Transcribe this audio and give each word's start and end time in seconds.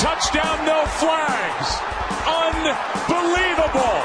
touchdown, 0.00 0.64
no 0.64 0.86
flags. 0.86 1.78
Unbelievable. 2.26 4.00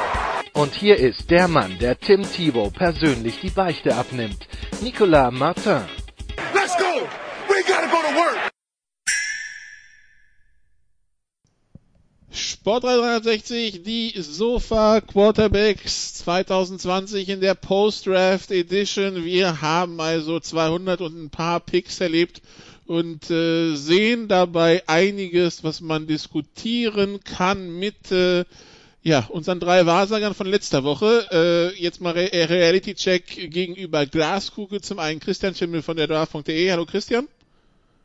Und 0.54 0.74
hier 0.74 0.98
ist 0.98 1.32
der 1.32 1.48
Mann, 1.48 1.78
der 1.80 1.98
Tim 1.98 2.24
Thibault 2.24 2.74
persönlich 2.74 3.40
die 3.42 3.50
Beichte 3.50 3.96
abnimmt. 3.96 4.48
Nicolas 4.82 5.32
Martin. 5.32 5.84
Let's 6.54 6.76
go. 6.78 7.08
We 7.48 7.64
gotta 7.66 7.88
go 7.88 8.02
to 8.02 8.16
work. 8.16 8.52
Sport 12.32 12.84
360, 12.84 13.84
die 13.84 14.14
Sofa 14.18 15.00
Quarterbacks 15.00 16.16
2020 16.16 17.30
in 17.30 17.40
der 17.40 17.56
Post-Draft 17.56 18.52
Edition. 18.52 19.24
Wir 19.24 19.62
haben 19.62 20.02
also 20.02 20.42
200 20.42 21.00
und 21.00 21.16
ein 21.16 21.30
paar 21.30 21.62
Picks 21.62 22.02
erlebt 22.02 22.42
und 22.86 23.30
äh, 23.32 23.76
sehen 23.76 24.28
dabei 24.28 24.84
einiges, 24.88 25.64
was 25.64 25.82
man 25.82 26.08
diskutieren 26.08 27.24
kann 27.24 27.80
mit 27.80 28.12
äh, 28.12 28.46
ja, 29.02 29.26
unseren 29.30 29.60
drei 29.60 29.86
Wahrsagern 29.86 30.34
von 30.34 30.48
letzter 30.48 30.84
Woche. 30.84 31.28
Äh, 31.32 31.82
jetzt 31.82 32.02
mal 32.02 32.14
Re 32.14 32.30
Reality 32.32 32.96
Check 32.96 33.52
gegenüber 33.52 34.06
Glaskugel. 34.06 34.82
Zum 34.82 34.98
einen 34.98 35.20
Christian 35.20 35.54
Schimmel 35.54 35.84
von 35.84 35.96
der 35.96 36.08
Draft.de. 36.08 36.72
Hallo 36.72 36.86
Christian. 36.86 37.28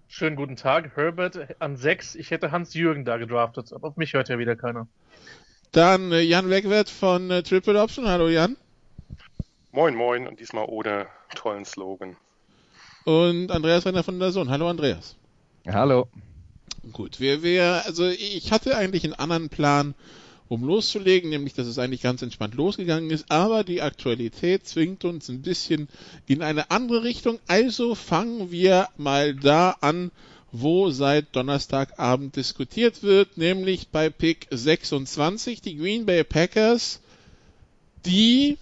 Schönen 0.08 0.36
guten 0.36 0.56
Tag. 0.56 0.97
Herbert 0.97 1.56
an 1.58 1.76
sechs. 1.76 2.14
Ich 2.14 2.30
hätte 2.30 2.50
Hans-Jürgen 2.50 3.04
da 3.04 3.16
gedraftet, 3.16 3.72
aber 3.72 3.88
auf 3.88 3.97
mich 3.97 4.12
hört 4.12 4.28
ja 4.28 4.38
wieder 4.38 4.56
keiner. 4.56 4.88
Dann 5.72 6.12
äh, 6.12 6.20
Jan 6.20 6.50
Wegwert 6.50 6.91
von 6.91 7.30
äh, 7.30 7.42
Triple 7.42 7.80
Option. 7.80 8.08
Hallo 8.08 8.28
Jan. 8.28 8.56
Moin 9.72 9.94
Moin 9.94 10.26
und 10.26 10.41
diesmal 10.41 10.66
ohne 10.69 11.06
tollen 11.34 11.64
Slogan. 11.64 12.16
Und 13.04 13.50
Andreas 13.50 13.86
Renner 13.86 14.02
von 14.02 14.18
der 14.18 14.32
Sohn. 14.32 14.50
Hallo 14.50 14.68
Andreas. 14.68 15.16
Hallo. 15.66 16.08
Gut, 16.92 17.20
wir, 17.20 17.42
wir, 17.42 17.82
also 17.84 18.06
ich 18.06 18.52
hatte 18.52 18.76
eigentlich 18.76 19.04
einen 19.04 19.14
anderen 19.14 19.48
Plan, 19.48 19.94
um 20.48 20.64
loszulegen, 20.64 21.30
nämlich 21.30 21.54
dass 21.54 21.66
es 21.66 21.78
eigentlich 21.78 22.02
ganz 22.02 22.22
entspannt 22.22 22.54
losgegangen 22.54 23.10
ist, 23.10 23.30
aber 23.30 23.62
die 23.62 23.82
Aktualität 23.82 24.66
zwingt 24.66 25.04
uns 25.04 25.28
ein 25.28 25.42
bisschen 25.42 25.88
in 26.26 26.42
eine 26.42 26.70
andere 26.70 27.04
Richtung. 27.04 27.38
Also 27.46 27.94
fangen 27.94 28.50
wir 28.50 28.88
mal 28.96 29.34
da 29.34 29.76
an, 29.80 30.10
wo 30.52 30.90
seit 30.90 31.36
Donnerstagabend 31.36 32.34
diskutiert 32.34 33.02
wird, 33.02 33.38
nämlich 33.38 33.88
bei 33.88 34.10
Pick 34.10 34.48
26, 34.50 35.60
die 35.62 35.76
Green 35.76 36.06
Bay 36.06 36.24
Packers, 36.24 37.00
die 38.04 38.58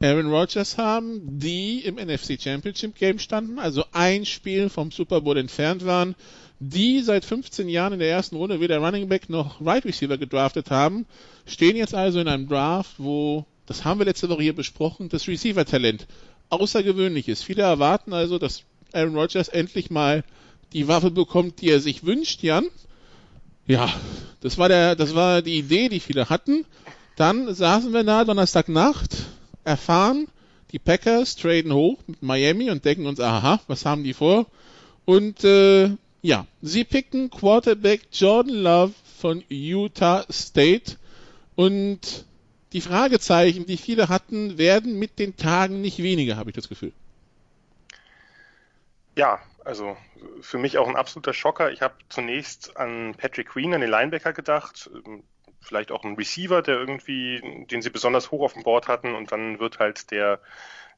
Aaron 0.00 0.30
Rodgers 0.30 0.76
haben, 0.76 1.38
die 1.38 1.80
im 1.80 1.94
NFC 1.94 2.40
Championship 2.40 2.96
Game 2.96 3.18
standen, 3.18 3.58
also 3.58 3.84
ein 3.92 4.26
Spiel 4.26 4.68
vom 4.68 4.90
Super 4.90 5.22
Bowl 5.22 5.38
entfernt 5.38 5.86
waren, 5.86 6.14
die 6.58 7.00
seit 7.00 7.24
15 7.24 7.68
Jahren 7.68 7.94
in 7.94 7.98
der 7.98 8.10
ersten 8.10 8.36
Runde 8.36 8.60
weder 8.60 8.78
Running 8.78 9.08
Back 9.08 9.30
noch 9.30 9.60
Right 9.64 9.84
Receiver 9.84 10.18
gedraftet 10.18 10.70
haben, 10.70 11.06
stehen 11.46 11.76
jetzt 11.76 11.94
also 11.94 12.20
in 12.20 12.28
einem 12.28 12.48
Draft, 12.48 12.94
wo, 12.98 13.46
das 13.66 13.84
haben 13.84 13.98
wir 13.98 14.06
letzte 14.06 14.28
Woche 14.28 14.42
hier 14.42 14.54
besprochen, 14.54 15.08
das 15.08 15.28
Receiver-Talent 15.28 16.06
außergewöhnlich 16.50 17.28
ist. 17.28 17.42
Viele 17.42 17.62
erwarten 17.62 18.12
also, 18.12 18.38
dass 18.38 18.64
Aaron 18.92 19.16
Rodgers 19.16 19.48
endlich 19.48 19.90
mal 19.90 20.24
die 20.72 20.88
Waffe 20.88 21.10
bekommt, 21.10 21.60
die 21.60 21.70
er 21.70 21.80
sich 21.80 22.04
wünscht, 22.04 22.42
Jan. 22.42 22.66
Ja, 23.66 23.92
das 24.40 24.58
war 24.58 24.68
der, 24.68 24.94
das 24.94 25.14
war 25.14 25.42
die 25.42 25.58
Idee, 25.58 25.88
die 25.88 26.00
viele 26.00 26.28
hatten. 26.28 26.64
Dann 27.16 27.52
saßen 27.54 27.92
wir 27.92 28.04
da 28.04 28.24
Donnerstagnacht, 28.24 29.16
erfahren, 29.66 30.28
die 30.72 30.78
Packers 30.78 31.36
traden 31.36 31.72
hoch 31.72 31.98
mit 32.06 32.22
Miami 32.22 32.70
und 32.70 32.84
denken 32.84 33.06
uns, 33.06 33.20
aha, 33.20 33.60
was 33.66 33.84
haben 33.84 34.04
die 34.04 34.14
vor? 34.14 34.46
Und 35.04 35.44
äh, 35.44 35.90
ja, 36.22 36.46
sie 36.62 36.84
picken 36.84 37.30
Quarterback 37.30 38.02
Jordan 38.12 38.54
Love 38.54 38.94
von 39.18 39.44
Utah 39.48 40.24
State 40.30 40.96
und 41.54 42.24
die 42.72 42.80
Fragezeichen, 42.80 43.66
die 43.66 43.76
viele 43.76 44.08
hatten, 44.08 44.58
werden 44.58 44.98
mit 44.98 45.18
den 45.18 45.36
Tagen 45.36 45.80
nicht 45.80 46.02
weniger, 46.02 46.36
habe 46.36 46.50
ich 46.50 46.56
das 46.56 46.68
Gefühl. 46.68 46.92
Ja, 49.16 49.40
also 49.64 49.96
für 50.40 50.58
mich 50.58 50.78
auch 50.78 50.88
ein 50.88 50.96
absoluter 50.96 51.32
Schocker. 51.32 51.72
Ich 51.72 51.80
habe 51.80 51.94
zunächst 52.08 52.76
an 52.76 53.14
Patrick 53.16 53.48
Queen, 53.48 53.72
an 53.72 53.80
den 53.80 53.90
Linebacker 53.90 54.32
gedacht, 54.32 54.90
vielleicht 55.60 55.90
auch 55.90 56.04
ein 56.04 56.14
Receiver, 56.14 56.62
der 56.62 56.76
irgendwie, 56.76 57.66
den 57.70 57.82
sie 57.82 57.90
besonders 57.90 58.30
hoch 58.30 58.42
auf 58.42 58.52
dem 58.54 58.62
Board 58.62 58.88
hatten 58.88 59.14
und 59.14 59.32
dann 59.32 59.58
wird 59.58 59.78
halt 59.78 60.10
der 60.10 60.40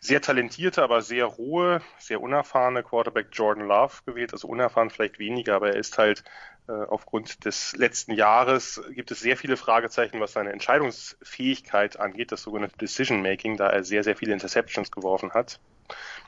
sehr 0.00 0.20
talentierte, 0.20 0.82
aber 0.82 1.02
sehr 1.02 1.24
rohe, 1.24 1.80
sehr 1.98 2.20
unerfahrene 2.20 2.82
Quarterback 2.82 3.28
Jordan 3.32 3.66
Love 3.66 3.94
gewählt. 4.06 4.32
Also 4.32 4.46
unerfahren 4.46 4.90
vielleicht 4.90 5.18
weniger, 5.18 5.56
aber 5.56 5.70
er 5.70 5.76
ist 5.76 5.98
halt 5.98 6.22
äh, 6.68 6.72
aufgrund 6.72 7.44
des 7.44 7.74
letzten 7.76 8.12
Jahres 8.12 8.80
gibt 8.90 9.10
es 9.10 9.20
sehr 9.20 9.36
viele 9.36 9.56
Fragezeichen, 9.56 10.20
was 10.20 10.34
seine 10.34 10.52
Entscheidungsfähigkeit 10.52 11.98
angeht, 11.98 12.30
das 12.30 12.42
sogenannte 12.42 12.76
Decision 12.78 13.22
Making, 13.22 13.56
da 13.56 13.70
er 13.70 13.82
sehr, 13.82 14.04
sehr 14.04 14.16
viele 14.16 14.34
Interceptions 14.34 14.92
geworfen 14.92 15.32
hat. 15.32 15.60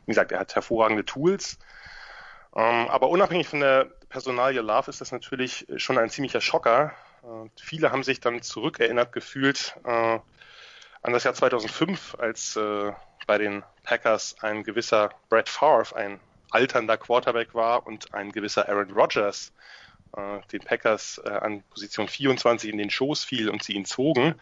Wie 0.06 0.12
gesagt, 0.12 0.32
er 0.32 0.40
hat 0.40 0.54
hervorragende 0.54 1.04
Tools. 1.04 1.58
Ähm, 2.56 2.88
aber 2.88 3.10
unabhängig 3.10 3.46
von 3.46 3.60
der 3.60 3.84
Personalie 4.08 4.62
Love 4.62 4.90
ist 4.90 5.00
das 5.00 5.12
natürlich 5.12 5.66
schon 5.76 5.98
ein 5.98 6.10
ziemlicher 6.10 6.40
Schocker. 6.40 6.92
Äh, 7.22 7.48
viele 7.60 7.92
haben 7.92 8.02
sich 8.02 8.20
dann 8.20 8.42
zurückerinnert 8.42 9.12
gefühlt 9.12 9.76
äh, 9.84 10.18
an 11.02 11.12
das 11.12 11.24
Jahr 11.24 11.34
2005, 11.34 12.16
als 12.18 12.56
äh, 12.56 12.92
bei 13.26 13.38
den 13.38 13.62
Packers 13.82 14.36
ein 14.40 14.64
gewisser 14.64 15.10
Brett 15.28 15.48
Favre, 15.48 15.96
ein 15.96 16.20
alternder 16.50 16.96
Quarterback 16.96 17.54
war 17.54 17.86
und 17.86 18.12
ein 18.12 18.32
gewisser 18.32 18.68
Aaron 18.68 18.90
Rodgers 18.90 19.52
äh, 20.16 20.40
den 20.52 20.60
Packers 20.60 21.20
äh, 21.24 21.28
an 21.28 21.62
Position 21.70 22.08
24 22.08 22.70
in 22.70 22.78
den 22.78 22.90
Schoß 22.90 23.24
fiel 23.24 23.48
und 23.48 23.62
sie 23.62 23.74
ihn 23.74 23.84
zogen. 23.84 24.34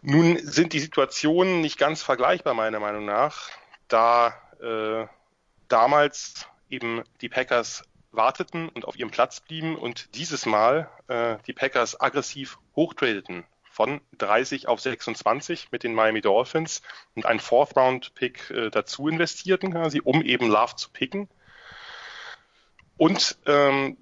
Nun 0.00 0.38
sind 0.38 0.72
die 0.72 0.80
Situationen 0.80 1.60
nicht 1.60 1.78
ganz 1.78 2.02
vergleichbar, 2.02 2.54
meiner 2.54 2.80
Meinung 2.80 3.04
nach, 3.04 3.50
da 3.88 4.34
äh, 4.62 5.06
damals 5.68 6.46
eben 6.70 7.02
die 7.20 7.28
Packers 7.28 7.82
warteten 8.18 8.68
und 8.68 8.84
auf 8.84 8.98
ihrem 8.98 9.10
Platz 9.10 9.40
blieben 9.40 9.76
und 9.76 10.14
dieses 10.14 10.44
Mal 10.44 10.90
äh, 11.08 11.38
die 11.46 11.54
Packers 11.54 11.98
aggressiv 11.98 12.58
hochtradeten 12.76 13.44
von 13.62 14.00
30 14.18 14.68
auf 14.68 14.80
26 14.80 15.70
mit 15.70 15.84
den 15.84 15.94
Miami 15.94 16.20
Dolphins 16.20 16.82
und 17.14 17.24
einen 17.24 17.40
Fourth-Round-Pick 17.40 18.50
äh, 18.50 18.70
dazu 18.70 19.08
investierten, 19.08 19.72
quasi, 19.72 20.02
um 20.04 20.20
eben 20.20 20.48
Love 20.48 20.76
zu 20.76 20.90
picken. 20.90 21.28
Und 22.96 23.38
ähm, 23.46 23.96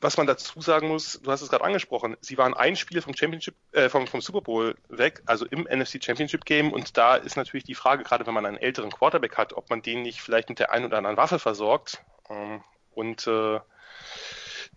was 0.00 0.16
man 0.16 0.26
dazu 0.26 0.62
sagen 0.62 0.88
muss, 0.88 1.20
du 1.22 1.30
hast 1.30 1.42
es 1.42 1.50
gerade 1.50 1.64
angesprochen, 1.64 2.16
sie 2.22 2.38
waren 2.38 2.54
ein 2.54 2.74
Spiel 2.76 3.02
vom 3.02 3.14
Championship, 3.14 3.54
äh, 3.72 3.90
vom, 3.90 4.06
vom 4.06 4.22
Super 4.22 4.40
Bowl 4.40 4.74
weg, 4.88 5.22
also 5.26 5.44
im 5.44 5.64
NFC 5.70 6.02
Championship 6.02 6.46
Game. 6.46 6.72
Und 6.72 6.96
da 6.96 7.16
ist 7.16 7.36
natürlich 7.36 7.64
die 7.64 7.74
Frage, 7.74 8.02
gerade 8.02 8.26
wenn 8.26 8.32
man 8.32 8.46
einen 8.46 8.56
älteren 8.56 8.90
Quarterback 8.90 9.36
hat, 9.36 9.52
ob 9.52 9.68
man 9.68 9.82
den 9.82 10.00
nicht 10.00 10.22
vielleicht 10.22 10.48
mit 10.48 10.58
der 10.58 10.72
einen 10.72 10.86
oder 10.86 10.96
anderen 10.96 11.18
Waffe 11.18 11.38
versorgt. 11.38 12.02
Ähm, 12.30 12.62
und 13.00 13.26
äh, 13.26 13.58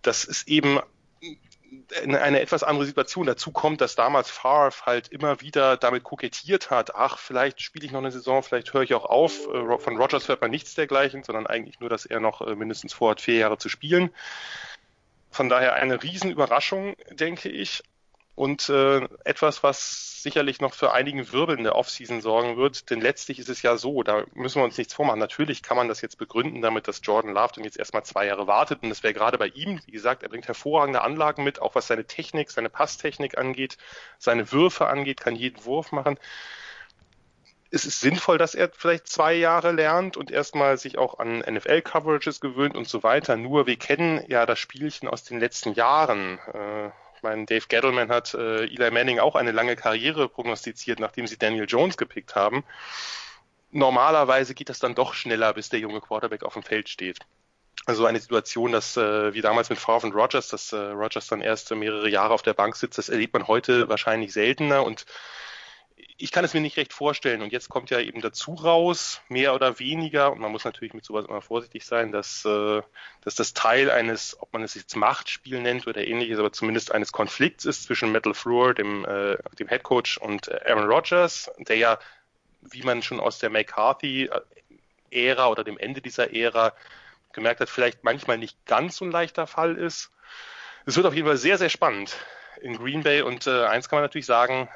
das 0.02 0.24
ist 0.24 0.48
eben 0.48 0.80
eine 1.96 2.40
etwas 2.40 2.64
andere 2.64 2.86
Situation. 2.86 3.26
Dazu 3.26 3.52
kommt, 3.52 3.82
dass 3.82 3.96
damals 3.96 4.30
Favre 4.30 4.86
halt 4.86 5.10
immer 5.10 5.42
wieder 5.42 5.78
damit 5.78 6.04
kokettiert 6.04 6.70
hat, 6.70 6.96
ach, 6.96 7.18
vielleicht 7.18 7.62
spiele 7.62 7.86
ich 7.86 7.92
noch 7.92 8.00
eine 8.00 8.12
Saison, 8.12 8.44
vielleicht 8.44 8.74
höre 8.74 8.84
ich 8.84 8.94
auch 8.94 9.06
auf. 9.06 9.48
Äh, 9.48 9.78
von 9.78 9.98
Rogers 9.98 10.28
hört 10.28 10.42
man 10.42 10.52
nichts 10.52 10.76
dergleichen, 10.76 11.24
sondern 11.24 11.48
eigentlich 11.48 11.80
nur, 11.80 11.90
dass 11.90 12.06
er 12.06 12.20
noch 12.20 12.42
äh, 12.42 12.56
mindestens 12.56 12.94
vorhat, 12.94 13.22
vier 13.22 13.36
Jahre 13.36 13.58
zu 13.58 13.70
spielen. 13.70 14.10
Von 15.32 15.50
daher 15.50 15.74
eine 15.74 16.02
Riesenüberraschung, 16.02 16.96
denke 17.12 17.50
ich 17.50 17.84
und 18.36 18.70
äh, 18.70 19.08
etwas, 19.26 19.62
was 19.62 20.24
sicherlich 20.24 20.62
noch 20.62 20.74
für 20.74 20.92
einigen 20.94 21.32
Wirbel 21.32 21.58
in 21.58 21.64
der 21.64 21.76
Offseason 21.76 22.22
sorgen 22.22 22.58
wird. 22.58 22.90
Denn 22.90 23.02
letztlich 23.02 23.38
ist 23.40 23.50
es 23.50 23.62
ja 23.62 23.78
so, 23.78 24.02
da 24.02 24.24
müssen 24.34 24.60
wir 24.60 24.64
uns 24.64 24.78
nichts 24.78 24.94
vormachen. 24.94 25.20
Natürlich 25.20 25.62
kann 25.62 25.78
man 25.78 25.88
das 25.88 26.02
jetzt 26.02 26.18
begründen 26.18 26.62
damit, 26.62 26.88
dass 26.88 27.02
Jordan 27.04 27.34
Love 27.34 27.54
dann 27.56 27.64
jetzt 27.64 27.78
erstmal 27.78 28.04
zwei 28.04 28.26
Jahre 28.26 28.48
wartet. 28.48 28.82
Und 28.82 28.90
das 28.90 29.04
wäre 29.04 29.14
gerade 29.14 29.38
bei 29.38 29.48
ihm, 29.48 29.80
wie 29.86 29.92
gesagt, 29.92 30.24
er 30.24 30.30
bringt 30.30 30.48
hervorragende 30.48 31.02
Anlagen 31.02 31.44
mit, 31.44 31.62
auch 31.62 31.76
was 31.76 31.88
seine 31.88 32.06
Technik, 32.06 32.50
seine 32.50 32.70
Passtechnik 32.70 33.38
angeht, 33.38 33.78
seine 34.18 34.52
Würfe 34.52 34.88
angeht, 34.88 35.20
kann 35.20 35.36
jeden 35.36 35.64
Wurf 35.66 35.92
machen 35.92 36.18
es 37.74 37.86
ist 37.86 38.02
sinnvoll, 38.02 38.38
dass 38.38 38.54
er 38.54 38.70
vielleicht 38.72 39.08
zwei 39.08 39.34
Jahre 39.34 39.72
lernt 39.72 40.16
und 40.16 40.30
erstmal 40.30 40.78
sich 40.78 41.00
auch 41.00 41.18
an 41.18 41.40
NFL-Coverages 41.40 42.40
gewöhnt 42.40 42.78
und 42.78 42.88
so 42.88 43.02
weiter. 43.02 43.36
Nur 43.36 43.66
wir 43.66 43.78
kennen 43.78 44.24
ja 44.28 44.46
das 44.46 44.60
Spielchen 44.60 45.10
aus 45.10 45.24
den 45.24 45.40
letzten 45.40 45.74
Jahren. 45.74 46.38
Ich 47.24 47.30
meine, 47.30 47.46
Dave 47.46 47.68
Gettleman 47.70 48.10
hat 48.10 48.34
äh, 48.34 48.66
Eli 48.66 48.92
Manning 48.92 49.20
auch 49.20 49.36
eine 49.36 49.54
lange 49.54 49.78
Karriere 49.78 50.28
prognostiziert, 50.28 51.00
nachdem 51.00 51.26
sie 51.26 51.38
Daniel 51.38 51.64
Jones 51.70 51.96
gepickt 51.96 52.36
haben. 52.36 52.66
Normalerweise 53.72 54.54
geht 54.54 54.68
das 54.68 54.80
dann 54.80 54.94
doch 54.94 55.14
schneller, 55.14 55.54
bis 55.54 55.70
der 55.70 55.80
junge 55.80 56.02
Quarterback 56.02 56.44
auf 56.44 56.52
dem 56.52 56.64
Feld 56.64 56.90
steht. 56.90 57.20
Also 57.86 58.06
eine 58.06 58.20
Situation, 58.20 58.74
dass 58.74 58.98
äh, 58.98 59.34
wie 59.34 59.40
damals 59.40 59.70
mit 59.70 59.80
Favre 59.80 60.06
und 60.06 60.14
Rogers, 60.14 60.50
dass 60.50 60.74
äh, 60.74 60.76
Rogers 60.76 61.28
dann 61.28 61.40
erst 61.40 61.72
mehrere 61.72 62.10
Jahre 62.10 62.34
auf 62.34 62.42
der 62.42 62.56
Bank 62.56 62.76
sitzt, 62.76 62.98
das 62.98 63.08
erlebt 63.08 63.32
man 63.32 63.48
heute 63.48 63.88
wahrscheinlich 63.88 64.34
seltener 64.34 64.84
und 64.84 65.06
ich 66.24 66.32
kann 66.32 66.46
es 66.46 66.54
mir 66.54 66.62
nicht 66.62 66.78
recht 66.78 66.94
vorstellen. 66.94 67.42
Und 67.42 67.52
jetzt 67.52 67.68
kommt 67.68 67.90
ja 67.90 68.00
eben 68.00 68.22
dazu 68.22 68.54
raus, 68.54 69.20
mehr 69.28 69.54
oder 69.54 69.78
weniger, 69.80 70.32
und 70.32 70.40
man 70.40 70.54
muss 70.54 70.64
natürlich 70.64 70.94
mit 70.94 71.04
sowas 71.04 71.26
immer 71.26 71.42
vorsichtig 71.42 71.86
sein, 71.86 72.14
dass, 72.14 72.46
äh, 72.46 72.82
dass 73.26 73.36
das 73.36 73.54
Teil 73.54 73.92
eines, 73.92 74.38
ob 74.40 74.54
man 74.54 74.64
es 74.64 74.74
jetzt 74.74 74.96
Machtspiel 74.96 75.60
nennt 75.60 75.86
oder 75.86 76.08
ähnliches, 76.08 76.40
aber 76.40 76.54
zumindest 76.54 76.94
eines 76.94 77.12
Konflikts 77.12 77.66
ist 77.66 77.84
zwischen 77.84 78.14
Metal 78.14 78.34
Floor, 78.34 78.74
dem, 78.74 79.04
äh, 79.04 79.36
dem 79.60 79.68
Head 79.68 79.84
Coach, 79.84 80.18
und 80.18 80.50
Aaron 80.66 80.90
Rodgers, 80.90 81.52
der 81.58 81.76
ja, 81.76 82.00
wie 82.62 82.84
man 82.84 83.02
schon 83.02 83.20
aus 83.20 83.40
der 83.40 83.50
McCarthy-Ära 83.50 85.48
oder 85.48 85.66
dem 85.66 85.78
Ende 85.78 86.00
dieser 86.00 86.34
Ära 86.34 86.72
gemerkt 87.34 87.60
hat, 87.60 87.70
vielleicht 87.70 88.06
manchmal 88.06 88.38
nicht 88.38 88.66
ganz 88.66 88.96
so 88.96 89.04
ein 89.04 89.12
leichter 89.12 89.46
Fall 89.46 89.76
ist. 89.76 90.10
Es 90.86 90.96
wird 90.96 91.06
auf 91.06 91.16
jeden 91.16 91.28
Fall 91.28 91.36
sehr, 91.36 91.58
sehr 91.58 91.70
spannend 91.70 92.16
in 92.62 92.78
Green 92.78 93.04
Bay 93.04 93.24
und 93.24 93.46
äh, 93.46 93.66
eins 93.66 93.90
kann 93.90 93.98
man 93.98 94.06
natürlich 94.06 94.26
sagen, 94.26 94.70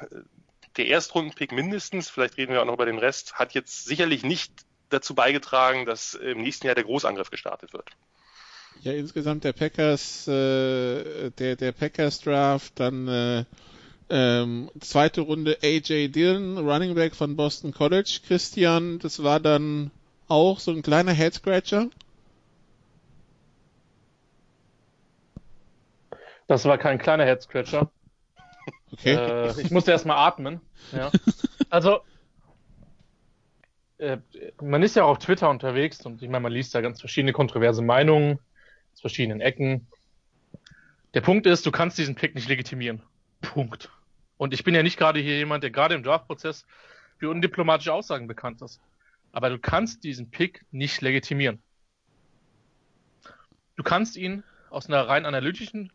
der 0.78 0.86
Erstrundenpick 0.86 1.52
mindestens, 1.52 2.08
vielleicht 2.08 2.36
reden 2.36 2.52
wir 2.52 2.62
auch 2.62 2.66
noch 2.66 2.74
über 2.74 2.86
den 2.86 2.98
Rest, 2.98 3.34
hat 3.34 3.52
jetzt 3.52 3.84
sicherlich 3.84 4.22
nicht 4.22 4.52
dazu 4.88 5.14
beigetragen, 5.14 5.84
dass 5.84 6.14
im 6.14 6.40
nächsten 6.42 6.66
Jahr 6.66 6.74
der 6.74 6.84
Großangriff 6.84 7.30
gestartet 7.30 7.72
wird. 7.72 7.90
Ja, 8.82 8.92
insgesamt 8.92 9.44
der 9.44 9.52
Packers, 9.52 10.28
äh, 10.28 11.30
der, 11.30 11.56
der 11.56 11.72
Packers 11.72 12.20
Draft, 12.20 12.78
dann 12.78 13.08
äh, 13.08 13.44
ähm, 14.08 14.70
zweite 14.80 15.22
Runde 15.22 15.58
AJ 15.62 16.08
Dillon, 16.08 16.58
Running 16.58 16.94
Back 16.94 17.14
von 17.14 17.36
Boston 17.36 17.72
College. 17.72 18.20
Christian, 18.26 18.98
das 19.00 19.22
war 19.22 19.40
dann 19.40 19.90
auch 20.28 20.60
so 20.60 20.70
ein 20.70 20.82
kleiner 20.82 21.12
Head 21.12 21.34
Scratcher. 21.34 21.88
Das 26.46 26.64
war 26.64 26.78
kein 26.78 26.98
kleiner 26.98 27.26
Head 27.26 27.42
Scratcher. 27.42 27.90
Okay. 28.92 29.14
Äh, 29.14 29.60
ich 29.60 29.70
musste 29.70 29.90
erstmal 29.90 30.16
atmen. 30.16 30.60
Ja. 30.92 31.10
Also, 31.70 32.00
äh, 33.98 34.16
man 34.62 34.82
ist 34.82 34.96
ja 34.96 35.04
auch 35.04 35.10
auf 35.10 35.18
Twitter 35.18 35.50
unterwegs 35.50 36.06
und 36.06 36.22
ich 36.22 36.30
meine, 36.30 36.44
man 36.44 36.52
liest 36.52 36.74
da 36.74 36.80
ganz 36.80 36.98
verschiedene 36.98 37.34
kontroverse 37.34 37.82
Meinungen 37.82 38.38
aus 38.94 39.02
verschiedenen 39.02 39.42
Ecken. 39.42 39.86
Der 41.12 41.20
Punkt 41.20 41.46
ist, 41.46 41.66
du 41.66 41.70
kannst 41.70 41.98
diesen 41.98 42.14
Pick 42.14 42.34
nicht 42.34 42.48
legitimieren. 42.48 43.02
Punkt. 43.42 43.90
Und 44.38 44.54
ich 44.54 44.64
bin 44.64 44.74
ja 44.74 44.82
nicht 44.82 44.96
gerade 44.96 45.20
hier 45.20 45.36
jemand, 45.36 45.62
der 45.62 45.70
gerade 45.70 45.94
im 45.94 46.02
Draftprozess 46.02 46.64
für 47.18 47.28
undiplomatische 47.28 47.92
Aussagen 47.92 48.28
bekannt 48.28 48.62
ist. 48.62 48.80
Aber 49.32 49.50
du 49.50 49.58
kannst 49.58 50.04
diesen 50.04 50.30
Pick 50.30 50.64
nicht 50.70 51.00
legitimieren. 51.00 51.60
Du 53.76 53.82
kannst 53.82 54.16
ihn 54.16 54.42
aus 54.70 54.88
einer 54.88 55.06
rein 55.06 55.26
analytischen 55.26 55.92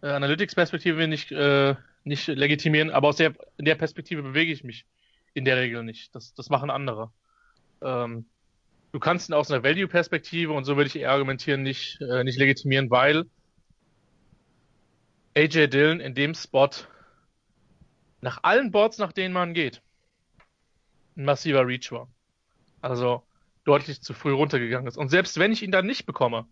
äh, 0.00 0.08
Analytics-Perspektive 0.08 1.06
nicht 1.06 1.32
äh, 1.32 1.74
nicht 2.04 2.26
legitimieren, 2.26 2.90
aber 2.90 3.08
aus 3.08 3.16
der, 3.16 3.34
in 3.58 3.64
der 3.64 3.74
Perspektive 3.74 4.22
bewege 4.22 4.52
ich 4.52 4.64
mich 4.64 4.86
in 5.34 5.44
der 5.44 5.56
Regel 5.56 5.82
nicht. 5.82 6.14
Das, 6.14 6.34
das 6.34 6.50
machen 6.50 6.70
andere. 6.70 7.12
Ähm, 7.80 8.26
du 8.92 8.98
kannst 8.98 9.30
ihn 9.30 9.34
aus 9.34 9.50
einer 9.50 9.62
Value-Perspektive, 9.62 10.52
und 10.52 10.64
so 10.64 10.76
würde 10.76 10.88
ich 10.88 10.96
eher 10.96 11.10
argumentieren, 11.10 11.62
nicht, 11.62 12.00
äh, 12.00 12.24
nicht 12.24 12.38
legitimieren, 12.38 12.90
weil 12.90 13.26
AJ 15.34 15.68
Dillon 15.68 16.00
in 16.00 16.14
dem 16.14 16.34
Spot 16.34 16.68
nach 18.20 18.40
allen 18.42 18.70
Boards, 18.70 18.98
nach 18.98 19.12
denen 19.12 19.32
man 19.32 19.54
geht, 19.54 19.82
ein 21.16 21.24
massiver 21.24 21.66
Reach 21.66 21.90
war. 21.90 22.08
Also 22.80 23.22
deutlich 23.64 24.02
zu 24.02 24.12
früh 24.12 24.32
runtergegangen 24.32 24.86
ist. 24.86 24.96
Und 24.96 25.08
selbst 25.08 25.38
wenn 25.38 25.52
ich 25.52 25.62
ihn 25.62 25.72
dann 25.72 25.86
nicht 25.86 26.06
bekomme, 26.06 26.46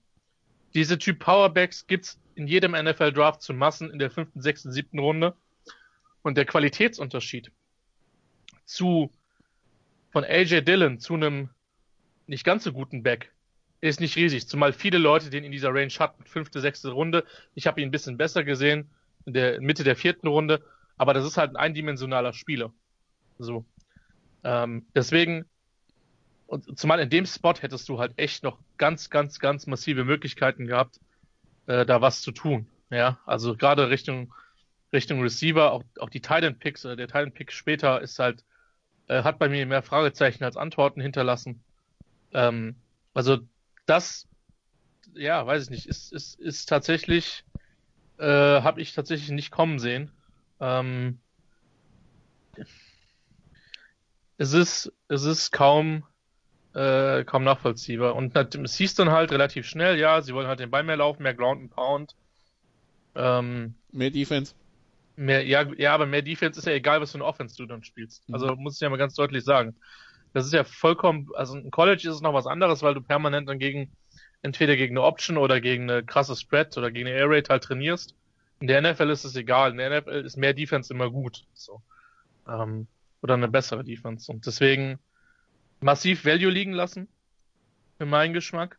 diese 0.75 0.99
Typ 0.99 1.19
Powerbacks 1.19 1.87
gibt's 1.87 2.19
in 2.35 2.47
jedem 2.47 2.73
NFL 2.73 3.13
Draft 3.13 3.43
zu 3.43 3.53
Massen 3.53 3.91
in 3.91 3.99
der 3.99 4.11
fünften, 4.11 4.41
sechsten, 4.41 4.73
siebten 4.73 4.99
Runde. 4.99 5.35
Und 6.23 6.37
der 6.37 6.45
Qualitätsunterschied 6.45 7.51
zu 8.65 9.11
von 10.11 10.25
AJ 10.25 10.63
Dillon 10.63 10.99
zu 10.99 11.15
einem 11.15 11.51
nicht 12.27 12.45
ganz 12.45 12.65
so 12.65 12.73
guten 12.73 13.03
Back 13.03 13.33
ist 13.81 14.01
nicht 14.01 14.17
riesig, 14.17 14.47
zumal 14.47 14.73
viele 14.73 14.99
Leute 14.99 15.31
den 15.31 15.45
in 15.45 15.53
dieser 15.53 15.75
Range 15.75 15.93
hatten, 15.99 16.25
fünfte, 16.25 16.61
sechste 16.61 16.91
Runde. 16.91 17.25
Ich 17.55 17.67
habe 17.67 17.81
ihn 17.81 17.89
ein 17.89 17.93
bisschen 17.93 18.17
besser 18.17 18.45
gesehen 18.45 18.91
in 19.25 19.33
der 19.33 19.61
Mitte 19.61 19.85
der 19.85 19.97
vierten 19.97 20.27
Runde, 20.27 20.63
aber 20.99 21.15
das 21.15 21.25
ist 21.25 21.39
halt 21.39 21.51
ein 21.51 21.57
eindimensionaler 21.57 22.33
Spieler. 22.33 22.73
So. 23.39 23.65
Ähm, 24.45 24.87
deswegen 24.95 25.47
und 26.51 26.79
zumal 26.79 27.01
in 27.01 27.11
dem 27.11 27.27
Spot 27.27 27.55
hättest 27.55 27.89
du 27.89 27.99
halt 27.99 28.13
echt 28.17 28.43
noch 28.43 28.59
ganz, 28.77 29.09
ganz, 29.09 29.39
ganz 29.39 29.67
massive 29.67 30.05
Möglichkeiten 30.05 30.67
gehabt, 30.67 31.01
äh, 31.67 31.87
da 31.87 32.01
was 32.01 32.23
zu 32.23 32.33
tun. 32.33 32.67
Ja, 32.91 33.21
also 33.25 33.57
gerade 33.57 33.89
Richtung 33.89 34.35
Richtung 34.93 35.23
Receiver, 35.23 35.71
auch, 35.73 35.85
auch 36.01 36.11
die 36.11 36.21
Titan 36.21 36.59
Picks, 36.59 36.85
äh, 36.85 36.97
der 36.97 37.07
Titan 37.07 37.33
Pick 37.33 37.53
später 37.53 38.01
ist 38.01 38.19
halt, 38.19 38.45
äh, 39.07 39.23
hat 39.23 39.39
bei 39.39 39.49
mir 39.49 39.65
mehr 39.67 39.83
Fragezeichen 39.83 40.43
als 40.45 40.57
Antworten 40.57 41.01
hinterlassen. 41.01 41.63
Ähm, 42.33 42.75
also 43.15 43.39
das, 43.87 44.27
ja, 45.15 45.47
weiß 45.47 45.65
ich 45.65 45.71
nicht, 45.71 45.87
ist, 45.87 46.13
ist, 46.13 46.41
ist 46.41 46.69
tatsächlich, 46.69 47.45
äh, 48.19 48.25
habe 48.25 48.81
ich 48.81 48.93
tatsächlich 48.93 49.31
nicht 49.31 49.51
kommen 49.51 49.79
sehen. 49.79 50.11
Ähm, 50.59 51.21
es 54.37 54.53
ist, 54.53 54.93
es 55.09 55.25
ist 55.25 55.53
kaum, 55.53 56.05
äh, 56.75 57.25
kaum 57.25 57.45
nachvollziehbar. 57.45 58.15
Und 58.15 58.37
es 58.37 58.77
hieß 58.77 58.95
dann 58.95 59.11
halt 59.11 59.33
relativ 59.33 59.67
schnell, 59.67 59.99
ja, 59.99 60.21
sie 60.23 60.35
wollen 60.35 60.47
halt 60.47 60.61
den 60.61 60.71
Ball 60.71 60.83
mehr 60.83 60.97
laufen, 60.97 61.23
mehr 61.23 61.35
Ground 61.35 61.63
and 61.63 61.71
Pound. 61.71 62.15
Ähm, 63.15 63.75
mehr 63.93 64.11
Defense. 64.11 64.55
Mehr, 65.17 65.45
ja, 65.45 65.67
ja, 65.77 65.93
aber 65.93 66.07
mehr 66.07 66.23
Defense 66.23 66.59
ist 66.59 66.67
ja 66.67 66.73
egal, 66.73 67.01
was 67.01 67.13
für 67.13 67.19
eine 67.19 67.25
Offense 67.25 67.57
du 67.57 67.67
dann 67.67 67.85
spielst. 67.85 68.29
Mhm. 68.29 68.35
Also 68.35 68.57
muss 68.57 68.75
ich 68.77 68.81
ja 68.81 68.89
mal 68.89 68.97
ganz 68.97 69.15
deutlich 69.15 69.45
sagen. 69.45 69.75
Das 70.33 70.47
ist 70.47 70.53
ja 70.53 70.63
vollkommen, 70.63 71.29
also 71.35 71.57
in 71.59 71.71
College 71.71 72.09
ist 72.09 72.15
es 72.15 72.21
noch 72.21 72.35
was 72.35 72.47
anderes, 72.47 72.83
weil 72.83 72.95
du 72.95 73.01
permanent 73.01 73.49
dann 73.49 73.59
gegen, 73.59 73.91
entweder 74.43 74.77
gegen 74.77 74.97
eine 74.97 75.05
Option 75.05 75.37
oder 75.37 75.61
gegen 75.61 75.91
eine 75.91 76.05
krasse 76.05 76.37
Spread 76.37 76.77
oder 76.79 76.91
gegen 76.91 77.09
eine 77.09 77.17
Air 77.17 77.29
Raid 77.29 77.51
halt 77.51 77.65
trainierst. 77.65 78.15
In 78.61 78.69
der 78.69 78.81
NFL 78.81 79.11
ist 79.11 79.25
es 79.25 79.35
egal. 79.35 79.73
In 79.73 79.79
der 79.79 80.01
NFL 80.01 80.25
ist 80.25 80.37
mehr 80.37 80.55
Defense 80.55 80.93
immer 80.93 81.11
gut. 81.11 81.45
So. 81.55 81.83
Ähm, 82.47 82.87
oder 83.23 83.35
eine 83.35 83.49
bessere 83.49 83.85
Defense. 83.85 84.31
Und 84.31 84.47
deswegen, 84.47 84.99
massiv 85.81 86.25
Value 86.25 86.51
liegen 86.51 86.73
lassen, 86.73 87.09
für 87.99 88.07
meinen 88.07 88.35
Geschmack. 88.35 88.79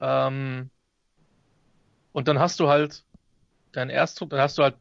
Ähm, 0.00 0.70
und 2.12 2.28
dann 2.28 2.38
hast 2.38 2.60
du 2.60 2.68
halt 2.68 3.04
dein 3.72 3.90
Erstdruck, 3.90 4.30
dann 4.30 4.40
hast 4.40 4.58
du 4.58 4.62
halt 4.62 4.76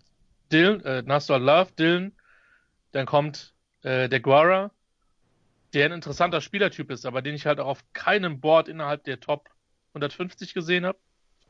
Dylan, 0.52 0.82
äh, 0.82 1.04
dann 1.04 1.14
hast 1.14 1.30
du 1.30 1.34
halt 1.34 1.44
Love, 1.44 1.72
Dylan, 1.78 2.14
dann 2.92 3.06
kommt 3.06 3.54
äh, 3.84 4.10
der 4.10 4.20
Guara, 4.20 4.72
der 5.74 5.86
ein 5.86 5.94
interessanter 5.94 6.42
Spielertyp 6.42 6.92
ist, 6.92 7.06
aber 7.06 7.22
den 7.22 7.36
ich 7.36 7.46
halt 7.46 7.60
auch 7.60 7.68
auf 7.68 7.84
keinem 7.94 8.42
Board 8.42 8.68
innerhalb 8.68 9.04
der 9.06 9.20
Top 9.20 9.50
150 9.94 10.54
gesehen 10.54 10.86
habe. 10.86 11.00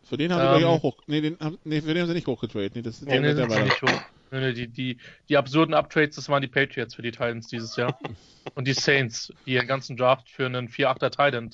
Für 0.03 0.17
den 0.17 0.33
haben 0.33 0.55
ähm, 0.55 0.59
die 0.59 0.65
auch 0.65 0.83
hoch. 0.83 0.97
Nee, 1.07 1.21
den, 1.21 1.37
nee, 1.63 1.81
für 1.81 1.93
den 1.93 2.01
haben 2.01 2.07
sie 2.07 2.15
nicht 2.15 2.27
hochgetradet. 2.27 2.75
Nee, 2.75 2.81
das 2.81 3.01
nee, 3.01 3.19
der, 3.19 3.33
der 3.33 3.63
nicht 3.63 3.81
hoch. 3.81 4.01
Die, 4.31 4.67
die, 4.67 4.97
die 5.27 5.37
absurden 5.37 5.73
Uptrades, 5.73 6.15
das 6.15 6.29
waren 6.29 6.41
die 6.41 6.47
Patriots 6.47 6.95
für 6.95 7.01
die 7.01 7.11
Titans 7.11 7.47
dieses 7.47 7.75
Jahr. 7.75 7.99
Und 8.55 8.65
die 8.65 8.73
Saints, 8.73 9.33
die 9.45 9.53
ihren 9.53 9.67
ganzen 9.67 9.97
Draft 9.97 10.29
für 10.29 10.45
einen 10.45 10.69
4-8er 10.69 11.09
Titan. 11.09 11.51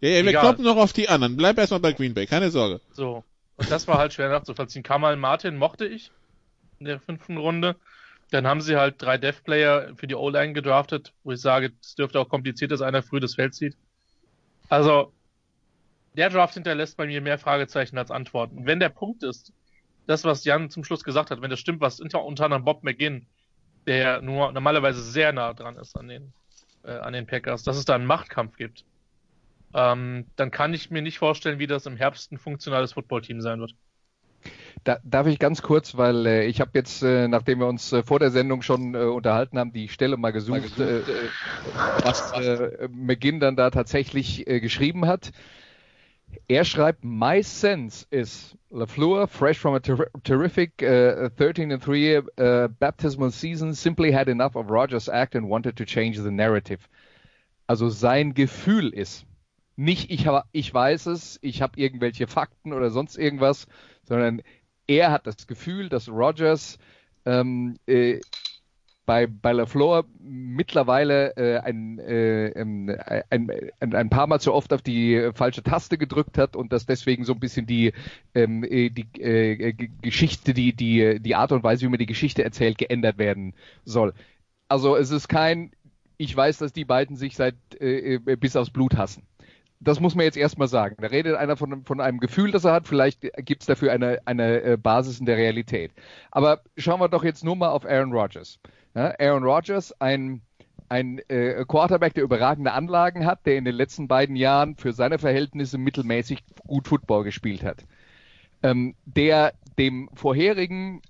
Ja, 0.00 0.10
ja, 0.10 0.24
wir 0.24 0.32
kloppen 0.32 0.64
noch 0.64 0.76
auf 0.76 0.92
die 0.92 1.08
anderen. 1.08 1.36
Bleib 1.36 1.56
erstmal 1.58 1.80
bei 1.80 1.92
Green 1.92 2.12
Bay, 2.12 2.26
keine 2.26 2.50
Sorge. 2.50 2.80
So. 2.92 3.24
Und 3.56 3.70
das 3.70 3.88
war 3.88 3.96
halt 3.96 4.12
schwer 4.12 4.28
nachzuvollziehen. 4.28 4.82
Kamal 4.82 5.16
Martin 5.16 5.56
mochte 5.56 5.86
ich 5.86 6.10
in 6.78 6.86
der 6.86 7.00
fünften 7.00 7.38
Runde. 7.38 7.76
Dann 8.30 8.46
haben 8.46 8.60
sie 8.60 8.76
halt 8.76 9.00
drei 9.00 9.18
Dev-Player 9.18 9.94
für 9.96 10.06
die 10.06 10.14
O-Line 10.14 10.52
gedraftet, 10.52 11.12
wo 11.24 11.32
ich 11.32 11.40
sage, 11.40 11.72
es 11.80 11.94
dürfte 11.94 12.20
auch 12.20 12.28
kompliziert, 12.28 12.72
dass 12.72 12.82
einer 12.82 13.02
früh 13.02 13.20
das 13.20 13.36
Feld 13.36 13.54
zieht. 13.54 13.76
Also, 14.68 15.12
der 16.16 16.30
Draft 16.30 16.54
hinterlässt 16.54 16.96
bei 16.96 17.06
mir 17.06 17.20
mehr 17.20 17.38
Fragezeichen 17.38 17.98
als 17.98 18.10
Antworten. 18.10 18.66
Wenn 18.66 18.80
der 18.80 18.88
Punkt 18.88 19.22
ist, 19.22 19.52
das, 20.06 20.24
was 20.24 20.44
Jan 20.44 20.70
zum 20.70 20.84
Schluss 20.84 21.04
gesagt 21.04 21.30
hat, 21.30 21.42
wenn 21.42 21.50
das 21.50 21.60
stimmt, 21.60 21.80
was 21.80 22.00
unter, 22.00 22.24
unter 22.24 22.44
anderem 22.44 22.64
Bob 22.64 22.84
McGinn, 22.84 23.26
der 23.86 24.22
nur 24.22 24.52
normalerweise 24.52 25.02
sehr 25.02 25.32
nah 25.32 25.52
dran 25.52 25.76
ist 25.76 25.96
an 25.96 26.08
den, 26.08 26.32
äh, 26.84 26.92
an 26.92 27.12
den 27.12 27.26
Packers, 27.26 27.62
dass 27.62 27.76
es 27.76 27.84
da 27.84 27.94
einen 27.94 28.06
Machtkampf 28.06 28.56
gibt, 28.56 28.84
ähm, 29.74 30.26
dann 30.36 30.50
kann 30.50 30.74
ich 30.74 30.90
mir 30.90 31.02
nicht 31.02 31.18
vorstellen, 31.18 31.58
wie 31.58 31.66
das 31.66 31.86
im 31.86 31.96
Herbst 31.96 32.32
ein 32.32 32.38
funktionales 32.38 32.92
Footballteam 32.92 33.40
sein 33.40 33.60
wird. 33.60 33.74
da, 34.84 34.98
darf 35.04 35.26
ich 35.26 35.38
ganz 35.38 35.62
kurz, 35.62 35.96
weil 35.96 36.26
äh, 36.26 36.46
ich 36.46 36.60
habe 36.60 36.70
jetzt, 36.74 37.02
äh, 37.02 37.28
nachdem 37.28 37.58
wir 37.58 37.66
uns 37.66 37.92
äh, 37.92 38.02
vor 38.02 38.20
der 38.20 38.30
Sendung 38.30 38.62
schon 38.62 38.94
äh, 38.94 38.98
unterhalten 38.98 39.58
haben, 39.58 39.72
die 39.72 39.88
Stelle 39.88 40.16
mal 40.16 40.32
gesucht, 40.32 40.60
mal 40.60 40.60
gesucht 40.60 40.80
äh, 40.80 40.98
äh, 40.98 41.28
was 42.04 42.32
äh, 42.32 42.88
McGinn 42.90 43.40
dann 43.40 43.56
da 43.56 43.70
tatsächlich 43.70 44.46
äh, 44.46 44.60
geschrieben 44.60 45.06
hat. 45.06 45.32
Er 46.48 46.64
schreibt, 46.64 47.04
My 47.04 47.42
sense 47.42 48.06
is 48.10 48.56
LaFleur, 48.70 49.28
fresh 49.28 49.58
from 49.58 49.74
a 49.74 49.80
ter 49.80 50.10
terrific 50.24 50.82
uh, 50.82 51.28
13 51.36 51.72
and 51.72 51.82
3 51.82 52.16
uh, 52.16 52.68
baptismal 52.68 53.30
season, 53.30 53.74
simply 53.74 54.12
had 54.12 54.28
enough 54.28 54.56
of 54.56 54.70
Rogers' 54.70 55.08
act 55.08 55.34
and 55.34 55.48
wanted 55.48 55.76
to 55.76 55.84
change 55.84 56.18
the 56.18 56.30
narrative. 56.30 56.88
Also 57.68 57.88
sein 57.88 58.34
Gefühl 58.34 58.92
ist, 58.92 59.26
nicht 59.76 60.10
ich, 60.10 60.26
ich 60.52 60.74
weiß 60.74 61.06
es, 61.06 61.38
ich 61.42 61.62
habe 61.62 61.78
irgendwelche 61.80 62.26
Fakten 62.26 62.72
oder 62.72 62.90
sonst 62.90 63.16
irgendwas, 63.18 63.66
sondern 64.04 64.42
er 64.86 65.10
hat 65.10 65.26
das 65.26 65.46
Gefühl, 65.46 65.88
dass 65.88 66.08
Rogers 66.08 66.78
ähm, 67.24 67.76
äh, 67.86 68.20
bei, 69.06 69.26
bei 69.26 69.52
LaFleur 69.52 70.04
mittlerweile 70.20 71.36
äh, 71.36 71.58
ein, 71.58 71.98
äh, 72.00 72.48
ähm, 72.48 72.94
ein, 73.30 73.50
ein, 73.80 73.94
ein, 73.94 74.10
paar 74.10 74.26
Mal 74.26 74.40
zu 74.40 74.52
oft 74.52 74.72
auf 74.72 74.82
die 74.82 75.30
falsche 75.32 75.62
Taste 75.62 75.96
gedrückt 75.96 76.36
hat 76.36 76.56
und 76.56 76.72
dass 76.72 76.86
deswegen 76.86 77.24
so 77.24 77.32
ein 77.32 77.40
bisschen 77.40 77.66
die, 77.66 77.92
ähm, 78.34 78.64
äh, 78.64 78.90
die 78.90 79.06
äh, 79.20 79.72
Geschichte, 80.02 80.52
die, 80.52 80.74
die, 80.74 81.20
die 81.20 81.34
Art 81.36 81.52
und 81.52 81.62
Weise, 81.62 81.86
wie 81.86 81.90
man 81.90 81.98
die 81.98 82.06
Geschichte 82.06 82.44
erzählt, 82.44 82.78
geändert 82.78 83.16
werden 83.16 83.54
soll. 83.84 84.12
Also 84.68 84.96
es 84.96 85.10
ist 85.10 85.28
kein, 85.28 85.70
ich 86.18 86.36
weiß, 86.36 86.58
dass 86.58 86.72
die 86.72 86.84
beiden 86.84 87.16
sich 87.16 87.36
seit 87.36 87.54
äh, 87.80 88.16
äh 88.16 88.36
bis 88.36 88.56
aufs 88.56 88.70
Blut 88.70 88.96
hassen 88.96 89.22
das 89.80 90.00
muss 90.00 90.14
man 90.14 90.24
jetzt 90.24 90.36
erstmal 90.36 90.68
sagen. 90.68 90.96
Da 90.98 91.08
redet 91.08 91.36
einer 91.36 91.56
von, 91.56 91.84
von 91.84 92.00
einem 92.00 92.18
Gefühl, 92.18 92.50
das 92.50 92.64
er 92.64 92.72
hat. 92.72 92.88
Vielleicht 92.88 93.20
gibt 93.44 93.62
es 93.62 93.66
dafür 93.66 93.92
eine, 93.92 94.20
eine 94.24 94.62
äh, 94.62 94.76
Basis 94.76 95.20
in 95.20 95.26
der 95.26 95.36
Realität. 95.36 95.92
Aber 96.30 96.62
schauen 96.76 97.00
wir 97.00 97.08
doch 97.08 97.24
jetzt 97.24 97.44
nur 97.44 97.56
mal 97.56 97.68
auf 97.68 97.84
Aaron 97.84 98.12
Rodgers. 98.12 98.58
Ja, 98.96 99.14
Aaron 99.18 99.44
Rodgers, 99.44 99.92
ein, 100.00 100.40
ein 100.88 101.18
äh, 101.28 101.66
Quarterback, 101.68 102.14
der 102.14 102.24
überragende 102.24 102.72
Anlagen 102.72 103.26
hat, 103.26 103.44
der 103.44 103.58
in 103.58 103.66
den 103.66 103.74
letzten 103.74 104.08
beiden 104.08 104.36
Jahren 104.36 104.74
für 104.76 104.94
seine 104.94 105.18
Verhältnisse 105.18 105.76
mittelmäßig 105.76 106.42
gut 106.66 106.88
Football 106.88 107.24
gespielt 107.24 107.62
hat. 107.62 107.84
Ähm, 108.62 108.94
der 109.04 109.52
dem 109.76 110.08
vorherigen 110.14 111.02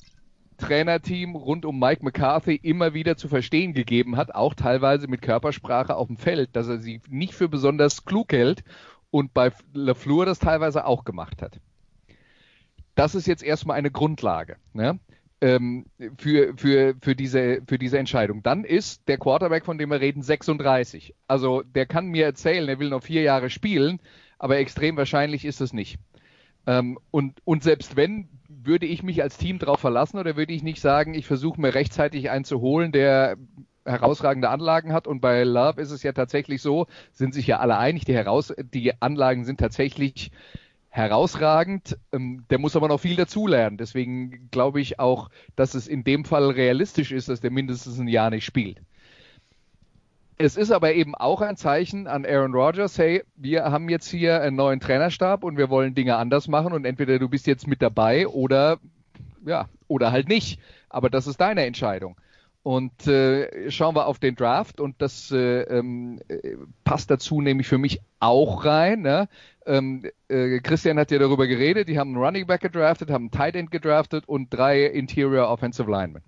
Trainerteam 0.58 1.36
rund 1.36 1.64
um 1.64 1.78
Mike 1.78 2.04
McCarthy 2.04 2.56
immer 2.56 2.92
wieder 2.92 3.16
zu 3.16 3.28
verstehen 3.28 3.72
gegeben 3.72 4.16
hat, 4.16 4.34
auch 4.34 4.54
teilweise 4.54 5.06
mit 5.06 5.22
Körpersprache 5.22 5.94
auf 5.94 6.08
dem 6.08 6.16
Feld, 6.16 6.56
dass 6.56 6.66
er 6.66 6.78
sie 6.78 7.00
nicht 7.08 7.34
für 7.34 7.48
besonders 7.48 8.04
klug 8.04 8.32
hält 8.32 8.64
und 9.12 9.32
bei 9.32 9.52
LeFleur 9.74 10.26
das 10.26 10.40
teilweise 10.40 10.86
auch 10.86 11.04
gemacht 11.04 11.40
hat. 11.40 11.60
Das 12.96 13.14
ist 13.14 13.28
jetzt 13.28 13.44
erstmal 13.44 13.76
eine 13.76 13.92
Grundlage 13.92 14.56
ne? 14.72 14.98
Ähm, 15.40 15.86
für, 16.18 16.54
für, 16.56 16.94
für, 17.00 17.14
diese, 17.14 17.60
für 17.66 17.78
diese 17.78 17.98
Entscheidung. 17.98 18.42
Dann 18.42 18.64
ist 18.64 19.06
der 19.08 19.18
Quarterback, 19.18 19.64
von 19.64 19.78
dem 19.78 19.90
wir 19.90 20.00
reden, 20.00 20.22
36. 20.22 21.14
Also 21.26 21.62
der 21.62 21.86
kann 21.86 22.06
mir 22.06 22.24
erzählen, 22.24 22.68
er 22.68 22.78
will 22.78 22.90
noch 22.90 23.02
vier 23.02 23.22
Jahre 23.22 23.50
spielen, 23.50 24.00
aber 24.38 24.58
extrem 24.58 24.96
wahrscheinlich 24.96 25.44
ist 25.44 25.60
es 25.60 25.72
nicht. 25.72 25.98
Ähm, 26.66 26.98
und, 27.10 27.40
und 27.44 27.62
selbst 27.62 27.96
wenn, 27.96 28.28
würde 28.48 28.86
ich 28.86 29.02
mich 29.02 29.22
als 29.22 29.36
Team 29.36 29.58
darauf 29.58 29.80
verlassen 29.80 30.18
oder 30.18 30.36
würde 30.36 30.52
ich 30.52 30.62
nicht 30.62 30.80
sagen, 30.80 31.14
ich 31.14 31.26
versuche 31.26 31.60
mir 31.60 31.74
rechtzeitig 31.74 32.30
einen 32.30 32.44
zu 32.44 32.60
holen, 32.60 32.92
der 32.92 33.36
herausragende 33.84 34.48
Anlagen 34.48 34.92
hat 34.92 35.06
und 35.06 35.20
bei 35.20 35.44
Love 35.44 35.80
ist 35.80 35.92
es 35.92 36.02
ja 36.02 36.12
tatsächlich 36.12 36.60
so, 36.60 36.86
sind 37.12 37.34
sich 37.34 37.46
ja 37.46 37.60
alle 37.60 37.78
einig, 37.78 38.04
die, 38.04 38.14
heraus, 38.14 38.52
die 38.58 39.00
Anlagen 39.00 39.44
sind 39.44 39.60
tatsächlich 39.60 40.32
herausragend. 40.96 41.98
Ähm, 42.12 42.44
der 42.50 42.58
muss 42.58 42.74
aber 42.74 42.88
noch 42.88 43.00
viel 43.00 43.16
dazulernen. 43.16 43.76
Deswegen 43.76 44.48
glaube 44.50 44.80
ich 44.80 44.98
auch, 44.98 45.28
dass 45.54 45.74
es 45.74 45.86
in 45.86 46.04
dem 46.04 46.24
Fall 46.24 46.50
realistisch 46.50 47.12
ist, 47.12 47.28
dass 47.28 47.40
der 47.40 47.50
mindestens 47.50 47.98
ein 47.98 48.08
Jahr 48.08 48.30
nicht 48.30 48.44
spielt. 48.44 48.80
Es 50.38 50.56
ist 50.56 50.70
aber 50.70 50.94
eben 50.94 51.14
auch 51.14 51.40
ein 51.40 51.56
Zeichen 51.56 52.06
an 52.06 52.26
Aaron 52.26 52.52
Rodgers, 52.52 52.98
hey, 52.98 53.22
wir 53.36 53.64
haben 53.64 53.88
jetzt 53.88 54.08
hier 54.08 54.42
einen 54.42 54.56
neuen 54.56 54.80
Trainerstab 54.80 55.44
und 55.44 55.56
wir 55.56 55.70
wollen 55.70 55.94
Dinge 55.94 56.16
anders 56.16 56.46
machen 56.46 56.72
und 56.74 56.84
entweder 56.84 57.18
du 57.18 57.28
bist 57.28 57.46
jetzt 57.46 57.66
mit 57.66 57.80
dabei 57.80 58.28
oder 58.28 58.78
ja, 59.46 59.68
oder 59.88 60.12
halt 60.12 60.28
nicht. 60.28 60.60
Aber 60.90 61.08
das 61.08 61.26
ist 61.26 61.40
deine 61.40 61.64
Entscheidung. 61.64 62.16
Und 62.62 63.06
äh, 63.06 63.70
schauen 63.70 63.94
wir 63.94 64.06
auf 64.06 64.18
den 64.18 64.34
Draft 64.34 64.80
und 64.80 65.00
das 65.00 65.30
äh, 65.30 65.62
ähm, 65.62 66.20
passt 66.84 67.10
dazu 67.10 67.40
nämlich 67.40 67.68
für 67.68 67.78
mich 67.78 68.00
auch 68.18 68.64
rein. 68.64 69.02
Ne? 69.02 69.28
Ähm, 69.66 70.04
äh, 70.28 70.60
Christian 70.60 70.98
hat 70.98 71.10
ja 71.10 71.18
darüber 71.18 71.46
geredet, 71.46 71.88
die 71.88 71.98
haben 71.98 72.14
einen 72.14 72.24
Running 72.24 72.46
Back 72.46 72.60
gedraftet, 72.60 73.10
haben 73.10 73.24
einen 73.24 73.30
Tight 73.30 73.56
End 73.56 73.70
gedraftet 73.70 74.28
und 74.28 74.52
drei 74.52 74.84
Interior 74.84 75.48
Offensive 75.48 75.90
Linemen 75.90 76.22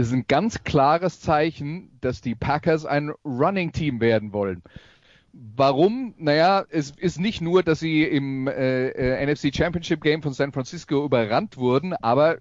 ist 0.00 0.12
ein 0.12 0.24
ganz 0.26 0.64
klares 0.64 1.20
Zeichen, 1.20 1.90
dass 2.00 2.20
die 2.20 2.34
Packers 2.34 2.86
ein 2.86 3.12
Running 3.24 3.72
Team 3.72 4.00
werden 4.00 4.32
wollen. 4.32 4.62
Warum? 5.32 6.14
Naja, 6.18 6.64
es 6.70 6.90
ist 6.90 7.20
nicht 7.20 7.40
nur, 7.40 7.62
dass 7.62 7.78
sie 7.80 8.02
im 8.02 8.48
äh, 8.48 8.88
äh 8.88 9.26
NFC 9.26 9.54
Championship 9.54 10.02
Game 10.02 10.22
von 10.22 10.32
San 10.32 10.52
Francisco 10.52 11.04
überrannt 11.04 11.56
wurden, 11.56 11.92
aber 11.94 12.38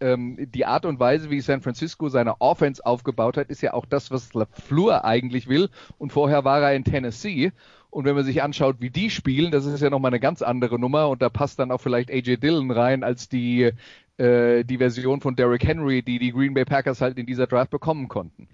ähm, 0.00 0.38
die 0.38 0.64
Art 0.64 0.86
und 0.86 0.98
Weise, 0.98 1.28
wie 1.28 1.40
San 1.40 1.60
Francisco 1.60 2.08
seine 2.08 2.40
Offense 2.40 2.84
aufgebaut 2.84 3.36
hat, 3.36 3.50
ist 3.50 3.60
ja 3.60 3.74
auch 3.74 3.84
das, 3.84 4.10
was 4.10 4.32
LaFleur 4.32 5.04
eigentlich 5.04 5.48
will. 5.48 5.68
Und 5.98 6.12
vorher 6.12 6.44
war 6.44 6.62
er 6.62 6.74
in 6.74 6.84
Tennessee. 6.84 7.52
Und 7.90 8.04
wenn 8.04 8.14
man 8.14 8.24
sich 8.24 8.42
anschaut, 8.42 8.76
wie 8.78 8.90
die 8.90 9.10
spielen, 9.10 9.50
das 9.50 9.66
ist 9.66 9.80
ja 9.80 9.90
nochmal 9.90 10.10
eine 10.10 10.20
ganz 10.20 10.42
andere 10.42 10.78
Nummer. 10.78 11.08
Und 11.08 11.22
da 11.22 11.28
passt 11.28 11.58
dann 11.58 11.72
auch 11.72 11.80
vielleicht 11.80 12.10
AJ 12.10 12.36
Dillon 12.36 12.70
rein 12.70 13.02
als 13.02 13.28
die 13.28 13.72
äh, 14.20 14.64
die 14.64 14.78
Version 14.78 15.20
von 15.20 15.34
Derrick 15.34 15.66
Henry, 15.66 16.02
die 16.02 16.18
die 16.18 16.32
Green 16.32 16.54
Bay 16.54 16.64
Packers 16.64 17.00
halt 17.00 17.18
in 17.18 17.26
dieser 17.26 17.46
Draft 17.46 17.70
bekommen 17.70 18.08
konnten. 18.08 18.48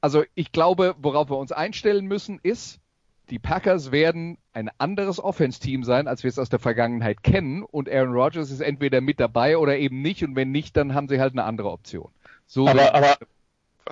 Also 0.00 0.24
ich 0.34 0.52
glaube, 0.52 0.96
worauf 0.98 1.30
wir 1.30 1.38
uns 1.38 1.52
einstellen 1.52 2.06
müssen, 2.06 2.40
ist, 2.42 2.80
die 3.30 3.38
Packers 3.38 3.92
werden 3.92 4.38
ein 4.52 4.70
anderes 4.78 5.22
Offense-Team 5.22 5.84
sein, 5.84 6.08
als 6.08 6.22
wir 6.24 6.28
es 6.28 6.38
aus 6.38 6.48
der 6.48 6.58
Vergangenheit 6.58 7.22
kennen. 7.22 7.62
Und 7.62 7.88
Aaron 7.88 8.12
Rodgers 8.12 8.50
ist 8.50 8.60
entweder 8.60 9.00
mit 9.00 9.20
dabei 9.20 9.58
oder 9.58 9.76
eben 9.76 10.02
nicht. 10.02 10.24
Und 10.24 10.34
wenn 10.34 10.50
nicht, 10.50 10.76
dann 10.76 10.94
haben 10.94 11.08
sie 11.08 11.20
halt 11.20 11.32
eine 11.32 11.44
andere 11.44 11.70
Option. 11.70 12.10
So 12.46 12.66
aber, 12.66 12.94
aber, 12.94 13.18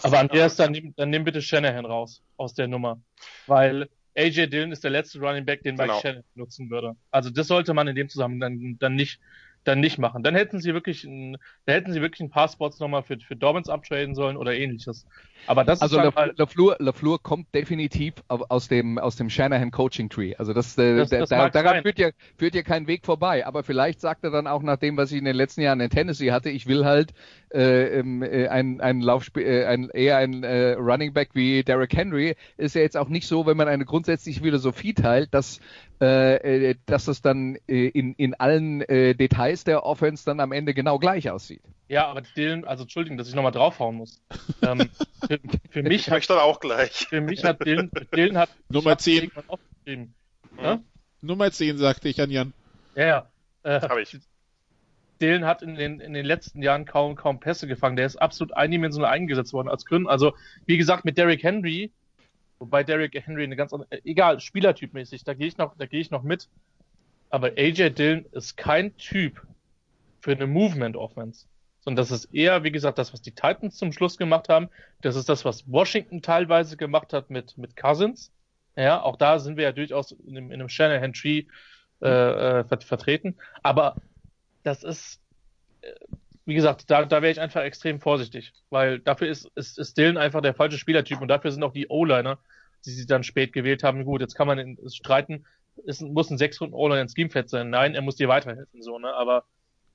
aber 0.02 0.18
Andreas, 0.18 0.56
dann 0.56 0.73
nimm, 0.73 0.95
dann 0.97 1.11
nimm 1.11 1.25
bitte 1.25 1.42
Shanahan 1.42 1.85
raus 1.85 2.23
aus 2.37 2.54
der 2.54 2.66
Nummer. 2.66 2.99
Weil 3.47 3.90
AJ 4.16 4.49
Dillon 4.49 4.73
ist 4.73 4.85
der 4.85 4.90
letzte 4.90 5.20
Running 5.20 5.44
Back, 5.44 5.62
den 5.62 5.76
genau. 5.76 5.92
Mike 5.92 6.00
Shanahan 6.00 6.25
nutzen 6.35 6.70
würde. 6.70 6.96
Also 7.11 7.30
das 7.30 7.46
sollte 7.46 7.75
man 7.75 7.88
in 7.88 7.96
dem 7.96 8.08
Zusammenhang 8.08 8.40
dann, 8.40 8.76
dann 8.78 8.94
nicht 8.94 9.20
dann 9.66 9.80
nicht 9.80 9.99
machen. 9.99 10.23
Dann 10.23 10.35
hätten 10.35 10.61
sie 10.61 10.75
wirklich 10.75 11.04
ein, 11.04 11.37
da 11.66 11.73
hätten 11.73 11.92
sie 11.92 12.00
wirklich 12.00 12.20
ein 12.20 12.30
paar 12.30 12.49
Spots 12.49 12.78
nochmal 12.78 13.02
für, 13.02 13.18
für 13.18 13.37
Dobbins 13.37 13.68
abtraden 13.68 14.14
sollen 14.14 14.37
oder 14.37 14.54
ähnliches. 14.54 15.06
Aber 15.46 15.64
das 15.64 15.82
also 15.82 16.00
ist 16.00 16.14
halt 16.14 16.38
LaFleur, 16.38 16.76
LaFleur 16.78 17.18
kommt 17.18 17.52
definitiv 17.54 18.14
aus 18.28 18.68
dem, 18.68 18.99
aus 18.99 19.16
dem 19.16 19.28
Shanahan 19.28 19.70
Coaching 19.70 20.08
Tree. 20.08 20.35
Also 20.37 20.52
das, 20.52 20.78
äh, 20.78 20.96
das, 20.96 21.11
das 21.11 21.28
da, 21.28 21.50
daran 21.50 21.82
führt 21.82 21.99
ja, 21.99 22.11
führt 22.38 22.54
ja 22.54 22.62
kein 22.62 22.87
Weg 22.87 23.04
vorbei. 23.04 23.46
Aber 23.46 23.62
vielleicht 23.62 24.00
sagt 24.00 24.25
er 24.25 24.30
dann 24.30 24.46
auch 24.46 24.62
nach 24.62 24.76
dem, 24.76 24.96
was 24.96 25.12
ich 25.12 25.18
in 25.18 25.25
den 25.25 25.37
letzten 25.37 25.62
Jahren 25.62 25.80
in 25.80 25.90
Tennessee 25.90 26.32
hatte, 26.32 26.50
ich 26.50 26.66
will 26.66 26.85
halt 26.85 27.12
äh, 27.53 28.00
äh, 28.00 28.49
ein, 28.49 28.81
ein 28.81 29.00
Laufspiel, 29.00 29.45
äh, 29.47 29.65
ein, 29.67 29.88
eher 29.91 30.17
ein 30.17 30.43
äh, 30.43 30.73
Running 30.73 31.12
Back 31.12 31.31
wie 31.35 31.62
Derrick 31.62 31.95
Henry. 31.95 32.37
Ist 32.57 32.75
ja 32.75 32.83
jetzt 32.83 32.97
auch 32.97 33.09
nicht 33.09 33.26
so, 33.26 33.47
wenn 33.47 33.57
man 33.57 33.69
eine 33.69 33.85
grundsätzliche 33.85 34.41
Philosophie 34.41 34.95
teilt, 34.95 35.33
dass 35.33 35.61
äh, 36.00 36.71
äh, 36.71 36.75
dass 36.85 37.09
es 37.09 37.23
dann 37.23 37.57
äh, 37.67 37.88
in, 37.88 38.15
in 38.15 38.35
allen 38.35 38.83
äh, 38.83 39.15
Details 39.15 39.65
der 39.65 39.85
Offense 39.85 40.25
dann 40.26 40.41
am 40.41 40.53
Ende 40.53 40.75
genau 40.75 40.99
gleich 40.99 41.31
aussieht. 41.31 41.62
Ja, 41.88 42.09
aber 42.09 42.21
Dylan, 42.21 42.65
also 42.65 42.83
Entschuldigung, 42.83 43.17
dass 43.17 43.29
ich 43.29 43.35
nochmal 43.35 43.53
draufhauen 43.53 43.97
muss. 43.97 44.21
Ähm, 44.62 44.91
für, 45.26 45.38
für 45.71 45.83
mich 45.83 46.09
ich 46.09 46.11
hat, 46.11 46.29
dann 46.29 46.38
auch 46.38 46.61
gleich. 46.61 47.07
Für 47.09 47.21
mich 47.21 47.45
hat 47.45 47.65
Dylan, 47.65 47.91
Dylan 48.15 48.37
hat 48.37 48.50
Nummer 48.69 48.99
10. 48.99 49.31
Mhm. 49.87 50.12
Ja? 50.61 50.81
Nummer 51.23 51.50
10, 51.50 51.79
sagte 51.79 52.09
ich 52.09 52.21
an 52.21 52.31
Jan. 52.31 52.53
Ja, 52.95 53.07
ja. 53.07 53.31
Äh, 53.62 53.81
Hab 53.81 53.99
ich. 53.99 54.19
Dylan 55.20 55.44
hat 55.44 55.62
in 55.62 55.75
den, 55.75 56.00
in 56.00 56.12
den 56.12 56.26
letzten 56.26 56.62
Jahren 56.62 56.85
kaum, 56.85 57.16
kaum 57.16 57.40
Pässe 57.40 57.66
gefangen. 57.66 57.96
Der 57.96 58.06
ist 58.06 58.16
absolut 58.16 58.56
eindimensional 58.56 59.11
eingesetzt 59.11 59.52
worden 59.52 59.68
als 59.68 59.85
Grün. 59.85 60.06
Also, 60.06 60.35
wie 60.66 60.76
gesagt, 60.76 61.04
mit 61.04 61.18
Derrick 61.18 61.42
Henry 61.42 61.90
Wobei 62.58 62.85
Derrick 62.85 63.14
Henry 63.14 63.44
eine 63.44 63.56
ganz 63.56 63.73
andere, 63.73 63.90
äh, 63.92 64.00
egal, 64.04 64.40
Spielertypmäßig, 64.40 65.25
da 65.25 65.35
gehe 65.35 65.46
ich 65.46 65.58
noch, 65.58 65.76
da 65.76 65.87
gehe 65.87 66.00
ich 66.00 66.11
noch 66.11 66.23
mit. 66.23 66.49
Aber 67.28 67.49
AJ 67.56 67.90
Dillon 67.90 68.26
ist 68.32 68.56
kein 68.56 68.96
Typ 68.96 69.42
für 70.20 70.32
eine 70.32 70.46
Movement 70.46 70.96
Offense. 70.96 71.46
Sondern 71.80 72.02
das 72.02 72.11
ist 72.11 72.35
eher, 72.35 72.64
wie 72.64 72.73
gesagt, 72.73 72.99
das, 72.99 73.12
was 73.12 73.20
die 73.20 73.32
Titans 73.32 73.76
zum 73.76 73.92
Schluss 73.92 74.16
gemacht 74.16 74.49
haben. 74.49 74.68
Das 75.02 75.16
ist 75.16 75.28
das, 75.28 75.44
was 75.44 75.70
Washington 75.70 76.23
teilweise 76.23 76.76
gemacht 76.76 77.12
hat 77.12 77.30
mit, 77.30 77.58
mit 77.58 77.76
Cousins. 77.76 78.32
Ja, 78.75 79.02
auch 79.02 79.16
da 79.16 79.38
sind 79.38 79.56
wir 79.56 79.64
ja 79.64 79.73
durchaus 79.73 80.12
in 80.12 80.37
einem, 80.37 80.46
in 80.50 80.61
einem 80.61 80.68
Shanahan 80.68 81.12
Tree 81.12 81.44
äh, 82.02 82.61
äh, 82.61 82.80
vertreten. 82.80 83.37
Aber 83.62 83.96
das 84.66 84.85
ist, 84.85 85.20
äh, 85.82 85.92
wie 86.46 86.54
gesagt, 86.54 86.90
da, 86.90 87.04
da 87.04 87.23
wäre 87.23 87.32
ich 87.32 87.40
einfach 87.40 87.62
extrem 87.62 88.00
vorsichtig, 88.00 88.52
weil 88.70 89.00
dafür 89.00 89.28
ist, 89.28 89.50
ist, 89.56 89.78
ist 89.78 89.96
Dylan 89.99 90.16
einfach 90.18 90.42
der 90.42 90.54
falsche 90.54 90.78
Spielertyp 90.78 91.20
und 91.20 91.28
dafür 91.28 91.52
sind 91.52 91.62
auch 91.64 91.73
die 91.73 91.88
O-Liner, 91.88 92.38
die 92.85 92.90
sie 92.90 93.06
dann 93.06 93.25
spät 93.25 93.52
gewählt 93.52 93.82
haben. 93.85 94.04
Gut, 94.04 94.20
jetzt 94.20 94.35
kann 94.35 94.46
man 94.49 94.58
in, 94.58 94.78
streiten, 94.90 95.46
es 95.87 96.00
muss 96.00 96.30
ein 96.30 96.38
sechs 96.38 96.61
Runden 96.61 96.75
O-Liner 96.75 97.02
ins 97.02 97.14
Schemefett 97.14 97.50
sein. 97.50 97.70
Nein, 97.70 97.94
er 97.94 98.02
muss 98.02 98.16
dir 98.16 98.28
weiterhelfen, 98.28 98.82
so, 98.82 98.99
ne, 98.99 99.12
aber 99.14 99.44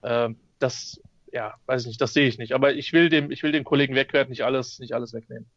Äh, 0.03 0.29
das, 0.59 1.01
ja, 1.31 1.55
weiß 1.67 1.83
ich 1.83 1.87
nicht, 1.89 2.01
das 2.01 2.13
sehe 2.13 2.27
ich 2.27 2.37
nicht. 2.39 2.53
Aber 2.53 2.73
ich 2.73 2.93
will 2.93 3.09
dem, 3.09 3.31
ich 3.31 3.43
will 3.43 3.51
dem 3.51 3.63
Kollegen 3.63 3.95
Wegwert 3.95 4.29
nicht 4.29 4.43
alles, 4.43 4.79
nicht 4.79 4.93
alles 4.93 5.13
wegnehmen. 5.13 5.49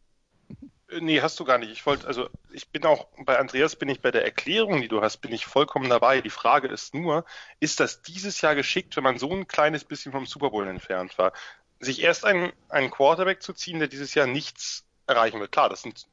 Äh, 0.94 1.00
nee, 1.00 1.20
hast 1.20 1.38
du 1.40 1.44
gar 1.44 1.58
nicht. 1.58 1.72
Ich 1.72 1.84
wollte, 1.86 2.06
also 2.06 2.28
ich 2.52 2.68
bin 2.68 2.84
auch 2.84 3.06
bei 3.18 3.38
Andreas 3.38 3.76
bin 3.76 3.88
ich 3.88 4.00
bei 4.00 4.10
der 4.10 4.24
Erklärung, 4.24 4.80
die 4.80 4.88
du 4.88 5.02
hast, 5.02 5.18
bin 5.18 5.32
ich 5.32 5.46
vollkommen 5.46 5.90
dabei. 5.90 6.20
Die 6.20 6.30
Frage 6.30 6.68
ist 6.68 6.94
nur, 6.94 7.24
ist 7.60 7.80
das 7.80 8.02
dieses 8.02 8.40
Jahr 8.40 8.54
geschickt, 8.54 8.96
wenn 8.96 9.04
man 9.04 9.18
so 9.18 9.30
ein 9.30 9.46
kleines 9.48 9.84
bisschen 9.84 10.12
vom 10.12 10.26
Super 10.26 10.50
Bowl 10.50 10.66
entfernt 10.66 11.18
war? 11.18 11.32
Sich 11.80 12.02
erst 12.02 12.24
einen, 12.24 12.52
einen 12.68 12.90
Quarterback 12.90 13.42
zu 13.42 13.52
ziehen, 13.52 13.78
der 13.78 13.88
dieses 13.88 14.14
Jahr 14.14 14.26
nichts 14.26 14.84
erreichen 15.06 15.40
wird. 15.40 15.52
Klar, 15.52 15.68
das 15.68 15.82
sind 15.82 16.06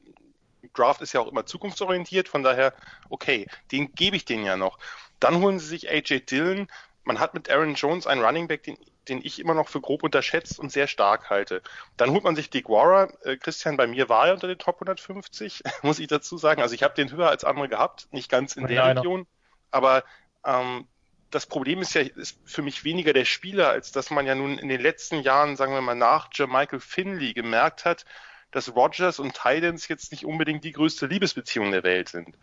Draft 0.74 1.00
ist 1.02 1.12
ja 1.12 1.20
auch 1.20 1.28
immer 1.28 1.44
zukunftsorientiert, 1.44 2.28
von 2.28 2.44
daher, 2.44 2.72
okay, 3.10 3.48
den 3.72 3.94
gebe 3.94 4.16
ich 4.16 4.24
denen 4.24 4.44
ja 4.44 4.56
noch. 4.56 4.78
Dann 5.18 5.40
holen 5.40 5.58
sie 5.58 5.66
sich 5.66 5.90
AJ 5.90 6.20
Dillon. 6.20 6.68
Man 7.04 7.18
hat 7.18 7.34
mit 7.34 7.50
Aaron 7.50 7.74
Jones 7.74 8.06
einen 8.06 8.22
Running 8.22 8.46
Back, 8.46 8.62
den 8.62 8.78
den 9.08 9.20
ich 9.22 9.38
immer 9.38 9.54
noch 9.54 9.68
für 9.68 9.80
grob 9.80 10.02
unterschätzt 10.02 10.58
und 10.58 10.70
sehr 10.70 10.86
stark 10.86 11.30
halte. 11.30 11.62
Dann 11.96 12.10
holt 12.10 12.24
man 12.24 12.36
sich 12.36 12.50
Diguara. 12.50 13.08
Äh, 13.24 13.36
Christian, 13.36 13.76
bei 13.76 13.86
mir 13.86 14.08
war 14.08 14.28
er 14.28 14.34
unter 14.34 14.48
den 14.48 14.58
Top 14.58 14.76
150, 14.76 15.62
muss 15.82 15.98
ich 15.98 16.08
dazu 16.08 16.38
sagen. 16.38 16.62
Also 16.62 16.74
ich 16.74 16.82
habe 16.82 16.94
den 16.94 17.10
höher 17.10 17.28
als 17.28 17.44
andere 17.44 17.68
gehabt, 17.68 18.08
nicht 18.12 18.30
ganz 18.30 18.56
in 18.56 18.66
der 18.66 18.96
Region, 18.96 19.26
aber 19.70 20.04
ähm, 20.44 20.86
das 21.30 21.46
Problem 21.46 21.80
ist 21.80 21.94
ja 21.94 22.02
ist 22.02 22.38
für 22.44 22.62
mich 22.62 22.84
weniger 22.84 23.12
der 23.12 23.24
Spieler, 23.24 23.70
als 23.70 23.90
dass 23.90 24.10
man 24.10 24.26
ja 24.26 24.34
nun 24.34 24.58
in 24.58 24.68
den 24.68 24.80
letzten 24.80 25.20
Jahren, 25.20 25.56
sagen 25.56 25.72
wir 25.72 25.80
mal, 25.80 25.94
nach 25.94 26.28
Jermichael 26.32 26.80
Finley 26.80 27.32
gemerkt 27.32 27.86
hat, 27.86 28.04
dass 28.50 28.76
Rogers 28.76 29.18
und 29.18 29.34
Titans 29.34 29.88
jetzt 29.88 30.12
nicht 30.12 30.26
unbedingt 30.26 30.62
die 30.62 30.72
größte 30.72 31.06
Liebesbeziehung 31.06 31.72
der 31.72 31.84
Welt 31.84 32.10
sind 32.10 32.36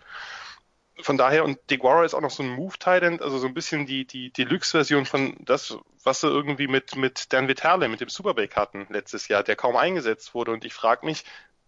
von 1.02 1.18
daher, 1.18 1.46
und 1.46 1.60
Deguara 1.70 2.04
ist 2.06 2.14
auch 2.14 2.22
noch 2.22 2.32
so 2.32 2.44
ein 2.44 2.50
Move-Titan, 2.50 3.20
also 3.22 3.38
so 3.38 3.48
ein 3.48 3.54
bisschen 3.54 3.86
die, 3.86 4.06
die 4.06 4.32
Deluxe-Version 4.32 5.06
von 5.06 5.36
das, 5.40 5.78
was 6.04 6.22
sie 6.22 6.28
irgendwie 6.28 6.68
mit, 6.68 6.96
mit 6.96 7.32
Dan 7.34 7.48
Vitale, 7.48 7.88
mit 7.88 8.02
dem 8.02 8.10
Superbake 8.10 8.56
hatten 8.56 8.88
letztes 8.90 9.28
Jahr, 9.28 9.44
der 9.44 9.56
kaum 9.56 9.76
eingesetzt 9.76 10.34
wurde. 10.34 10.52
Und 10.52 10.66
ich 10.66 10.74
frage 10.74 11.06
mich, 11.06 11.26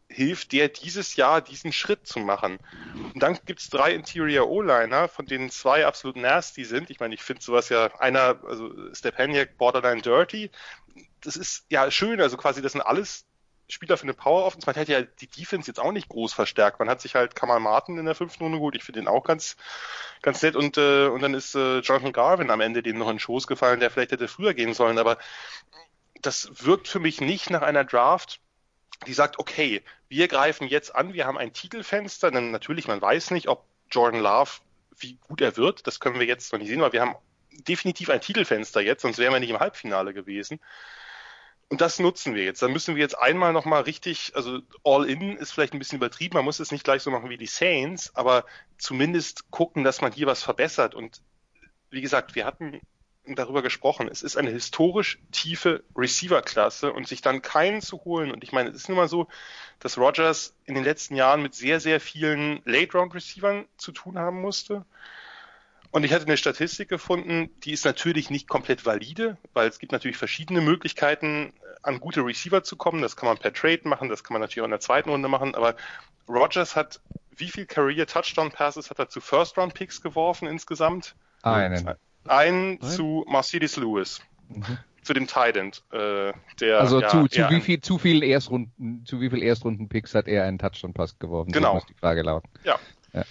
hilft 0.07 0.51
der 0.51 0.67
dieses 0.67 1.15
Jahr 1.15 1.41
diesen 1.41 1.71
Schritt 1.71 2.05
zu 2.05 2.19
machen? 2.19 2.59
Und 3.13 3.23
dann 3.23 3.39
gibt's 3.45 3.69
drei 3.69 3.93
Interior 3.93 4.49
O-Liner, 4.49 5.07
von 5.07 5.25
denen 5.25 5.49
zwei 5.49 5.85
absolut 5.85 6.17
nasty 6.17 6.65
sind. 6.65 6.89
Ich 6.89 6.99
meine, 6.99 7.13
ich 7.13 7.23
finde 7.23 7.41
sowas 7.41 7.69
ja, 7.69 7.89
einer, 7.99 8.39
also 8.45 8.71
Stepaniak 8.93 9.57
borderline 9.57 10.01
dirty. 10.01 10.51
Das 11.21 11.35
ist 11.35 11.65
ja 11.69 11.89
schön, 11.91 12.19
also 12.19 12.35
quasi, 12.35 12.61
das 12.61 12.73
sind 12.73 12.81
alles 12.81 13.25
Spieler 13.71 13.97
für 13.97 14.03
eine 14.03 14.13
Power 14.13 14.45
Offense. 14.45 14.65
Man 14.65 14.75
hätte 14.75 14.91
ja 14.91 15.01
die 15.01 15.27
Defense 15.27 15.69
jetzt 15.69 15.79
auch 15.79 15.91
nicht 15.91 16.09
groß 16.09 16.33
verstärkt. 16.33 16.79
Man 16.79 16.89
hat 16.89 17.01
sich 17.01 17.15
halt 17.15 17.35
Kamal 17.35 17.59
Martin 17.59 17.97
in 17.97 18.05
der 18.05 18.15
fünften 18.15 18.43
Runde 18.43 18.59
gut. 18.59 18.75
Ich 18.75 18.83
finde 18.83 19.01
den 19.01 19.07
auch 19.07 19.23
ganz, 19.23 19.55
ganz 20.21 20.41
nett. 20.41 20.55
Und, 20.55 20.77
äh, 20.77 21.07
und 21.07 21.21
dann 21.21 21.33
ist 21.33 21.55
äh, 21.55 21.79
Jonathan 21.79 22.13
Garvin 22.13 22.51
am 22.51 22.61
Ende 22.61 22.83
dem 22.83 22.97
noch 22.97 23.07
in 23.07 23.15
den 23.15 23.19
Schoß 23.19 23.47
gefallen, 23.47 23.79
der 23.79 23.89
vielleicht 23.89 24.11
hätte 24.11 24.27
früher 24.27 24.53
gehen 24.53 24.73
sollen. 24.73 24.97
Aber 24.97 25.17
das 26.21 26.51
wirkt 26.63 26.87
für 26.87 26.99
mich 26.99 27.21
nicht 27.21 27.49
nach 27.49 27.61
einer 27.61 27.83
Draft, 27.83 28.39
die 29.07 29.13
sagt, 29.13 29.39
okay, 29.39 29.81
wir 30.09 30.27
greifen 30.27 30.67
jetzt 30.67 30.93
an, 30.95 31.13
wir 31.13 31.25
haben 31.25 31.37
ein 31.37 31.53
Titelfenster. 31.53 32.31
Denn 32.31 32.51
natürlich, 32.51 32.87
man 32.87 33.01
weiß 33.01 33.31
nicht, 33.31 33.47
ob 33.47 33.65
Jordan 33.89 34.21
Love, 34.21 34.51
wie 34.97 35.17
gut 35.27 35.41
er 35.41 35.57
wird. 35.57 35.87
Das 35.87 35.99
können 35.99 36.19
wir 36.19 36.27
jetzt 36.27 36.51
noch 36.51 36.59
nicht 36.59 36.69
sehen, 36.69 36.81
weil 36.81 36.93
wir 36.93 37.01
haben 37.01 37.15
definitiv 37.51 38.09
ein 38.09 38.21
Titelfenster 38.21 38.81
jetzt, 38.81 39.01
sonst 39.01 39.17
wären 39.17 39.33
wir 39.33 39.39
nicht 39.39 39.49
im 39.49 39.59
Halbfinale 39.59 40.13
gewesen. 40.13 40.59
Und 41.71 41.79
das 41.79 41.99
nutzen 41.99 42.35
wir 42.35 42.43
jetzt. 42.43 42.61
Dann 42.61 42.73
müssen 42.73 42.95
wir 42.95 43.01
jetzt 43.01 43.17
einmal 43.17 43.53
nochmal 43.53 43.83
richtig, 43.83 44.33
also 44.35 44.59
All-In 44.83 45.37
ist 45.37 45.53
vielleicht 45.53 45.71
ein 45.71 45.79
bisschen 45.79 45.95
übertrieben, 45.95 46.35
man 46.35 46.43
muss 46.43 46.59
es 46.59 46.69
nicht 46.69 46.83
gleich 46.83 47.01
so 47.01 47.11
machen 47.11 47.29
wie 47.29 47.37
die 47.37 47.45
Saints, 47.45 48.13
aber 48.13 48.43
zumindest 48.77 49.49
gucken, 49.51 49.85
dass 49.85 50.01
man 50.01 50.11
hier 50.11 50.27
was 50.27 50.43
verbessert. 50.43 50.95
Und 50.95 51.21
wie 51.89 52.01
gesagt, 52.01 52.35
wir 52.35 52.45
hatten 52.45 52.81
darüber 53.25 53.61
gesprochen. 53.61 54.09
Es 54.09 54.21
ist 54.21 54.35
eine 54.35 54.49
historisch 54.49 55.19
tiefe 55.31 55.85
Receiver-Klasse 55.95 56.91
und 56.91 57.07
sich 57.07 57.21
dann 57.21 57.41
keinen 57.41 57.79
zu 57.79 58.03
holen. 58.03 58.31
Und 58.31 58.43
ich 58.43 58.51
meine, 58.51 58.71
es 58.71 58.75
ist 58.75 58.89
nun 58.89 58.97
mal 58.97 59.07
so, 59.07 59.29
dass 59.79 59.97
Rogers 59.97 60.53
in 60.65 60.75
den 60.75 60.83
letzten 60.83 61.15
Jahren 61.15 61.41
mit 61.41 61.55
sehr, 61.55 61.79
sehr 61.79 62.01
vielen 62.01 62.61
Late-Round-Receivern 62.65 63.65
zu 63.77 63.93
tun 63.93 64.19
haben 64.19 64.41
musste. 64.41 64.83
Und 65.91 66.05
ich 66.05 66.13
hatte 66.13 66.25
eine 66.25 66.37
Statistik 66.37 66.87
gefunden, 66.87 67.49
die 67.63 67.73
ist 67.73 67.83
natürlich 67.83 68.29
nicht 68.29 68.47
komplett 68.47 68.85
valide, 68.85 69.37
weil 69.53 69.67
es 69.67 69.77
gibt 69.77 69.91
natürlich 69.91 70.17
verschiedene 70.17 70.61
Möglichkeiten, 70.61 71.53
an 71.83 71.99
gute 71.99 72.25
Receiver 72.25 72.63
zu 72.63 72.77
kommen. 72.77 73.01
Das 73.01 73.15
kann 73.15 73.27
man 73.27 73.37
per 73.37 73.53
Trade 73.53 73.81
machen, 73.83 74.07
das 74.07 74.23
kann 74.23 74.33
man 74.33 74.41
natürlich 74.41 74.61
auch 74.61 74.65
in 74.65 74.71
der 74.71 74.79
zweiten 74.79 75.09
Runde 75.09 75.27
machen. 75.27 75.53
Aber 75.53 75.75
Rogers 76.29 76.75
hat, 76.75 77.01
wie 77.35 77.49
viel 77.49 77.65
Career 77.65 78.07
Touchdown 78.07 78.51
Passes 78.51 78.89
hat 78.89 78.99
er 78.99 79.09
zu 79.09 79.19
First 79.19 79.57
Round 79.57 79.73
Picks 79.73 80.01
geworfen 80.01 80.47
insgesamt? 80.47 81.15
Einen. 81.41 81.95
Einen 82.27 82.77
Nein? 82.79 82.81
zu 82.81 83.25
Mercedes 83.27 83.75
Lewis. 83.75 84.21
Mhm. 84.49 84.77
Zu 85.01 85.13
dem 85.13 85.25
Tident, 85.25 85.83
äh, 85.91 86.31
der. 86.59 86.79
Also 86.79 87.01
ja, 87.01 87.07
zu, 87.07 87.27
zu 87.27 87.49
wie 87.49 87.59
viel, 87.59 87.81
zu 87.81 87.97
viel 87.97 88.21
Erstrunden, 88.23 89.03
zu 89.03 89.19
wie 89.19 89.31
viel 89.31 89.41
Erstrunden-Picks 89.41 90.13
hat 90.13 90.27
er 90.27 90.43
einen 90.43 90.59
Touchdown-Pass 90.59 91.17
geworfen? 91.17 91.51
Genau. 91.51 91.69
So 91.69 91.73
muss 91.75 91.85
die 91.87 91.95
Frage 91.95 92.21
lauten. 92.21 92.47
Ja. 92.63 92.77
ja. 93.11 93.23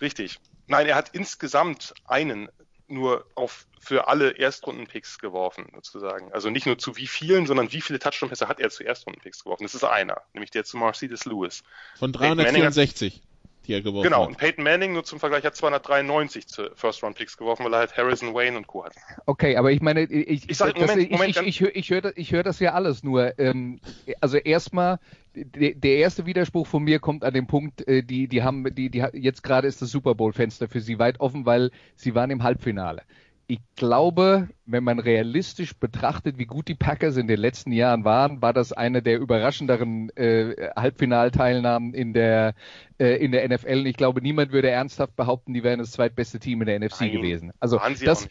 Richtig. 0.00 0.40
Nein, 0.66 0.86
er 0.86 0.96
hat 0.96 1.10
insgesamt 1.12 1.94
einen 2.04 2.48
nur 2.88 3.26
auf 3.34 3.66
für 3.80 4.08
alle 4.08 4.30
Erstrunden-Picks 4.30 5.18
geworfen, 5.18 5.66
sozusagen. 5.74 6.32
Also 6.32 6.50
nicht 6.50 6.66
nur 6.66 6.78
zu 6.78 6.96
wie 6.96 7.06
vielen, 7.06 7.46
sondern 7.46 7.72
wie 7.72 7.80
viele 7.80 7.98
Touchdown-Pässe 7.98 8.48
hat 8.48 8.60
er 8.60 8.70
zu 8.70 8.84
Erstrunden-Picks 8.84 9.44
geworfen. 9.44 9.64
Das 9.64 9.74
ist 9.74 9.84
einer, 9.84 10.22
nämlich 10.32 10.50
der 10.50 10.64
zu 10.64 10.76
Mercedes 10.76 11.24
Lewis. 11.24 11.62
Von 11.96 12.12
364 12.12 13.22
die 13.66 13.74
er 13.74 13.82
geworfen 13.82 14.04
genau, 14.04 14.22
hat. 14.22 14.28
Genau, 14.28 14.28
und 14.28 14.38
Peyton 14.38 14.64
Manning 14.64 14.92
nur 14.92 15.04
zum 15.04 15.20
Vergleich 15.20 15.44
hat 15.44 15.56
293 15.56 16.46
zu 16.46 16.70
First-Round-Picks 16.74 17.36
geworfen, 17.36 17.64
weil 17.64 17.74
er 17.74 17.80
halt 17.80 17.96
Harrison, 17.96 18.34
Wayne 18.34 18.56
und 18.56 18.66
Co. 18.66 18.84
hat. 18.84 18.94
Okay, 19.26 19.56
aber 19.56 19.72
ich 19.72 19.80
meine, 19.80 20.02
ich, 20.02 20.48
ich, 20.48 20.56
sag, 20.56 20.78
Moment, 20.78 21.02
ich, 21.02 21.10
Moment, 21.10 21.36
ich, 21.36 21.46
ich, 21.46 21.60
ich, 21.60 21.76
ich 21.76 21.90
höre 21.90 22.02
das, 22.02 22.12
ich 22.16 22.32
hör 22.32 22.42
das 22.42 22.60
ja 22.60 22.72
alles 22.72 23.02
nur. 23.02 23.38
Ähm, 23.38 23.80
also 24.20 24.36
erstmal, 24.36 24.98
der, 25.34 25.96
erste 25.96 26.26
Widerspruch 26.26 26.66
von 26.66 26.82
mir 26.82 26.98
kommt 26.98 27.24
an 27.24 27.34
dem 27.34 27.46
Punkt, 27.46 27.86
äh, 27.86 28.02
die, 28.02 28.28
die 28.28 28.42
haben, 28.42 28.74
die, 28.74 28.90
die, 28.90 29.04
jetzt 29.12 29.42
gerade 29.42 29.68
ist 29.68 29.82
das 29.82 29.90
Super 29.90 30.14
Bowl-Fenster 30.14 30.68
für 30.68 30.80
sie 30.80 30.98
weit 30.98 31.20
offen, 31.20 31.44
weil 31.46 31.70
sie 31.94 32.14
waren 32.14 32.30
im 32.30 32.42
Halbfinale 32.42 33.02
ich 33.48 33.60
glaube, 33.76 34.48
wenn 34.64 34.82
man 34.82 34.98
realistisch 34.98 35.74
betrachtet, 35.76 36.36
wie 36.36 36.46
gut 36.46 36.66
die 36.66 36.74
Packers 36.74 37.16
in 37.16 37.28
den 37.28 37.38
letzten 37.38 37.70
Jahren 37.70 38.04
waren, 38.04 38.42
war 38.42 38.52
das 38.52 38.72
eine 38.72 39.02
der 39.02 39.20
überraschenderen 39.20 40.10
äh, 40.16 40.70
Halbfinalteilnahmen 40.74 41.94
in 41.94 42.12
der 42.12 42.54
äh, 42.98 43.22
in 43.24 43.30
der 43.30 43.48
NFL. 43.48 43.80
Und 43.80 43.86
ich 43.86 43.96
glaube, 43.96 44.20
niemand 44.20 44.50
würde 44.50 44.70
ernsthaft 44.70 45.14
behaupten, 45.14 45.54
die 45.54 45.62
wären 45.62 45.78
das 45.78 45.92
zweitbeste 45.92 46.40
Team 46.40 46.60
in 46.62 46.66
der 46.66 46.80
NFC 46.80 47.02
Nein, 47.02 47.12
gewesen. 47.12 47.52
Also 47.60 47.80
das, 48.04 48.28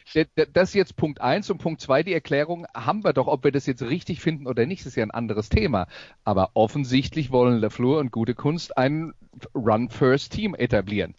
das 0.52 0.74
jetzt 0.74 0.98
Punkt 0.98 1.22
eins 1.22 1.50
und 1.50 1.60
Punkt 1.60 1.80
zwei 1.80 2.04
die 2.04 2.14
Erklärung 2.14 2.66
haben 2.76 3.06
wir 3.06 3.14
doch, 3.14 3.28
ob 3.28 3.46
wir 3.46 3.54
das 3.54 3.66
jetzt 3.68 3.84
richtig 3.84 4.20
finden 4.20 4.48
oder 4.48 4.66
nicht, 4.66 4.86
ist 4.86 4.98
ja 4.98 5.04
ein 5.04 5.12
anderes 5.12 5.48
Thema. 5.48 5.88
Aber 6.26 6.52
offensichtlich 6.56 7.32
wollen 7.32 7.60
LaFleur 7.60 8.00
und 8.00 8.12
gute 8.12 8.36
Kunst 8.36 8.78
ein 8.78 9.14
Run-First-Team 9.54 10.56
etablieren. 10.56 11.16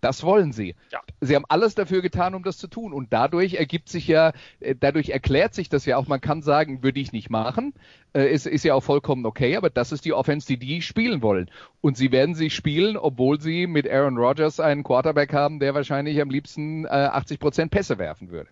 Das 0.00 0.22
wollen 0.22 0.52
sie. 0.52 0.76
Ja. 0.90 1.00
Sie 1.20 1.34
haben 1.34 1.44
alles 1.48 1.74
dafür 1.74 2.02
getan, 2.02 2.34
um 2.34 2.42
das 2.44 2.58
zu 2.58 2.68
tun. 2.68 2.92
Und 2.92 3.12
dadurch 3.12 3.54
ergibt 3.54 3.88
sich 3.88 4.06
ja, 4.06 4.32
äh, 4.60 4.74
dadurch 4.78 5.10
erklärt 5.10 5.54
sich 5.54 5.68
das 5.68 5.86
ja 5.86 5.96
auch. 5.96 6.06
Man 6.06 6.20
kann 6.20 6.42
sagen, 6.42 6.82
würde 6.82 7.00
ich 7.00 7.12
nicht 7.12 7.30
machen. 7.30 7.74
Äh, 8.14 8.32
ist, 8.32 8.46
ist 8.46 8.64
ja 8.64 8.74
auch 8.74 8.82
vollkommen 8.82 9.26
okay, 9.26 9.56
aber 9.56 9.70
das 9.70 9.92
ist 9.92 10.04
die 10.04 10.12
Offense, 10.12 10.46
die 10.46 10.58
die 10.58 10.82
spielen 10.82 11.22
wollen. 11.22 11.50
Und 11.80 11.96
sie 11.96 12.12
werden 12.12 12.34
sie 12.34 12.50
spielen, 12.50 12.96
obwohl 12.96 13.40
sie 13.40 13.66
mit 13.66 13.88
Aaron 13.88 14.16
Rodgers 14.16 14.60
einen 14.60 14.84
Quarterback 14.84 15.32
haben, 15.32 15.58
der 15.58 15.74
wahrscheinlich 15.74 16.20
am 16.20 16.30
liebsten 16.30 16.84
äh, 16.84 16.88
80 16.88 17.40
Prozent 17.40 17.70
Pässe 17.70 17.98
werfen 17.98 18.30
würde. 18.30 18.50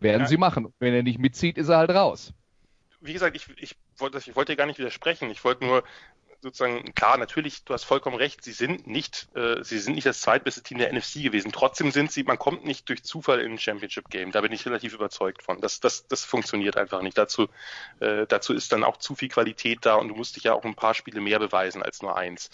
Werden 0.00 0.22
ja. 0.22 0.28
sie 0.28 0.36
machen. 0.36 0.72
Wenn 0.78 0.94
er 0.94 1.02
nicht 1.02 1.18
mitzieht, 1.18 1.56
ist 1.56 1.68
er 1.68 1.78
halt 1.78 1.90
raus. 1.90 2.34
Wie 3.00 3.12
gesagt, 3.12 3.36
ich, 3.36 3.48
ich 3.58 3.76
wollte, 3.98 4.18
ich 4.18 4.36
wollte 4.36 4.56
gar 4.56 4.66
nicht 4.66 4.78
widersprechen. 4.78 5.30
Ich 5.30 5.44
wollte 5.44 5.64
nur 5.64 5.82
sozusagen, 6.44 6.94
klar, 6.94 7.18
natürlich, 7.18 7.64
du 7.64 7.74
hast 7.74 7.84
vollkommen 7.84 8.16
recht, 8.16 8.44
sie 8.44 8.52
sind 8.52 8.86
nicht, 8.86 9.28
äh, 9.34 9.64
sie 9.64 9.78
sind 9.78 9.94
nicht 9.94 10.06
das 10.06 10.20
zweitbeste 10.20 10.62
Team 10.62 10.78
der 10.78 10.92
NFC 10.92 11.22
gewesen. 11.22 11.50
Trotzdem 11.50 11.90
sind 11.90 12.12
sie, 12.12 12.22
man 12.22 12.38
kommt 12.38 12.64
nicht 12.64 12.88
durch 12.88 13.02
Zufall 13.02 13.40
in 13.40 13.52
ein 13.52 13.58
Championship 13.58 14.10
Game. 14.10 14.30
Da 14.30 14.40
bin 14.42 14.52
ich 14.52 14.64
relativ 14.64 14.94
überzeugt 14.94 15.42
von. 15.42 15.60
Das, 15.60 15.80
das, 15.80 16.06
das 16.06 16.24
funktioniert 16.24 16.76
einfach 16.76 17.02
nicht. 17.02 17.18
Dazu, 17.18 17.48
äh, 17.98 18.26
dazu 18.28 18.52
ist 18.52 18.70
dann 18.72 18.84
auch 18.84 18.98
zu 18.98 19.16
viel 19.16 19.28
Qualität 19.28 19.80
da 19.82 19.96
und 19.96 20.08
du 20.08 20.14
musst 20.14 20.36
dich 20.36 20.44
ja 20.44 20.52
auch 20.52 20.64
ein 20.64 20.76
paar 20.76 20.94
Spiele 20.94 21.20
mehr 21.20 21.38
beweisen 21.38 21.82
als 21.82 22.02
nur 22.02 22.16
eins. 22.16 22.50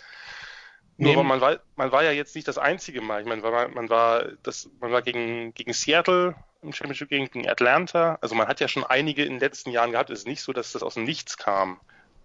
Nur 0.97 1.13
aber 1.13 1.25
man 1.25 1.41
war, 1.41 1.59
man 1.77 1.93
war 1.93 2.05
ja 2.05 2.13
jetzt 2.13 2.35
nicht 2.35 2.47
das 2.47 2.59
einzige 2.59 3.01
Mal. 3.01 3.23
Ich 3.23 3.27
meine, 3.27 3.43
man, 3.43 3.75
man 3.75 3.89
war, 3.89 4.25
das, 4.43 4.71
man 4.81 4.93
war 4.93 5.03
gegen, 5.03 5.53
gegen 5.55 5.73
Seattle 5.73 6.35
im 6.63 6.73
Championship 6.73 7.09
gegen 7.09 7.49
Atlanta. 7.49 8.19
Also 8.21 8.35
man 8.35 8.47
hat 8.47 8.61
ja 8.61 8.69
schon 8.69 8.85
einige 8.85 9.25
in 9.25 9.33
den 9.33 9.41
letzten 9.41 9.71
Jahren 9.71 9.93
gehabt. 9.93 10.11
Es 10.11 10.21
ist 10.21 10.27
nicht 10.27 10.43
so, 10.43 10.53
dass 10.53 10.73
das 10.73 10.83
aus 10.83 10.95
dem 10.95 11.05
Nichts 11.05 11.39
kam. 11.39 11.81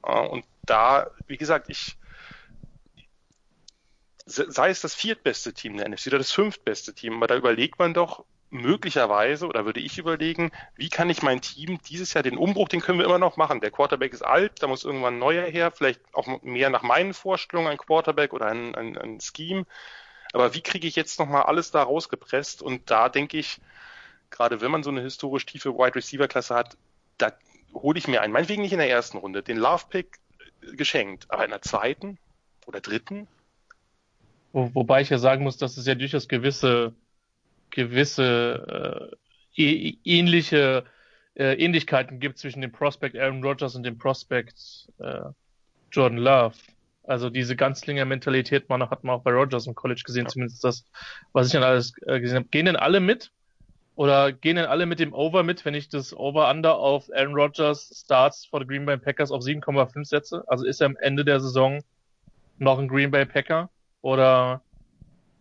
Und 0.05 0.45
da, 0.65 1.11
wie 1.27 1.37
gesagt, 1.37 1.69
ich 1.69 1.97
sei 4.25 4.69
es 4.69 4.81
das 4.81 4.95
viertbeste 4.95 5.53
Team 5.53 5.77
der 5.77 5.87
NFC 5.87 6.07
oder 6.07 6.17
das 6.17 6.31
fünftbeste 6.31 6.93
Team, 6.93 7.17
aber 7.17 7.27
da 7.27 7.35
überlegt 7.35 7.77
man 7.77 7.93
doch 7.93 8.25
möglicherweise 8.49 9.47
oder 9.47 9.65
würde 9.65 9.79
ich 9.79 9.97
überlegen, 9.97 10.51
wie 10.75 10.89
kann 10.89 11.09
ich 11.09 11.21
mein 11.21 11.41
Team 11.41 11.79
dieses 11.87 12.13
Jahr 12.13 12.23
den 12.23 12.37
Umbruch, 12.37 12.69
den 12.69 12.81
können 12.81 12.99
wir 12.99 13.05
immer 13.05 13.19
noch 13.19 13.37
machen. 13.37 13.61
Der 13.61 13.71
Quarterback 13.71 14.13
ist 14.13 14.23
alt, 14.23 14.63
da 14.63 14.67
muss 14.67 14.83
irgendwann 14.83 15.15
ein 15.15 15.19
neuer 15.19 15.45
her, 15.45 15.71
vielleicht 15.71 16.01
auch 16.13 16.41
mehr 16.41 16.69
nach 16.69 16.81
meinen 16.81 17.13
Vorstellungen 17.13 17.69
ein 17.69 17.77
Quarterback 17.77 18.33
oder 18.33 18.47
ein, 18.47 18.73
ein, 18.75 18.97
ein 18.97 19.19
Scheme. 19.19 19.65
Aber 20.33 20.53
wie 20.53 20.61
kriege 20.61 20.87
ich 20.87 20.95
jetzt 20.95 21.19
nochmal 21.19 21.43
alles 21.43 21.71
da 21.71 21.83
rausgepresst? 21.83 22.61
Und 22.61 22.89
da 22.89 23.09
denke 23.09 23.37
ich, 23.37 23.59
gerade 24.29 24.61
wenn 24.61 24.71
man 24.71 24.83
so 24.83 24.89
eine 24.89 25.01
historisch 25.01 25.45
tiefe 25.45 25.73
Wide 25.73 25.95
Receiver 25.95 26.27
Klasse 26.27 26.55
hat, 26.55 26.77
da 27.17 27.31
hole 27.75 27.99
ich 27.99 28.07
mir 28.07 28.21
einen, 28.21 28.33
meinetwegen 28.33 28.61
nicht 28.61 28.73
in 28.73 28.79
der 28.79 28.89
ersten 28.89 29.17
Runde, 29.17 29.43
den 29.43 29.57
Love 29.57 29.85
Pick 29.89 30.19
geschenkt, 30.73 31.25
aber 31.29 31.45
in 31.45 31.51
der 31.51 31.61
zweiten 31.61 32.17
oder 32.65 32.81
dritten. 32.81 33.27
Wo, 34.53 34.73
wobei 34.73 35.01
ich 35.01 35.09
ja 35.09 35.17
sagen 35.17 35.43
muss, 35.43 35.57
dass 35.57 35.77
es 35.77 35.85
ja 35.85 35.95
durchaus 35.95 36.27
gewisse, 36.27 36.93
gewisse 37.69 39.11
äh, 39.55 39.95
ähnliche 40.03 40.85
äh, 41.35 41.53
Ähnlichkeiten 41.53 42.19
gibt 42.19 42.37
zwischen 42.37 42.61
dem 42.61 42.71
Prospect 42.71 43.17
Aaron 43.17 43.43
Rodgers 43.43 43.75
und 43.75 43.83
dem 43.83 43.97
Prospect 43.97 44.89
äh, 44.99 45.21
Jordan 45.91 46.17
Love. 46.17 46.55
Also 47.03 47.29
diese 47.29 47.55
Ganzlinger-Mentalität 47.55 48.67
man 48.69 48.89
hat 48.89 49.03
man 49.03 49.17
auch 49.17 49.23
bei 49.23 49.31
Rodgers 49.31 49.67
im 49.67 49.75
College 49.75 50.01
gesehen, 50.05 50.23
ja. 50.23 50.29
zumindest 50.29 50.63
das, 50.63 50.85
was 51.33 51.47
ich 51.47 51.53
dann 51.53 51.63
alles 51.63 51.93
äh, 52.05 52.19
gesehen 52.19 52.37
habe. 52.37 52.47
Gehen 52.47 52.65
denn 52.65 52.75
alle 52.75 52.99
mit? 52.99 53.31
Oder 53.95 54.33
gehen 54.33 54.57
denn 54.57 54.65
alle 54.65 54.85
mit 54.85 54.99
dem 54.99 55.13
Over 55.13 55.43
mit, 55.43 55.63
wenn 55.63 55.73
ich 55.73 55.87
das 55.87 56.13
Over-Under 56.15 56.77
auf 56.77 57.09
Aaron 57.13 57.33
Rodgers 57.33 58.03
Starts 58.03 58.45
for 58.45 58.59
the 58.59 58.67
Green 58.67 58.85
Bay 58.85 58.97
Packers 58.97 59.31
auf 59.31 59.41
7,5 59.41 60.03
setze? 60.03 60.43
Also 60.47 60.65
ist 60.65 60.81
er 60.81 60.87
am 60.87 60.97
Ende 60.97 61.23
der 61.23 61.39
Saison 61.39 61.81
noch 62.57 62.77
ein 62.77 62.89
Green 62.89 63.11
Bay 63.11 63.25
Packer? 63.25 63.69
Oder 64.01 64.61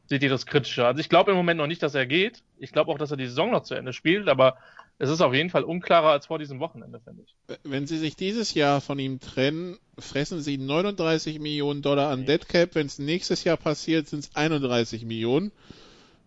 seht 0.07 0.23
ihr 0.23 0.31
das 0.31 0.47
kritischer? 0.47 0.87
Also 0.87 1.01
ich 1.01 1.09
glaube 1.09 1.33
im 1.33 1.37
Moment 1.37 1.59
noch 1.59 1.67
nicht, 1.67 1.83
dass 1.83 1.95
er 1.97 2.07
geht. 2.07 2.43
Ich 2.59 2.71
glaube 2.71 2.93
auch, 2.93 2.99
dass 2.99 3.11
er 3.11 3.17
die 3.17 3.27
Saison 3.27 3.51
noch 3.51 3.65
zu 3.65 3.75
Ende 3.75 3.93
spielt, 3.93 4.29
aber 4.29 4.57
es 4.99 5.11
ist 5.11 5.21
auf 5.21 5.35
jeden 5.35 5.51
Fall 5.51 5.65
unklarer 5.65 6.11
als 6.11 6.27
vor 6.27 6.39
diesem 6.39 6.61
Wochenende, 6.61 7.01
finde 7.01 7.25
ich. 7.25 7.59
Wenn 7.65 7.89
sie 7.89 7.99
sich 7.99 8.15
dieses 8.15 8.55
Jahr 8.55 8.81
von 8.81 9.01
ihm 9.01 9.19
trennen, 9.19 9.79
fressen 9.99 10.41
sie 10.41 10.59
39 10.59 11.41
Millionen 11.41 11.83
Dollar 11.83 12.11
an 12.11 12.25
Deadcap. 12.25 12.77
Wenn 12.77 12.87
es 12.87 13.01
nächstes 13.01 13.43
Jahr 13.43 13.57
passiert, 13.57 14.07
sind 14.07 14.21
es 14.21 14.37
31 14.37 15.05
Millionen. 15.05 15.51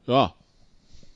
Ja, 0.06 0.34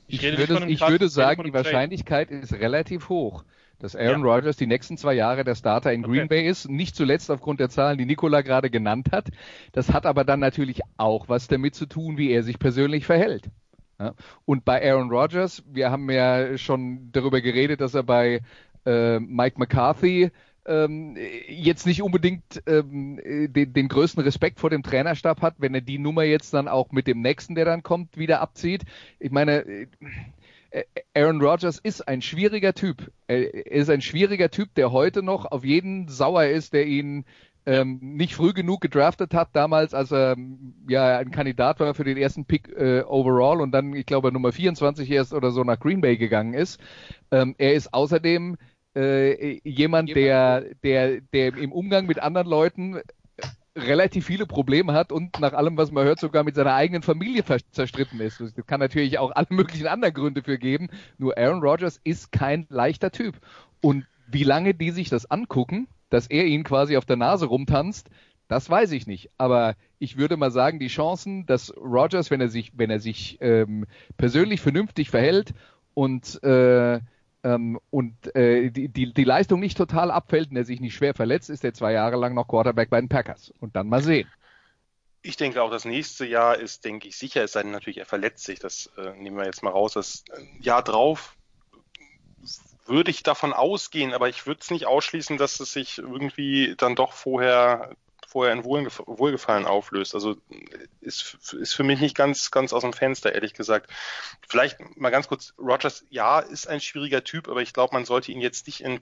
ich, 0.06 0.22
ich 0.22 0.38
würde, 0.38 0.66
ich 0.66 0.80
würde 0.80 1.08
sagen, 1.08 1.44
die 1.44 1.52
Wahrscheinlichkeit 1.52 2.30
ist 2.30 2.52
relativ 2.52 3.08
hoch, 3.08 3.44
dass 3.78 3.96
Aaron 3.96 4.24
ja. 4.24 4.34
Rodgers 4.34 4.56
die 4.56 4.66
nächsten 4.66 4.96
zwei 4.96 5.14
Jahre 5.14 5.44
der 5.44 5.54
Starter 5.54 5.92
in 5.92 6.02
Green 6.02 6.24
okay. 6.24 6.28
Bay 6.28 6.48
ist. 6.48 6.68
Nicht 6.68 6.96
zuletzt 6.96 7.30
aufgrund 7.30 7.60
der 7.60 7.68
Zahlen, 7.68 7.98
die 7.98 8.06
Nikola 8.06 8.42
gerade 8.42 8.70
genannt 8.70 9.08
hat. 9.12 9.28
Das 9.72 9.92
hat 9.92 10.06
aber 10.06 10.24
dann 10.24 10.40
natürlich 10.40 10.80
auch 10.96 11.28
was 11.28 11.48
damit 11.48 11.74
zu 11.74 11.86
tun, 11.86 12.16
wie 12.18 12.30
er 12.30 12.42
sich 12.42 12.58
persönlich 12.58 13.06
verhält. 13.06 13.50
Ja. 13.98 14.14
Und 14.44 14.64
bei 14.64 14.82
Aaron 14.88 15.10
Rodgers, 15.10 15.62
wir 15.66 15.90
haben 15.90 16.10
ja 16.10 16.58
schon 16.58 17.10
darüber 17.12 17.40
geredet, 17.40 17.80
dass 17.80 17.94
er 17.94 18.02
bei 18.02 18.40
äh, 18.84 19.18
Mike 19.20 19.58
McCarthy 19.58 20.30
ähm, 20.66 21.16
jetzt 21.48 21.86
nicht 21.86 22.02
unbedingt 22.02 22.62
ähm, 22.66 23.20
den, 23.24 23.72
den 23.72 23.88
größten 23.88 24.22
Respekt 24.22 24.60
vor 24.60 24.70
dem 24.70 24.82
Trainerstab 24.82 25.42
hat, 25.42 25.54
wenn 25.58 25.74
er 25.74 25.80
die 25.80 25.98
Nummer 25.98 26.22
jetzt 26.22 26.54
dann 26.54 26.68
auch 26.68 26.92
mit 26.92 27.06
dem 27.06 27.20
nächsten, 27.20 27.54
der 27.54 27.64
dann 27.64 27.82
kommt, 27.82 28.16
wieder 28.16 28.40
abzieht. 28.40 28.84
Ich 29.18 29.30
meine, 29.30 29.64
äh, 30.70 30.84
Aaron 31.14 31.42
Rodgers 31.42 31.78
ist 31.78 32.06
ein 32.08 32.22
schwieriger 32.22 32.74
Typ. 32.74 33.10
Er 33.26 33.52
ist 33.66 33.90
ein 33.90 34.00
schwieriger 34.00 34.50
Typ, 34.50 34.74
der 34.74 34.92
heute 34.92 35.22
noch 35.22 35.50
auf 35.50 35.64
jeden 35.64 36.08
sauer 36.08 36.44
ist, 36.44 36.72
der 36.72 36.86
ihn 36.86 37.24
ähm, 37.64 37.98
nicht 38.00 38.34
früh 38.34 38.52
genug 38.52 38.80
gedraftet 38.80 39.34
hat, 39.34 39.50
damals, 39.52 39.94
als 39.94 40.12
er 40.12 40.36
ja 40.88 41.18
ein 41.18 41.30
Kandidat 41.30 41.78
war 41.78 41.94
für 41.94 42.04
den 42.04 42.16
ersten 42.16 42.44
Pick 42.44 42.68
äh, 42.68 43.02
overall 43.02 43.60
und 43.60 43.70
dann, 43.70 43.94
ich 43.94 44.06
glaube, 44.06 44.32
Nummer 44.32 44.50
24 44.52 45.08
erst 45.10 45.32
oder 45.32 45.52
so 45.52 45.62
nach 45.62 45.78
Green 45.78 46.00
Bay 46.00 46.16
gegangen 46.16 46.54
ist. 46.54 46.80
Ähm, 47.30 47.54
er 47.58 47.74
ist 47.74 47.94
außerdem 47.94 48.56
äh, 48.94 49.60
jemand, 49.64 50.14
der, 50.14 50.74
der, 50.82 51.20
der 51.20 51.56
im 51.56 51.72
Umgang 51.72 52.06
mit 52.06 52.18
anderen 52.18 52.48
Leuten 52.48 53.00
relativ 53.74 54.26
viele 54.26 54.46
Probleme 54.46 54.92
hat 54.92 55.12
und 55.12 55.40
nach 55.40 55.54
allem, 55.54 55.76
was 55.76 55.90
man 55.90 56.04
hört, 56.04 56.20
sogar 56.20 56.44
mit 56.44 56.54
seiner 56.54 56.74
eigenen 56.74 57.02
Familie 57.02 57.42
zerstritten 57.70 58.20
ist. 58.20 58.40
Das 58.40 58.54
kann 58.66 58.80
natürlich 58.80 59.18
auch 59.18 59.30
alle 59.34 59.46
möglichen 59.50 59.86
anderen 59.86 60.14
Gründe 60.14 60.42
für 60.42 60.58
geben. 60.58 60.88
Nur 61.18 61.38
Aaron 61.38 61.62
Rodgers 61.62 62.00
ist 62.04 62.32
kein 62.32 62.66
leichter 62.68 63.10
Typ. 63.10 63.36
Und 63.80 64.06
wie 64.26 64.44
lange 64.44 64.74
die 64.74 64.90
sich 64.90 65.08
das 65.08 65.30
angucken, 65.30 65.88
dass 66.10 66.26
er 66.26 66.44
ihn 66.44 66.64
quasi 66.64 66.96
auf 66.96 67.06
der 67.06 67.16
Nase 67.16 67.46
rumtanzt, 67.46 68.10
das 68.48 68.68
weiß 68.68 68.92
ich 68.92 69.06
nicht. 69.06 69.30
Aber 69.38 69.74
ich 69.98 70.18
würde 70.18 70.36
mal 70.36 70.50
sagen, 70.50 70.78
die 70.78 70.88
Chancen, 70.88 71.46
dass 71.46 71.74
Rodgers, 71.76 72.30
wenn 72.30 72.42
er 72.42 72.48
sich, 72.48 72.72
wenn 72.76 72.90
er 72.90 73.00
sich 73.00 73.38
ähm, 73.40 73.86
persönlich 74.18 74.60
vernünftig 74.60 75.08
verhält 75.08 75.54
und 75.94 76.42
äh, 76.42 77.00
ähm, 77.44 77.78
und 77.90 78.34
äh, 78.34 78.70
die, 78.70 78.88
die, 78.88 79.12
die 79.12 79.24
Leistung 79.24 79.60
nicht 79.60 79.76
total 79.76 80.10
abfällt 80.10 80.50
und 80.50 80.56
er 80.56 80.64
sich 80.64 80.80
nicht 80.80 80.94
schwer 80.94 81.14
verletzt, 81.14 81.50
ist 81.50 81.64
er 81.64 81.74
zwei 81.74 81.92
Jahre 81.92 82.16
lang 82.16 82.34
noch 82.34 82.48
Quarterback 82.48 82.90
bei 82.90 83.00
den 83.00 83.08
Packers. 83.08 83.52
Und 83.60 83.76
dann 83.76 83.88
mal 83.88 84.02
sehen. 84.02 84.30
Ich 85.22 85.36
denke 85.36 85.62
auch, 85.62 85.70
das 85.70 85.84
nächste 85.84 86.26
Jahr 86.26 86.58
ist, 86.58 86.84
denke 86.84 87.08
ich, 87.08 87.16
sicher, 87.16 87.44
es 87.44 87.52
sei 87.52 87.62
denn 87.62 87.70
natürlich, 87.70 87.98
er 87.98 88.06
verletzt 88.06 88.44
sich. 88.44 88.58
Das 88.58 88.90
äh, 88.96 89.12
nehmen 89.16 89.36
wir 89.36 89.44
jetzt 89.44 89.62
mal 89.62 89.70
raus. 89.70 89.92
Das 89.94 90.24
äh, 90.32 90.44
Jahr 90.60 90.82
drauf 90.82 91.36
würde 92.86 93.10
ich 93.10 93.22
davon 93.22 93.52
ausgehen, 93.52 94.12
aber 94.12 94.28
ich 94.28 94.46
würde 94.46 94.60
es 94.60 94.70
nicht 94.70 94.86
ausschließen, 94.86 95.38
dass 95.38 95.60
es 95.60 95.72
sich 95.72 95.98
irgendwie 95.98 96.74
dann 96.76 96.96
doch 96.96 97.12
vorher 97.12 97.94
vorher 98.32 98.54
in 98.54 98.64
Wohlgefallen 98.64 99.66
auflöst. 99.66 100.14
Also 100.14 100.36
ist, 101.00 101.38
ist 101.52 101.74
für 101.74 101.84
mich 101.84 102.00
nicht 102.00 102.16
ganz, 102.16 102.50
ganz 102.50 102.72
aus 102.72 102.82
dem 102.82 102.92
Fenster, 102.92 103.34
ehrlich 103.34 103.52
gesagt. 103.54 103.90
Vielleicht 104.48 104.78
mal 104.96 105.10
ganz 105.10 105.28
kurz, 105.28 105.54
Rogers, 105.58 106.04
ja, 106.10 106.40
ist 106.40 106.66
ein 106.66 106.80
schwieriger 106.80 107.22
Typ, 107.24 107.48
aber 107.48 107.62
ich 107.62 107.72
glaube, 107.72 107.94
man 107.94 108.04
sollte 108.04 108.32
ihn 108.32 108.40
jetzt 108.40 108.66
nicht 108.66 108.80
in, 108.80 108.98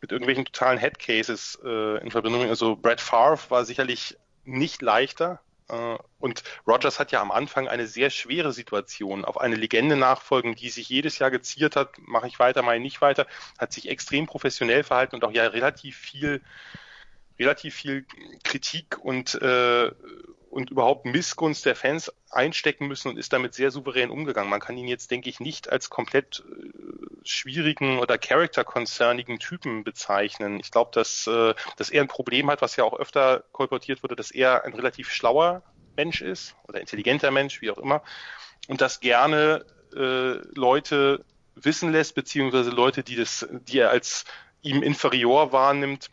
mit 0.00 0.12
irgendwelchen 0.12 0.44
totalen 0.44 0.78
Headcases 0.78 1.58
äh, 1.64 2.00
in 2.00 2.10
Verbindung 2.10 2.40
bringen. 2.40 2.50
Also 2.50 2.76
Brad 2.76 3.00
Favre 3.00 3.50
war 3.50 3.64
sicherlich 3.64 4.16
nicht 4.44 4.82
leichter, 4.82 5.40
äh, 5.70 5.98
und 6.18 6.42
Rogers 6.66 6.98
hat 6.98 7.12
ja 7.12 7.20
am 7.20 7.30
Anfang 7.30 7.68
eine 7.68 7.86
sehr 7.86 8.10
schwere 8.10 8.52
Situation. 8.52 9.24
Auf 9.24 9.40
eine 9.40 9.56
Legende 9.56 9.96
nachfolgen, 9.96 10.54
die 10.54 10.68
sich 10.68 10.88
jedes 10.88 11.18
Jahr 11.18 11.30
geziert 11.30 11.76
hat, 11.76 11.94
mache 11.98 12.26
ich 12.26 12.38
weiter, 12.38 12.62
mache 12.62 12.76
ich 12.76 12.82
nicht 12.82 13.00
weiter, 13.00 13.26
hat 13.58 13.72
sich 13.72 13.88
extrem 13.88 14.26
professionell 14.26 14.84
verhalten 14.84 15.16
und 15.16 15.24
auch 15.24 15.32
ja 15.32 15.46
relativ 15.46 15.96
viel 15.96 16.42
relativ 17.40 17.74
viel 17.74 18.06
Kritik 18.44 18.98
und, 19.02 19.34
äh, 19.40 19.90
und 20.50 20.70
überhaupt 20.70 21.06
Missgunst 21.06 21.64
der 21.64 21.74
Fans 21.74 22.12
einstecken 22.30 22.86
müssen 22.86 23.08
und 23.08 23.16
ist 23.16 23.32
damit 23.32 23.54
sehr 23.54 23.70
souverän 23.70 24.10
umgegangen. 24.10 24.50
Man 24.50 24.60
kann 24.60 24.76
ihn 24.76 24.88
jetzt, 24.88 25.10
denke 25.10 25.28
ich, 25.30 25.40
nicht 25.40 25.70
als 25.70 25.90
komplett 25.90 26.44
äh, 26.46 26.70
schwierigen 27.24 27.98
oder 27.98 28.18
character-concernigen 28.18 29.38
Typen 29.38 29.84
bezeichnen. 29.84 30.60
Ich 30.60 30.70
glaube, 30.70 30.90
dass, 30.92 31.26
äh, 31.26 31.54
dass 31.76 31.90
er 31.90 32.02
ein 32.02 32.08
Problem 32.08 32.50
hat, 32.50 32.62
was 32.62 32.76
ja 32.76 32.84
auch 32.84 32.98
öfter 32.98 33.44
kolportiert 33.52 34.02
wurde, 34.02 34.16
dass 34.16 34.30
er 34.30 34.64
ein 34.64 34.74
relativ 34.74 35.10
schlauer 35.10 35.62
Mensch 35.96 36.20
ist 36.20 36.54
oder 36.68 36.80
intelligenter 36.80 37.30
Mensch, 37.30 37.60
wie 37.62 37.70
auch 37.70 37.78
immer, 37.78 38.02
und 38.68 38.80
dass 38.80 39.00
gerne 39.00 39.64
äh, 39.94 40.34
Leute 40.54 41.24
wissen 41.54 41.92
lässt, 41.92 42.14
beziehungsweise 42.14 42.70
Leute, 42.70 43.02
die 43.02 43.16
das, 43.16 43.46
die 43.50 43.78
er 43.78 43.90
als 43.90 44.24
ihm 44.62 44.82
inferior 44.82 45.52
wahrnimmt, 45.52 46.10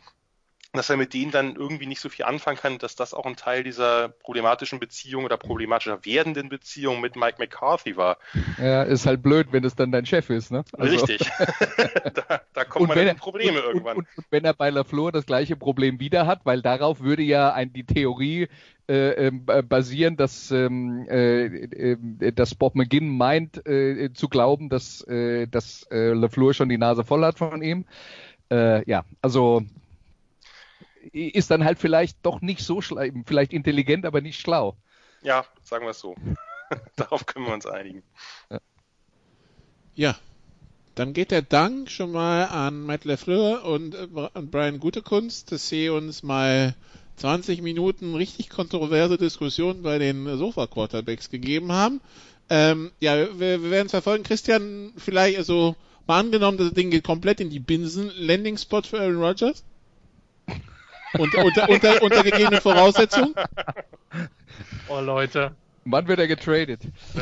dass 0.78 0.88
er 0.88 0.96
mit 0.96 1.12
denen 1.12 1.30
dann 1.30 1.56
irgendwie 1.56 1.86
nicht 1.86 2.00
so 2.00 2.08
viel 2.08 2.24
anfangen 2.24 2.56
kann, 2.56 2.78
dass 2.78 2.96
das 2.96 3.12
auch 3.12 3.26
ein 3.26 3.36
Teil 3.36 3.64
dieser 3.64 4.08
problematischen 4.08 4.78
Beziehung 4.78 5.24
oder 5.24 5.36
problematischer 5.36 6.04
werdenden 6.04 6.48
Beziehung 6.48 7.00
mit 7.00 7.16
Mike 7.16 7.36
McCarthy 7.38 7.96
war. 7.96 8.16
Ja, 8.58 8.84
ist 8.84 9.04
halt 9.04 9.22
blöd, 9.22 9.48
wenn 9.50 9.64
es 9.64 9.74
dann 9.74 9.92
dein 9.92 10.06
Chef 10.06 10.30
ist, 10.30 10.50
ne? 10.50 10.64
Also. 10.72 11.04
Richtig. 11.04 11.28
da, 12.14 12.40
da 12.54 12.64
kommt 12.64 12.88
man 12.88 12.98
in 12.98 13.16
Probleme 13.16 13.60
und, 13.60 13.66
irgendwann. 13.66 13.96
Und, 13.98 14.06
und, 14.16 14.26
wenn 14.30 14.44
er 14.44 14.54
bei 14.54 14.70
LaFleur 14.70 15.12
das 15.12 15.26
gleiche 15.26 15.56
Problem 15.56 16.00
wieder 16.00 16.26
hat, 16.26 16.40
weil 16.44 16.62
darauf 16.62 17.00
würde 17.00 17.22
ja 17.22 17.52
ein, 17.52 17.72
die 17.72 17.84
Theorie 17.84 18.48
äh, 18.88 19.26
ähm, 19.26 19.44
basieren, 19.44 20.16
dass, 20.16 20.50
ähm, 20.50 21.06
äh, 21.10 21.44
äh, 21.44 22.32
dass 22.32 22.54
Bob 22.54 22.74
McGinn 22.74 23.16
meint 23.16 23.66
äh, 23.66 24.12
zu 24.14 24.28
glauben, 24.28 24.68
dass, 24.68 25.02
äh, 25.06 25.46
dass 25.46 25.86
äh, 25.90 26.12
LaFleur 26.12 26.54
schon 26.54 26.68
die 26.68 26.78
Nase 26.78 27.04
voll 27.04 27.24
hat 27.24 27.38
von 27.38 27.62
ihm. 27.62 27.84
Äh, 28.50 28.88
ja, 28.88 29.04
also 29.20 29.62
ist 31.12 31.50
dann 31.50 31.64
halt 31.64 31.78
vielleicht 31.78 32.18
doch 32.24 32.40
nicht 32.40 32.60
so 32.60 32.80
schlau, 32.80 33.04
vielleicht 33.26 33.52
intelligent, 33.52 34.06
aber 34.06 34.20
nicht 34.20 34.40
schlau. 34.40 34.76
Ja, 35.22 35.44
sagen 35.62 35.84
wir 35.84 35.90
es 35.90 36.00
so. 36.00 36.14
Darauf 36.96 37.26
können 37.26 37.46
wir 37.46 37.54
uns 37.54 37.66
einigen. 37.66 38.02
Ja. 38.50 38.58
ja. 39.94 40.16
Dann 40.94 41.12
geht 41.12 41.30
der 41.30 41.42
Dank 41.42 41.90
schon 41.90 42.10
mal 42.10 42.46
an 42.46 42.82
Matt 42.82 43.04
LeFleur 43.04 43.64
und, 43.64 43.94
und 43.94 44.30
äh, 44.34 44.42
Brian 44.42 44.80
Gutekunst, 44.80 45.52
dass 45.52 45.68
sie 45.68 45.90
uns 45.90 46.24
mal 46.24 46.74
20 47.18 47.62
Minuten 47.62 48.16
richtig 48.16 48.48
kontroverse 48.50 49.16
Diskussionen 49.16 49.82
bei 49.82 49.98
den 49.98 50.36
Sofa-Quarterbacks 50.36 51.30
gegeben 51.30 51.70
haben. 51.70 52.00
Ähm, 52.50 52.90
ja, 52.98 53.16
wir, 53.16 53.62
wir 53.62 53.70
werden 53.70 53.86
es 53.86 53.92
verfolgen. 53.92 54.24
Christian, 54.24 54.92
vielleicht, 54.96 55.38
also 55.38 55.76
mal 56.06 56.18
angenommen, 56.18 56.58
das 56.58 56.72
Ding 56.72 56.90
geht 56.90 57.04
komplett 57.04 57.40
in 57.40 57.50
die 57.50 57.60
Binsen. 57.60 58.10
Landing-Spot 58.16 58.82
für 58.82 58.98
Aaron 59.00 59.22
Rodgers? 59.22 59.64
Unter, 61.16 61.44
unter, 61.44 61.68
unter, 61.68 62.02
unter 62.02 62.22
gegebenen 62.22 62.60
Voraussetzungen? 62.60 63.34
Oh 64.88 65.00
Leute. 65.00 65.52
Wann 65.84 66.06
wird 66.08 66.18
er 66.18 66.28
getradet? 66.28 66.84
Äh, 66.84 67.20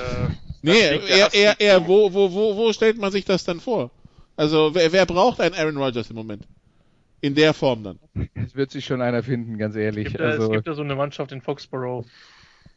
nee, 0.63 0.81
eher, 0.81 1.33
eher, 1.33 1.61
eher 1.61 1.87
wo, 1.87 2.13
wo, 2.13 2.33
wo, 2.33 2.57
wo 2.57 2.73
stellt 2.73 2.99
man 2.99 3.13
sich 3.13 3.25
das 3.25 3.45
dann 3.45 3.61
vor? 3.61 3.91
Also 4.37 4.75
wer, 4.75 4.93
wer 4.93 5.07
braucht 5.07 5.41
einen 5.41 5.55
Aaron 5.55 5.77
Rodgers 5.77 6.11
im 6.11 6.17
Moment? 6.17 6.47
In 7.21 7.35
der 7.35 7.55
Form 7.55 7.83
dann. 7.83 7.99
Es 8.35 8.55
wird 8.55 8.71
sich 8.71 8.85
schon 8.85 9.01
einer 9.01 9.23
finden, 9.23 9.57
ganz 9.57 9.75
ehrlich. 9.75 10.07
Es 10.07 10.13
gibt, 10.13 10.23
also, 10.23 10.45
es 10.45 10.51
gibt 10.51 10.67
ja 10.67 10.75
so 10.75 10.83
eine 10.83 10.95
Mannschaft 10.95 11.33
in 11.33 11.41
Foxborough, 11.41 12.05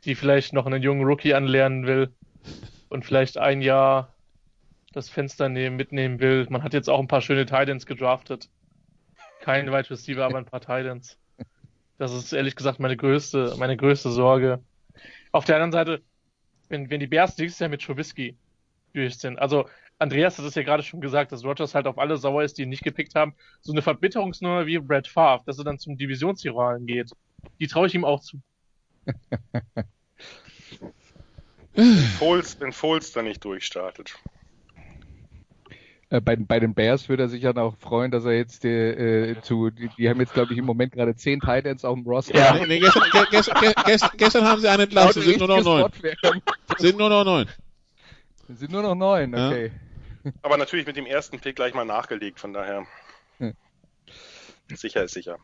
die 0.06 0.16
vielleicht 0.16 0.54
noch 0.54 0.66
einen 0.66 0.82
jungen 0.82 1.04
Rookie 1.04 1.34
anlernen 1.34 1.86
will 1.86 2.10
und 2.88 3.06
vielleicht 3.06 3.38
ein 3.38 3.62
Jahr 3.62 4.14
das 4.94 5.10
Fenster 5.10 5.50
nehmen, 5.50 5.76
mitnehmen 5.76 6.20
will. 6.20 6.48
Man 6.50 6.64
hat 6.64 6.74
jetzt 6.74 6.90
auch 6.90 7.00
ein 7.00 7.08
paar 7.08 7.22
schöne 7.22 7.46
Titans 7.46 7.86
gedraftet. 7.86 8.50
Kein 9.42 9.68
Wide 9.68 9.90
Receiver, 9.90 10.26
aber 10.26 10.38
ein 10.38 10.46
paar 10.46 10.62
Titans. 10.62 11.18
Das 11.98 12.14
ist 12.14 12.32
ehrlich 12.34 12.56
gesagt 12.56 12.80
meine 12.80 12.98
größte, 12.98 13.56
meine 13.58 13.76
größte 13.76 14.10
Sorge. 14.10 14.64
Auf 15.32 15.46
der 15.46 15.56
anderen 15.56 15.72
Seite, 15.72 16.02
wenn, 16.70 16.90
wenn 16.90 17.00
die 17.00 17.08
Bears 17.08 17.38
nächstes 17.38 17.60
Jahr 17.60 17.70
mit 17.70 17.82
Trubisky 17.82 18.38
durch 18.94 19.18
sind, 19.18 19.38
also 19.40 19.68
Andreas 20.00 20.38
hat 20.38 20.46
es 20.46 20.56
ja 20.56 20.64
gerade 20.64 20.82
schon 20.82 21.02
gesagt, 21.02 21.34
dass 21.34 21.44
Rogers 21.44 21.76
halt 21.76 21.88
auf 21.88 21.98
alle 21.98 22.16
sauer 22.16 22.44
ist, 22.44 22.58
die 22.58 22.64
ihn 22.64 22.70
nicht 22.70 22.84
gepickt 22.84 23.16
haben. 23.16 23.36
So 23.60 23.74
eine 23.74 23.82
Verbitterungsnummer 23.82 24.66
wie 24.66 24.80
Brad 24.80 25.10
Favre, 25.10 25.44
dass 25.46 25.58
er 25.58 25.66
dann 25.66 25.78
zum 25.78 25.98
Divisionsrivalen 25.98 26.86
geht, 26.86 27.12
die 27.60 27.68
traue 27.68 27.88
ich 27.88 27.96
ihm 27.96 28.06
auch 28.06 28.22
zu. 28.22 28.42
wenn, 31.74 32.08
Foles, 32.18 32.60
wenn 32.62 32.72
Foles 32.72 33.12
dann 33.12 33.26
nicht 33.26 33.44
durchstartet. 33.44 34.18
Äh, 36.12 36.22
bei, 36.22 36.36
bei 36.36 36.60
den 36.60 36.74
Bears 36.74 37.08
würde 37.08 37.24
er 37.24 37.30
sich 37.30 37.44
dann 37.44 37.60
auch 37.60 37.78
freuen, 37.78 38.10
dass 38.10 38.26
er 38.26 38.34
jetzt 38.34 38.66
äh, 38.66 39.36
zu, 39.42 39.70
die, 39.70 39.90
die, 39.98 40.10
haben 40.10 40.20
jetzt 40.20 40.34
glaube 40.34 40.54
ich 40.54 40.58
im 40.58 40.66
Moment 40.66 40.94
gerade 40.94 41.16
zehn 41.16 41.40
Titans 41.40 41.86
auf 41.86 41.96
dem 41.96 42.06
Roster. 42.06 42.36
Ja, 42.36 42.54
nee, 42.54 42.66
nee, 42.66 42.80
gestern, 42.80 43.04
gestern, 43.30 43.62
gestern, 43.86 44.10
gestern, 44.18 44.46
haben 44.46 44.60
sie 44.60 44.70
einen 44.70 44.84
entlassen, 44.84 45.22
sind 45.22 45.38
nur 45.38 45.48
noch 45.48 45.64
neun. 45.64 45.92
Sind 46.80 46.98
nur 46.98 47.10
noch 47.10 47.24
neun. 47.24 47.48
Sind 48.48 48.72
nur 48.72 48.82
noch 48.82 48.96
neun, 48.96 49.36
okay. 49.36 49.72
Ja. 50.24 50.32
Aber 50.42 50.58
natürlich 50.58 50.88
mit 50.88 50.98
dem 50.98 51.06
ersten 51.06 51.40
Pick 51.40 51.56
gleich 51.56 51.76
mal 51.76 51.86
nachgelegt, 51.86 52.40
von 52.40 52.54
daher. 52.54 52.88
Hm. 53.38 53.54
Sicher 54.74 55.04
ist 55.04 55.14
sicher. 55.14 55.38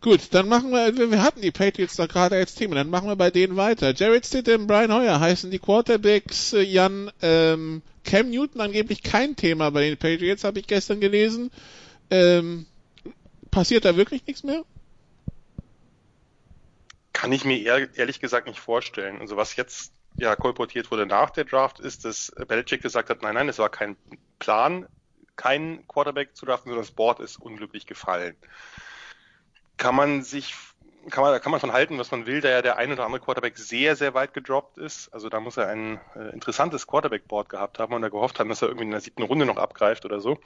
Gut, 0.00 0.32
dann 0.32 0.48
machen 0.48 0.70
wir, 0.70 1.10
wir 1.10 1.22
hatten 1.22 1.40
die 1.40 1.50
Patriots 1.50 1.96
da 1.96 2.06
gerade 2.06 2.36
als 2.36 2.54
Thema, 2.54 2.76
dann 2.76 2.90
machen 2.90 3.08
wir 3.08 3.16
bei 3.16 3.30
denen 3.32 3.56
weiter. 3.56 3.92
Jared 3.92 4.24
Stidham, 4.24 4.68
Brian 4.68 4.92
Hoyer 4.92 5.18
heißen 5.18 5.50
die 5.50 5.58
Quarterbacks, 5.58 6.52
äh, 6.52 6.62
Jan, 6.62 7.10
ähm, 7.22 7.82
Cam 8.06 8.30
Newton 8.30 8.60
angeblich 8.60 9.02
kein 9.02 9.36
Thema 9.36 9.70
bei 9.70 9.82
den 9.82 9.98
Patriots, 9.98 10.44
habe 10.44 10.60
ich 10.60 10.66
gestern 10.66 11.00
gelesen. 11.00 11.50
Ähm, 12.10 12.66
passiert 13.50 13.84
da 13.84 13.96
wirklich 13.96 14.26
nichts 14.26 14.42
mehr? 14.42 14.64
Kann 17.12 17.32
ich 17.32 17.44
mir 17.44 17.58
ehr, 17.58 17.88
ehrlich 17.96 18.20
gesagt 18.20 18.46
nicht 18.46 18.60
vorstellen. 18.60 19.20
Also 19.20 19.36
was 19.36 19.56
jetzt 19.56 19.92
ja 20.18 20.34
kolportiert 20.36 20.90
wurde 20.90 21.06
nach 21.06 21.30
der 21.30 21.44
Draft 21.44 21.80
ist, 21.80 22.04
dass 22.04 22.32
Belichick 22.48 22.80
gesagt 22.80 23.10
hat, 23.10 23.22
nein, 23.22 23.34
nein, 23.34 23.48
es 23.48 23.58
war 23.58 23.68
kein 23.68 23.96
Plan, 24.38 24.86
keinen 25.34 25.86
Quarterback 25.86 26.34
zu 26.34 26.46
draften, 26.46 26.70
sondern 26.70 26.86
das 26.86 26.94
Board 26.94 27.20
ist 27.20 27.36
unglücklich 27.36 27.86
gefallen 27.86 28.36
kann 29.76 29.94
man 29.94 30.22
sich 30.22 30.54
kann 31.10 31.24
man, 31.24 31.40
kann 31.40 31.50
man 31.50 31.60
von 31.60 31.72
halten, 31.72 31.98
was 31.98 32.10
man 32.10 32.26
will, 32.26 32.40
da 32.40 32.48
ja 32.48 32.62
der 32.62 32.76
ein 32.76 32.92
oder 32.92 33.04
andere 33.04 33.20
Quarterback 33.20 33.58
sehr, 33.58 33.96
sehr 33.96 34.14
weit 34.14 34.34
gedroppt 34.34 34.78
ist. 34.78 35.12
Also 35.12 35.28
da 35.28 35.40
muss 35.40 35.56
er 35.56 35.68
ein 35.68 36.00
äh, 36.14 36.32
interessantes 36.32 36.86
Quarterback-Board 36.86 37.48
gehabt 37.48 37.78
haben 37.78 37.94
und 37.94 38.02
da 38.02 38.08
gehofft 38.08 38.40
haben, 38.40 38.48
dass 38.48 38.62
er 38.62 38.68
irgendwie 38.68 38.86
in 38.86 38.90
der 38.90 39.00
siebten 39.00 39.22
Runde 39.22 39.46
noch 39.46 39.56
abgreift 39.56 40.04
oder 40.04 40.20
so. 40.20 40.38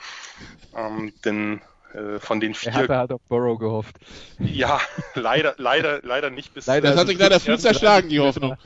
Ähm, 0.76 1.12
denn 1.24 1.60
äh, 1.94 2.18
von 2.18 2.40
den 2.40 2.54
vier. 2.54 2.72
Er 2.72 2.98
halt 2.98 3.12
auf 3.12 3.20
Burrow 3.28 3.58
gehofft. 3.58 3.96
Ja, 4.38 4.80
leider, 5.14 5.54
leider, 5.56 6.00
leider 6.02 6.30
nicht 6.30 6.54
bis. 6.54 6.66
Leider, 6.66 6.90
das 6.90 7.00
hat 7.00 7.06
sich 7.08 7.18
leider 7.18 7.40
viel 7.40 7.58
zerschlagen, 7.58 8.08
die 8.08 8.20
Hoffnung. 8.20 8.56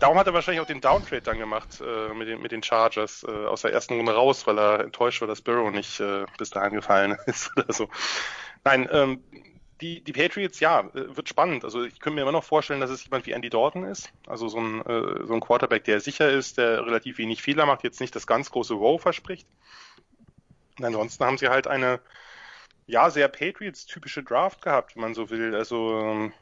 Darum 0.00 0.18
hat 0.18 0.26
er 0.26 0.34
wahrscheinlich 0.34 0.60
auch 0.60 0.66
den 0.66 0.80
Downtrade 0.80 1.22
dann 1.22 1.38
gemacht 1.38 1.80
äh, 1.80 2.12
mit, 2.14 2.26
den, 2.28 2.42
mit 2.42 2.50
den 2.52 2.62
Chargers 2.62 3.24
äh, 3.26 3.46
aus 3.46 3.62
der 3.62 3.72
ersten 3.72 3.94
Runde 3.94 4.12
raus, 4.12 4.46
weil 4.46 4.58
er 4.58 4.80
enttäuscht 4.80 5.20
war, 5.20 5.28
dass 5.28 5.40
Burrow 5.40 5.70
nicht 5.70 6.00
äh, 6.00 6.24
bis 6.38 6.50
dahin 6.50 6.74
gefallen 6.74 7.16
ist 7.26 7.50
oder 7.56 7.72
so. 7.72 7.88
Nein, 8.64 8.88
ähm, 8.90 9.22
die, 9.80 10.02
die 10.02 10.12
Patriots, 10.12 10.60
ja, 10.60 10.80
äh, 10.80 11.16
wird 11.16 11.28
spannend. 11.28 11.64
Also 11.64 11.84
ich 11.84 12.00
könnte 12.00 12.16
mir 12.16 12.22
immer 12.22 12.32
noch 12.32 12.44
vorstellen, 12.44 12.80
dass 12.80 12.90
es 12.90 13.04
jemand 13.04 13.26
wie 13.26 13.32
Andy 13.32 13.50
Dalton 13.50 13.84
ist. 13.84 14.10
Also 14.26 14.48
so 14.48 14.58
ein, 14.58 14.80
äh, 14.86 15.26
so 15.26 15.34
ein 15.34 15.40
Quarterback, 15.40 15.84
der 15.84 16.00
sicher 16.00 16.30
ist, 16.30 16.58
der 16.58 16.86
relativ 16.86 17.18
wenig 17.18 17.42
Fehler 17.42 17.66
macht, 17.66 17.84
jetzt 17.84 18.00
nicht 18.00 18.14
das 18.14 18.26
ganz 18.26 18.50
große 18.50 18.78
Wow 18.78 19.00
verspricht. 19.00 19.46
Und 20.78 20.84
ansonsten 20.84 21.24
haben 21.24 21.38
sie 21.38 21.48
halt 21.48 21.66
eine, 21.66 22.00
ja, 22.86 23.10
sehr 23.10 23.28
Patriots-typische 23.28 24.22
Draft 24.22 24.62
gehabt, 24.62 24.94
wenn 24.94 25.02
man 25.02 25.14
so 25.14 25.30
will. 25.30 25.54
Also 25.54 25.98
ähm, 26.00 26.32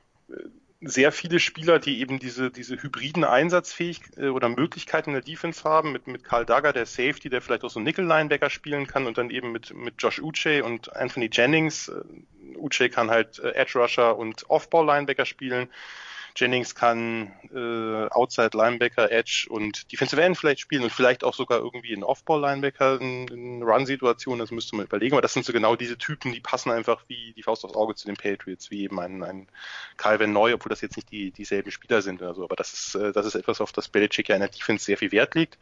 sehr 0.87 1.13
viele 1.13 1.41
Spieler, 1.41 1.79
die 1.79 2.01
eben 2.01 2.19
diese, 2.19 2.51
diese 2.51 2.83
hybriden 2.83 3.25
Einsatzfähigkeiten 3.25 4.25
äh, 4.25 4.29
oder 4.29 4.49
Möglichkeiten 4.49 5.11
in 5.11 5.15
der 5.15 5.23
Defense 5.23 5.65
haben, 5.65 5.93
mit, 5.93 6.07
mit 6.07 6.25
Karl 6.25 6.45
Dagger, 6.45 6.73
der 6.73 6.87
Safety, 6.87 7.29
der 7.29 7.41
vielleicht 7.41 7.65
auch 7.65 7.71
so 7.71 7.81
Nickel-Linebacker 7.81 8.51
spielen 8.51 8.87
kann 8.87 9.07
und 9.07 9.19
dann 9.19 9.31
eben 9.31 9.53
mit, 9.53 9.75
mit 9.75 9.95
Josh 9.99 10.21
Uche 10.21 10.65
und 10.65 10.95
Anthony 10.95 11.31
Jennings. 11.33 11.89
Äh, 11.89 12.03
Uche 12.57 12.91
kann 12.91 13.11
halt 13.11 13.39
äh, 13.39 13.53
Edge 13.53 13.79
Rusher 13.79 14.17
und 14.17 14.49
Off-Ball-Linebacker 14.49 15.27
spielen. 15.27 15.69
Jennings 16.37 16.75
kann 16.75 17.33
äh, 17.55 18.09
Outside 18.11 18.57
Linebacker, 18.57 19.11
Edge 19.11 19.47
und 19.49 19.91
Defensive 19.93 20.21
End 20.21 20.37
vielleicht 20.37 20.61
spielen 20.61 20.83
und 20.83 20.91
vielleicht 20.91 21.23
auch 21.23 21.35
sogar 21.35 21.59
irgendwie 21.59 21.93
in 21.93 22.03
Off-Ball 22.03 22.41
Linebacker 22.41 23.01
in, 23.01 23.29
in 23.29 23.63
Run-Situationen, 23.63 24.41
das 24.41 24.51
müsste 24.51 24.75
man 24.77 24.87
überlegen, 24.87 25.15
aber 25.15 25.23
das 25.23 25.33
sind 25.33 25.47
so 25.47 25.53
genau 25.53 25.77
diese 25.77 25.97
Typen, 25.97 26.33
die 26.33 26.41
passen 26.41 26.71
einfach 26.71 27.05
wie 27.09 27.33
die 27.35 27.43
Faust 27.43 27.65
aufs 27.65 27.77
Auge 27.77 27.95
zu 27.95 28.07
den 28.07 28.17
Patriots, 28.17 28.71
wie 28.71 28.83
eben 28.83 28.99
ein, 28.99 29.23
ein 29.23 29.49
Calvin 29.97 30.33
Neu, 30.33 30.55
obwohl 30.55 30.71
das 30.71 30.81
jetzt 30.81 30.97
nicht 30.97 31.11
die, 31.13 31.31
dieselben 31.31 31.71
Spieler 31.71 32.03
sind 32.03 32.21
oder 32.21 32.35
so, 32.35 32.45
aber 32.45 32.57
das 32.57 32.73
ist, 32.73 32.95
äh, 32.97 33.13
das 33.13 33.27
ist 33.27 33.37
etwas, 33.37 33.61
auf 33.61 33.73
das 33.73 33.89
Belichick 33.89 34.29
ja 34.29 34.35
in 34.35 34.41
der 34.41 34.51
Defense 34.51 34.85
sehr 34.85 34.99
viel 34.99 35.13
Wert 35.13 35.35
legt. 35.35 35.59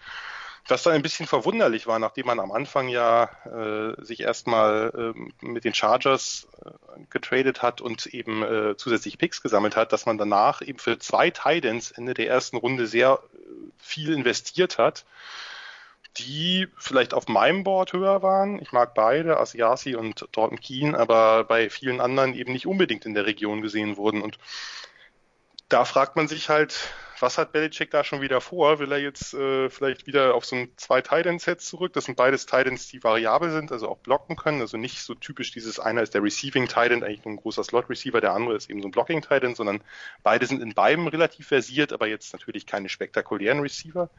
Was 0.69 0.85
dann 0.85 0.93
ein 0.93 1.03
bisschen 1.03 1.27
verwunderlich 1.27 1.87
war, 1.87 1.99
nachdem 1.99 2.27
man 2.27 2.39
am 2.39 2.53
Anfang 2.53 2.89
ja 2.89 3.25
äh, 3.45 4.05
sich 4.05 4.21
erstmal 4.21 5.15
äh, 5.17 5.45
mit 5.45 5.65
den 5.65 5.75
Chargers 5.75 6.47
äh, 6.65 6.71
getradet 7.11 7.63
hat 7.63 7.81
und 7.81 8.07
eben 8.07 8.43
äh, 8.43 8.77
zusätzlich 8.77 9.19
Picks 9.19 9.43
gesammelt 9.43 9.75
hat, 9.75 9.93
dass 9.93 10.07
man 10.07 10.19
danach 10.19 10.63
eben 10.63 10.79
für 10.79 10.99
zwei 10.99 11.31
Titans 11.31 11.91
Ende 11.91 12.15
der 12.15 12.29
ersten 12.29 12.57
Runde 12.57 12.87
sehr 12.87 13.19
äh, 13.35 13.39
viel 13.79 14.13
investiert 14.13 14.79
hat, 14.79 15.05
die 16.19 16.69
vielleicht 16.79 17.13
auf 17.15 17.27
meinem 17.27 17.65
Board 17.65 17.93
höher 17.93 18.23
waren. 18.23 18.61
Ich 18.61 18.71
mag 18.71 18.95
beide, 18.95 19.39
Asiasi 19.39 19.97
und 19.97 20.29
Dalton 20.33 20.61
Keen, 20.61 20.95
aber 20.95 21.45
bei 21.45 21.71
vielen 21.71 22.01
anderen 22.01 22.35
eben 22.35 22.53
nicht 22.53 22.67
unbedingt 22.67 23.05
in 23.05 23.15
der 23.15 23.27
Region 23.27 23.63
gesehen 23.63 23.97
wurden. 23.97 24.23
Und 24.23 24.39
da 25.73 25.85
fragt 25.87 26.17
man 26.17 26.29
sich 26.29 26.49
halt, 26.51 26.93
was 27.19 27.39
hat 27.39 27.53
Belichick 27.53 27.91
da 27.91 28.05
schon 28.05 28.21
wieder 28.21 28.41
vor? 28.41 28.79
Will 28.79 28.93
er 28.93 28.99
jetzt 28.99 29.33
äh, 29.33 29.71
vielleicht 29.71 30.07
wieder 30.07 30.35
auf 30.35 30.45
so 30.45 30.57
ein 30.57 30.73
zwei 30.77 31.01
Titans-Set 31.01 31.61
zurück? 31.63 31.93
Das 31.93 32.05
sind 32.05 32.17
beides 32.17 32.47
Titans, 32.47 32.89
die 32.89 33.03
variabel 33.03 33.53
sind, 33.53 33.73
also 33.73 33.89
auch 33.89 33.99
blocken 33.99 34.37
können. 34.37 34.61
Also 34.61 34.77
nicht 34.77 35.03
so 35.03 35.15
typisch 35.15 35.53
dieses 35.53 35.79
einer 35.79 36.03
ist 36.03 36.15
der 36.15 36.23
Receiving 36.23 36.67
Titan, 36.67 37.03
eigentlich 37.03 37.25
nur 37.25 37.35
ein 37.35 37.37
großer 37.37 37.65
Slot-Receiver, 37.65 38.21
der 38.21 38.33
andere 38.33 38.57
ist 38.57 38.69
eben 38.69 38.83
so 38.83 38.89
ein 38.89 38.91
Blocking 38.91 39.23
Titan, 39.23 39.55
sondern 39.55 39.83
beide 40.23 40.47
sind 40.47 40.61
in 40.61 40.75
beidem 40.75 41.07
relativ 41.07 41.47
versiert, 41.47 41.93
aber 41.93 42.09
jetzt 42.09 42.33
natürlich 42.33 42.67
keine 42.67 42.89
spektakulären 42.89 43.61
Receiver. 43.61 44.11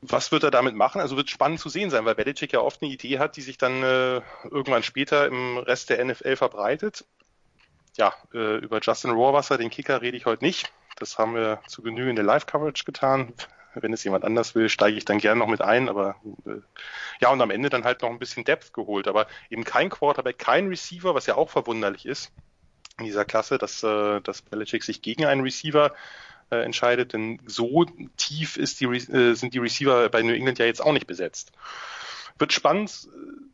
Was 0.00 0.32
wird 0.32 0.44
er 0.44 0.50
damit 0.50 0.74
machen? 0.74 1.00
Also 1.00 1.16
wird 1.16 1.28
spannend 1.28 1.60
zu 1.60 1.68
sehen 1.68 1.90
sein, 1.90 2.04
weil 2.04 2.14
Belichick 2.14 2.52
ja 2.52 2.60
oft 2.60 2.82
eine 2.82 2.90
Idee 2.90 3.18
hat, 3.18 3.36
die 3.36 3.42
sich 3.42 3.58
dann 3.58 3.82
äh, 3.82 4.20
irgendwann 4.44 4.82
später 4.82 5.26
im 5.26 5.58
Rest 5.58 5.90
der 5.90 6.04
NFL 6.04 6.36
verbreitet. 6.36 7.04
Ja, 7.96 8.14
äh, 8.32 8.56
über 8.58 8.80
Justin 8.82 9.10
Rohrwasser, 9.10 9.58
den 9.58 9.70
Kicker, 9.70 10.00
rede 10.00 10.16
ich 10.16 10.26
heute 10.26 10.44
nicht. 10.44 10.72
Das 10.96 11.18
haben 11.18 11.34
wir 11.34 11.60
zu 11.66 11.82
Genüge 11.82 12.10
in 12.10 12.16
der 12.16 12.24
Live-Coverage 12.24 12.84
getan. 12.84 13.34
Wenn 13.74 13.92
es 13.92 14.04
jemand 14.04 14.24
anders 14.24 14.54
will, 14.54 14.68
steige 14.68 14.96
ich 14.96 15.04
dann 15.04 15.18
gerne 15.18 15.38
noch 15.38 15.48
mit 15.48 15.62
ein. 15.62 15.88
Aber 15.88 16.16
äh, 16.46 16.60
ja, 17.20 17.30
und 17.30 17.40
am 17.40 17.50
Ende 17.50 17.70
dann 17.70 17.84
halt 17.84 18.02
noch 18.02 18.10
ein 18.10 18.18
bisschen 18.18 18.44
Depth 18.44 18.72
geholt. 18.72 19.08
Aber 19.08 19.26
eben 19.50 19.64
kein 19.64 19.90
Quarterback, 19.90 20.38
kein 20.38 20.68
Receiver, 20.68 21.14
was 21.14 21.26
ja 21.26 21.36
auch 21.36 21.50
verwunderlich 21.50 22.06
ist 22.06 22.32
in 22.98 23.06
dieser 23.06 23.24
Klasse, 23.24 23.58
dass, 23.58 23.82
äh, 23.82 24.20
dass 24.20 24.42
Belichick 24.42 24.84
sich 24.84 25.02
gegen 25.02 25.24
einen 25.24 25.42
Receiver 25.42 25.94
äh, 26.50 26.64
entscheidet. 26.64 27.12
Denn 27.12 27.40
so 27.46 27.84
tief 28.16 28.56
ist 28.56 28.80
die, 28.80 28.86
äh, 28.86 29.34
sind 29.34 29.54
die 29.54 29.58
Receiver 29.58 30.08
bei 30.08 30.22
New 30.22 30.34
England 30.34 30.58
ja 30.58 30.66
jetzt 30.66 30.82
auch 30.82 30.92
nicht 30.92 31.06
besetzt. 31.06 31.52
Wird 32.38 32.52
spannend 32.52 33.08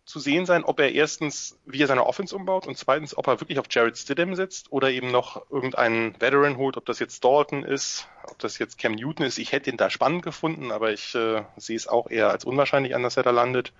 zu 0.09 0.21
sehen 0.21 0.47
sein, 0.47 0.64
ob 0.64 0.81
er 0.81 0.92
erstens, 0.92 1.59
wie 1.66 1.83
er 1.83 1.87
seine 1.87 2.07
Offense 2.07 2.35
umbaut 2.35 2.66
und 2.66 2.79
zweitens, 2.79 3.16
ob 3.16 3.27
er 3.27 3.42
wirklich 3.42 3.59
auf 3.59 3.66
Jared 3.68 3.99
Stidham 3.99 4.35
setzt 4.35 4.73
oder 4.73 4.90
eben 4.90 5.11
noch 5.11 5.51
irgendeinen 5.51 6.18
Veteran 6.18 6.57
holt, 6.57 6.79
ob 6.79 6.87
das 6.87 6.99
jetzt 6.99 7.23
Dalton 7.25 7.62
ist, 7.62 8.09
ob 8.25 8.38
das 8.38 8.59
jetzt 8.59 8.79
Cam 8.79 8.92
Newton 8.92 9.27
ist. 9.27 9.37
Ich 9.37 9.53
hätte 9.53 9.68
ihn 9.68 9.77
da 9.77 9.90
spannend 9.90 10.23
gefunden, 10.23 10.73
aber 10.73 10.94
ich 10.94 11.14
äh, 11.14 11.42
sehe 11.59 11.77
es 11.77 11.87
auch 11.87 12.09
eher 12.09 12.31
als 12.31 12.47
unwahrscheinlich 12.47 12.94
an, 12.94 13.03
dass 13.03 13.18
er 13.18 13.23
da 13.23 13.33
landet. 13.33 13.75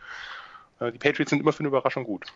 Äh, 0.81 0.93
die 0.93 0.99
Patriots 0.99 1.31
sind 1.31 1.41
immer 1.41 1.55
für 1.55 1.61
eine 1.61 1.69
Überraschung 1.69 2.05
gut. 2.05 2.27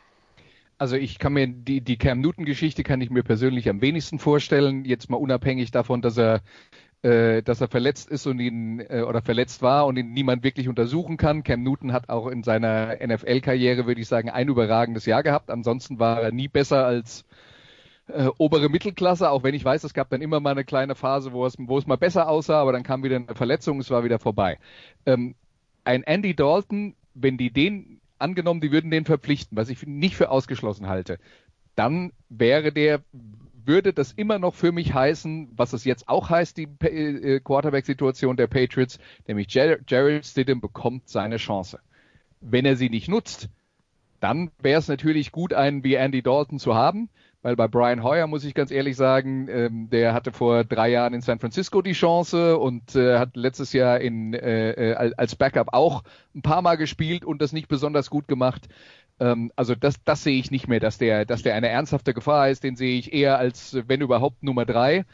Also 0.79 0.97
ich 0.97 1.19
kann 1.19 1.35
mir 1.35 1.47
die, 1.47 1.83
die 1.83 1.99
Cam 1.99 2.23
Newton-Geschichte 2.23 2.85
kann 2.85 3.03
ich 3.03 3.11
mir 3.11 3.23
persönlich 3.23 3.69
am 3.69 3.83
wenigsten 3.83 4.19
vorstellen. 4.19 4.87
Jetzt 4.87 5.11
mal 5.11 5.19
unabhängig 5.19 5.71
davon, 5.71 6.01
dass 6.01 6.17
er 6.17 6.41
äh, 7.03 7.43
dass 7.43 7.61
er 7.61 7.69
verletzt 7.69 8.11
ist 8.11 8.27
und 8.27 8.39
ihn 8.39 8.81
äh, 8.81 9.03
oder 9.03 9.23
verletzt 9.23 9.63
war 9.63 9.87
und 9.87 9.97
ihn 9.97 10.13
niemand 10.13 10.45
wirklich 10.45 10.69
untersuchen 10.69 11.17
kann. 11.17 11.43
Cam 11.43 11.63
Newton 11.63 11.93
hat 11.93 12.09
auch 12.09 12.29
in 12.29 12.43
seiner 12.43 12.97
NFL-Karriere, 13.05 13.87
würde 13.87 14.01
ich 14.01 14.09
sagen, 14.09 14.31
ein 14.31 14.49
überragendes 14.49 15.07
Jahr 15.07 15.23
gehabt. 15.23 15.51
Ansonsten 15.51 15.99
war 15.99 16.23
er 16.23 16.33
nie 16.33 16.49
besser 16.49 16.87
als 16.87 17.25
äh, 18.09 18.29
obere 18.39 18.69
Mittelklasse, 18.69 19.31
auch 19.31 19.43
wenn 19.43 19.55
ich 19.55 19.65
weiß, 19.65 19.85
es 19.85 19.95
gab 19.95 20.11
dann 20.11 20.23
immer 20.23 20.41
mal 20.41 20.51
eine 20.51 20.65
kleine 20.65 20.95
Phase, 20.95 21.33
wo 21.33 21.47
es, 21.47 21.57
wo 21.59 21.79
es 21.79 21.87
mal 21.87 21.97
besser 21.97 22.29
aussah, 22.29 22.61
aber 22.61 22.73
dann 22.73 22.83
kam 22.83 23.03
wieder 23.03 23.17
eine 23.17 23.35
Verletzung, 23.35 23.81
es 23.81 23.91
war 23.91 24.05
wieder 24.05 24.19
vorbei. 24.19 24.59
Ähm, 25.07 25.35
ein 25.85 26.05
Andy 26.05 26.35
Dalton, 26.35 26.95
wenn 27.15 27.37
die 27.37 27.51
den 27.51 28.01
angenommen, 28.19 28.61
die 28.61 28.71
würden 28.71 28.91
den 28.91 29.05
verpflichten, 29.05 29.57
was 29.57 29.69
ich 29.69 29.85
nicht 29.87 30.17
für 30.17 30.31
ausgeschlossen 30.31 30.89
halte, 30.89 31.19
dann 31.75 32.13
wäre 32.29 32.73
der 32.73 33.03
würde 33.67 33.93
das 33.93 34.13
immer 34.13 34.39
noch 34.39 34.55
für 34.55 34.73
mich 34.73 34.95
heißen, 34.95 35.53
was 35.57 35.73
es 35.73 35.85
jetzt 35.85 36.09
auch 36.09 36.31
heißt, 36.31 36.57
die 36.57 36.69
äh, 36.81 37.41
Quarterback-Situation 37.41 38.37
der 38.37 38.47
Patriots, 38.47 38.99
nämlich 39.27 39.53
Jared 39.53 40.27
Stidham 40.27 40.61
bekommt 40.61 41.09
seine 41.09 41.37
Chance. 41.37 41.79
Wenn 42.41 42.65
er 42.65 42.77
sie 42.77 42.91
nicht 42.91 43.09
nutzt, 43.09 43.49
dann 44.21 44.51
wäre 44.61 44.79
es 44.79 44.89
natürlich 44.89 45.33
gut, 45.33 45.53
einen 45.53 45.83
wie 45.83 45.95
Andy 45.95 46.23
Dalton 46.23 46.59
zu 46.59 46.75
haben, 46.75 47.09
weil 47.43 47.57
bei 47.57 47.67
Brian 47.67 48.05
Hoyer 48.05 48.29
muss 48.29 48.45
ich 48.45 48.55
ganz 48.55 48.71
ehrlich 48.71 48.97
sagen, 48.97 49.49
ähm, 49.51 49.91
der 49.91 50.15
hatte 50.15 50.31
vor 50.31 50.63
drei 50.63 50.91
Jahren 50.91 51.13
in 51.13 51.23
San 51.23 51.41
Francisco 51.41 51.83
die 51.83 51.93
Chance 51.93 52.57
und 52.57 52.95
äh, 52.95 53.19
hat 53.19 53.37
letztes 53.37 53.73
Jahr 53.73 54.01
in, 54.01 54.33
äh, 54.33 54.93
äh 54.93 55.13
als 55.17 55.35
Backup 55.35 55.69
auch 55.73 56.05
ein 56.37 56.43
paar 56.43 56.63
Mal 56.63 56.77
gespielt 56.77 57.25
und 57.25 57.43
das 57.43 57.53
nicht 57.53 57.67
besonders 57.67 58.11
gut 58.11 58.29
gemacht. 58.29 58.69
Ähm, 59.23 59.53
also 59.55 59.77
das, 59.77 59.95
das 60.05 60.25
sehe 60.25 60.39
ich 60.39 60.51
nicht 60.51 60.67
mehr, 60.67 60.81
dass 60.81 60.99
der, 60.99 61.25
dass 61.25 61.43
der 61.43 61.55
eine 61.55 61.69
ernsthafte 61.69 62.13
Gefahr 62.13 62.51
ist. 62.51 62.65
Den 62.65 62.77
sehe 62.77 62.99
ich 62.99 63.13
eher 63.13 63.39
als, 63.39 63.79
wenn 63.87 64.01
überhaupt, 64.01 64.43
Nummer 64.43 64.67
drei. 64.67 65.05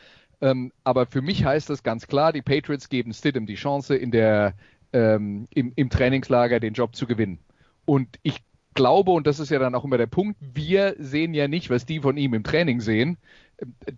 Ähm, 0.41 0.73
aber 0.83 1.07
für 1.07 1.21
mich 1.21 1.45
heißt 1.45 1.69
das 1.69 1.83
ganz 1.83 2.07
klar, 2.07 2.33
die 2.33 2.43
Patriots 2.43 2.89
geben 2.89 3.13
Stidham 3.13 3.47
die 3.47 3.57
Chance, 3.57 3.97
in 3.97 4.11
der, 4.11 4.55
ähm, 4.95 5.47
im, 5.53 5.73
im 5.77 5.91
Trainingslager 5.91 6.59
den 6.59 6.73
Job 6.73 6.97
zu 6.97 7.07
gewinnen. 7.07 7.39
Und 7.85 8.19
ich 8.23 8.39
glaube, 8.75 9.11
und 9.11 9.27
das 9.27 9.41
ist 9.41 9.51
ja 9.51 9.59
dann 9.59 9.75
auch 9.75 9.85
immer 9.85 9.99
der 9.99 10.07
Punkt, 10.07 10.39
wir 10.41 10.95
sehen 10.99 11.35
ja 11.35 11.49
nicht, 11.49 11.69
was 11.69 11.85
die 11.85 12.01
von 12.01 12.17
ihm 12.17 12.33
im 12.33 12.45
Training 12.45 12.81
sehen. 12.81 13.19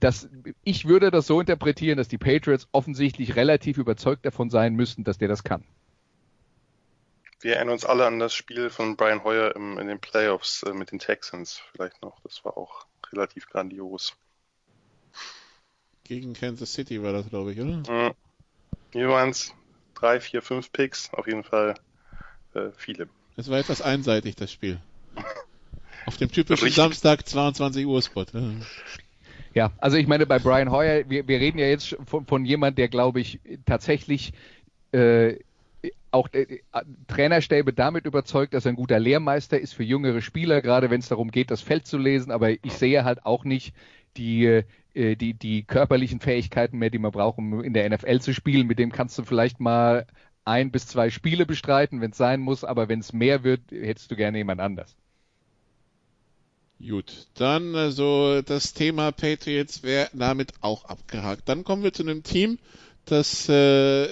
Das, 0.01 0.29
ich 0.65 0.87
würde 0.89 1.11
das 1.11 1.27
so 1.27 1.39
interpretieren, 1.39 1.99
dass 1.99 2.09
die 2.09 2.19
Patriots 2.19 2.67
offensichtlich 2.73 3.37
relativ 3.37 3.79
überzeugt 3.79 4.25
davon 4.25 4.51
sein 4.51 4.75
müssten, 4.75 5.05
dass 5.05 5.19
der 5.19 5.29
das 5.29 5.45
kann. 5.45 5.65
Wir 7.41 7.57
erinnern 7.57 7.73
uns 7.73 7.87
alle 7.87 8.07
an 8.07 8.19
das 8.19 8.35
Spiel 8.35 8.69
von 8.69 8.97
Brian 8.97 9.25
Hoyer 9.25 9.57
im, 9.57 9.79
in 9.79 9.89
den 9.89 9.99
Playoffs 9.99 10.63
äh, 10.63 10.75
mit 10.75 10.93
den 10.93 10.99
Texans 10.99 11.63
vielleicht 11.73 12.03
noch. 12.03 12.21
Das 12.21 12.45
war 12.45 12.59
auch 12.59 12.87
relativ 13.13 13.49
grandios. 13.49 14.15
Gegen 16.05 16.35
Kansas 16.35 16.73
City 16.75 17.03
war 17.03 17.13
das, 17.13 17.31
glaube 17.31 17.53
ich, 17.53 17.61
oder? 17.61 17.83
Mhm. 17.89 18.15
Hier 18.93 19.09
waren 19.09 19.31
es 19.31 19.55
drei, 19.95 20.21
vier, 20.21 20.43
fünf 20.43 20.71
Picks, 20.73 21.13
auf 21.15 21.27
jeden 21.27 21.45
Fall 21.45 21.75
äh, 22.55 22.71
viele. 22.77 23.09
Es 23.37 23.49
war 23.49 23.59
etwas 23.59 23.81
einseitig, 23.81 24.37
das 24.37 24.53
Spiel. 24.53 24.81
Auf 26.07 26.17
dem 26.17 26.33
typischen 26.33 26.65
Richtig. 26.65 26.83
Samstag 26.83 27.29
22 27.29 27.87
Uhr 27.87 28.03
Spot. 28.03 28.25
Ja, 29.55 29.71
also 29.79 29.97
ich 29.97 30.07
meine, 30.07 30.27
bei 30.27 30.39
Brian 30.39 30.71
Hoyer, 30.71 31.09
wir, 31.09 31.29
wir 31.29 31.39
reden 31.39 31.59
ja 31.59 31.67
jetzt 31.67 31.97
von, 32.07 32.27
von 32.27 32.45
jemand, 32.45 32.79
der, 32.79 32.89
glaube 32.89 33.21
ich, 33.21 33.39
tatsächlich 33.67 34.33
äh, 34.93 35.37
auch 36.11 36.29
äh, 36.33 36.61
Trainerstäbe 37.07 37.73
damit 37.73 38.07
überzeugt, 38.07 38.55
dass 38.55 38.65
er 38.65 38.73
ein 38.73 38.77
guter 38.77 38.99
Lehrmeister 38.99 39.59
ist 39.59 39.75
für 39.75 39.85
jüngere 39.85 40.21
Spieler, 40.21 40.63
gerade 40.63 40.91
wenn 40.91 41.01
es 41.01 41.09
darum 41.09 41.31
geht, 41.31 41.51
das 41.51 41.61
Feld 41.61 41.87
zu 41.87 41.99
lesen. 41.99 42.31
Aber 42.31 42.51
ich 42.51 42.73
sehe 42.73 43.05
halt 43.05 43.25
auch 43.25 43.45
nicht 43.45 43.75
die, 44.17 44.63
äh, 44.95 45.17
die, 45.17 45.35
die 45.35 45.65
körperlichen 45.65 46.21
Fähigkeiten 46.21 46.79
mehr, 46.79 46.91
die 46.91 46.99
man 46.99 47.13
braucht, 47.13 47.39
um 47.39 47.63
in 47.63 47.75
der 47.75 47.89
NFL 47.89 48.21
zu 48.21 48.35
spielen. 48.35 48.67
Mit 48.67 48.79
dem 48.79 48.93
kannst 48.93 49.19
du 49.19 49.25
vielleicht 49.25 49.61
mal 49.61 50.07
ein 50.45 50.71
bis 50.71 50.87
zwei 50.87 51.11
Spiele 51.11 51.47
bestreiten, 51.47 52.01
wenn 52.01 52.11
es 52.11 52.17
sein 52.17 52.41
muss, 52.41 52.65
aber 52.65 52.89
wenn 52.89 53.01
es 53.01 53.13
mehr 53.13 53.45
wird, 53.45 53.61
hättest 53.71 54.11
du 54.11 54.17
gerne 54.17 54.39
jemand 54.39 54.61
anders. 54.61 54.97
Gut, 56.81 57.27
dann 57.35 57.75
also 57.75 58.41
das 58.41 58.73
Thema 58.73 59.13
Patriots 59.13 59.83
wäre 59.83 60.09
damit 60.15 60.55
auch 60.63 60.87
abgehakt. 60.87 61.43
Dann 61.47 61.63
kommen 61.63 61.83
wir 61.83 61.93
zu 61.93 62.03
einem 62.03 62.23
Team, 62.23 62.59
das 63.05 63.51
äh, 63.51 64.09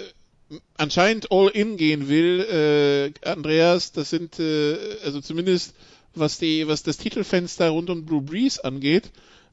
anscheinend 0.77 1.31
all 1.31 1.49
in 1.49 1.77
gehen 1.77 2.09
will. 2.09 3.13
Äh, 3.23 3.29
Andreas, 3.29 3.93
das 3.93 4.11
sind 4.11 4.39
äh, 4.39 4.77
also 5.05 5.21
zumindest 5.21 5.75
was 6.15 6.39
die 6.39 6.67
was 6.67 6.83
das 6.83 6.97
Titelfenster 6.97 7.71
rund 7.71 7.91
um 7.91 8.05
Blue 8.05 8.23
Breeze 8.23 8.65
angeht. 8.65 9.11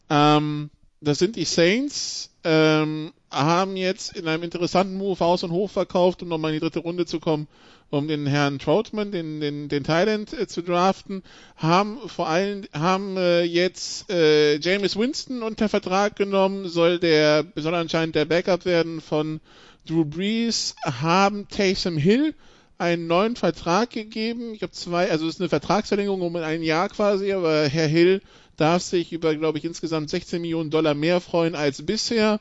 Ähm, 0.09 0.69
das 1.01 1.19
sind 1.19 1.35
die 1.35 1.45
Saints. 1.45 2.31
Ähm, 2.43 3.11
haben 3.31 3.75
jetzt 3.75 4.15
in 4.15 4.27
einem 4.27 4.43
interessanten 4.43 4.97
Move 4.97 5.19
Haus 5.19 5.43
und 5.43 5.51
Hof 5.51 5.71
verkauft, 5.71 6.21
um 6.21 6.29
nochmal 6.29 6.51
in 6.51 6.55
die 6.55 6.61
dritte 6.61 6.79
Runde 6.79 7.05
zu 7.05 7.19
kommen, 7.19 7.47
um 7.89 8.07
den 8.07 8.25
Herrn 8.27 8.59
Troutman, 8.59 9.11
den, 9.11 9.41
den, 9.41 9.67
den 9.67 9.83
Thailand 9.83 10.31
äh, 10.33 10.47
zu 10.47 10.61
draften, 10.61 11.23
haben 11.57 11.97
vor 12.07 12.29
allem, 12.29 12.65
haben 12.73 13.17
äh, 13.17 13.43
jetzt 13.43 14.09
äh, 14.09 14.57
James 14.59 14.95
Winston 14.95 15.43
unter 15.43 15.69
Vertrag 15.69 16.15
genommen, 16.15 16.69
soll 16.69 16.99
der, 16.99 17.45
soll 17.55 17.75
anscheinend 17.75 18.15
der 18.15 18.25
Backup 18.25 18.65
werden 18.65 19.01
von 19.01 19.41
Drew 19.85 20.05
Brees, 20.05 20.75
haben 20.83 21.47
Taysom 21.47 21.97
Hill 21.97 22.33
einen 22.77 23.07
neuen 23.07 23.35
Vertrag 23.35 23.89
gegeben. 23.89 24.53
Ich 24.53 24.61
habe 24.61 24.71
zwei, 24.71 25.09
also 25.09 25.27
es 25.27 25.35
ist 25.35 25.41
eine 25.41 25.49
Vertragsverlängerung 25.49 26.21
um 26.21 26.35
ein 26.35 26.63
Jahr 26.63 26.89
quasi, 26.89 27.31
aber 27.31 27.67
Herr 27.67 27.87
Hill 27.87 28.21
darf 28.57 28.81
sich 28.81 29.13
über, 29.13 29.35
glaube 29.35 29.57
ich, 29.57 29.65
insgesamt 29.65 30.09
16 30.09 30.41
Millionen 30.41 30.69
Dollar 30.69 30.93
mehr 30.93 31.21
freuen 31.21 31.55
als 31.55 31.85
bisher. 31.85 32.39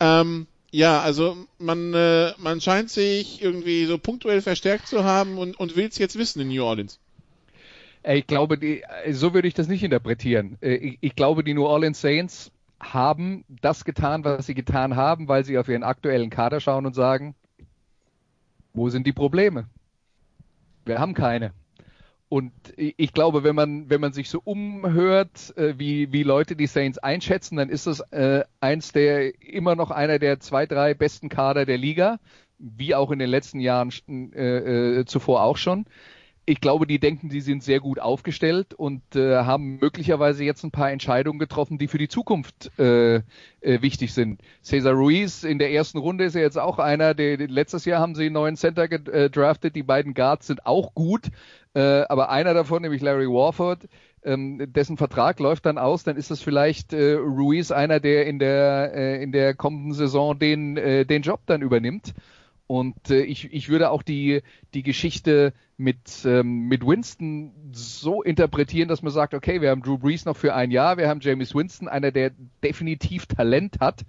Ähm, 0.00 0.46
ja, 0.70 1.00
also 1.00 1.36
man, 1.58 1.94
äh, 1.94 2.32
man 2.38 2.60
scheint 2.60 2.90
sich 2.90 3.42
irgendwie 3.42 3.86
so 3.86 3.98
punktuell 3.98 4.42
verstärkt 4.42 4.88
zu 4.88 5.04
haben 5.04 5.38
und, 5.38 5.58
und 5.58 5.76
will 5.76 5.86
es 5.86 5.98
jetzt 5.98 6.18
wissen 6.18 6.40
in 6.40 6.48
New 6.48 6.64
Orleans. 6.64 6.98
Ich 8.02 8.26
glaube, 8.26 8.58
die, 8.58 8.84
so 9.10 9.34
würde 9.34 9.48
ich 9.48 9.54
das 9.54 9.68
nicht 9.68 9.82
interpretieren. 9.82 10.58
Äh, 10.60 10.74
ich, 10.74 10.98
ich 11.00 11.16
glaube, 11.16 11.42
die 11.44 11.54
New 11.54 11.66
Orleans 11.66 12.00
Saints 12.00 12.52
haben 12.80 13.44
das 13.48 13.84
getan, 13.84 14.24
was 14.24 14.46
sie 14.46 14.54
getan 14.54 14.96
haben, 14.96 15.28
weil 15.28 15.44
sie 15.44 15.58
auf 15.58 15.68
ihren 15.68 15.82
aktuellen 15.82 16.30
Kader 16.30 16.60
schauen 16.60 16.86
und 16.86 16.94
sagen, 16.94 17.34
wo 18.74 18.90
sind 18.90 19.06
die 19.06 19.12
Probleme? 19.12 19.66
Wir 20.84 20.98
haben 20.98 21.14
keine. 21.14 21.52
Und 22.28 22.52
ich 22.76 23.12
glaube, 23.12 23.44
wenn 23.44 23.54
man, 23.54 23.88
wenn 23.88 24.00
man 24.00 24.12
sich 24.12 24.28
so 24.28 24.40
umhört, 24.42 25.56
äh, 25.56 25.78
wie, 25.78 26.12
wie 26.12 26.24
Leute 26.24 26.56
die 26.56 26.66
Saints 26.66 26.98
einschätzen, 26.98 27.56
dann 27.56 27.68
ist 27.68 27.86
das 27.86 28.00
äh, 28.10 28.42
eins 28.60 28.92
der 28.92 29.40
immer 29.40 29.76
noch 29.76 29.92
einer 29.92 30.18
der 30.18 30.40
zwei, 30.40 30.66
drei 30.66 30.94
besten 30.94 31.28
Kader 31.28 31.66
der 31.66 31.78
Liga, 31.78 32.18
wie 32.58 32.96
auch 32.96 33.12
in 33.12 33.20
den 33.20 33.30
letzten 33.30 33.60
Jahren 33.60 33.92
äh, 34.34 35.00
äh, 35.00 35.04
zuvor 35.04 35.42
auch 35.42 35.56
schon 35.56 35.86
ich 36.48 36.60
glaube, 36.60 36.86
die 36.86 37.00
denken, 37.00 37.28
die 37.28 37.40
sind 37.40 37.64
sehr 37.64 37.80
gut 37.80 37.98
aufgestellt 37.98 38.72
und 38.72 39.16
äh, 39.16 39.38
haben 39.38 39.78
möglicherweise 39.80 40.44
jetzt 40.44 40.62
ein 40.62 40.70
paar 40.70 40.92
Entscheidungen 40.92 41.40
getroffen, 41.40 41.76
die 41.76 41.88
für 41.88 41.98
die 41.98 42.06
Zukunft 42.06 42.70
äh, 42.78 43.16
äh, 43.16 43.22
wichtig 43.60 44.14
sind. 44.14 44.40
Cesar 44.62 44.92
Ruiz 44.92 45.42
in 45.42 45.58
der 45.58 45.72
ersten 45.72 45.98
Runde 45.98 46.24
ist 46.24 46.36
ja 46.36 46.42
jetzt 46.42 46.58
auch 46.58 46.78
einer, 46.78 47.14
der 47.14 47.36
letztes 47.48 47.84
Jahr 47.84 48.00
haben 48.00 48.14
sie 48.14 48.26
einen 48.26 48.34
neuen 48.34 48.56
Center 48.56 48.86
gedraftet. 48.86 49.74
Die 49.74 49.82
beiden 49.82 50.14
Guards 50.14 50.46
sind 50.46 50.66
auch 50.66 50.94
gut, 50.94 51.26
äh, 51.74 52.02
aber 52.08 52.30
einer 52.30 52.54
davon, 52.54 52.82
nämlich 52.82 53.02
Larry 53.02 53.26
Warford, 53.26 53.88
ähm, 54.22 54.72
dessen 54.72 54.96
Vertrag 54.96 55.40
läuft 55.40 55.66
dann 55.66 55.78
aus, 55.78 56.04
dann 56.04 56.16
ist 56.16 56.30
es 56.30 56.42
vielleicht 56.42 56.92
äh, 56.92 57.14
Ruiz 57.14 57.72
einer, 57.72 57.98
der 57.98 58.26
in 58.26 58.38
der 58.38 58.92
äh, 58.94 59.22
in 59.22 59.32
der 59.32 59.54
kommenden 59.54 59.94
Saison 59.94 60.38
den 60.38 60.76
äh, 60.76 61.04
den 61.04 61.22
Job 61.22 61.40
dann 61.46 61.60
übernimmt. 61.60 62.14
Und 62.66 63.10
äh, 63.10 63.22
ich, 63.22 63.52
ich 63.52 63.68
würde 63.68 63.90
auch 63.90 64.02
die, 64.02 64.42
die 64.74 64.82
Geschichte 64.82 65.52
mit, 65.78 66.24
ähm, 66.24 66.68
mit 66.68 66.86
Winston 66.86 67.52
so 67.72 68.22
interpretieren, 68.22 68.88
dass 68.88 69.02
man 69.02 69.12
sagt, 69.12 69.34
okay, 69.34 69.60
wir 69.60 69.70
haben 69.70 69.82
Drew 69.82 69.98
Brees 69.98 70.24
noch 70.24 70.36
für 70.36 70.54
ein 70.54 70.70
Jahr, 70.70 70.96
wir 70.96 71.08
haben 71.08 71.20
James 71.20 71.54
Winston, 71.54 71.88
einer, 71.88 72.12
der 72.12 72.32
definitiv 72.62 73.26
Talent 73.26 73.78
hat, 73.80 74.04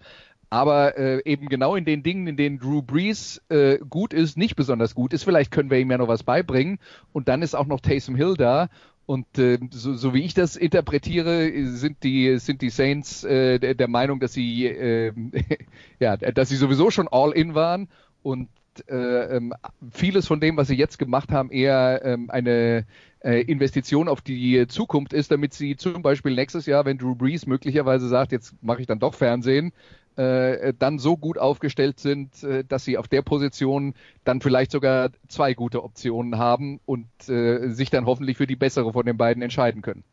aber 0.50 0.98
äh, 0.98 1.22
eben 1.26 1.50
genau 1.50 1.76
in 1.76 1.84
den 1.84 2.04
Dingen, 2.04 2.28
in 2.28 2.38
denen 2.38 2.60
Drew 2.60 2.82
Brees 2.82 3.42
äh, 3.50 3.80
gut 3.80 4.14
ist, 4.14 4.38
nicht 4.38 4.56
besonders 4.56 4.96
gut 4.96 5.14
ist. 5.14 5.24
Vielleicht 5.24 5.52
können 5.52 5.70
wir 5.70 5.80
ihm 5.80 5.92
ja 5.92 5.98
noch 5.98 6.08
was 6.08 6.24
beibringen. 6.24 6.80
Und 7.12 7.28
dann 7.28 7.42
ist 7.42 7.56
auch 7.56 7.66
noch 7.66 7.82
Taysom 7.82 8.16
Hill 8.16 8.36
da. 8.36 8.70
Und 9.06 9.38
äh, 9.38 9.58
so, 9.72 9.94
so 9.94 10.14
wie 10.14 10.24
ich 10.24 10.34
das 10.34 10.56
interpretiere, 10.56 11.52
sind 11.66 12.04
die 12.04 12.40
sind 12.40 12.62
die 12.62 12.70
Saints 12.70 13.24
äh, 13.24 13.58
der, 13.60 13.74
der 13.74 13.88
Meinung, 13.88 14.20
dass 14.20 14.34
sie 14.34 14.66
äh, 14.68 15.14
ja, 16.00 16.18
dass 16.18 16.50
sie 16.50 16.58
sowieso 16.58 16.92
schon 16.92 17.08
all 17.10 17.32
in 17.32 17.56
waren 17.56 17.88
und 18.22 18.50
äh, 18.90 19.38
ähm, 19.38 19.54
vieles 19.92 20.28
von 20.28 20.40
dem, 20.40 20.58
was 20.58 20.68
sie 20.68 20.76
jetzt 20.76 20.98
gemacht 21.00 21.32
haben, 21.32 21.52
eher 21.52 22.02
ähm, 22.04 22.30
eine 22.30 22.86
äh, 23.20 23.42
Investition 23.42 24.08
auf 24.08 24.22
die 24.22 24.68
Zukunft 24.68 25.14
ist, 25.14 25.32
damit 25.32 25.54
sie 25.54 25.76
zum 25.76 26.02
Beispiel 26.02 26.34
nächstes 26.34 26.66
Jahr, 26.66 26.86
wenn 26.86 26.98
Drew 26.98 27.16
Brees 27.16 27.46
möglicherweise 27.46 28.08
sagt, 28.08 28.32
jetzt 28.32 28.56
mache 28.62 28.82
ich 28.82 28.88
dann 28.88 29.00
doch 29.00 29.14
Fernsehen, 29.14 29.74
äh, 30.18 30.74
dann 30.78 30.98
so 30.98 31.16
gut 31.16 31.38
aufgestellt 31.38 32.00
sind, 32.00 32.44
äh, 32.44 32.64
dass 32.64 32.84
sie 32.84 32.98
auf 32.98 33.08
der 33.08 33.22
Position 33.22 33.94
dann 34.24 34.42
vielleicht 34.42 34.72
sogar 34.72 35.12
zwei 35.28 35.54
gute 35.54 35.84
Optionen 35.84 36.40
haben 36.40 36.80
und 36.86 37.08
äh, 37.30 37.70
sich 37.70 37.92
dann 37.92 38.06
hoffentlich 38.06 38.38
für 38.38 38.48
die 38.48 38.56
bessere 38.56 38.94
von 38.94 39.06
den 39.06 39.18
beiden 39.18 39.44
entscheiden 39.44 39.82
können. 39.82 40.04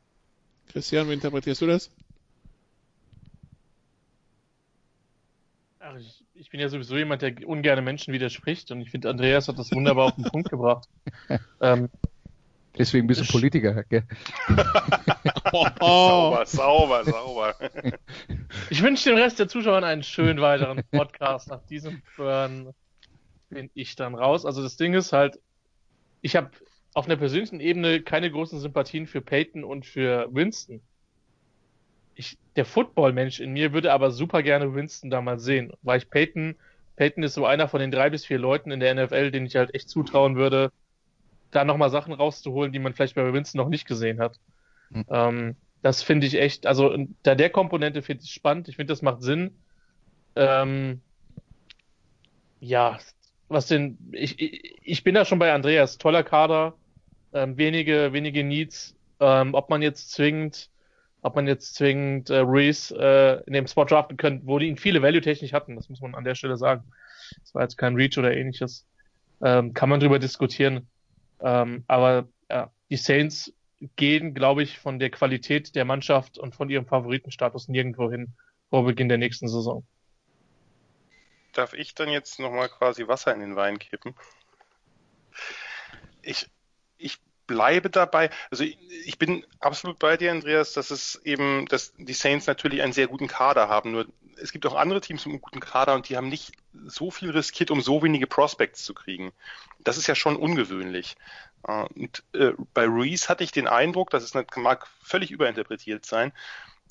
Christian, 0.68 1.08
wie 1.08 1.14
interpretierst 1.14 1.62
du 1.62 1.66
das? 1.66 1.90
Ach, 5.80 5.96
ich 5.96 6.13
ich 6.44 6.50
bin 6.50 6.60
ja 6.60 6.68
sowieso 6.68 6.94
jemand, 6.98 7.22
der 7.22 7.34
ungerne 7.46 7.80
Menschen 7.80 8.12
widerspricht 8.12 8.70
und 8.70 8.82
ich 8.82 8.90
finde, 8.90 9.08
Andreas 9.08 9.48
hat 9.48 9.58
das 9.58 9.72
wunderbar 9.72 10.08
auf 10.08 10.14
den 10.14 10.24
Punkt 10.24 10.50
gebracht. 10.50 10.88
Ähm, 11.60 11.88
Deswegen 12.76 13.06
bist 13.06 13.20
du 13.20 13.32
Politiker, 13.32 13.84
gell? 13.84 14.02
sauber, 15.52 16.44
sauber, 16.44 17.04
sauber. 17.04 17.54
Ich 18.70 18.82
wünsche 18.82 19.10
dem 19.10 19.18
Rest 19.18 19.38
der 19.38 19.46
Zuschauer 19.46 19.82
einen 19.84 20.02
schönen 20.02 20.40
weiteren 20.40 20.82
Podcast. 20.90 21.48
Nach 21.48 21.64
diesem 21.66 22.02
Burn 22.16 22.74
bin 23.48 23.70
ich 23.74 23.94
dann 23.94 24.16
raus. 24.16 24.44
Also 24.44 24.60
das 24.60 24.76
Ding 24.76 24.92
ist 24.94 25.12
halt, 25.12 25.38
ich 26.20 26.34
habe 26.34 26.50
auf 26.94 27.06
einer 27.06 27.16
persönlichen 27.16 27.60
Ebene 27.60 28.02
keine 28.02 28.30
großen 28.30 28.58
Sympathien 28.58 29.06
für 29.06 29.20
Peyton 29.20 29.62
und 29.62 29.86
für 29.86 30.28
Winston. 30.32 30.82
Ich, 32.16 32.38
der 32.56 32.64
Football-Mensch 32.64 33.40
in 33.40 33.52
mir 33.52 33.72
würde 33.72 33.92
aber 33.92 34.10
super 34.10 34.42
gerne 34.42 34.74
Winston 34.74 35.10
da 35.10 35.20
mal 35.20 35.38
sehen, 35.38 35.72
weil 35.82 35.98
ich 35.98 36.10
Peyton, 36.10 36.56
Peyton 36.96 37.22
ist 37.22 37.34
so 37.34 37.46
einer 37.46 37.68
von 37.68 37.80
den 37.80 37.90
drei 37.90 38.10
bis 38.10 38.24
vier 38.24 38.38
Leuten 38.38 38.70
in 38.70 38.80
der 38.80 38.94
NFL, 38.94 39.30
denen 39.30 39.46
ich 39.46 39.56
halt 39.56 39.74
echt 39.74 39.88
zutrauen 39.88 40.36
würde, 40.36 40.70
da 41.50 41.64
nochmal 41.64 41.90
Sachen 41.90 42.12
rauszuholen, 42.12 42.72
die 42.72 42.78
man 42.78 42.94
vielleicht 42.94 43.14
bei 43.14 43.32
Winston 43.32 43.58
noch 43.58 43.68
nicht 43.68 43.86
gesehen 43.86 44.20
hat. 44.20 44.38
Mhm. 44.90 45.04
Ähm, 45.08 45.56
das 45.82 46.02
finde 46.02 46.26
ich 46.26 46.36
echt, 46.36 46.66
also 46.66 46.96
da 47.22 47.34
der 47.34 47.50
Komponente 47.50 48.02
finde 48.02 48.24
ich 48.24 48.32
spannend, 48.32 48.68
ich 48.68 48.76
finde, 48.76 48.92
das 48.92 49.02
macht 49.02 49.22
Sinn. 49.22 49.50
Ähm, 50.36 51.00
ja, 52.60 52.98
was 53.48 53.66
denn, 53.66 53.98
ich, 54.12 54.40
ich, 54.40 54.78
ich 54.82 55.04
bin 55.04 55.14
da 55.14 55.24
schon 55.24 55.38
bei 55.38 55.52
Andreas, 55.52 55.98
toller 55.98 56.22
Kader, 56.22 56.74
ähm, 57.32 57.58
wenige, 57.58 58.12
wenige 58.12 58.44
Needs, 58.44 58.96
ähm, 59.20 59.54
ob 59.54 59.68
man 59.68 59.82
jetzt 59.82 60.12
zwingend, 60.12 60.70
ob 61.24 61.36
man 61.36 61.46
jetzt 61.46 61.74
zwingend 61.74 62.28
äh, 62.28 62.38
Ruiz 62.40 62.90
äh, 62.90 63.40
in 63.46 63.54
dem 63.54 63.66
Spot 63.66 63.86
draften 63.86 64.18
könnte, 64.18 64.46
wo 64.46 64.58
die 64.58 64.66
ihn 64.66 64.76
viele 64.76 65.00
Value-technisch 65.00 65.54
hatten, 65.54 65.74
das 65.74 65.88
muss 65.88 66.02
man 66.02 66.14
an 66.14 66.24
der 66.24 66.34
Stelle 66.34 66.58
sagen. 66.58 66.84
Das 67.40 67.54
war 67.54 67.62
jetzt 67.62 67.78
kein 67.78 67.94
Reach 67.94 68.18
oder 68.18 68.36
ähnliches. 68.36 68.86
Ähm, 69.42 69.72
kann 69.72 69.88
man 69.88 70.00
drüber 70.00 70.18
diskutieren. 70.18 70.86
Ähm, 71.40 71.84
aber 71.88 72.28
ja, 72.50 72.70
die 72.90 72.98
Saints 72.98 73.54
gehen, 73.96 74.34
glaube 74.34 74.62
ich, 74.62 74.78
von 74.78 74.98
der 74.98 75.08
Qualität 75.08 75.74
der 75.74 75.86
Mannschaft 75.86 76.36
und 76.36 76.54
von 76.54 76.68
ihrem 76.68 76.86
Favoritenstatus 76.86 77.68
nirgendwo 77.68 78.10
hin 78.10 78.34
vor 78.68 78.84
Beginn 78.84 79.08
der 79.08 79.18
nächsten 79.18 79.48
Saison. 79.48 79.82
Darf 81.54 81.72
ich 81.72 81.94
dann 81.94 82.10
jetzt 82.10 82.38
nochmal 82.38 82.68
quasi 82.68 83.08
Wasser 83.08 83.32
in 83.32 83.40
den 83.40 83.56
Wein 83.56 83.78
kippen? 83.78 84.14
Ich, 86.20 86.50
ich 86.98 87.18
bleibe 87.46 87.90
dabei. 87.90 88.30
Also 88.50 88.64
ich, 88.64 89.18
bin 89.18 89.44
absolut 89.60 89.98
bei 89.98 90.16
dir, 90.16 90.30
Andreas, 90.30 90.72
dass 90.72 90.90
es 90.90 91.20
eben, 91.24 91.66
dass 91.66 91.94
die 91.96 92.12
Saints 92.12 92.46
natürlich 92.46 92.82
einen 92.82 92.92
sehr 92.92 93.06
guten 93.06 93.28
Kader 93.28 93.68
haben. 93.68 93.92
Nur 93.92 94.06
es 94.40 94.52
gibt 94.52 94.66
auch 94.66 94.74
andere 94.74 95.00
Teams 95.00 95.24
mit 95.26 95.32
einem 95.32 95.42
guten 95.42 95.60
Kader 95.60 95.94
und 95.94 96.08
die 96.08 96.16
haben 96.16 96.28
nicht 96.28 96.52
so 96.86 97.10
viel 97.10 97.30
riskiert, 97.30 97.70
um 97.70 97.80
so 97.80 98.02
wenige 98.02 98.26
Prospects 98.26 98.84
zu 98.84 98.94
kriegen. 98.94 99.32
Das 99.80 99.96
ist 99.96 100.06
ja 100.06 100.14
schon 100.14 100.36
ungewöhnlich. 100.36 101.16
Äh, 101.66 101.84
und 101.94 102.22
äh, 102.32 102.52
bei 102.72 102.86
Ruiz 102.86 103.28
hatte 103.28 103.44
ich 103.44 103.52
den 103.52 103.68
Eindruck, 103.68 104.10
dass 104.10 104.24
es 104.24 104.34
mag 104.56 104.86
völlig 105.02 105.30
überinterpretiert 105.30 106.04
sein, 106.04 106.32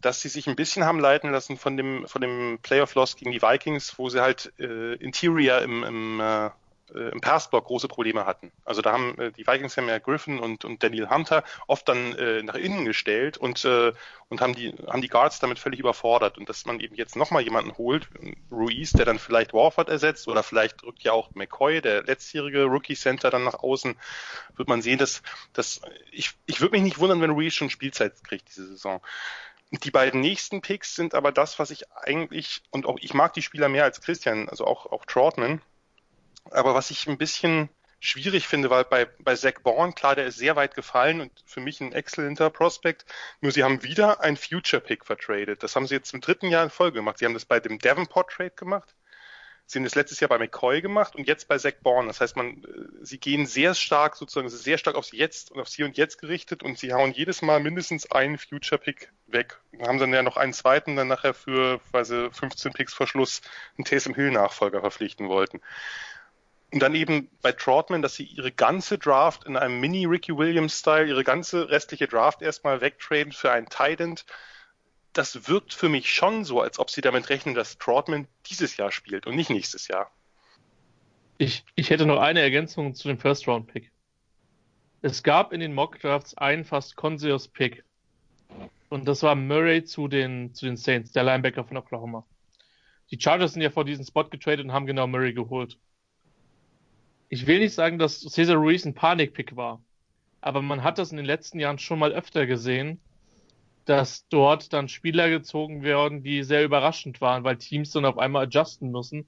dass 0.01 0.22
sie 0.22 0.30
sich 0.30 0.47
ein 0.47 0.56
bisschen 0.56 0.86
haben 0.86 0.99
leiten 0.99 1.32
lassen 1.32 1.58
von 1.58 1.78
dem 1.78 2.08
von 2.08 2.22
dem 2.22 2.60
Playoff 2.62 2.93
Loss 2.95 3.16
gegen 3.16 3.32
die 3.32 3.41
Vikings, 3.41 3.97
wo 3.97 4.10
sie 4.10 4.22
halt 4.22 4.51
äh, 4.60 4.95
Interior 4.95 5.62
im, 5.62 5.84
im 5.84 6.20
äh, 6.20 6.49
äh, 6.95 7.09
im 7.09 7.21
Passblock 7.21 7.65
große 7.65 7.87
Probleme 7.87 8.25
hatten. 8.25 8.51
Also 8.65 8.81
da 8.81 8.91
haben 8.91 9.17
äh, 9.19 9.31
die 9.31 9.45
Vikings 9.45 9.77
haben 9.77 9.87
ja 9.87 9.99
Griffin 9.99 10.39
und, 10.39 10.65
und 10.65 10.83
Daniel 10.83 11.09
Hunter 11.09 11.43
oft 11.67 11.87
dann 11.87 12.15
äh, 12.15 12.43
nach 12.43 12.55
innen 12.55 12.85
gestellt 12.85 13.37
und, 13.37 13.63
äh, 13.65 13.93
und 14.29 14.41
haben 14.41 14.55
die, 14.55 14.73
haben 14.87 15.01
die 15.01 15.07
Guards 15.07 15.39
damit 15.39 15.59
völlig 15.59 15.79
überfordert. 15.79 16.37
Und 16.37 16.49
dass 16.49 16.65
man 16.65 16.79
eben 16.79 16.95
jetzt 16.95 17.15
nochmal 17.15 17.43
jemanden 17.43 17.77
holt, 17.77 18.07
Ruiz, 18.51 18.91
der 18.91 19.05
dann 19.05 19.19
vielleicht 19.19 19.53
Warford 19.53 19.89
ersetzt 19.89 20.27
oder 20.27 20.43
vielleicht 20.43 20.83
rückt 20.83 21.03
ja 21.03 21.11
auch 21.11 21.29
McCoy, 21.33 21.81
der 21.81 22.03
letztjährige 22.03 22.63
Rookie 22.65 22.95
Center, 22.95 23.29
dann 23.29 23.43
nach 23.43 23.55
außen, 23.55 23.95
wird 24.55 24.67
man 24.69 24.81
sehen, 24.81 24.97
dass, 24.97 25.21
dass 25.53 25.81
ich, 26.11 26.31
ich 26.45 26.61
würde 26.61 26.73
mich 26.73 26.83
nicht 26.83 26.99
wundern, 26.99 27.21
wenn 27.21 27.31
Ruiz 27.31 27.53
schon 27.53 27.69
Spielzeit 27.69 28.23
kriegt 28.23 28.49
diese 28.49 28.67
Saison. 28.67 29.01
Die 29.71 29.91
beiden 29.91 30.21
nächsten 30.21 30.61
Picks 30.61 30.95
sind 30.95 31.15
aber 31.15 31.31
das, 31.31 31.57
was 31.57 31.71
ich 31.71 31.91
eigentlich, 31.91 32.61
und 32.69 32.85
auch 32.85 32.97
ich 33.01 33.15
mag 33.15 33.33
die 33.33 33.41
Spieler 33.41 33.69
mehr 33.69 33.83
als 33.83 34.01
Christian, 34.01 34.47
also 34.47 34.67
auch, 34.67 34.85
auch 34.91 35.05
Trotman, 35.05 35.61
aber 36.51 36.75
was 36.75 36.91
ich 36.91 37.07
ein 37.07 37.17
bisschen 37.17 37.69
schwierig 37.99 38.47
finde, 38.47 38.69
weil 38.69 38.83
bei, 38.83 39.05
bei 39.19 39.35
Zach 39.35 39.61
Bourne, 39.63 39.93
klar, 39.93 40.15
der 40.15 40.25
ist 40.25 40.37
sehr 40.37 40.57
weit 40.57 40.75
gefallen 40.75 41.21
und 41.21 41.31
für 41.45 41.61
mich 41.61 41.79
ein 41.79 41.93
exzellenter 41.93 42.49
Prospect. 42.49 43.05
Nur 43.39 43.53
sie 43.53 43.63
haben 43.63 43.81
wieder 43.81 44.21
ein 44.21 44.35
Future 44.35 44.81
Pick 44.81 45.05
vertradet. 45.05 45.63
Das 45.63 45.75
haben 45.75 45.87
sie 45.87 45.95
jetzt 45.95 46.13
im 46.13 46.19
dritten 46.19 46.47
Jahr 46.47 46.63
in 46.63 46.69
Folge 46.69 46.99
gemacht. 46.99 47.19
Sie 47.19 47.25
haben 47.25 47.33
das 47.33 47.45
bei 47.45 47.61
dem 47.61 47.79
Davenport 47.79 48.29
Trade 48.29 48.51
gemacht. 48.51 48.93
Sie 49.65 49.79
haben 49.79 49.85
das 49.85 49.95
letztes 49.95 50.19
Jahr 50.19 50.27
bei 50.27 50.37
McCoy 50.37 50.81
gemacht 50.81 51.15
und 51.15 51.27
jetzt 51.27 51.47
bei 51.47 51.57
Zach 51.57 51.75
Bourne. 51.81 52.07
Das 52.07 52.19
heißt, 52.19 52.35
man, 52.35 52.63
äh, 52.63 53.05
sie 53.05 53.17
gehen 53.17 53.45
sehr 53.45 53.73
stark 53.73 54.17
sozusagen, 54.17 54.49
sehr 54.49 54.77
stark 54.77 54.97
aufs 54.97 55.13
Jetzt 55.13 55.51
und 55.51 55.61
aufs 55.61 55.73
Hier 55.73 55.85
und 55.85 55.97
Jetzt 55.97 56.19
gerichtet 56.19 56.61
und 56.61 56.77
sie 56.77 56.91
hauen 56.91 57.13
jedes 57.13 57.41
Mal 57.41 57.61
mindestens 57.61 58.11
einen 58.11 58.37
Future 58.37 58.79
Pick 58.79 59.13
weg. 59.27 59.61
Dann 59.71 59.87
haben 59.87 59.99
sie 59.99 60.05
dann 60.05 60.13
ja 60.13 60.23
noch 60.23 60.35
einen 60.35 60.53
zweiten 60.53 60.97
dann 60.97 61.07
nachher 61.07 61.33
für, 61.33 61.79
weil 61.91 62.03
sie 62.03 62.29
15 62.29 62.73
Picks 62.73 62.93
vor 62.93 63.07
Schluss 63.07 63.41
einen 63.77 63.85
Taysom 63.85 64.13
Hill 64.13 64.31
Nachfolger 64.31 64.81
verpflichten 64.81 65.29
wollten. 65.29 65.61
Und 66.74 66.80
dann 66.80 66.95
eben 66.95 67.30
bei 67.43 67.51
Trotman, 67.51 68.01
dass 68.01 68.15
sie 68.15 68.24
ihre 68.24 68.51
ganze 68.51 68.97
Draft 68.97 69.43
in 69.43 69.57
einem 69.57 69.80
Mini-Ricky 69.80 70.36
Williams-Style, 70.36 71.05
ihre 71.05 71.24
ganze 71.24 71.69
restliche 71.69 72.07
Draft 72.07 72.41
erstmal 72.41 72.82
wegtraden 72.82 73.32
für 73.32 73.51
einen 73.51 73.69
Tight 73.69 74.26
Das 75.13 75.47
wirkt 75.47 75.76
für 75.76 75.88
mich 75.88 76.11
schon 76.11 76.43
so, 76.43 76.61
als 76.61 76.80
ob 76.80 76.89
sie 76.89 77.01
damit 77.01 77.30
rechnen, 77.30 77.53
dass 77.53 77.78
Trotman 77.78 78.28
dieses 78.47 78.76
Jahr 78.76 78.91
spielt 78.91 79.28
und 79.28 79.36
nicht 79.36 79.51
nächstes 79.51 79.88
Jahr. 79.88 80.09
Ich, 81.38 81.63
ich 81.76 81.91
hätte 81.91 82.07
noch 82.07 82.19
eine 82.19 82.41
Ergänzung 82.41 82.95
zu 82.95 83.07
dem 83.07 83.19
First-Round-Pick. 83.19 83.91
Es 85.03 85.21
gab 85.21 85.53
in 85.53 85.59
den 85.59 85.76
Mock-Drafts 85.76 86.36
einen 86.39 86.65
fast 86.65 86.95
Conseus-Pick. 86.95 87.84
Und 88.89 89.05
das 89.05 89.21
war 89.21 89.36
Murray 89.36 89.84
zu 89.84 90.07
den, 90.07 90.55
zu 90.55 90.65
den 90.65 90.78
Saints, 90.78 91.11
der 91.11 91.24
Linebacker 91.24 91.65
von 91.65 91.78
Oklahoma. 91.78 92.26
Die 93.11 93.21
Chargers 93.21 93.53
sind 93.53 93.61
ja 93.61 93.69
vor 93.69 93.86
diesen 93.86 94.05
Spot 94.05 94.24
getradet 94.24 94.65
und 94.65 94.74
haben 94.74 94.88
genau 94.88 95.05
Murray 95.05 95.34
geholt 95.34 95.78
ich 97.34 97.47
will 97.47 97.57
nicht 97.57 97.73
sagen, 97.73 97.97
dass 97.97 98.21
Cesar 98.21 98.57
Ruiz 98.57 98.86
ein 98.86 98.93
Panikpick 98.93 99.55
war, 99.55 99.81
aber 100.39 100.61
man 100.61 100.84
hat 100.84 100.99
das 100.99 101.09
in 101.09 101.17
den 101.17 101.25
letzten 101.25 101.59
Jahren 101.59 101.79
schon 101.79 101.97
mal 101.97 102.11
öfter 102.11 102.45
gesehen, 102.45 102.99
dass 103.86 104.27
dort 104.27 104.71
dann 104.71 104.88
Spieler 104.88 105.31
gezogen 105.31 105.81
werden, 105.81 106.21
die 106.21 106.43
sehr 106.43 106.63
überraschend 106.63 107.21
waren, 107.21 107.43
weil 107.43 107.57
Teams 107.57 107.89
dann 107.89 108.05
auf 108.05 108.19
einmal 108.19 108.43
adjusten 108.43 108.91
müssen. 108.91 109.27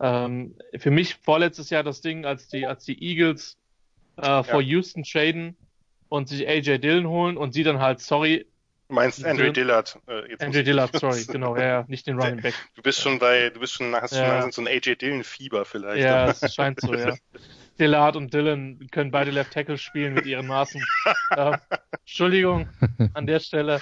Ähm, 0.00 0.56
für 0.78 0.90
mich 0.90 1.16
vorletztes 1.16 1.68
Jahr 1.68 1.82
das 1.82 2.00
Ding, 2.00 2.24
als 2.24 2.48
die, 2.48 2.66
als 2.66 2.86
die 2.86 3.00
Eagles 3.02 3.58
äh, 4.16 4.42
vor 4.42 4.62
ja. 4.62 4.68
Houston 4.68 5.02
traden 5.02 5.54
und 6.08 6.28
sich 6.28 6.48
AJ 6.48 6.78
Dillon 6.78 7.08
holen 7.08 7.36
und 7.36 7.52
sie 7.52 7.62
dann 7.62 7.80
halt, 7.80 8.00
sorry, 8.00 8.46
meinst 8.88 9.24
Andrew 9.24 9.50
Dillard. 9.50 9.98
Äh, 10.06 10.36
Andrew 10.44 10.62
Dillard, 10.62 10.98
sorry, 10.98 11.24
genau, 11.24 11.56
ja, 11.56 11.64
ja, 11.64 11.84
nicht 11.88 12.06
den 12.06 12.20
Running 12.20 12.40
Back. 12.42 12.54
Du 12.74 12.82
bist 12.82 13.00
schon 13.00 13.18
bei, 13.18 13.50
du 13.50 13.60
bist 13.60 13.74
schon, 13.74 13.94
hast 13.94 14.14
ja. 14.14 14.42
schon 14.42 14.52
so 14.52 14.62
ein 14.62 14.68
AJ 14.68 14.96
Dillon-Fieber 14.96 15.64
vielleicht. 15.64 16.02
Ja, 16.02 16.30
es 16.30 16.54
scheint 16.54 16.80
so, 16.80 16.94
ja. 16.94 17.14
Dillard 17.78 18.14
und 18.16 18.32
Dillon 18.32 18.86
können 18.92 19.10
beide 19.10 19.32
Left 19.32 19.52
Tackle 19.52 19.78
spielen 19.78 20.14
mit 20.14 20.26
ihren 20.26 20.46
Maßen. 20.46 20.80
äh, 21.30 21.58
Entschuldigung 22.00 22.68
an 23.14 23.26
der 23.26 23.40
Stelle. 23.40 23.80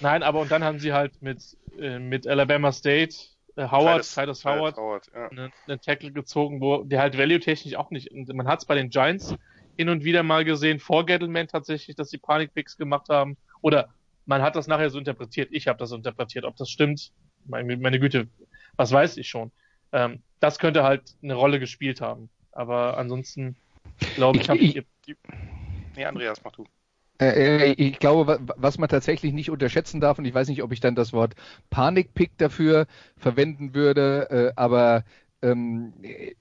Nein, 0.00 0.22
aber 0.22 0.40
und 0.40 0.50
dann 0.50 0.64
haben 0.64 0.78
sie 0.78 0.94
halt 0.94 1.20
mit, 1.20 1.42
äh, 1.78 1.98
mit 1.98 2.26
Alabama 2.26 2.72
State 2.72 3.14
äh, 3.56 3.68
Howard, 3.68 4.02
Titus 4.02 4.44
Howard, 4.44 4.76
Howard 4.76 5.10
ja. 5.14 5.28
einen, 5.28 5.52
einen 5.66 5.80
Tackle 5.80 6.12
gezogen, 6.12 6.60
wo 6.60 6.84
der 6.84 7.00
halt 7.00 7.18
value-technisch 7.18 7.76
auch 7.76 7.90
nicht. 7.90 8.10
Man 8.12 8.46
hat 8.48 8.60
es 8.60 8.64
bei 8.64 8.74
den 8.74 8.88
Giants 8.88 9.34
hin 9.76 9.88
und 9.88 10.04
wieder 10.04 10.22
mal 10.22 10.44
gesehen, 10.44 10.78
vor 10.78 11.04
Gettleman 11.04 11.48
tatsächlich, 11.48 11.96
dass 11.96 12.10
sie 12.10 12.18
Panik-Picks 12.18 12.76
gemacht 12.76 13.08
haben. 13.08 13.36
Oder 13.60 13.88
man 14.26 14.42
hat 14.42 14.56
das 14.56 14.66
nachher 14.66 14.90
so 14.90 14.98
interpretiert. 14.98 15.48
Ich 15.52 15.68
habe 15.68 15.78
das 15.78 15.90
so 15.90 15.96
interpretiert. 15.96 16.44
Ob 16.44 16.56
das 16.56 16.70
stimmt, 16.70 17.12
meine, 17.46 17.76
meine 17.76 18.00
Güte, 18.00 18.28
was 18.76 18.92
weiß 18.92 19.16
ich 19.16 19.28
schon. 19.28 19.50
Ähm, 19.92 20.22
das 20.40 20.58
könnte 20.58 20.82
halt 20.82 21.14
eine 21.22 21.34
Rolle 21.34 21.60
gespielt 21.60 22.00
haben. 22.00 22.28
Aber 22.52 22.96
ansonsten 22.98 23.56
glaube 24.16 24.38
ich, 24.38 24.48
habe 24.48 24.60
ich. 24.60 24.82
Nee, 25.96 26.04
Andreas, 26.04 26.42
mach 26.44 26.52
du. 26.52 26.66
Äh, 27.20 27.70
äh, 27.70 27.72
ich 27.72 27.98
glaube, 27.98 28.40
was 28.56 28.78
man 28.78 28.88
tatsächlich 28.88 29.32
nicht 29.32 29.50
unterschätzen 29.50 30.00
darf, 30.00 30.18
und 30.18 30.24
ich 30.24 30.34
weiß 30.34 30.48
nicht, 30.48 30.62
ob 30.62 30.72
ich 30.72 30.80
dann 30.80 30.94
das 30.94 31.12
Wort 31.12 31.34
Panikpick 31.70 32.36
dafür 32.38 32.86
verwenden 33.16 33.74
würde, 33.74 34.28
äh, 34.30 34.52
aber 34.56 35.04
ähm, 35.42 35.92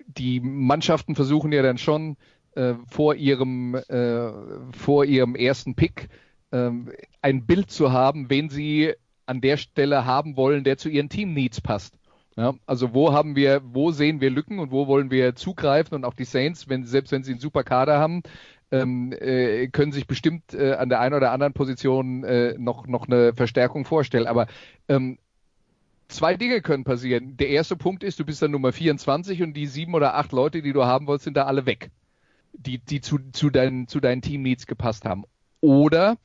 die 0.08 0.40
Mannschaften 0.40 1.16
versuchen 1.16 1.52
ja 1.52 1.62
dann 1.62 1.78
schon 1.78 2.18
vor 2.88 3.16
ihrem 3.16 3.82
vor 4.78 5.06
ihrem 5.06 5.34
ersten 5.34 5.74
Pick 5.74 6.08
ein 6.54 7.46
Bild 7.46 7.72
zu 7.72 7.92
haben, 7.92 8.30
wen 8.30 8.50
sie 8.50 8.94
an 9.26 9.42
der 9.42 9.58
Stelle 9.58 10.06
haben 10.06 10.38
wollen, 10.38 10.64
der 10.64 10.78
zu 10.78 10.90
ihren 10.90 11.10
Team-Needs 11.10 11.62
passt. 11.62 11.98
Ja, 12.36 12.56
also 12.66 12.94
wo 12.94 13.14
haben 13.14 13.36
wir, 13.36 13.62
wo 13.64 13.92
sehen 13.92 14.20
wir 14.20 14.32
Lücken 14.32 14.60
und 14.60 14.72
wo 14.72 14.88
wollen 14.88 15.12
wir 15.12 15.36
zugreifen 15.36 15.96
und 15.96 16.04
auch 16.04 16.16
die 16.16 16.26
Saints, 16.26 16.68
wenn, 16.68 16.84
selbst 16.84 17.12
wenn 17.12 17.24
sie 17.24 17.32
einen 17.32 17.40
super 17.40 17.64
Kader 17.64 18.00
haben, 18.00 18.24
ähm, 18.72 19.14
äh, 19.14 19.68
können 19.68 19.92
sich 19.92 20.08
bestimmt 20.08 20.54
äh, 20.56 20.74
an 20.74 20.90
der 20.90 21.00
einen 21.00 21.14
oder 21.14 21.32
anderen 21.32 21.54
Position 21.54 22.24
äh, 22.24 22.56
noch, 22.58 22.88
noch 22.88 23.08
eine 23.08 23.34
Verstärkung 23.36 23.86
vorstellen. 23.86 24.26
Aber 24.26 24.48
ähm, 24.88 25.20
zwei 26.08 26.36
Dinge 26.36 26.62
können 26.62 26.84
passieren. 26.84 27.38
Der 27.38 27.50
erste 27.50 27.76
Punkt 27.76 28.04
ist, 28.04 28.20
du 28.20 28.26
bist 28.26 28.42
dann 28.42 28.50
Nummer 28.50 28.72
24 28.72 29.44
und 29.44 29.54
die 29.54 29.68
sieben 29.68 29.94
oder 29.94 30.16
acht 30.16 30.32
Leute, 30.32 30.64
die 30.64 30.74
du 30.74 30.86
haben 30.86 31.06
wolltest, 31.06 31.26
sind 31.26 31.38
da 31.38 31.46
alle 31.46 31.68
weg, 31.68 31.92
die, 32.54 32.80
die 32.80 33.00
zu, 33.00 33.20
zu, 33.32 33.52
deinen, 33.52 33.88
zu 33.88 34.00
deinen 34.00 34.24
Team-Needs 34.24 34.66
gepasst 34.66 35.06
haben. 35.06 35.24
Oder 35.62 36.18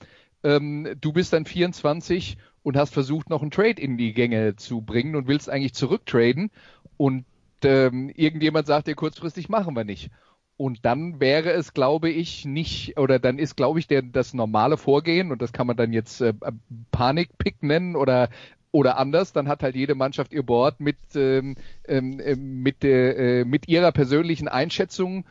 ähm, 0.44 0.88
du 1.00 1.12
bist 1.12 1.32
dann 1.32 1.44
24 1.44 2.36
und 2.62 2.76
hast 2.76 2.92
versucht, 2.92 3.30
noch 3.30 3.42
einen 3.42 3.50
Trade 3.50 3.80
in 3.80 3.96
die 3.96 4.12
Gänge 4.12 4.56
zu 4.56 4.80
bringen 4.80 5.16
und 5.16 5.28
willst 5.28 5.48
eigentlich 5.48 5.74
zurücktraden 5.74 6.50
und 6.96 7.24
ähm, 7.64 8.10
irgendjemand 8.14 8.66
sagt 8.66 8.86
dir 8.86 8.94
kurzfristig, 8.94 9.48
machen 9.48 9.74
wir 9.74 9.84
nicht. 9.84 10.10
Und 10.56 10.84
dann 10.84 11.20
wäre 11.20 11.52
es, 11.52 11.72
glaube 11.72 12.10
ich, 12.10 12.44
nicht, 12.44 12.98
oder 12.98 13.20
dann 13.20 13.38
ist, 13.38 13.56
glaube 13.56 13.78
ich, 13.78 13.86
der, 13.86 14.02
das 14.02 14.34
normale 14.34 14.76
Vorgehen, 14.76 15.30
und 15.30 15.40
das 15.40 15.52
kann 15.52 15.68
man 15.68 15.76
dann 15.76 15.92
jetzt 15.92 16.20
äh, 16.20 16.34
Panikpick 16.90 17.62
nennen 17.62 17.94
oder 17.94 18.28
oder 18.70 18.98
anders, 18.98 19.32
dann 19.32 19.48
hat 19.48 19.62
halt 19.62 19.76
jede 19.76 19.94
Mannschaft 19.94 20.32
ihr 20.32 20.42
Board 20.42 20.80
mit, 20.80 20.98
ähm, 21.14 21.56
ähm, 21.86 22.62
mit, 22.62 22.84
äh, 22.84 23.44
mit 23.44 23.66
ihrer 23.66 23.92
persönlichen 23.92 24.48
Einschätzung 24.48 25.24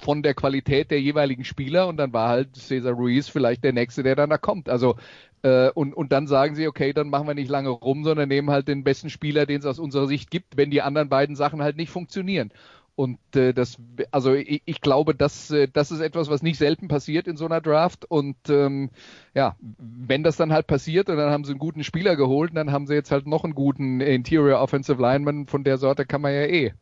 von 0.00 0.22
der 0.22 0.34
Qualität 0.34 0.90
der 0.90 1.00
jeweiligen 1.00 1.44
Spieler 1.44 1.88
und 1.88 1.96
dann 1.96 2.12
war 2.12 2.28
halt 2.28 2.56
Cesar 2.56 2.92
Ruiz 2.92 3.28
vielleicht 3.28 3.64
der 3.64 3.72
Nächste, 3.72 4.02
der 4.02 4.16
dann 4.16 4.30
da 4.30 4.38
kommt. 4.38 4.68
Also 4.68 4.96
äh, 5.42 5.70
und, 5.70 5.94
und 5.94 6.12
dann 6.12 6.26
sagen 6.26 6.54
sie, 6.54 6.66
okay, 6.66 6.92
dann 6.92 7.10
machen 7.10 7.26
wir 7.26 7.34
nicht 7.34 7.50
lange 7.50 7.68
rum, 7.70 8.04
sondern 8.04 8.28
nehmen 8.28 8.50
halt 8.50 8.68
den 8.68 8.84
besten 8.84 9.10
Spieler, 9.10 9.46
den 9.46 9.60
es 9.60 9.66
aus 9.66 9.78
unserer 9.78 10.06
Sicht 10.06 10.30
gibt, 10.30 10.56
wenn 10.56 10.70
die 10.70 10.82
anderen 10.82 11.08
beiden 11.08 11.36
Sachen 11.36 11.62
halt 11.62 11.76
nicht 11.76 11.90
funktionieren. 11.90 12.50
Und 12.96 13.20
äh, 13.36 13.54
das, 13.54 13.76
also 14.10 14.34
ich, 14.34 14.62
ich 14.64 14.80
glaube, 14.80 15.14
das, 15.14 15.52
äh, 15.52 15.68
das 15.72 15.92
ist 15.92 16.00
etwas, 16.00 16.28
was 16.30 16.42
nicht 16.42 16.58
selten 16.58 16.88
passiert 16.88 17.28
in 17.28 17.36
so 17.36 17.44
einer 17.44 17.60
Draft. 17.60 18.04
Und 18.04 18.36
ähm, 18.48 18.90
ja, 19.34 19.54
wenn 19.60 20.24
das 20.24 20.36
dann 20.36 20.52
halt 20.52 20.66
passiert 20.66 21.08
und 21.08 21.16
dann 21.16 21.30
haben 21.30 21.44
sie 21.44 21.52
einen 21.52 21.60
guten 21.60 21.84
Spieler 21.84 22.16
geholt, 22.16 22.50
dann 22.56 22.72
haben 22.72 22.88
sie 22.88 22.94
jetzt 22.94 23.12
halt 23.12 23.28
noch 23.28 23.44
einen 23.44 23.54
guten 23.54 24.00
Interior 24.00 24.60
Offensive 24.60 25.00
Lineman. 25.00 25.46
Von 25.46 25.62
der 25.62 25.78
Sorte 25.78 26.06
kann 26.06 26.22
man 26.22 26.32
ja 26.32 26.42
eh 26.42 26.74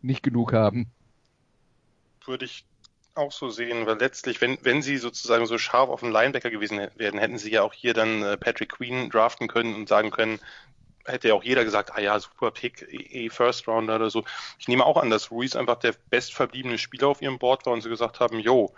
nicht 0.00 0.22
genug 0.22 0.52
haben. 0.52 0.92
Würde 2.26 2.44
ich 2.44 2.64
auch 3.14 3.32
so 3.32 3.48
sehen, 3.48 3.86
weil 3.86 3.98
letztlich, 3.98 4.40
wenn, 4.40 4.58
wenn 4.62 4.82
sie 4.82 4.96
sozusagen 4.96 5.46
so 5.46 5.58
scharf 5.58 5.88
auf 5.88 6.00
den 6.00 6.10
Linebacker 6.10 6.50
gewesen 6.50 6.88
wären, 6.96 7.18
hätten 7.18 7.38
sie 7.38 7.50
ja 7.50 7.62
auch 7.62 7.72
hier 7.72 7.94
dann 7.94 8.22
äh, 8.22 8.36
Patrick 8.36 8.70
Queen 8.70 9.08
draften 9.08 9.46
können 9.46 9.74
und 9.74 9.88
sagen 9.88 10.10
können, 10.10 10.40
hätte 11.06 11.28
ja 11.28 11.34
auch 11.34 11.44
jeder 11.44 11.64
gesagt, 11.64 11.92
ah 11.94 12.00
ja, 12.00 12.18
super 12.18 12.50
Pick, 12.50 12.86
eh 12.90 13.28
First 13.28 13.68
Rounder 13.68 13.96
oder 13.96 14.10
so. 14.10 14.24
Ich 14.58 14.68
nehme 14.68 14.84
auch 14.84 14.96
an, 14.96 15.10
dass 15.10 15.30
Ruiz 15.30 15.54
einfach 15.54 15.76
der 15.76 15.94
bestverbliebene 16.10 16.78
Spieler 16.78 17.08
auf 17.08 17.22
ihrem 17.22 17.38
Board 17.38 17.66
war 17.66 17.72
und 17.72 17.82
sie 17.82 17.88
gesagt 17.88 18.20
haben, 18.20 18.38
yo, 18.40 18.74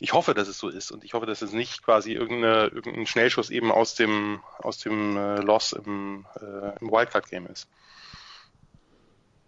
ich 0.00 0.14
hoffe, 0.14 0.32
dass 0.32 0.48
es 0.48 0.58
so 0.58 0.68
ist 0.68 0.90
und 0.90 1.04
ich 1.04 1.12
hoffe, 1.12 1.26
dass 1.26 1.42
es 1.42 1.52
nicht 1.52 1.82
quasi 1.82 2.12
irgendeine, 2.12 2.68
irgendein 2.68 3.06
Schnellschuss 3.06 3.50
eben 3.50 3.70
aus 3.70 3.94
dem, 3.94 4.40
aus 4.58 4.78
dem 4.78 5.16
äh, 5.16 5.40
Loss 5.40 5.74
im, 5.74 6.26
äh, 6.40 6.78
im 6.80 6.90
Wildcard-Game 6.90 7.46
ist. 7.46 7.68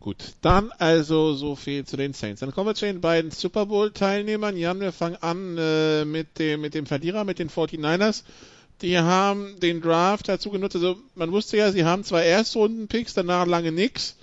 Gut, 0.03 0.35
dann 0.41 0.73
also 0.79 1.33
so 1.35 1.55
viel 1.55 1.85
zu 1.85 1.97
den 1.97 2.13
Saints. 2.13 2.41
Dann 2.41 2.51
kommen 2.51 2.69
wir 2.69 2.75
zu 2.75 2.87
den 2.87 3.01
beiden 3.01 3.31
Super 3.31 3.67
Bowl-Teilnehmern. 3.67 4.57
Jan, 4.57 4.81
wir 4.81 4.91
fangen 4.91 5.17
an 5.21 5.57
äh, 5.57 6.05
mit, 6.05 6.41
dem, 6.41 6.61
mit 6.61 6.75
dem 6.75 6.87
Verlierer, 6.87 7.23
mit 7.23 7.39
den 7.39 7.49
49ers 7.49 8.25
die 8.83 8.99
haben 8.99 9.59
den 9.61 9.81
Draft 9.81 10.29
dazu 10.29 10.51
genutzt. 10.51 10.75
Also 10.75 10.99
man 11.15 11.31
wusste 11.33 11.57
ja, 11.57 11.71
sie 11.71 11.85
haben 11.85 12.03
zwei 12.05 12.25
Erstrunden-Picks, 12.25 13.15
danach 13.15 13.47
lange 13.47 13.73
nix. 13.73 14.17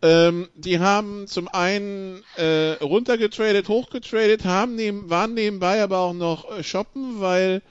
Ähm, 0.00 0.48
die 0.54 0.78
haben 0.78 1.26
zum 1.26 1.48
einen 1.48 2.22
äh, 2.36 2.72
runtergetradet, 2.80 3.68
hochgetradet, 3.68 4.44
haben 4.44 4.76
neben, 4.76 5.10
waren 5.10 5.34
nebenbei 5.34 5.82
aber 5.82 5.98
auch 5.98 6.14
noch 6.14 6.50
äh, 6.56 6.62
shoppen, 6.62 7.20
weil 7.20 7.62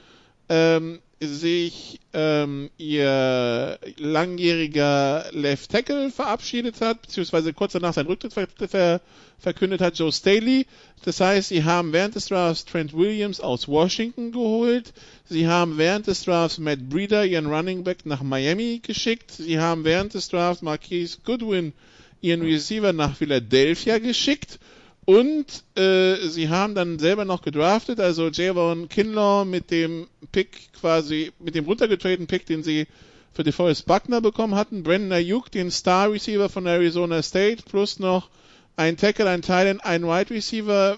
ähm, 0.50 1.00
sich 1.20 2.00
ähm, 2.14 2.70
ihr 2.78 3.80
langjähriger 3.98 5.26
Left 5.32 5.72
Tackle 5.72 6.12
verabschiedet 6.12 6.82
hat, 6.82 7.02
beziehungsweise 7.02 7.54
kurz 7.54 7.74
danach 7.74 7.94
seinen 7.94 8.08
Rücktritt 8.08 8.34
ver 8.34 8.48
ver 8.68 9.02
verkündet 9.40 9.82
hat, 9.82 9.98
Joe 9.98 10.12
Staley. 10.12 10.66
Das 11.04 11.20
heißt, 11.20 11.50
sie 11.50 11.64
haben 11.64 11.94
während 11.94 12.16
des 12.16 12.26
Drafts 12.26 12.66
Trent 12.66 12.94
Williams 12.94 13.40
aus 13.40 13.68
Washington 13.68 14.32
geholt. 14.32 14.94
Sie 15.26 15.48
haben 15.48 15.78
während 15.78 16.08
des 16.08 16.24
Drafts 16.24 16.58
Matt 16.58 16.90
Breeder, 16.90 17.26
ihren 17.26 17.46
Running 17.46 17.84
Back, 17.84 18.06
nach 18.06 18.24
Miami 18.24 18.80
geschickt. 18.82 19.32
Sie 19.32 19.60
haben 19.60 19.84
während 19.84 20.16
des 20.16 20.30
Drafts 20.30 20.64
Marquise 20.64 21.20
Goodwin, 21.24 21.74
ihren 22.22 22.42
Receiver, 22.42 22.94
nach 22.94 23.16
Philadelphia 23.16 24.00
geschickt. 24.00 24.60
Und 25.08 25.64
äh, 25.78 26.28
sie 26.28 26.50
haben 26.50 26.76
dann 26.76 27.00
selber 27.00 27.24
noch 27.24 27.42
gedraftet, 27.42 28.02
also 28.02 28.28
Javon 28.28 28.90
Kinlaw 28.90 29.46
mit 29.46 29.72
dem 29.72 30.10
Pick 30.34 30.74
quasi, 30.74 31.32
mit 31.40 31.56
dem 31.56 31.64
runtergetretenen 31.64 32.28
Pick, 32.28 32.46
den 32.46 32.62
sie 32.62 32.88
für 33.34 33.44
DeForest 33.44 33.86
Buckner 33.86 34.20
bekommen 34.20 34.56
hatten, 34.56 34.84
Brandon 34.84 35.14
Ayuk, 35.14 35.50
den 35.50 35.72
Star 35.72 36.12
Receiver 36.12 36.50
von 36.50 36.66
Arizona 36.66 37.24
State, 37.24 37.64
plus 37.64 38.00
noch 38.00 38.30
ein 38.76 38.98
Tackle, 38.98 39.30
ein 39.30 39.42
Thailand, 39.42 39.86
ein 39.86 40.04
Wide 40.04 40.30
Receiver. 40.30 40.98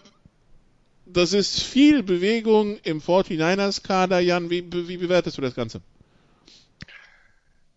Das 1.06 1.34
ist 1.34 1.62
viel 1.62 2.02
Bewegung 2.02 2.80
im 2.82 3.02
49ers 3.02 3.84
Kader. 3.84 4.22
Jan, 4.22 4.50
wie, 4.50 4.66
wie 4.88 4.98
bewertest 4.98 5.38
du 5.38 5.44
das 5.44 5.54
Ganze? 5.54 5.82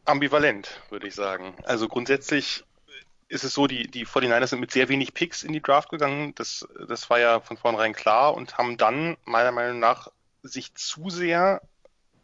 Ambivalent, 0.06 0.80
würde 0.88 1.08
ich 1.08 1.14
sagen. 1.14 1.52
Also 1.64 1.88
grundsätzlich 1.88 2.64
ist 3.32 3.44
es 3.44 3.54
so, 3.54 3.66
die, 3.66 3.88
die 3.88 4.06
49ers 4.06 4.48
sind 4.48 4.60
mit 4.60 4.70
sehr 4.70 4.90
wenig 4.90 5.14
Picks 5.14 5.42
in 5.42 5.54
die 5.54 5.62
Draft 5.62 5.88
gegangen. 5.88 6.34
Das, 6.34 6.68
das 6.86 7.08
war 7.08 7.18
ja 7.18 7.40
von 7.40 7.56
vornherein 7.56 7.94
klar 7.94 8.34
und 8.34 8.58
haben 8.58 8.76
dann 8.76 9.16
meiner 9.24 9.52
Meinung 9.52 9.80
nach 9.80 10.08
sich 10.42 10.74
zu 10.74 11.08
sehr, 11.08 11.62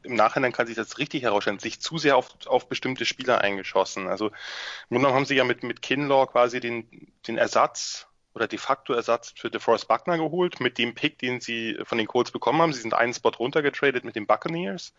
im 0.02 0.14
Nachhinein 0.14 0.52
kann 0.52 0.66
sich 0.66 0.76
das 0.76 0.98
richtig 0.98 1.22
herausstellen, 1.22 1.58
sich 1.58 1.80
zu 1.80 1.96
sehr 1.96 2.16
auf, 2.16 2.28
auf 2.46 2.68
bestimmte 2.68 3.06
Spieler 3.06 3.40
eingeschossen. 3.40 4.06
Also 4.06 4.26
im 4.90 4.98
Grunde 4.98 5.14
haben 5.14 5.24
sie 5.24 5.34
ja 5.34 5.44
mit, 5.44 5.62
mit 5.62 5.80
Kinlaw 5.80 6.26
quasi 6.26 6.60
den, 6.60 7.10
den 7.26 7.38
Ersatz 7.38 8.06
oder 8.34 8.46
de 8.46 8.58
facto 8.58 8.92
Ersatz 8.92 9.32
für 9.34 9.50
DeForest 9.50 9.88
Buckner 9.88 10.18
geholt, 10.18 10.60
mit 10.60 10.76
dem 10.76 10.94
Pick, 10.94 11.18
den 11.18 11.40
sie 11.40 11.78
von 11.84 11.96
den 11.96 12.06
Colts 12.06 12.32
bekommen 12.32 12.60
haben. 12.60 12.74
Sie 12.74 12.82
sind 12.82 12.92
einen 12.92 13.14
Spot 13.14 13.30
runtergetradet 13.30 14.04
mit 14.04 14.14
den 14.14 14.26
Buccaneers 14.26 14.92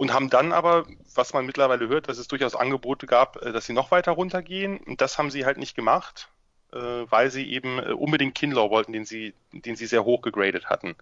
und 0.00 0.14
haben 0.14 0.30
dann 0.30 0.52
aber, 0.52 0.86
was 1.14 1.34
man 1.34 1.44
mittlerweile 1.44 1.86
hört, 1.88 2.08
dass 2.08 2.16
es 2.16 2.26
durchaus 2.26 2.54
Angebote 2.54 3.06
gab, 3.06 3.36
äh, 3.42 3.52
dass 3.52 3.66
sie 3.66 3.74
noch 3.74 3.90
weiter 3.90 4.12
runtergehen. 4.12 4.78
Und 4.78 5.02
das 5.02 5.18
haben 5.18 5.30
sie 5.30 5.44
halt 5.44 5.58
nicht 5.58 5.76
gemacht, 5.76 6.30
äh, 6.72 6.78
weil 6.78 7.30
sie 7.30 7.52
eben 7.52 7.78
äh, 7.78 7.92
unbedingt 7.92 8.34
Kinlaw 8.34 8.70
wollten, 8.70 8.94
den 8.94 9.04
sie, 9.04 9.34
den 9.52 9.76
sie 9.76 9.84
sehr 9.84 10.06
hoch 10.06 10.22
gegradet 10.22 10.70
hatten. 10.70 10.96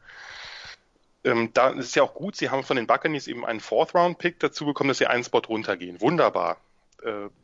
Ähm, 1.23 1.51
da 1.55 1.69
ist 1.69 1.95
ja 1.95 2.03
auch 2.03 2.13
gut, 2.13 2.35
sie 2.35 2.51
haben 2.51 2.65
von 2.65 2.77
den 2.77 2.89
Buccaneers 2.89 3.29
eben 3.29 3.47
einen 3.47 3.61
Fourth-Round-Pick 3.61 4.41
dazu 4.41 4.67
bekommen, 4.67 4.89
dass 4.89 4.99
sie 4.99 5.07
einen 5.07 5.23
Spot 5.23 5.43
runtergehen. 5.49 6.01
Wunderbar. 6.01 6.57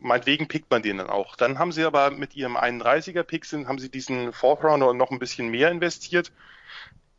Meinetwegen 0.00 0.48
pickt 0.48 0.68
man 0.72 0.82
den 0.82 0.98
dann 0.98 1.08
auch. 1.08 1.36
Dann 1.36 1.60
haben 1.60 1.70
sie 1.70 1.84
aber 1.84 2.10
mit 2.10 2.34
ihrem 2.34 2.56
31er-Pick 2.56 3.44
sind, 3.44 3.68
haben 3.68 3.78
sie 3.78 3.88
diesen 3.88 4.32
Fourth-Rounder 4.32 4.92
noch 4.94 5.12
ein 5.12 5.20
bisschen 5.20 5.48
mehr 5.48 5.70
investiert, 5.70 6.32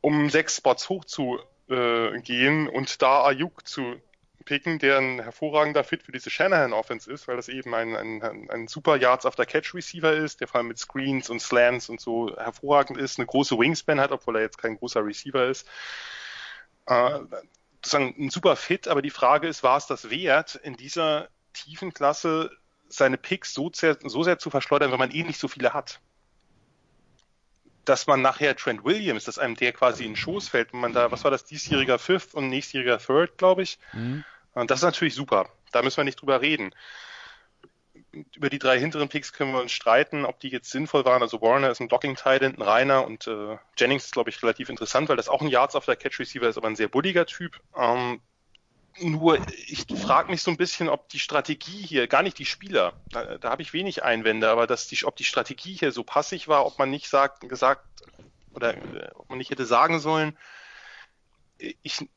um 0.01 0.29
sechs 0.29 0.57
Spots 0.57 0.89
hochzugehen 0.89 2.67
und 2.67 3.01
da 3.01 3.23
Ayuk 3.23 3.65
zu 3.65 3.95
picken, 4.45 4.79
der 4.79 4.97
ein 4.97 5.21
hervorragender 5.21 5.83
Fit 5.83 6.03
für 6.03 6.11
diese 6.11 6.29
Shanahan-Offense 6.29 7.11
ist, 7.11 7.27
weil 7.27 7.35
das 7.35 7.49
eben 7.49 7.73
ein, 7.73 7.95
ein, 7.95 8.49
ein 8.49 8.67
super 8.67 8.95
Yards 8.95 9.25
after 9.25 9.45
Catch 9.45 9.73
Receiver 9.73 10.13
ist, 10.13 10.39
der 10.39 10.47
vor 10.47 10.59
allem 10.59 10.67
mit 10.67 10.77
Screens 10.77 11.29
und 11.29 11.41
Slants 11.41 11.89
und 11.89 11.99
so 11.99 12.35
hervorragend 12.37 12.97
ist, 12.97 13.17
eine 13.17 13.25
große 13.25 13.57
Wingspan 13.57 13.99
hat, 13.99 14.11
obwohl 14.11 14.37
er 14.37 14.43
jetzt 14.43 14.57
kein 14.57 14.77
großer 14.77 15.03
Receiver 15.03 15.45
ist. 15.47 15.67
Äh, 16.85 17.19
sozusagen 17.77 18.15
ein 18.17 18.29
super 18.29 18.55
Fit, 18.55 18.87
aber 18.87 19.01
die 19.01 19.09
Frage 19.09 19.47
ist, 19.47 19.63
war 19.63 19.77
es 19.77 19.87
das 19.87 20.09
wert, 20.09 20.55
in 20.55 20.75
dieser 20.75 21.29
tiefen 21.53 21.93
Klasse 21.93 22.51
seine 22.87 23.17
Picks 23.17 23.53
so 23.53 23.71
sehr, 23.73 23.97
so 24.03 24.23
sehr 24.23 24.39
zu 24.39 24.49
verschleudern, 24.49 24.91
wenn 24.91 24.99
man 24.99 25.11
eh 25.11 25.23
nicht 25.23 25.39
so 25.39 25.47
viele 25.47 25.73
hat? 25.73 25.99
dass 27.85 28.07
man 28.07 28.21
nachher 28.21 28.55
Trent 28.55 28.83
Williams, 28.83 29.25
dass 29.25 29.39
einem 29.39 29.55
der 29.55 29.71
quasi 29.71 30.03
in 30.03 30.11
den 30.11 30.15
Schoß 30.15 30.49
fällt, 30.49 30.73
wenn 30.73 30.79
man 30.79 30.93
da, 30.93 31.11
was 31.11 31.23
war 31.23 31.31
das, 31.31 31.45
diesjähriger 31.45 31.99
Fifth 31.99 32.33
und 32.33 32.49
nächstjähriger 32.49 32.97
Third, 32.97 33.37
glaube 33.37 33.61
ich, 33.61 33.77
mhm. 33.93 34.23
Und 34.55 34.71
das 34.71 34.79
ist 34.79 34.85
natürlich 34.85 35.13
super. 35.13 35.49
Da 35.71 35.81
müssen 35.81 35.97
wir 35.97 36.03
nicht 36.05 36.21
drüber 36.21 36.41
reden. 36.41 36.73
Über 38.33 38.49
die 38.49 38.59
drei 38.59 38.79
hinteren 38.79 39.09
Picks 39.09 39.33
können 39.33 39.51
wir 39.51 39.61
uns 39.61 39.73
streiten, 39.73 40.25
ob 40.25 40.39
die 40.39 40.47
jetzt 40.47 40.71
sinnvoll 40.71 41.03
waren. 41.03 41.21
Also 41.21 41.41
Warner 41.41 41.69
ist 41.69 41.81
ein 41.81 41.89
blocking 41.89 42.15
titan 42.15 42.55
ein 42.55 42.61
Reiner 42.61 43.05
und 43.05 43.27
äh, 43.27 43.57
Jennings 43.77 44.05
ist, 44.05 44.13
glaube 44.13 44.29
ich, 44.29 44.41
relativ 44.41 44.69
interessant, 44.69 45.09
weil 45.09 45.17
das 45.17 45.27
auch 45.27 45.41
ein 45.41 45.49
Yards 45.49 45.75
auf 45.75 45.85
der 45.85 45.97
Catch 45.97 46.19
Receiver 46.19 46.47
ist, 46.47 46.57
aber 46.57 46.67
ein 46.67 46.77
sehr 46.77 46.87
bulliger 46.87 47.25
Typ. 47.25 47.59
Ähm, 47.77 48.21
nur 49.01 49.39
ich 49.67 49.85
frage 49.97 50.31
mich 50.31 50.41
so 50.41 50.51
ein 50.51 50.57
bisschen, 50.57 50.87
ob 50.87 51.09
die 51.09 51.19
Strategie 51.19 51.85
hier, 51.85 52.07
gar 52.07 52.23
nicht 52.23 52.39
die 52.39 52.45
Spieler, 52.45 52.93
da, 53.09 53.37
da 53.37 53.49
habe 53.49 53.61
ich 53.61 53.73
wenig 53.73 54.03
Einwände, 54.03 54.49
aber 54.49 54.67
dass 54.67 54.87
die, 54.87 55.03
ob 55.03 55.17
die 55.17 55.25
Strategie 55.25 55.73
hier 55.73 55.91
so 55.91 56.05
passig 56.05 56.47
war, 56.47 56.65
ob 56.65 56.79
man 56.79 56.89
nicht 56.89 57.09
sagt, 57.09 57.41
gesagt 57.49 57.85
oder 58.53 58.75
äh, 58.75 59.09
ob 59.15 59.27
man 59.29 59.37
nicht 59.37 59.51
hätte 59.51 59.65
sagen 59.65 59.99
sollen, 59.99 60.37
ich 61.57 62.07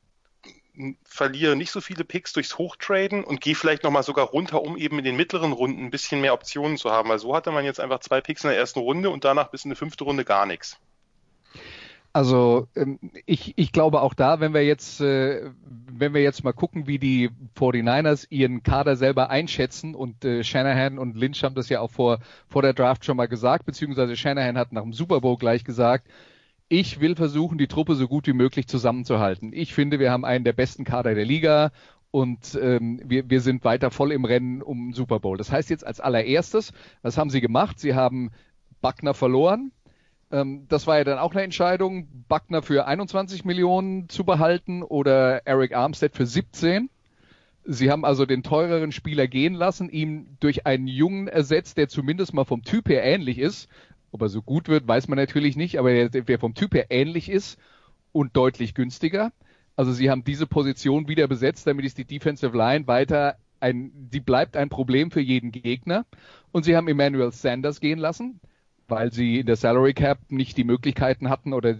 verliere 1.04 1.56
nicht 1.56 1.70
so 1.70 1.80
viele 1.80 2.04
Picks 2.04 2.32
durchs 2.32 2.58
Hochtraden 2.58 3.24
und 3.24 3.40
gehe 3.40 3.54
vielleicht 3.54 3.82
nochmal 3.84 4.02
sogar 4.02 4.26
runter, 4.26 4.62
um 4.62 4.76
eben 4.76 4.98
in 4.98 5.04
den 5.04 5.16
mittleren 5.16 5.52
Runden 5.52 5.84
ein 5.84 5.90
bisschen 5.90 6.20
mehr 6.20 6.34
Optionen 6.34 6.76
zu 6.76 6.90
haben. 6.90 7.08
Weil 7.08 7.18
so 7.18 7.34
hatte 7.34 7.50
man 7.50 7.64
jetzt 7.64 7.80
einfach 7.80 8.00
zwei 8.00 8.20
Picks 8.20 8.44
in 8.44 8.50
der 8.50 8.58
ersten 8.58 8.80
Runde 8.80 9.10
und 9.10 9.24
danach 9.24 9.50
bis 9.50 9.64
in 9.64 9.70
die 9.70 9.76
fünfte 9.76 10.04
Runde 10.04 10.24
gar 10.24 10.46
nichts. 10.46 10.78
Also 12.12 12.66
ähm, 12.74 12.98
ich, 13.26 13.52
ich 13.56 13.70
glaube 13.70 14.00
auch 14.00 14.14
da, 14.14 14.40
wenn 14.40 14.54
wir 14.54 14.64
jetzt, 14.64 15.00
äh, 15.00 15.50
wenn 15.64 16.14
wir 16.14 16.22
jetzt 16.22 16.42
mal 16.42 16.52
gucken, 16.52 16.86
wie 16.86 16.98
die 16.98 17.30
49ers 17.56 18.26
ihren 18.30 18.62
Kader 18.62 18.96
selber 18.96 19.30
einschätzen 19.30 19.94
und 19.94 20.24
äh, 20.24 20.42
Shanahan 20.42 20.98
und 20.98 21.16
Lynch 21.16 21.44
haben 21.44 21.54
das 21.54 21.68
ja 21.68 21.80
auch 21.80 21.90
vor, 21.90 22.20
vor 22.48 22.62
der 22.62 22.72
Draft 22.72 23.04
schon 23.04 23.16
mal 23.16 23.28
gesagt, 23.28 23.66
beziehungsweise 23.66 24.16
Shanahan 24.16 24.56
hat 24.56 24.72
nach 24.72 24.82
dem 24.82 24.94
Super 24.94 25.20
Bowl 25.20 25.36
gleich 25.36 25.64
gesagt, 25.64 26.08
ich 26.68 27.00
will 27.00 27.16
versuchen, 27.16 27.58
die 27.58 27.68
Truppe 27.68 27.94
so 27.94 28.08
gut 28.08 28.26
wie 28.26 28.32
möglich 28.32 28.66
zusammenzuhalten. 28.68 29.52
Ich 29.52 29.74
finde, 29.74 29.98
wir 29.98 30.10
haben 30.10 30.24
einen 30.24 30.44
der 30.44 30.52
besten 30.52 30.84
Kader 30.84 31.14
der 31.14 31.24
Liga 31.24 31.72
und 32.10 32.58
ähm, 32.60 33.00
wir, 33.04 33.28
wir 33.30 33.40
sind 33.40 33.64
weiter 33.64 33.90
voll 33.90 34.12
im 34.12 34.24
Rennen 34.24 34.62
um 34.62 34.92
Super 34.92 35.20
Bowl. 35.20 35.36
Das 35.36 35.52
heißt 35.52 35.70
jetzt 35.70 35.86
als 35.86 36.00
allererstes, 36.00 36.72
was 37.02 37.16
haben 37.18 37.30
sie 37.30 37.40
gemacht? 37.40 37.78
Sie 37.78 37.94
haben 37.94 38.30
Buckner 38.80 39.14
verloren, 39.14 39.72
Ähm, 40.30 40.66
das 40.68 40.86
war 40.86 40.98
ja 40.98 41.04
dann 41.04 41.18
auch 41.18 41.32
eine 41.32 41.42
Entscheidung, 41.42 42.08
Buckner 42.28 42.62
für 42.62 42.86
21 42.86 43.44
Millionen 43.44 44.08
zu 44.08 44.24
behalten 44.24 44.82
oder 44.82 45.46
Eric 45.46 45.74
Armstead 45.74 46.14
für 46.14 46.26
17. 46.26 46.90
Sie 47.64 47.90
haben 47.90 48.04
also 48.04 48.26
den 48.26 48.42
teureren 48.42 48.92
Spieler 48.92 49.26
gehen 49.26 49.54
lassen, 49.54 49.90
ihn 49.90 50.36
durch 50.40 50.66
einen 50.66 50.86
Jungen 50.86 51.28
ersetzt, 51.28 51.76
der 51.76 51.88
zumindest 51.88 52.32
mal 52.34 52.44
vom 52.44 52.62
Typ 52.62 52.88
her 52.88 53.04
ähnlich 53.04 53.38
ist. 53.38 53.68
Ob 54.10 54.22
er 54.22 54.28
so 54.28 54.42
gut 54.42 54.68
wird, 54.68 54.88
weiß 54.88 55.08
man 55.08 55.16
natürlich 55.16 55.56
nicht, 55.56 55.78
aber 55.78 56.08
der, 56.08 56.38
vom 56.38 56.54
Typ 56.54 56.74
her 56.74 56.86
ähnlich 56.90 57.28
ist 57.28 57.58
und 58.12 58.36
deutlich 58.36 58.74
günstiger. 58.74 59.32
Also 59.76 59.92
sie 59.92 60.10
haben 60.10 60.24
diese 60.24 60.46
Position 60.46 61.08
wieder 61.08 61.28
besetzt, 61.28 61.66
damit 61.66 61.84
ist 61.84 61.98
die 61.98 62.04
Defensive 62.04 62.56
Line 62.56 62.86
weiter 62.86 63.36
ein, 63.60 63.90
die 63.94 64.20
bleibt 64.20 64.56
ein 64.56 64.68
Problem 64.68 65.10
für 65.10 65.20
jeden 65.20 65.52
Gegner. 65.52 66.06
Und 66.52 66.64
sie 66.64 66.76
haben 66.76 66.88
Emmanuel 66.88 67.32
Sanders 67.32 67.80
gehen 67.80 67.98
lassen, 67.98 68.40
weil 68.86 69.12
sie 69.12 69.40
in 69.40 69.46
der 69.46 69.56
Salary 69.56 69.94
Cap 69.94 70.18
nicht 70.28 70.56
die 70.56 70.64
Möglichkeiten 70.64 71.28
hatten 71.28 71.52
oder 71.52 71.76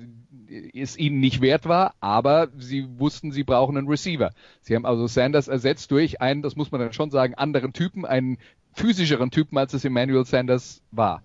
es 0.75 0.97
ihnen 0.97 1.21
nicht 1.21 1.41
wert 1.41 1.67
war, 1.67 1.95
aber 2.01 2.49
sie 2.57 2.87
wussten, 2.99 3.33
sie 3.33 3.45
brauchen 3.45 3.77
einen 3.77 3.89
Receiver. 3.89 4.33
Sie 4.63 4.75
haben 4.75 4.87
also 4.87 5.07
Sanders 5.07 5.49
ersetzt 5.49 5.91
durch 5.91 6.21
einen, 6.21 6.43
das 6.43 6.57
muss 6.57 6.73
man 6.73 6.81
dann 6.81 6.93
schon 6.93 7.11
sagen, 7.11 7.35
anderen 7.35 7.73
Typen, 7.73 8.07
einen 8.07 8.39
physischeren 8.73 9.31
Typen, 9.31 9.59
als 9.59 9.75
es 9.75 9.85
Emmanuel 9.85 10.25
Sanders 10.25 10.83
war. 10.91 11.23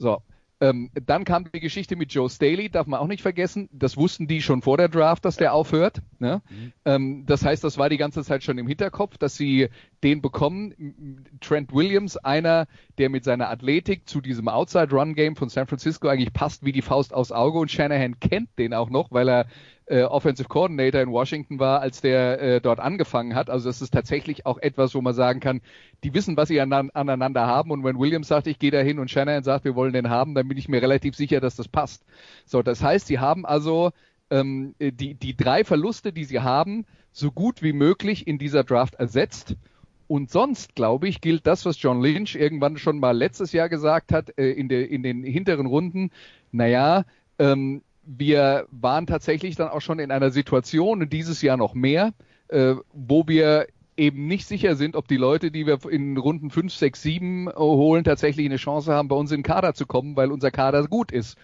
So, 0.00 0.22
ähm, 0.62 0.90
dann 1.06 1.24
kam 1.24 1.50
die 1.52 1.60
Geschichte 1.60 1.96
mit 1.96 2.12
Joe 2.12 2.28
Staley, 2.28 2.68
darf 2.68 2.86
man 2.86 3.00
auch 3.00 3.06
nicht 3.06 3.22
vergessen. 3.22 3.68
Das 3.72 3.96
wussten 3.96 4.26
die 4.26 4.42
schon 4.42 4.60
vor 4.60 4.76
der 4.76 4.88
Draft, 4.88 5.24
dass 5.24 5.36
der 5.36 5.54
aufhört. 5.54 6.02
Ne? 6.18 6.42
Mhm. 6.50 6.72
Ähm, 6.84 7.26
das 7.26 7.44
heißt, 7.44 7.64
das 7.64 7.78
war 7.78 7.88
die 7.88 7.96
ganze 7.96 8.22
Zeit 8.24 8.42
schon 8.42 8.58
im 8.58 8.66
Hinterkopf, 8.66 9.16
dass 9.16 9.36
sie 9.36 9.68
den 10.02 10.20
bekommen. 10.20 11.24
Trent 11.40 11.72
Williams, 11.72 12.18
einer, 12.18 12.66
der 13.00 13.08
mit 13.08 13.24
seiner 13.24 13.48
Athletik 13.48 14.06
zu 14.08 14.20
diesem 14.20 14.46
Outside-Run-Game 14.46 15.34
von 15.34 15.48
San 15.48 15.66
Francisco 15.66 16.08
eigentlich 16.08 16.32
passt 16.32 16.64
wie 16.64 16.72
die 16.72 16.82
Faust 16.82 17.14
aufs 17.14 17.32
Auge 17.32 17.58
und 17.58 17.70
Shanahan 17.70 18.20
kennt 18.20 18.50
den 18.58 18.74
auch 18.74 18.90
noch, 18.90 19.10
weil 19.10 19.28
er 19.28 19.46
äh, 19.86 20.02
Offensive 20.02 20.48
Coordinator 20.48 21.00
in 21.00 21.10
Washington 21.10 21.58
war, 21.58 21.80
als 21.80 22.02
der 22.02 22.40
äh, 22.40 22.60
dort 22.60 22.78
angefangen 22.78 23.34
hat. 23.34 23.48
Also 23.48 23.68
das 23.68 23.80
ist 23.80 23.92
tatsächlich 23.92 24.44
auch 24.44 24.58
etwas, 24.58 24.94
wo 24.94 25.00
man 25.00 25.14
sagen 25.14 25.40
kann, 25.40 25.62
die 26.04 26.12
wissen, 26.12 26.36
was 26.36 26.48
sie 26.48 26.60
an, 26.60 26.72
aneinander 26.72 27.46
haben. 27.46 27.70
Und 27.70 27.82
wenn 27.84 27.98
Williams 27.98 28.28
sagt, 28.28 28.46
ich 28.46 28.58
gehe 28.58 28.70
da 28.70 28.80
hin 28.80 28.98
und 28.98 29.10
Shanahan 29.10 29.42
sagt, 29.42 29.64
wir 29.64 29.74
wollen 29.74 29.94
den 29.94 30.10
haben, 30.10 30.34
dann 30.34 30.46
bin 30.46 30.58
ich 30.58 30.68
mir 30.68 30.82
relativ 30.82 31.16
sicher, 31.16 31.40
dass 31.40 31.56
das 31.56 31.68
passt. 31.68 32.04
So, 32.44 32.62
das 32.62 32.82
heißt, 32.82 33.06
sie 33.06 33.18
haben 33.18 33.46
also 33.46 33.92
ähm, 34.30 34.74
die, 34.78 35.14
die 35.14 35.36
drei 35.36 35.64
Verluste, 35.64 36.12
die 36.12 36.24
sie 36.24 36.40
haben, 36.40 36.84
so 37.12 37.32
gut 37.32 37.62
wie 37.62 37.72
möglich 37.72 38.26
in 38.26 38.38
dieser 38.38 38.62
Draft 38.62 38.94
ersetzt. 38.96 39.56
Und 40.10 40.28
sonst, 40.28 40.74
glaube 40.74 41.06
ich, 41.06 41.20
gilt 41.20 41.46
das, 41.46 41.64
was 41.64 41.80
John 41.80 42.02
Lynch 42.02 42.34
irgendwann 42.34 42.78
schon 42.78 42.98
mal 42.98 43.16
letztes 43.16 43.52
Jahr 43.52 43.68
gesagt 43.68 44.10
hat, 44.10 44.36
äh, 44.36 44.50
in, 44.50 44.68
der, 44.68 44.90
in 44.90 45.04
den 45.04 45.22
hinteren 45.22 45.66
Runden. 45.66 46.10
Naja, 46.50 47.04
ähm, 47.38 47.82
wir 48.04 48.66
waren 48.72 49.06
tatsächlich 49.06 49.54
dann 49.54 49.68
auch 49.68 49.82
schon 49.82 50.00
in 50.00 50.10
einer 50.10 50.32
Situation, 50.32 51.08
dieses 51.08 51.42
Jahr 51.42 51.56
noch 51.56 51.74
mehr, 51.74 52.12
äh, 52.48 52.74
wo 52.92 53.28
wir 53.28 53.68
eben 53.96 54.26
nicht 54.26 54.48
sicher 54.48 54.74
sind, 54.74 54.96
ob 54.96 55.06
die 55.06 55.16
Leute, 55.16 55.52
die 55.52 55.64
wir 55.64 55.78
in 55.88 56.16
Runden 56.16 56.50
5, 56.50 56.74
6, 56.74 57.02
7 57.02 57.48
holen, 57.54 58.02
tatsächlich 58.02 58.46
eine 58.46 58.56
Chance 58.56 58.92
haben, 58.92 59.06
bei 59.06 59.14
uns 59.14 59.30
in 59.30 59.38
den 59.38 59.44
Kader 59.44 59.74
zu 59.74 59.86
kommen, 59.86 60.16
weil 60.16 60.32
unser 60.32 60.50
Kader 60.50 60.88
gut 60.88 61.12
ist. 61.12 61.38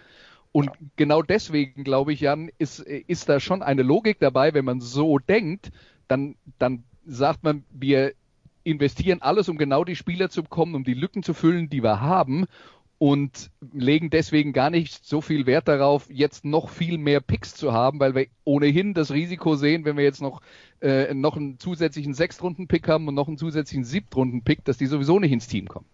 Und 0.50 0.72
genau 0.96 1.22
deswegen, 1.22 1.84
glaube 1.84 2.12
ich, 2.12 2.18
Jan, 2.18 2.50
ist, 2.58 2.80
ist 2.80 3.28
da 3.28 3.38
schon 3.38 3.62
eine 3.62 3.84
Logik 3.84 4.18
dabei, 4.18 4.54
wenn 4.54 4.64
man 4.64 4.80
so 4.80 5.20
denkt, 5.20 5.70
dann, 6.08 6.34
dann 6.58 6.82
sagt 7.06 7.44
man, 7.44 7.62
wir 7.70 8.12
investieren 8.66 9.22
alles, 9.22 9.48
um 9.48 9.58
genau 9.58 9.84
die 9.84 9.96
Spieler 9.96 10.28
zu 10.28 10.42
bekommen, 10.42 10.74
um 10.74 10.84
die 10.84 10.94
Lücken 10.94 11.22
zu 11.22 11.34
füllen, 11.34 11.70
die 11.70 11.82
wir 11.82 12.00
haben 12.00 12.46
und 12.98 13.50
legen 13.72 14.10
deswegen 14.10 14.52
gar 14.52 14.70
nicht 14.70 15.04
so 15.04 15.20
viel 15.20 15.46
Wert 15.46 15.68
darauf, 15.68 16.06
jetzt 16.08 16.44
noch 16.44 16.70
viel 16.70 16.98
mehr 16.98 17.20
Picks 17.20 17.54
zu 17.54 17.72
haben, 17.72 18.00
weil 18.00 18.14
wir 18.14 18.26
ohnehin 18.44 18.94
das 18.94 19.12
Risiko 19.12 19.54
sehen, 19.54 19.84
wenn 19.84 19.96
wir 19.96 20.04
jetzt 20.04 20.22
noch, 20.22 20.40
äh, 20.80 21.12
noch 21.14 21.36
einen 21.36 21.60
zusätzlichen 21.60 22.14
Sechstrunden-Pick 22.14 22.88
haben 22.88 23.06
und 23.06 23.14
noch 23.14 23.28
einen 23.28 23.38
zusätzlichen 23.38 23.84
Siebtrunden-Pick, 23.84 24.64
dass 24.64 24.78
die 24.78 24.86
sowieso 24.86 25.20
nicht 25.20 25.32
ins 25.32 25.46
Team 25.46 25.68
kommen. 25.68 25.86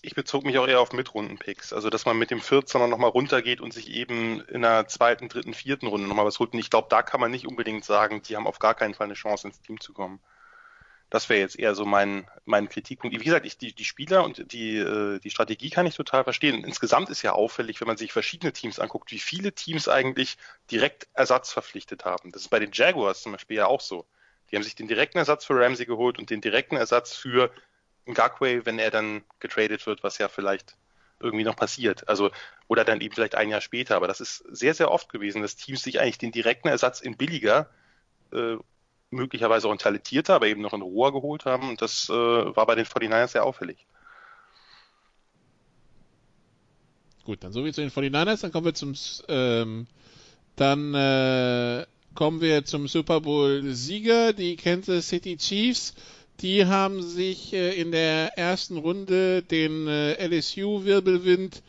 Ich 0.00 0.14
bezog 0.14 0.46
mich 0.46 0.56
auch 0.56 0.66
eher 0.66 0.80
auf 0.80 0.94
Mitrunden-Picks, 0.94 1.74
also 1.74 1.90
dass 1.90 2.06
man 2.06 2.18
mit 2.18 2.30
dem 2.30 2.40
14er 2.40 2.86
nochmal 2.86 3.10
runtergeht 3.10 3.60
und 3.60 3.74
sich 3.74 3.90
eben 3.90 4.40
in 4.42 4.62
der 4.62 4.86
zweiten, 4.86 5.28
dritten, 5.28 5.52
vierten 5.52 5.88
Runde 5.88 6.06
nochmal 6.06 6.24
was 6.24 6.38
holt. 6.38 6.54
Und 6.54 6.58
ich 6.58 6.70
glaube, 6.70 6.86
da 6.88 7.02
kann 7.02 7.20
man 7.20 7.30
nicht 7.30 7.46
unbedingt 7.46 7.84
sagen, 7.84 8.22
die 8.22 8.36
haben 8.36 8.46
auf 8.46 8.60
gar 8.60 8.74
keinen 8.74 8.94
Fall 8.94 9.08
eine 9.08 9.14
Chance 9.14 9.48
ins 9.48 9.60
Team 9.60 9.78
zu 9.78 9.92
kommen. 9.92 10.20
Das 11.10 11.28
wäre 11.28 11.40
jetzt 11.40 11.58
eher 11.58 11.74
so 11.74 11.84
mein, 11.84 12.28
mein 12.44 12.68
Kritikpunkt. 12.68 13.18
Wie 13.18 13.24
gesagt, 13.24 13.44
ich, 13.44 13.58
die, 13.58 13.74
die 13.74 13.84
Spieler 13.84 14.24
und 14.24 14.52
die, 14.52 14.76
äh, 14.76 15.18
die 15.18 15.30
Strategie 15.30 15.68
kann 15.68 15.86
ich 15.86 15.96
total 15.96 16.22
verstehen. 16.22 16.62
Insgesamt 16.64 17.10
ist 17.10 17.22
ja 17.22 17.32
auffällig, 17.32 17.80
wenn 17.80 17.88
man 17.88 17.96
sich 17.96 18.12
verschiedene 18.12 18.52
Teams 18.52 18.78
anguckt, 18.78 19.10
wie 19.10 19.18
viele 19.18 19.52
Teams 19.52 19.88
eigentlich 19.88 20.38
direkt 20.70 21.08
Ersatz 21.12 21.52
verpflichtet 21.52 22.04
haben. 22.04 22.30
Das 22.30 22.42
ist 22.42 22.48
bei 22.48 22.60
den 22.60 22.70
Jaguars 22.72 23.22
zum 23.22 23.32
Beispiel 23.32 23.56
ja 23.56 23.66
auch 23.66 23.80
so. 23.80 24.06
Die 24.50 24.56
haben 24.56 24.62
sich 24.62 24.76
den 24.76 24.86
direkten 24.86 25.18
Ersatz 25.18 25.44
für 25.44 25.60
Ramsey 25.60 25.84
geholt 25.84 26.18
und 26.18 26.30
den 26.30 26.40
direkten 26.40 26.76
Ersatz 26.76 27.16
für 27.16 27.50
Ngakwe, 28.06 28.64
wenn 28.64 28.78
er 28.78 28.90
dann 28.92 29.24
getradet 29.40 29.86
wird, 29.86 30.04
was 30.04 30.18
ja 30.18 30.28
vielleicht 30.28 30.76
irgendwie 31.18 31.44
noch 31.44 31.56
passiert. 31.56 32.08
Also, 32.08 32.30
oder 32.68 32.84
dann 32.84 33.00
eben 33.00 33.14
vielleicht 33.14 33.34
ein 33.34 33.50
Jahr 33.50 33.60
später. 33.60 33.96
Aber 33.96 34.06
das 34.06 34.20
ist 34.20 34.44
sehr, 34.48 34.74
sehr 34.74 34.90
oft 34.90 35.10
gewesen, 35.10 35.42
dass 35.42 35.56
Teams 35.56 35.82
sich 35.82 36.00
eigentlich 36.00 36.18
den 36.18 36.32
direkten 36.32 36.68
Ersatz 36.68 37.00
in 37.00 37.16
billiger 37.16 37.68
äh, 38.32 38.56
möglicherweise 39.10 39.68
auch 39.68 39.72
ein 39.72 39.78
talentierter, 39.78 40.34
aber 40.34 40.46
eben 40.46 40.62
noch 40.62 40.72
in 40.72 40.82
roher 40.82 41.12
geholt 41.12 41.44
haben. 41.44 41.68
Und 41.68 41.82
das 41.82 42.08
äh, 42.08 42.12
war 42.12 42.66
bei 42.66 42.74
den 42.74 42.86
49ers 42.86 43.28
sehr 43.28 43.44
auffällig. 43.44 43.86
Gut, 47.24 47.44
dann 47.44 47.52
so 47.52 47.64
wie 47.64 47.72
zu 47.72 47.80
den 47.80 47.90
49ers, 47.90 48.40
dann 48.40 48.52
kommen 48.52 48.66
wir 48.66 48.74
zum 48.74 48.94
ähm, 49.28 49.86
dann 50.56 50.94
äh, 50.94 51.86
kommen 52.14 52.40
wir 52.40 52.64
zum 52.64 52.88
Super 52.88 53.20
Bowl 53.20 53.62
Sieger, 53.72 54.32
die 54.32 54.56
Kansas 54.56 55.08
City 55.08 55.36
Chiefs. 55.36 55.94
Die 56.40 56.66
haben 56.66 57.02
sich 57.02 57.52
äh, 57.52 57.80
in 57.80 57.92
der 57.92 58.36
ersten 58.38 58.78
Runde 58.78 59.42
den 59.42 59.86
äh, 59.86 60.26
LSU 60.26 60.84
Wirbelwind 60.84 61.62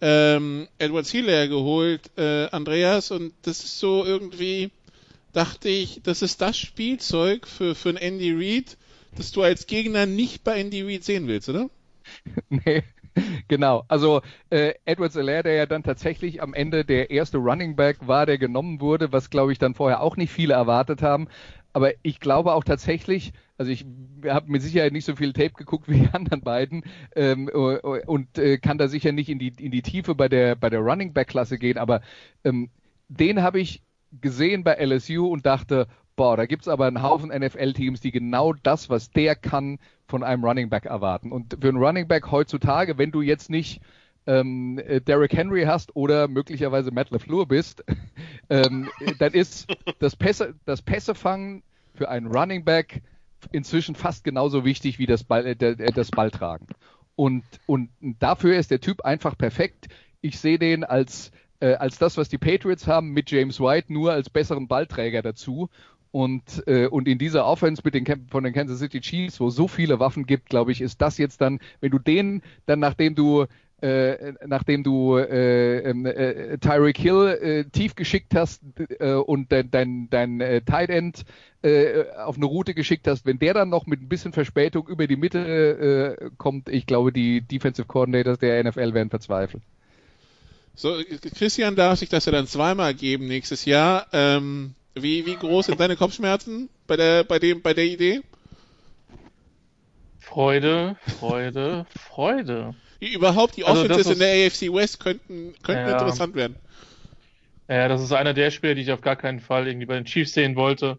ähm, 0.00 0.68
Edward 0.78 1.06
Hilaire 1.06 1.48
geholt, 1.48 2.10
äh, 2.16 2.46
Andreas, 2.50 3.10
und 3.10 3.32
das 3.42 3.64
ist 3.64 3.78
so 3.78 4.04
irgendwie 4.04 4.70
dachte 5.34 5.68
ich, 5.68 6.00
das 6.02 6.22
ist 6.22 6.40
das 6.40 6.56
Spielzeug 6.56 7.46
für, 7.46 7.74
für 7.74 7.90
einen 7.90 7.98
Andy 7.98 8.32
Reid, 8.32 8.76
das 9.16 9.32
du 9.32 9.42
als 9.42 9.66
Gegner 9.66 10.06
nicht 10.06 10.44
bei 10.44 10.58
Andy 10.58 10.82
Reid 10.82 11.04
sehen 11.04 11.26
willst, 11.26 11.48
oder? 11.48 11.68
nee. 12.48 12.82
Genau, 13.46 13.84
also 13.86 14.22
äh, 14.50 14.74
Edward 14.86 15.12
Zeller, 15.12 15.44
der 15.44 15.54
ja 15.54 15.66
dann 15.66 15.84
tatsächlich 15.84 16.42
am 16.42 16.52
Ende 16.52 16.84
der 16.84 17.10
erste 17.10 17.38
Running 17.38 17.76
Back 17.76 18.08
war, 18.08 18.26
der 18.26 18.38
genommen 18.38 18.80
wurde, 18.80 19.12
was 19.12 19.30
glaube 19.30 19.52
ich 19.52 19.58
dann 19.58 19.74
vorher 19.74 20.00
auch 20.00 20.16
nicht 20.16 20.32
viele 20.32 20.54
erwartet 20.54 21.00
haben. 21.00 21.28
Aber 21.72 21.92
ich 22.02 22.18
glaube 22.20 22.54
auch 22.54 22.64
tatsächlich, 22.64 23.32
also 23.56 23.70
ich 23.70 23.84
habe 24.26 24.50
mit 24.50 24.62
Sicherheit 24.62 24.92
nicht 24.92 25.04
so 25.04 25.14
viel 25.16 25.32
Tape 25.32 25.52
geguckt 25.52 25.88
wie 25.88 26.00
die 26.00 26.08
anderen 26.12 26.40
beiden 26.40 26.84
ähm, 27.14 27.48
und 27.48 28.38
äh, 28.38 28.58
kann 28.58 28.78
da 28.78 28.88
sicher 28.88 29.12
nicht 29.12 29.28
in 29.28 29.38
die 29.38 29.52
in 29.58 29.70
die 29.70 29.82
Tiefe 29.82 30.14
bei 30.16 30.28
der 30.28 30.56
bei 30.56 30.70
der 30.70 30.80
Running 30.80 31.12
Back 31.12 31.28
Klasse 31.28 31.58
gehen, 31.58 31.78
aber 31.78 32.00
ähm, 32.42 32.70
den 33.08 33.42
habe 33.42 33.60
ich 33.60 33.82
gesehen 34.20 34.64
bei 34.64 34.74
LSU 34.74 35.26
und 35.26 35.46
dachte, 35.46 35.86
boah, 36.16 36.36
da 36.36 36.46
gibt's 36.46 36.68
aber 36.68 36.86
einen 36.86 37.02
Haufen 37.02 37.30
NFL-Teams, 37.30 38.00
die 38.00 38.12
genau 38.12 38.52
das, 38.52 38.90
was 38.90 39.10
der 39.10 39.34
kann, 39.34 39.78
von 40.06 40.22
einem 40.22 40.44
Running 40.44 40.68
Back 40.68 40.84
erwarten. 40.86 41.32
Und 41.32 41.56
für 41.60 41.68
einen 41.68 41.78
Running 41.78 42.06
Back 42.06 42.30
heutzutage, 42.30 42.98
wenn 42.98 43.10
du 43.10 43.22
jetzt 43.22 43.50
nicht 43.50 43.80
ähm, 44.26 44.80
Derrick 45.06 45.34
Henry 45.34 45.64
hast 45.64 45.96
oder 45.96 46.28
möglicherweise 46.28 46.90
Matt 46.90 47.10
LeFleur 47.10 47.46
bist, 47.46 47.84
ähm, 48.50 48.88
dann 49.18 49.32
ist 49.32 49.66
das 49.98 50.16
Pässe, 50.16 50.54
das 50.64 50.82
Pässefangen 50.82 51.62
für 51.94 52.08
einen 52.08 52.26
Running 52.26 52.64
Back 52.64 53.02
inzwischen 53.52 53.94
fast 53.94 54.24
genauso 54.24 54.64
wichtig 54.64 54.98
wie 54.98 55.06
das, 55.06 55.24
Ball, 55.24 55.46
äh, 55.46 55.56
das 55.56 56.10
Balltragen. 56.10 56.66
Und, 57.16 57.44
und 57.66 57.90
dafür 58.00 58.56
ist 58.56 58.70
der 58.70 58.80
Typ 58.80 59.02
einfach 59.04 59.38
perfekt. 59.38 59.88
Ich 60.20 60.38
sehe 60.38 60.58
den 60.58 60.84
als 60.84 61.30
äh, 61.64 61.76
als 61.76 61.98
das, 61.98 62.18
was 62.18 62.28
die 62.28 62.38
Patriots 62.38 62.86
haben 62.86 63.10
mit 63.10 63.30
James 63.30 63.58
White, 63.58 63.92
nur 63.92 64.12
als 64.12 64.28
besseren 64.28 64.68
Ballträger 64.68 65.22
dazu. 65.22 65.70
Und, 66.10 66.62
äh, 66.68 66.86
und 66.86 67.08
in 67.08 67.18
dieser 67.18 67.44
Offense 67.46 67.82
mit 67.84 67.94
den 67.94 68.04
von 68.28 68.44
den 68.44 68.52
Kansas 68.52 68.78
City 68.78 69.00
Chiefs, 69.00 69.40
wo 69.40 69.50
so 69.50 69.66
viele 69.66 69.98
Waffen 69.98 70.26
gibt, 70.26 70.48
glaube 70.48 70.70
ich, 70.70 70.80
ist 70.80 71.00
das 71.00 71.18
jetzt 71.18 71.40
dann, 71.40 71.58
wenn 71.80 71.90
du 71.90 71.98
den 71.98 72.42
dann 72.66 72.78
nachdem 72.78 73.16
du 73.16 73.46
äh, 73.82 74.32
nachdem 74.46 74.84
du 74.84 75.16
äh, 75.16 75.78
ähm, 75.80 76.06
äh, 76.06 76.56
Tyreek 76.58 76.96
Hill 76.98 77.26
äh, 77.26 77.64
tief 77.64 77.96
geschickt 77.96 78.34
hast 78.34 78.62
äh, 79.00 79.14
und 79.14 79.50
dein, 79.50 79.70
dein, 79.70 80.08
dein 80.10 80.40
äh, 80.40 80.60
Tight 80.60 80.90
End 80.90 81.24
auf 82.26 82.36
eine 82.36 82.44
Route 82.44 82.74
geschickt 82.74 83.08
hast, 83.08 83.24
wenn 83.24 83.38
der 83.38 83.54
dann 83.54 83.70
noch 83.70 83.86
mit 83.86 84.02
ein 84.02 84.08
bisschen 84.10 84.34
Verspätung 84.34 84.86
über 84.86 85.06
die 85.06 85.16
Mitte 85.16 86.30
kommt, 86.36 86.68
ich 86.68 86.84
glaube, 86.84 87.10
die 87.10 87.40
Defensive 87.40 87.88
Coordinators 87.88 88.38
der 88.38 88.62
NFL 88.62 88.92
werden 88.92 89.08
verzweifeln. 89.08 89.62
So, 90.76 91.00
Christian 91.36 91.76
darf 91.76 91.98
sich 91.98 92.08
das 92.08 92.26
ja 92.26 92.32
dann 92.32 92.46
zweimal 92.46 92.94
geben 92.94 93.26
nächstes 93.28 93.64
Jahr. 93.64 94.06
Ähm, 94.12 94.74
wie, 94.94 95.24
wie 95.26 95.36
groß 95.36 95.66
sind 95.66 95.80
deine 95.80 95.96
Kopfschmerzen 95.96 96.68
bei 96.86 96.96
der, 96.96 97.24
bei 97.24 97.38
dem, 97.38 97.62
bei 97.62 97.74
der 97.74 97.84
Idee? 97.84 98.22
Freude, 100.18 100.96
Freude, 101.02 101.86
Freude. 101.88 102.74
Überhaupt 103.00 103.56
die 103.56 103.64
Also 103.64 103.82
Offenses 103.82 104.06
in 104.10 104.12
ist- 104.14 104.20
der 104.20 104.28
AFC 104.46 104.72
West 104.72 104.98
könnten, 104.98 105.54
könnten 105.62 105.84
Ja. 105.84 105.92
interessant 105.92 106.34
werden. 106.34 106.56
Ja, 107.68 107.88
das 107.88 108.02
ist 108.02 108.12
einer 108.12 108.34
der 108.34 108.50
Spiele, 108.50 108.74
die 108.74 108.82
ich 108.82 108.92
auf 108.92 109.00
gar 109.00 109.16
keinen 109.16 109.40
Fall 109.40 109.66
irgendwie 109.66 109.86
bei 109.86 109.94
den 109.94 110.04
Chiefs 110.04 110.32
sehen 110.34 110.56
wollte. 110.56 110.98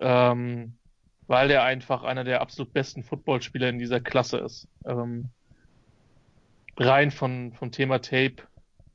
Ähm, 0.00 0.78
weil 1.26 1.48
der 1.48 1.62
einfach 1.64 2.02
einer 2.02 2.24
der 2.24 2.40
absolut 2.42 2.72
besten 2.72 3.02
Footballspieler 3.04 3.68
in 3.68 3.78
dieser 3.78 4.00
Klasse 4.00 4.38
ist. 4.38 4.68
Ähm, 4.84 5.30
rein 6.78 7.10
von, 7.10 7.52
vom 7.52 7.72
Thema 7.72 8.00
Tape. 8.00 8.36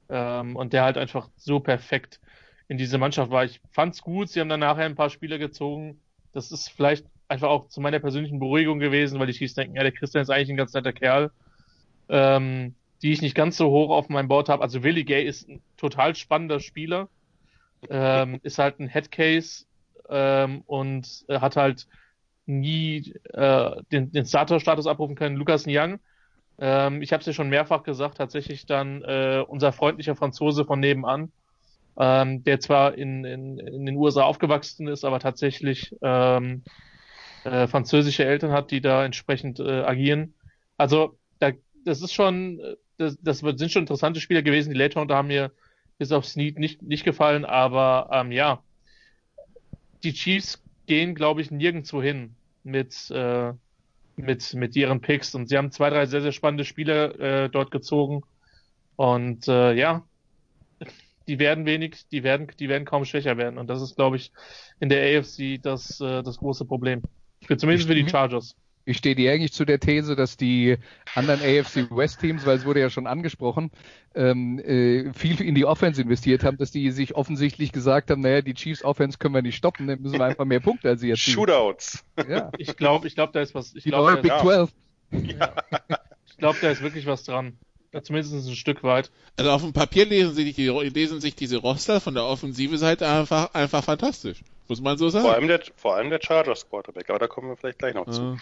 Ähm, 0.10 0.55
und 0.55 0.74
der 0.74 0.84
halt 0.84 0.97
einfach 0.97 1.30
so 1.36 1.60
perfekt 1.60 2.20
in 2.68 2.78
diese 2.78 2.97
Mannschaft 2.97 3.32
war. 3.32 3.45
Ich 3.45 3.62
fand's 3.72 4.01
gut. 4.01 4.30
Sie 4.30 4.39
haben 4.39 4.49
dann 4.49 4.60
nachher 4.60 4.86
ein 4.86 4.95
paar 4.95 5.10
Spiele 5.10 5.39
gezogen. 5.39 5.99
Das 6.34 6.51
ist 6.51 6.70
vielleicht 6.70 7.05
einfach 7.28 7.49
auch 7.49 7.68
zu 7.68 7.82
meiner 7.82 7.99
persönlichen 7.99 8.39
Beruhigung 8.39 8.80
gewesen, 8.80 9.20
weil 9.20 9.28
die 9.28 9.34
Chiefs 9.34 9.55
denken, 9.55 9.76
ja, 9.76 9.84
der 9.84 9.91
Christian 9.91 10.22
ist 10.22 10.30
eigentlich 10.30 10.49
ein 10.49 10.57
ganz 10.57 10.74
netter 10.74 10.93
Kerl. 10.93 11.32
Ähm, 12.10 12.76
die 13.01 13.12
ich 13.12 13.22
nicht 13.22 13.36
ganz 13.36 13.57
so 13.57 13.70
hoch 13.70 13.89
auf 13.91 14.10
meinem 14.10 14.28
Board 14.28 14.49
habe. 14.49 14.62
Also 14.62 14.84
Willie 14.84 15.05
Gay 15.05 15.24
ist 15.24 15.47
ein 15.47 15.62
total 15.78 16.16
spannender 16.16 16.60
Spieler. 16.60 17.10
Ähm, 17.89 18.39
ist 18.43 18.60
halt 18.60 18.80
ein 18.80 18.88
Headcase 18.88 19.66
ähm, 20.10 20.64
und 20.66 21.24
äh, 21.30 21.39
hat 21.39 21.55
halt 21.55 21.88
nie 22.45 23.14
äh, 23.34 23.82
den, 23.91 24.12
den 24.12 24.26
Starter-Status 24.26 24.86
abrufen 24.86 25.16
können. 25.16 25.38
Lukas 25.38 25.66
Niang, 25.66 25.99
ähm, 26.60 27.01
ich 27.01 27.14
habe 27.14 27.22
es 27.22 27.28
ja 27.28 27.34
schon 27.34 27.49
mehrfach 27.49 27.84
gesagt, 27.84 28.18
tatsächlich 28.18 28.66
dann 28.66 29.01
äh, 29.03 29.43
unser 29.47 29.72
freundlicher 29.72 30.16
Franzose 30.16 30.66
von 30.66 30.80
nebenan, 30.80 31.32
ähm, 31.97 32.43
der 32.43 32.60
zwar 32.60 32.95
in, 32.95 33.26
in, 33.26 33.60
in 33.60 33.86
den 33.86 33.95
USA 33.95 34.24
aufgewachsen 34.24 34.88
ist, 34.88 35.05
aber 35.05 35.20
tatsächlich 35.20 35.95
ähm, 36.01 36.64
äh, 37.43 37.68
französische 37.68 38.26
Eltern 38.26 38.51
hat, 38.51 38.72
die 38.72 38.82
da 38.82 39.05
entsprechend 39.05 39.60
äh, 39.60 39.82
agieren. 39.82 40.34
Also 40.78 41.18
da, 41.39 41.51
das 41.86 42.01
ist 42.01 42.14
schon, 42.14 42.62
das, 42.97 43.18
das 43.22 43.39
sind 43.39 43.72
schon 43.72 43.84
interessante 43.84 44.20
Spieler 44.20 44.41
gewesen. 44.41 44.74
Die 44.74 44.82
Round 44.82 45.12
haben 45.12 45.28
mir 45.30 45.51
bis 45.97 46.12
auf 46.12 46.26
Snead 46.26 46.60
nicht, 46.60 46.82
nicht 46.82 47.03
gefallen, 47.03 47.45
aber 47.45 48.10
ähm, 48.12 48.32
ja, 48.32 48.64
die 50.03 50.14
Chiefs 50.14 50.64
gehen, 50.88 51.16
glaube 51.16 51.41
ich, 51.41 51.51
nirgendwo 51.51 52.01
hin 52.01 52.36
mit, 52.64 53.12
äh, 53.12 53.53
mit, 54.22 54.53
mit 54.53 54.76
ihren 54.76 55.01
Picks 55.01 55.36
und 55.36 55.47
sie 55.47 55.57
haben 55.57 55.72
zwei, 55.72 55.89
drei 55.89 56.05
sehr, 56.05 56.22
sehr 56.22 56.32
spannende 56.32 56.65
Spieler 56.65 57.20
äh, 57.20 57.49
dort 57.49 57.72
gezogen 57.72 58.22
und 58.95 59.47
äh, 59.47 59.74
ja, 59.74 60.03
die 61.28 61.39
werden 61.39 61.65
wenig, 61.65 62.07
die 62.11 62.24
werden, 62.24 62.47
die 62.59 62.70
werden 62.70 62.86
kaum 62.86 63.05
schwächer 63.05 63.38
werden 63.38 63.57
und 63.57 63.67
das 63.67 63.82
ist, 63.82 63.95
glaube 63.95 64.17
ich, 64.17 64.32
in 64.80 64.89
der 64.89 65.20
AFC 65.20 65.61
das, 65.61 66.01
äh, 66.01 66.24
das 66.24 66.38
große 66.38 66.65
Problem. 66.65 67.01
Für, 67.45 67.57
zumindest 67.57 67.88
für 67.88 67.95
die 67.95 68.07
Chargers. 68.07 68.55
Ich 68.90 68.98
stehe 68.98 69.16
dir 69.16 69.32
eigentlich 69.32 69.54
zu 69.54 69.66
der 69.66 69.80
These, 69.80 70.16
dass 70.16 70.36
die 70.36 70.78
anderen 71.14 71.42
AFC 71.42 71.92
West 71.92 72.20
Teams, 72.20 72.46
weil 72.46 72.58
es 72.58 72.66
wurde 72.66 72.80
ja 72.80 72.90
schon 72.90 73.06
angesprochen, 73.06 73.70
ähm, 74.16 74.58
äh, 74.60 75.14
viel 75.14 75.40
in 75.42 75.54
die 75.54 75.66
Offense 75.66 76.02
investiert 76.02 76.44
haben, 76.44 76.58
dass 76.58 76.72
die 76.72 76.90
sich 76.92 77.16
offensichtlich 77.16 77.72
gesagt 77.72 78.10
haben, 78.10 78.22
naja, 78.22 78.42
die 78.42 78.56
Chiefs 78.56 78.84
Offense 78.84 79.20
können 79.20 79.36
wir 79.36 79.44
nicht 79.44 79.56
stoppen, 79.56 79.88
dann 79.88 80.02
müssen 80.02 80.18
wir 80.18 80.26
einfach 80.26 80.46
mehr 80.46 80.60
Punkte 80.60 80.90
als 80.90 81.02
sie 81.02 81.10
jetzt. 81.10 81.22
Shootouts. 81.22 82.04
Ja, 82.28 82.52
Ich 82.58 82.76
glaube, 82.76 83.08
ich 83.08 83.16
glaube, 83.16 83.32
da 83.32 83.42
ist 83.42 83.54
was, 83.54 83.76
ich 83.76 83.84
die 83.84 83.90
glaube, 83.90 84.14
neue 84.14 84.22
Big 84.22 84.32
ja. 84.32 84.42
12. 84.42 84.72
ich 85.12 86.38
glaube, 86.38 86.58
da 86.62 86.72
ist 86.72 86.82
wirklich 86.82 87.06
was 87.06 87.24
dran. 87.24 87.58
Ja, 87.94 88.04
zumindest 88.04 88.34
ein 88.34 88.56
Stück 88.56 88.84
weit. 88.84 89.12
Also 89.36 89.52
auf 89.52 89.62
dem 89.62 89.74
Papier 89.74 90.06
lesen, 90.06 90.34
sich 90.34 90.54
die, 90.56 90.68
lesen 90.68 91.22
sich 91.22 91.36
diese 91.36 91.58
Roster 91.58 92.00
von 92.00 92.14
der 92.14 92.24
offensive 92.24 92.78
Seite 92.78 93.08
einfach, 93.08 93.54
einfach 93.54 93.84
fantastisch. 93.84 94.42
Muss 94.68 94.82
man 94.82 94.98
so 95.00 95.10
sagen. 95.10 95.26
Vor 95.26 95.34
allem 95.34 95.48
der, 95.48 95.62
vor 95.76 95.96
allem 95.96 96.12
der 96.12 96.20
Chargers 96.22 96.70
Quarterback, 96.70 97.10
aber 97.10 97.18
da 97.18 97.28
kommen 97.28 97.50
wir 97.50 97.58
vielleicht 97.58 97.80
gleich 97.80 97.96
noch 97.96 98.08
zu. 98.08 98.38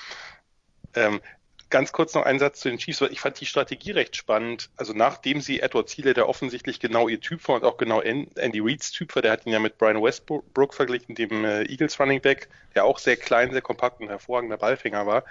Ähm, 0.97 1.21
ganz 1.69 1.91
kurz 1.91 2.13
noch 2.13 2.23
ein 2.23 2.39
Satz 2.39 2.61
zu 2.61 2.69
den 2.69 2.77
Chiefs, 2.77 3.01
weil 3.01 3.11
ich 3.11 3.19
fand 3.19 3.39
die 3.39 3.45
Strategie 3.45 3.91
recht 3.91 4.15
spannend. 4.15 4.69
Also 4.77 4.93
nachdem 4.93 5.41
sie 5.41 5.59
Edward 5.59 5.89
Thiele, 5.89 6.13
der 6.13 6.29
offensichtlich 6.29 6.79
genau 6.79 7.07
ihr 7.09 7.19
Typ 7.19 7.47
war 7.47 7.55
und 7.55 7.65
auch 7.65 7.77
genau 7.77 7.99
An- 7.99 8.27
Andy 8.35 8.59
Reeds 8.59 8.91
Typ 8.91 9.13
war, 9.15 9.21
der 9.21 9.33
hat 9.33 9.45
ihn 9.45 9.51
ja 9.51 9.59
mit 9.59 9.77
Brian 9.77 10.01
Westbrook 10.01 10.73
verglichen, 10.73 11.15
dem 11.15 11.43
äh, 11.43 11.63
Eagles 11.63 11.99
Running 11.99 12.21
Back, 12.21 12.47
der 12.73 12.85
auch 12.85 12.99
sehr 12.99 13.17
klein, 13.17 13.51
sehr 13.51 13.61
kompakt 13.61 13.99
und 13.99 14.07
hervorragender 14.07 14.57
Ballfänger 14.57 15.05
war, 15.05 15.25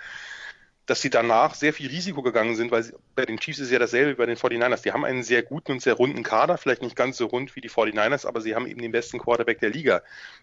dass 0.87 1.01
sie 1.01 1.11
danach 1.11 1.55
sehr 1.55 1.73
viel 1.73 1.89
Risiko 1.89 2.23
gegangen 2.23 2.55
sind, 2.55 2.71
weil 2.71 2.85
sie, 2.85 2.95
bei 3.17 3.27
den 3.27 3.39
Chiefs 3.39 3.59
ist 3.59 3.73
ja 3.73 3.79
dasselbe 3.81 4.13
wie 4.13 4.15
bei 4.15 4.27
den 4.27 4.37
49ers. 4.37 4.83
Die 4.83 4.93
haben 4.93 5.05
einen 5.05 5.25
sehr 5.25 5.43
guten 5.43 5.73
und 5.73 5.83
sehr 5.83 5.95
runden 5.95 6.23
Kader, 6.23 6.59
vielleicht 6.59 6.83
nicht 6.83 6.95
ganz 6.95 7.17
so 7.17 7.27
rund 7.27 7.57
wie 7.57 7.61
die 7.61 7.69
49ers, 7.69 8.25
aber 8.25 8.41
sie 8.41 8.55
haben 8.55 8.69
eben 8.69 8.81
den 8.81 8.93
besten 8.93 9.19
Quarterback 9.19 9.59
der 9.59 9.71
Liga. 9.71 10.03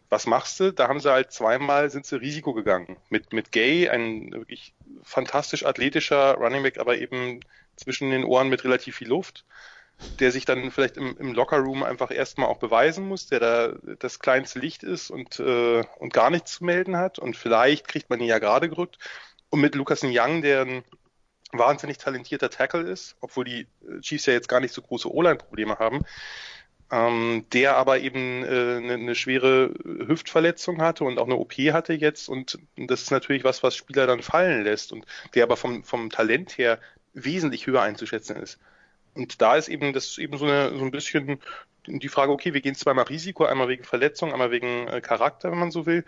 Was 0.10 0.28
machst 0.28 0.60
du? 0.60 0.74
Da 0.74 0.90
haben 0.90 1.00
sie 1.00 1.12
halt 1.12 1.32
zweimal 1.32 1.90
sind 1.90 2.06
sie 2.06 2.20
Risiko 2.20 2.54
gegangen. 2.54 2.98
Mit, 3.10 3.32
mit 3.32 3.54
Gay, 3.54 3.90
ein 3.90 4.34
wirklich 4.34 4.74
fantastisch 5.04 5.66
athletischer 5.66 6.36
Running 6.36 6.64
Back, 6.64 6.78
aber 6.78 6.98
eben 6.98 7.40
zwischen 7.78 8.12
den 8.12 8.26
Ohren 8.26 8.50
mit 8.50 8.66
relativ 8.66 8.98
viel 8.98 9.08
Luft, 9.08 9.46
der 10.20 10.32
sich 10.32 10.44
dann 10.44 10.72
vielleicht 10.72 10.98
im, 10.98 11.16
im 11.18 11.34
Lockerroom 11.34 11.84
einfach 11.84 12.12
erstmal 12.12 12.50
auch 12.50 12.58
beweisen 12.58 13.08
muss, 13.08 13.28
der 13.28 13.40
da 13.40 13.74
das 14.00 14.20
kleinste 14.20 14.60
Licht 14.60 14.84
ist 14.84 15.10
und, 15.10 15.40
äh, 15.40 15.84
und 16.00 16.12
gar 16.12 16.30
nichts 16.30 16.56
zu 16.56 16.66
melden 16.66 16.98
hat. 16.98 17.18
Und 17.18 17.38
vielleicht 17.38 17.88
kriegt 17.88 18.10
man 18.10 18.20
ihn 18.20 18.28
ja 18.28 18.40
gerade 18.40 18.68
gerückt. 18.70 18.98
Und 19.54 19.62
mit 19.62 19.76
Lukas 19.76 20.02
Young, 20.02 20.42
der 20.42 20.62
ein 20.62 20.84
wahnsinnig 21.52 22.00
talentierter 22.00 22.50
Tackle 22.50 22.90
ist, 22.90 23.16
obwohl 23.22 23.46
die 23.46 23.68
äh, 23.88 24.00
Chiefs 24.02 24.26
ja 24.26 24.34
jetzt 24.34 24.50
gar 24.50 24.60
nicht 24.60 24.74
so 24.74 24.82
große 24.82 25.14
O-Line-Probleme 25.14 25.78
haben, 25.78 26.04
ähm, 26.90 27.46
der 27.54 27.78
aber 27.78 28.00
eben 28.00 28.44
äh, 28.44 28.48
eine, 28.48 28.94
eine 28.94 29.14
schwere 29.14 29.72
Hüftverletzung 30.08 30.82
hatte 30.82 31.04
und 31.04 31.20
auch 31.20 31.28
eine 31.28 31.36
OP 31.36 31.54
hatte 31.54 31.94
jetzt 31.94 32.30
und 32.30 32.58
das 32.78 33.04
ist 33.04 33.12
natürlich 33.12 33.44
was, 33.44 33.62
was 33.62 33.76
Spieler 33.76 34.08
dann 34.08 34.24
fallen 34.24 34.64
lässt 34.64 34.92
und 34.92 35.06
der 35.36 35.44
aber 35.44 35.56
vom, 35.56 35.84
vom 35.84 36.10
Talent 36.10 36.58
her 36.58 36.80
wesentlich 37.14 37.68
höher 37.68 37.84
einzuschätzen 37.84 38.38
ist. 38.38 38.58
Und 39.14 39.40
da 39.40 39.56
ist 39.56 39.70
eben 39.70 39.94
das 39.94 40.08
ist 40.08 40.18
eben 40.18 40.36
so, 40.36 40.46
eine, 40.46 40.76
so 40.76 40.84
ein 40.84 40.90
bisschen 40.90 41.40
die 41.86 42.10
Frage, 42.10 42.32
okay, 42.32 42.56
wir 42.56 42.62
gehen 42.62 42.74
zweimal 42.74 43.06
Risiko, 43.06 43.46
einmal 43.46 43.68
wegen 43.68 43.84
Verletzung, 43.84 44.34
einmal 44.34 44.50
wegen 44.50 44.88
äh, 44.88 45.00
Charakter, 45.00 45.52
wenn 45.52 45.60
man 45.60 45.70
so 45.70 45.86
will, 45.86 46.06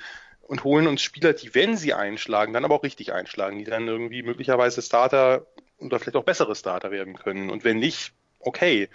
und 0.47 0.63
holen 0.63 0.87
uns 0.87 1.01
Spieler, 1.01 1.33
die, 1.33 1.53
wenn 1.55 1.75
sie 1.77 1.93
einschlagen, 1.93 2.53
dann 2.53 2.65
aber 2.65 2.75
auch 2.75 2.83
richtig 2.83 3.13
einschlagen, 3.13 3.57
die 3.57 3.65
dann 3.65 3.87
irgendwie 3.87 4.23
möglicherweise 4.23 4.81
Starter 4.81 5.45
oder 5.77 5.99
vielleicht 5.99 6.15
auch 6.15 6.23
bessere 6.23 6.55
Starter 6.55 6.91
werden 6.91 7.15
können. 7.15 7.49
Und 7.49 7.63
wenn 7.63 7.79
nicht, 7.79 8.13
okay. 8.39 8.89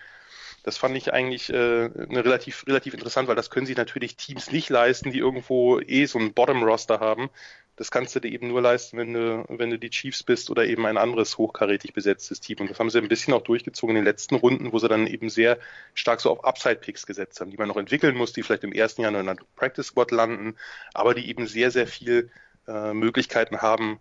Das 0.63 0.77
fand 0.77 0.97
ich 0.97 1.13
eigentlich 1.13 1.51
äh, 1.51 1.55
eine 1.55 2.25
relativ, 2.25 2.67
relativ 2.67 2.93
interessant, 2.95 3.29
weil 3.29 3.37
das 3.37 3.51
können 3.51 3.67
sich 3.67 3.77
natürlich 3.77 4.17
Teams 4.17 4.53
nicht 4.53 4.69
leisten, 4.69 5.11
die 5.11 5.19
irgendwo 5.19 5.81
eh 5.81 6.05
so 6.07 6.19
ein 6.19 6.35
Bottom-Roster 6.35 7.01
haben. 7.01 7.31
Das 7.77 7.91
kannst 7.91 8.15
du 8.15 8.21
dir 8.21 8.31
eben 8.31 8.49
nur 8.49 8.61
leisten, 8.61 8.99
wenn 8.99 9.15
du, 9.15 9.45
wenn 9.49 9.71
du 9.71 9.79
die 9.79 9.89
Chiefs 9.89 10.23
bist 10.23 10.51
oder 10.51 10.67
eben 10.67 10.85
ein 10.85 10.99
anderes 10.99 11.39
hochkarätig 11.39 11.95
besetztes 11.95 12.41
Team. 12.41 12.59
Und 12.61 12.69
das 12.71 12.79
haben 12.79 12.91
sie 12.91 12.99
ein 12.99 13.09
bisschen 13.09 13.33
auch 13.33 13.41
durchgezogen 13.41 13.97
in 13.97 14.03
den 14.03 14.05
letzten 14.05 14.35
Runden, 14.35 14.73
wo 14.73 14.79
sie 14.79 14.89
dann 14.89 15.07
eben 15.07 15.31
sehr 15.31 15.59
stark 15.95 16.21
so 16.21 16.31
auf 16.31 16.45
Upside-Picks 16.45 17.07
gesetzt 17.07 17.41
haben, 17.41 17.51
die 17.51 17.57
man 17.57 17.69
noch 17.69 17.79
entwickeln 17.79 18.17
muss, 18.17 18.35
die 18.35 18.43
vielleicht 18.43 18.65
im 18.65 18.73
ersten 18.73 19.01
Jahr 19.01 19.13
noch 19.13 19.21
in 19.21 19.29
einer 19.31 19.41
Practice-Squad 19.57 20.11
landen, 20.11 20.57
aber 20.93 21.15
die 21.15 21.29
eben 21.31 21.47
sehr, 21.47 21.71
sehr 21.71 21.87
viel 21.87 22.31
äh, 22.69 22.93
Möglichkeiten 22.93 23.63
haben, 23.63 23.99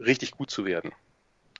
richtig 0.00 0.32
gut 0.32 0.50
zu 0.50 0.64
werden 0.64 0.92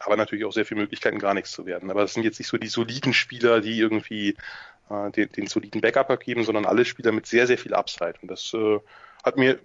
aber 0.01 0.17
natürlich 0.17 0.45
auch 0.45 0.53
sehr 0.53 0.65
viele 0.65 0.81
Möglichkeiten, 0.81 1.19
gar 1.19 1.35
nichts 1.35 1.53
zu 1.53 1.67
werden. 1.67 1.91
Aber 1.91 2.01
das 2.01 2.15
sind 2.15 2.25
jetzt 2.25 2.39
nicht 2.39 2.49
so 2.49 2.57
die 2.57 2.69
soliden 2.69 3.13
Spieler, 3.13 3.61
die 3.61 3.79
irgendwie 3.79 4.37
äh, 4.89 5.11
den, 5.11 5.31
den 5.31 5.47
soliden 5.47 5.81
Backup 5.81 6.11
abgeben, 6.11 6.43
sondern 6.45 6.65
alle 6.65 6.85
Spieler 6.85 7.13
mit 7.13 7.27
sehr, 7.27 7.47
sehr 7.47 7.59
viel 7.59 7.75
Upside. 7.75 8.15
Und 8.23 8.31
das 8.31 8.53
äh, 8.55 8.81
hat 9.23 9.37
mir 9.37 9.59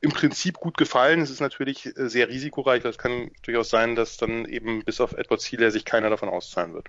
im 0.00 0.12
Prinzip 0.12 0.58
gut 0.58 0.76
gefallen. 0.76 1.20
Es 1.20 1.30
ist 1.30 1.40
natürlich 1.40 1.86
äh, 1.86 2.08
sehr 2.08 2.28
risikoreich. 2.28 2.82
Das 2.82 2.98
kann 2.98 3.32
durchaus 3.42 3.68
sein, 3.68 3.96
dass 3.96 4.16
dann 4.16 4.46
eben 4.46 4.84
bis 4.84 5.00
auf 5.00 5.12
Edward 5.12 5.40
Zieler 5.40 5.70
sich 5.72 5.84
keiner 5.84 6.08
davon 6.08 6.28
auszahlen 6.28 6.72
wird. 6.72 6.86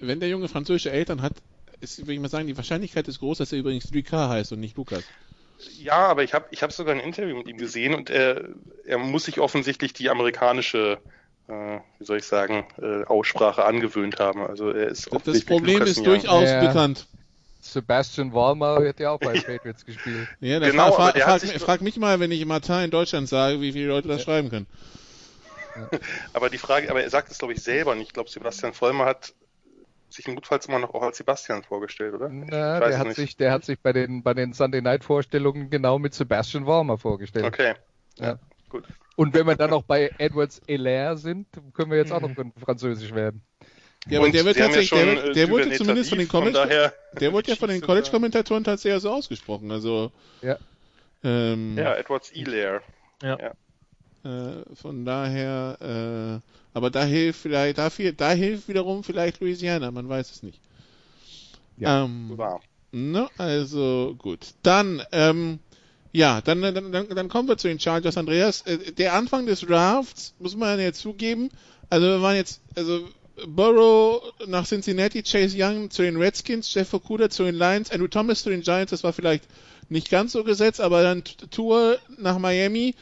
Wenn 0.00 0.20
der 0.20 0.28
Junge 0.28 0.48
französische 0.48 0.92
Eltern 0.92 1.20
hat, 1.20 1.34
ist, 1.80 1.98
würde 1.98 2.14
ich 2.14 2.20
mal 2.20 2.28
sagen, 2.28 2.46
die 2.46 2.56
Wahrscheinlichkeit 2.56 3.08
ist 3.08 3.18
groß, 3.18 3.38
dass 3.38 3.52
er 3.52 3.58
übrigens 3.58 3.90
3K 3.90 4.28
heißt 4.28 4.52
und 4.52 4.60
nicht 4.60 4.76
Lukas. 4.76 5.02
Ja, 5.78 6.06
aber 6.06 6.22
ich 6.22 6.32
habe 6.32 6.46
ich 6.52 6.62
hab 6.62 6.72
sogar 6.72 6.94
ein 6.94 7.00
Interview 7.00 7.36
mit 7.36 7.48
ihm 7.48 7.56
gesehen 7.56 7.94
und 7.94 8.08
er, 8.08 8.48
er 8.84 8.98
muss 8.98 9.24
sich 9.24 9.40
offensichtlich 9.40 9.92
die 9.92 10.10
amerikanische 10.10 10.98
wie 11.48 12.04
soll 12.04 12.18
ich 12.18 12.24
sagen, 12.26 12.66
äh, 12.80 13.04
Aussprache 13.04 13.64
angewöhnt 13.64 14.18
haben. 14.20 14.46
Also 14.46 14.70
er 14.70 14.88
ist 14.88 15.10
Das 15.26 15.44
Problem 15.44 15.82
ist 15.82 16.04
durchaus 16.04 16.48
Ja. 16.48 16.66
bekannt. 16.66 17.06
Sebastian 17.60 18.32
Walmer 18.32 18.84
hat 18.86 18.98
ja 18.98 19.10
auch 19.10 19.20
bei 19.20 19.34
Patriots 19.34 19.84
gespielt. 19.84 20.28
Ja, 20.40 20.58
Genau, 20.58 20.92
frag, 20.92 21.14
sich 21.40 21.50
mich- 21.52 21.60
so- 21.60 21.66
frag 21.66 21.80
mich 21.80 21.96
mal, 21.96 22.18
wenn 22.20 22.32
ich 22.32 22.44
Martin 22.44 22.84
in 22.84 22.90
Deutschland 22.90 23.28
sage, 23.28 23.60
wie 23.60 23.72
viele 23.72 23.86
Leute 23.88 24.08
das 24.08 24.22
schreiben 24.22 24.50
können. 24.50 24.66
Aber 26.32 26.50
die 26.50 26.58
Frage, 26.58 26.90
aber 26.90 27.02
er 27.02 27.08
sagt 27.08 27.30
es 27.30 27.38
glaube 27.38 27.54
ich 27.54 27.62
selber 27.62 27.92
und 27.92 28.00
ich 28.00 28.12
glaube 28.12 28.28
Sebastian 28.28 28.74
Vollmer 28.74 29.06
hat 29.06 29.32
sich 30.10 30.28
notfalls 30.28 30.66
immer 30.66 30.78
noch 30.78 30.92
auch 30.92 31.02
als 31.02 31.16
Sebastian 31.16 31.62
vorgestellt, 31.62 32.12
oder? 32.14 32.28
Na, 32.28 32.76
Ich 32.76 32.82
weiß 32.82 32.88
der 32.90 32.98
hat 32.98 33.06
nicht. 33.06 33.16
sich, 33.16 33.36
der 33.38 33.52
hat 33.52 33.64
sich 33.64 33.80
bei 33.80 33.94
den, 33.94 34.22
bei 34.22 34.34
den 34.34 34.52
Sunday 34.52 34.82
Night 34.82 35.02
Vorstellungen 35.04 35.70
genau 35.70 35.98
mit 35.98 36.12
Sebastian 36.12 36.66
Walmer 36.66 36.98
vorgestellt. 36.98 37.46
Okay. 37.46 37.74
Ja. 38.18 38.38
Gut. 38.72 38.84
Und 39.16 39.34
wenn 39.34 39.46
wir 39.46 39.54
dann 39.54 39.70
noch 39.70 39.82
bei 39.82 40.10
Edwards 40.18 40.60
Hilaire 40.66 41.18
sind, 41.18 41.46
können 41.74 41.90
wir 41.90 41.98
jetzt 41.98 42.10
auch 42.10 42.22
noch 42.22 42.34
französisch 42.58 43.14
werden. 43.14 43.42
Ja, 44.08 44.18
aber 44.18 44.30
der 44.30 44.44
wird 44.44 44.56
ja 44.56 44.64
tatsächlich, 44.64 44.88
schon, 44.88 44.98
der, 44.98 45.24
äh, 45.26 45.32
der 45.32 45.50
wurde 45.50 45.70
zumindest 45.72 46.08
von 46.08 46.18
den 46.18 46.26
von 46.26 46.40
College, 46.40 46.58
daher, 46.58 46.94
der 47.20 47.32
wurde 47.32 47.50
ja 47.50 47.56
von 47.56 47.68
den 47.68 47.80
College-Kommentatoren 47.80 48.64
tatsächlich 48.64 49.02
so 49.02 49.10
ausgesprochen. 49.10 49.70
Also, 49.70 50.10
Ja. 50.40 50.56
ähm, 51.22 51.76
Ja, 51.78 51.94
Edwards 51.94 52.32
Elair. 52.32 52.82
Ja. 53.22 53.38
Ja. 53.38 53.52
Äh, 54.24 54.64
von 54.74 55.04
daher, 55.04 56.40
äh, 56.42 56.48
aber 56.74 56.90
da 56.90 57.04
hilft 57.04 57.42
vielleicht, 57.42 57.78
da, 57.78 57.90
viel, 57.90 58.12
da 58.12 58.32
hilft 58.32 58.66
wiederum 58.68 59.04
vielleicht 59.04 59.40
Louisiana, 59.40 59.90
man 59.90 60.08
weiß 60.08 60.30
es 60.32 60.42
nicht. 60.42 60.60
Ja, 61.76 62.04
ähm, 62.04 62.32
wahr. 62.36 62.60
Ne, 62.92 63.28
also 63.38 64.14
gut. 64.18 64.54
Dann, 64.62 65.02
ähm, 65.12 65.60
ja, 66.12 66.40
dann, 66.42 66.60
dann, 66.60 66.92
dann, 66.92 67.08
dann 67.08 67.28
kommen 67.28 67.48
wir 67.48 67.56
zu 67.56 67.68
den 67.68 67.80
Chargers, 67.80 68.16
Andreas. 68.16 68.62
Äh, 68.62 68.92
der 68.92 69.14
Anfang 69.14 69.46
des 69.46 69.60
Drafts, 69.60 70.34
muss 70.38 70.54
man 70.56 70.78
ja 70.78 70.92
zugeben, 70.92 71.50
also 71.88 72.06
wir 72.06 72.22
waren 72.22 72.36
jetzt, 72.36 72.60
also 72.76 73.08
Burrow 73.46 74.22
nach 74.46 74.66
Cincinnati, 74.66 75.22
Chase 75.22 75.56
Young 75.58 75.90
zu 75.90 76.02
den 76.02 76.16
Redskins, 76.16 76.72
Jeff 76.72 76.92
Okuda 76.92 77.30
zu 77.30 77.44
den 77.44 77.54
Lions, 77.54 77.90
Andrew 77.90 78.08
Thomas 78.08 78.42
zu 78.42 78.50
den 78.50 78.60
Giants, 78.60 78.90
das 78.90 79.04
war 79.04 79.12
vielleicht 79.12 79.44
nicht 79.88 80.10
ganz 80.10 80.32
so 80.32 80.44
gesetzt, 80.44 80.80
aber 80.80 81.02
dann 81.02 81.24
Tour 81.50 81.98
nach 82.18 82.38
Miami. 82.38 82.94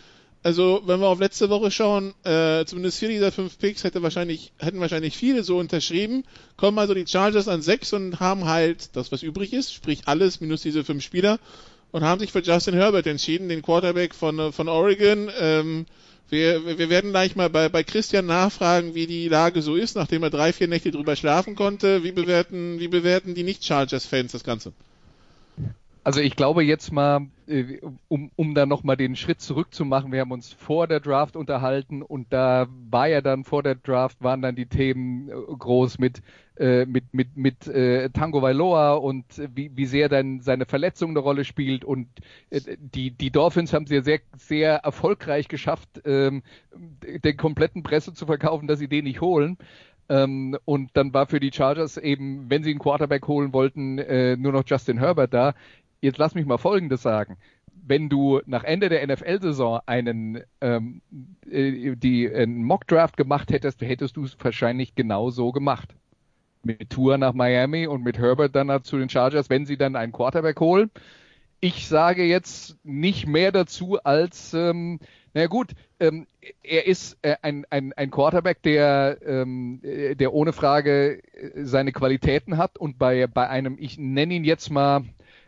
Also, 0.42 0.82
wenn 0.86 1.00
wir 1.00 1.08
auf 1.08 1.20
letzte 1.20 1.50
Woche 1.50 1.70
schauen, 1.70 2.14
äh, 2.24 2.64
zumindest 2.64 2.98
vier 2.98 3.10
dieser 3.10 3.30
fünf 3.30 3.58
Picks 3.58 3.84
hätte 3.84 4.02
wahrscheinlich, 4.02 4.52
hätten 4.58 4.80
wahrscheinlich 4.80 5.14
viele 5.14 5.44
so 5.44 5.58
unterschrieben, 5.58 6.24
kommen 6.56 6.78
also 6.78 6.94
die 6.94 7.06
Chargers 7.06 7.46
an 7.46 7.60
sechs 7.60 7.92
und 7.92 8.20
haben 8.20 8.46
halt 8.46 8.96
das, 8.96 9.12
was 9.12 9.22
übrig 9.22 9.52
ist, 9.52 9.74
sprich 9.74 10.02
alles 10.06 10.40
minus 10.40 10.62
diese 10.62 10.82
fünf 10.82 11.04
Spieler 11.04 11.38
und 11.92 12.02
haben 12.02 12.20
sich 12.20 12.32
für 12.32 12.40
Justin 12.40 12.74
Herbert 12.74 13.06
entschieden, 13.06 13.48
den 13.48 13.62
Quarterback 13.62 14.14
von, 14.14 14.52
von 14.52 14.68
Oregon. 14.68 15.30
Ähm, 15.38 15.86
wir, 16.28 16.78
wir 16.78 16.88
werden 16.88 17.10
gleich 17.10 17.34
mal 17.34 17.50
bei, 17.50 17.68
bei 17.68 17.82
Christian 17.82 18.26
nachfragen, 18.26 18.94
wie 18.94 19.06
die 19.06 19.28
Lage 19.28 19.62
so 19.62 19.74
ist, 19.74 19.96
nachdem 19.96 20.22
er 20.22 20.30
drei, 20.30 20.52
vier 20.52 20.68
Nächte 20.68 20.92
drüber 20.92 21.16
schlafen 21.16 21.56
konnte. 21.56 22.04
Wie 22.04 22.12
bewerten, 22.12 22.78
wie 22.78 22.88
bewerten 22.88 23.34
die 23.34 23.42
Nicht-Chargers-Fans 23.42 24.30
das 24.30 24.44
Ganze? 24.44 24.72
Also 26.04 26.20
ich 26.20 26.36
glaube 26.36 26.62
jetzt 26.62 26.92
mal, 26.92 27.16
äh, 27.18 27.20
um, 28.08 28.30
um 28.36 28.54
da 28.54 28.66
nochmal 28.66 28.96
den 28.96 29.16
Schritt 29.16 29.40
zurückzumachen, 29.40 30.12
wir 30.12 30.20
haben 30.20 30.30
uns 30.30 30.52
vor 30.52 30.86
der 30.86 31.00
Draft 31.00 31.36
unterhalten 31.36 32.02
und 32.02 32.32
da 32.32 32.68
war 32.90 33.08
ja 33.08 33.20
dann 33.20 33.44
vor 33.44 33.62
der 33.62 33.74
Draft, 33.74 34.22
waren 34.22 34.42
dann 34.42 34.54
die 34.54 34.66
Themen 34.66 35.28
äh, 35.28 35.32
groß 35.32 35.98
mit, 35.98 36.22
äh, 36.56 36.86
mit, 36.86 37.12
mit, 37.12 37.36
mit 37.36 37.66
äh, 37.66 38.10
Tango 38.10 38.42
Vailoa 38.42 38.94
und 38.94 39.24
wie, 39.54 39.70
wie 39.74 39.86
sehr 39.86 40.08
dann 40.08 40.40
seine 40.40 40.66
Verletzung 40.66 41.10
eine 41.10 41.18
Rolle 41.18 41.44
spielt. 41.44 41.84
Und 41.84 42.08
äh, 42.50 42.60
die, 42.78 43.10
die 43.10 43.30
Dolphins 43.30 43.72
haben 43.72 43.86
sie 43.86 44.00
sehr, 44.02 44.20
sehr 44.36 44.76
erfolgreich 44.76 45.48
geschafft, 45.48 45.88
ähm, 46.04 46.42
den 47.02 47.36
kompletten 47.36 47.82
Presse 47.82 48.14
zu 48.14 48.26
verkaufen, 48.26 48.68
dass 48.68 48.78
sie 48.78 48.88
den 48.88 49.04
nicht 49.04 49.20
holen. 49.20 49.58
Ähm, 50.08 50.56
und 50.64 50.90
dann 50.94 51.14
war 51.14 51.26
für 51.26 51.40
die 51.40 51.52
Chargers 51.52 51.96
eben, 51.96 52.50
wenn 52.50 52.64
sie 52.64 52.70
einen 52.70 52.80
Quarterback 52.80 53.26
holen 53.28 53.52
wollten, 53.52 53.98
äh, 53.98 54.36
nur 54.36 54.52
noch 54.52 54.64
Justin 54.66 54.98
Herbert 54.98 55.32
da 55.32 55.54
jetzt 56.00 56.18
lass 56.18 56.34
mich 56.34 56.46
mal 56.46 56.58
Folgendes 56.58 57.02
sagen. 57.02 57.36
Wenn 57.82 58.08
du 58.08 58.40
nach 58.46 58.64
Ende 58.64 58.88
der 58.88 59.06
NFL-Saison 59.06 59.80
einen 59.86 60.42
ähm, 60.60 61.02
äh, 61.50 61.94
einen 62.34 62.64
Mock-Draft 62.64 63.16
gemacht 63.16 63.50
hättest, 63.50 63.80
hättest 63.80 64.16
du 64.16 64.24
es 64.24 64.36
wahrscheinlich 64.40 64.94
genau 64.94 65.30
so 65.30 65.52
gemacht. 65.52 65.94
Mit 66.62 66.90
Tour 66.90 67.16
nach 67.16 67.32
Miami 67.32 67.86
und 67.86 68.04
mit 68.04 68.18
Herbert 68.18 68.54
dann 68.54 68.84
zu 68.84 68.98
den 68.98 69.08
Chargers, 69.08 69.48
wenn 69.48 69.64
sie 69.64 69.78
dann 69.78 69.96
einen 69.96 70.12
Quarterback 70.12 70.60
holen. 70.60 70.90
Ich 71.60 71.88
sage 71.88 72.24
jetzt 72.24 72.76
nicht 72.84 73.26
mehr 73.26 73.52
dazu 73.52 73.98
als, 74.02 74.54
ähm, 74.54 74.98
na 75.34 75.46
gut, 75.46 75.72
ähm, 76.00 76.26
er 76.62 76.86
ist 76.86 77.18
äh, 77.22 77.36
ein, 77.42 77.66
ein, 77.70 77.92
ein 77.92 78.10
Quarterback, 78.10 78.62
der, 78.62 79.18
ähm, 79.24 79.80
äh, 79.82 80.14
der 80.14 80.32
ohne 80.32 80.52
Frage 80.52 81.22
äh, 81.34 81.64
seine 81.64 81.92
Qualitäten 81.92 82.56
hat 82.56 82.78
und 82.78 82.98
bei, 82.98 83.26
bei 83.26 83.48
einem, 83.48 83.76
ich 83.78 83.98
nenne 83.98 84.34
ihn 84.34 84.44
jetzt 84.44 84.70
mal 84.70 85.04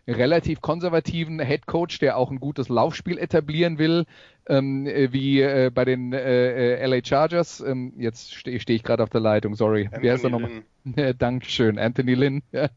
relativ 0.07 0.61
konservativen 0.61 1.41
Head 1.41 1.67
Coach, 1.67 1.99
der 1.99 2.17
auch 2.17 2.31
ein 2.31 2.41
gutes 2.41 2.69
Laufspiel 2.69 3.19
etablieren 3.19 3.79
will, 3.79 4.05
ähm, 4.49 4.87
äh, 4.87 5.13
wie 5.13 5.41
äh, 5.41 5.71
bei 5.73 5.85
den 5.85 6.13
äh, 6.13 6.83
äh 6.83 6.87
LA 6.87 7.05
Chargers. 7.05 7.61
Ähm, 7.61 7.93
jetzt 7.97 8.35
stehe 8.35 8.59
steh 8.61 8.75
ich 8.75 8.83
gerade 8.83 9.03
auf 9.03 9.11
der 9.11 9.21
Leitung, 9.21 9.55
sorry. 9.55 9.87
Anthony 9.87 10.03
Wie 10.03 10.11
heißt 10.11 10.25
er 10.25 10.31
nochmal? 10.31 10.63
Dankeschön, 11.19 11.79
Anthony 11.79 12.15
Lynn. 12.15 12.43
Ja. 12.53 12.69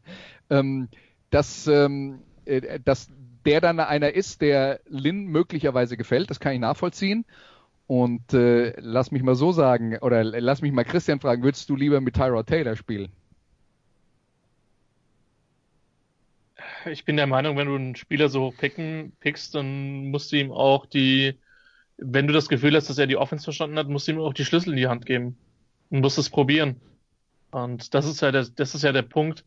Ähm, 0.48 0.88
dass, 1.30 1.66
ähm, 1.66 2.20
äh, 2.44 2.78
dass 2.78 3.10
der 3.44 3.60
dann 3.60 3.80
einer 3.80 4.14
ist, 4.14 4.42
der 4.42 4.80
Lynn 4.86 5.26
möglicherweise 5.26 5.96
gefällt, 5.96 6.30
das 6.30 6.40
kann 6.40 6.52
ich 6.52 6.60
nachvollziehen. 6.60 7.24
Und 7.88 8.32
äh, 8.32 8.74
lass 8.80 9.10
mich 9.10 9.22
mal 9.22 9.34
so 9.34 9.52
sagen, 9.52 9.98
oder 9.98 10.24
lass 10.24 10.62
mich 10.62 10.72
mal 10.72 10.84
Christian 10.84 11.20
fragen, 11.20 11.42
würdest 11.42 11.68
du 11.68 11.76
lieber 11.76 12.00
mit 12.00 12.14
Tyrod 12.14 12.46
Taylor 12.46 12.76
spielen? 12.76 13.10
Ich 16.86 17.04
bin 17.04 17.16
der 17.16 17.26
Meinung, 17.26 17.56
wenn 17.56 17.68
du 17.68 17.74
einen 17.74 17.96
Spieler 17.96 18.28
so 18.28 18.52
picken, 18.56 19.12
pickst, 19.20 19.54
dann 19.54 20.06
musst 20.06 20.32
du 20.32 20.36
ihm 20.36 20.52
auch 20.52 20.86
die, 20.86 21.38
wenn 21.96 22.26
du 22.26 22.32
das 22.32 22.48
Gefühl 22.48 22.74
hast, 22.76 22.88
dass 22.88 22.98
er 22.98 23.06
die 23.06 23.16
Offense 23.16 23.44
verstanden 23.44 23.78
hat, 23.78 23.88
musst 23.88 24.08
du 24.08 24.12
ihm 24.12 24.20
auch 24.20 24.34
die 24.34 24.44
Schlüssel 24.44 24.70
in 24.70 24.76
die 24.76 24.88
Hand 24.88 25.06
geben 25.06 25.36
und 25.90 26.00
musst 26.00 26.18
es 26.18 26.30
probieren. 26.30 26.80
Und 27.50 27.94
das 27.94 28.06
ist 28.06 28.20
ja 28.20 28.32
der, 28.32 28.46
das 28.54 28.74
ist 28.74 28.82
ja 28.82 28.92
der 28.92 29.02
Punkt, 29.02 29.44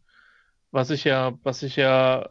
was 0.72 0.90
ich 0.90 1.04
ja, 1.04 1.38
was 1.44 1.64
ich 1.64 1.76
ja 1.76 2.30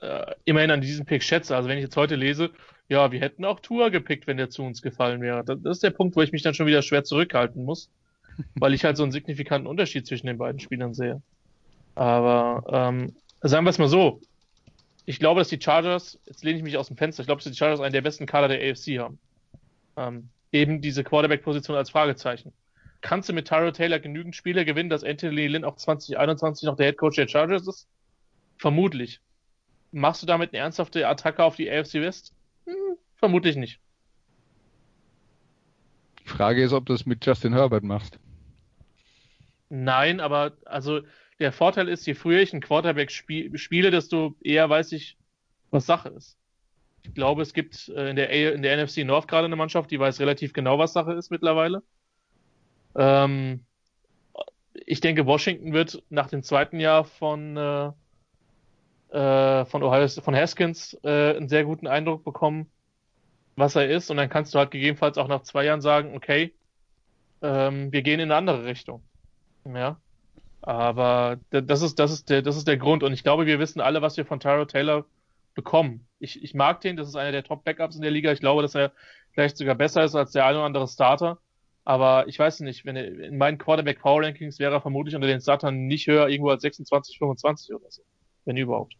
äh, 0.00 0.34
immerhin 0.44 0.70
an 0.70 0.80
diesem 0.80 1.06
Pick 1.06 1.22
schätze. 1.22 1.56
Also 1.56 1.68
wenn 1.68 1.78
ich 1.78 1.84
jetzt 1.84 1.96
heute 1.96 2.16
lese, 2.16 2.50
ja, 2.88 3.10
wir 3.12 3.20
hätten 3.20 3.44
auch 3.44 3.60
Tour 3.60 3.90
gepickt, 3.90 4.26
wenn 4.26 4.36
der 4.36 4.50
zu 4.50 4.62
uns 4.62 4.82
gefallen 4.82 5.20
wäre. 5.20 5.44
Das, 5.44 5.58
das 5.62 5.76
ist 5.78 5.82
der 5.82 5.90
Punkt, 5.90 6.16
wo 6.16 6.22
ich 6.22 6.32
mich 6.32 6.42
dann 6.42 6.54
schon 6.54 6.66
wieder 6.66 6.82
schwer 6.82 7.04
zurückhalten 7.04 7.64
muss, 7.64 7.90
weil 8.54 8.74
ich 8.74 8.84
halt 8.84 8.96
so 8.96 9.02
einen 9.02 9.12
signifikanten 9.12 9.66
Unterschied 9.66 10.06
zwischen 10.06 10.26
den 10.26 10.38
beiden 10.38 10.60
Spielern 10.60 10.94
sehe. 10.94 11.22
Aber 11.94 12.64
ähm, 12.70 13.16
sagen 13.40 13.64
wir 13.64 13.70
es 13.70 13.78
mal 13.78 13.88
so, 13.88 14.20
ich 15.06 15.20
glaube, 15.20 15.40
dass 15.40 15.48
die 15.48 15.60
Chargers, 15.60 16.18
jetzt 16.26 16.44
lehne 16.44 16.58
ich 16.58 16.64
mich 16.64 16.76
aus 16.76 16.88
dem 16.88 16.96
Fenster, 16.96 17.22
ich 17.22 17.26
glaube, 17.26 17.40
dass 17.40 17.50
die 17.50 17.56
Chargers 17.56 17.80
einen 17.80 17.92
der 17.92 18.02
besten 18.02 18.26
Kader 18.26 18.48
der 18.48 18.70
AFC 18.70 18.98
haben. 18.98 19.18
Ähm, 19.96 20.28
eben 20.52 20.80
diese 20.80 21.04
Quarterback-Position 21.04 21.76
als 21.76 21.90
Fragezeichen. 21.90 22.52
Kannst 23.02 23.28
du 23.28 23.32
mit 23.32 23.46
Tyro 23.46 23.70
Taylor 23.70 24.00
genügend 24.00 24.34
Spiele 24.34 24.64
gewinnen, 24.64 24.90
dass 24.90 25.04
Anthony 25.04 25.46
Lynn 25.46 25.64
auch 25.64 25.76
2021 25.76 26.66
noch 26.66 26.76
der 26.76 26.86
Head 26.86 26.98
Coach 26.98 27.16
der 27.16 27.28
Chargers 27.28 27.68
ist? 27.68 27.88
Vermutlich. 28.58 29.20
Machst 29.92 30.22
du 30.22 30.26
damit 30.26 30.52
eine 30.52 30.58
ernsthafte 30.58 31.06
Attacke 31.06 31.44
auf 31.44 31.54
die 31.54 31.70
AFC 31.70 31.94
West? 31.94 32.34
Hm, 32.64 32.96
vermutlich 33.14 33.54
nicht. 33.54 33.78
Die 36.24 36.28
Frage 36.28 36.64
ist, 36.64 36.72
ob 36.72 36.86
du 36.86 36.94
es 36.94 37.06
mit 37.06 37.24
Justin 37.24 37.52
Herbert 37.52 37.84
machst. 37.84 38.18
Nein, 39.68 40.18
aber 40.18 40.56
also 40.64 41.02
der 41.38 41.52
Vorteil 41.52 41.88
ist, 41.88 42.06
je 42.06 42.14
früher 42.14 42.40
ich 42.40 42.52
einen 42.52 42.62
Quarterback 42.62 43.10
spiel, 43.10 43.56
spiele, 43.58 43.90
desto 43.90 44.36
eher 44.42 44.68
weiß 44.68 44.92
ich, 44.92 45.18
was 45.70 45.86
Sache 45.86 46.08
ist. 46.10 46.38
Ich 47.02 47.14
glaube, 47.14 47.42
es 47.42 47.52
gibt 47.52 47.88
äh, 47.90 48.10
in 48.10 48.16
der, 48.16 48.30
in 48.30 48.62
der 48.62 48.82
NFC 48.82 48.98
North 48.98 49.28
gerade 49.28 49.46
eine 49.46 49.56
Mannschaft, 49.56 49.90
die 49.90 50.00
weiß 50.00 50.20
relativ 50.20 50.52
genau, 50.52 50.78
was 50.78 50.92
Sache 50.92 51.12
ist 51.12 51.30
mittlerweile. 51.30 51.82
Ähm, 52.96 53.64
ich 54.86 55.00
denke, 55.00 55.26
Washington 55.26 55.72
wird 55.72 56.02
nach 56.08 56.28
dem 56.28 56.42
zweiten 56.42 56.80
Jahr 56.80 57.04
von, 57.04 57.56
äh, 57.56 57.92
äh, 59.10 59.64
von 59.66 59.82
Ohio, 59.82 60.08
von 60.08 60.34
Haskins 60.34 60.98
äh, 61.04 61.36
einen 61.36 61.48
sehr 61.48 61.64
guten 61.64 61.86
Eindruck 61.86 62.24
bekommen, 62.24 62.70
was 63.56 63.76
er 63.76 63.88
ist. 63.88 64.10
Und 64.10 64.16
dann 64.16 64.28
kannst 64.28 64.54
du 64.54 64.58
halt 64.58 64.70
gegebenenfalls 64.70 65.18
auch 65.18 65.28
nach 65.28 65.42
zwei 65.42 65.64
Jahren 65.64 65.80
sagen, 65.80 66.14
okay, 66.14 66.54
ähm, 67.42 67.92
wir 67.92 68.02
gehen 68.02 68.20
in 68.20 68.30
eine 68.30 68.36
andere 68.36 68.64
Richtung. 68.64 69.02
Ja. 69.64 70.00
Aber 70.62 71.38
das 71.50 71.82
ist, 71.82 71.98
das 71.98 72.12
ist 72.12 72.30
der, 72.30 72.42
das 72.42 72.56
ist 72.56 72.66
der 72.66 72.76
Grund. 72.76 73.02
Und 73.02 73.12
ich 73.12 73.22
glaube, 73.22 73.46
wir 73.46 73.58
wissen 73.58 73.80
alle, 73.80 74.02
was 74.02 74.16
wir 74.16 74.26
von 74.26 74.40
Tyro 74.40 74.64
Taylor 74.64 75.04
bekommen. 75.54 76.06
Ich, 76.18 76.42
ich 76.42 76.54
mag 76.54 76.80
den, 76.80 76.96
das 76.96 77.08
ist 77.08 77.16
einer 77.16 77.32
der 77.32 77.44
Top-Backups 77.44 77.96
in 77.96 78.02
der 78.02 78.10
Liga. 78.10 78.32
Ich 78.32 78.40
glaube, 78.40 78.62
dass 78.62 78.74
er 78.74 78.92
vielleicht 79.32 79.56
sogar 79.56 79.74
besser 79.74 80.04
ist 80.04 80.14
als 80.14 80.32
der 80.32 80.46
eine 80.46 80.58
oder 80.58 80.66
andere 80.66 80.88
Starter. 80.88 81.38
Aber 81.84 82.26
ich 82.26 82.38
weiß 82.38 82.60
nicht, 82.60 82.84
wenn 82.84 82.96
er 82.96 83.06
in 83.06 83.38
meinen 83.38 83.58
Quarterback 83.58 84.00
Power 84.00 84.22
Rankings 84.22 84.58
wäre 84.58 84.74
er 84.74 84.80
vermutlich 84.80 85.14
unter 85.14 85.28
den 85.28 85.40
Startern 85.40 85.86
nicht 85.86 86.08
höher, 86.08 86.28
irgendwo 86.28 86.50
als 86.50 86.62
26, 86.62 87.18
25 87.18 87.74
oder 87.74 87.90
so. 87.90 88.02
Wenn 88.44 88.56
überhaupt. 88.56 88.96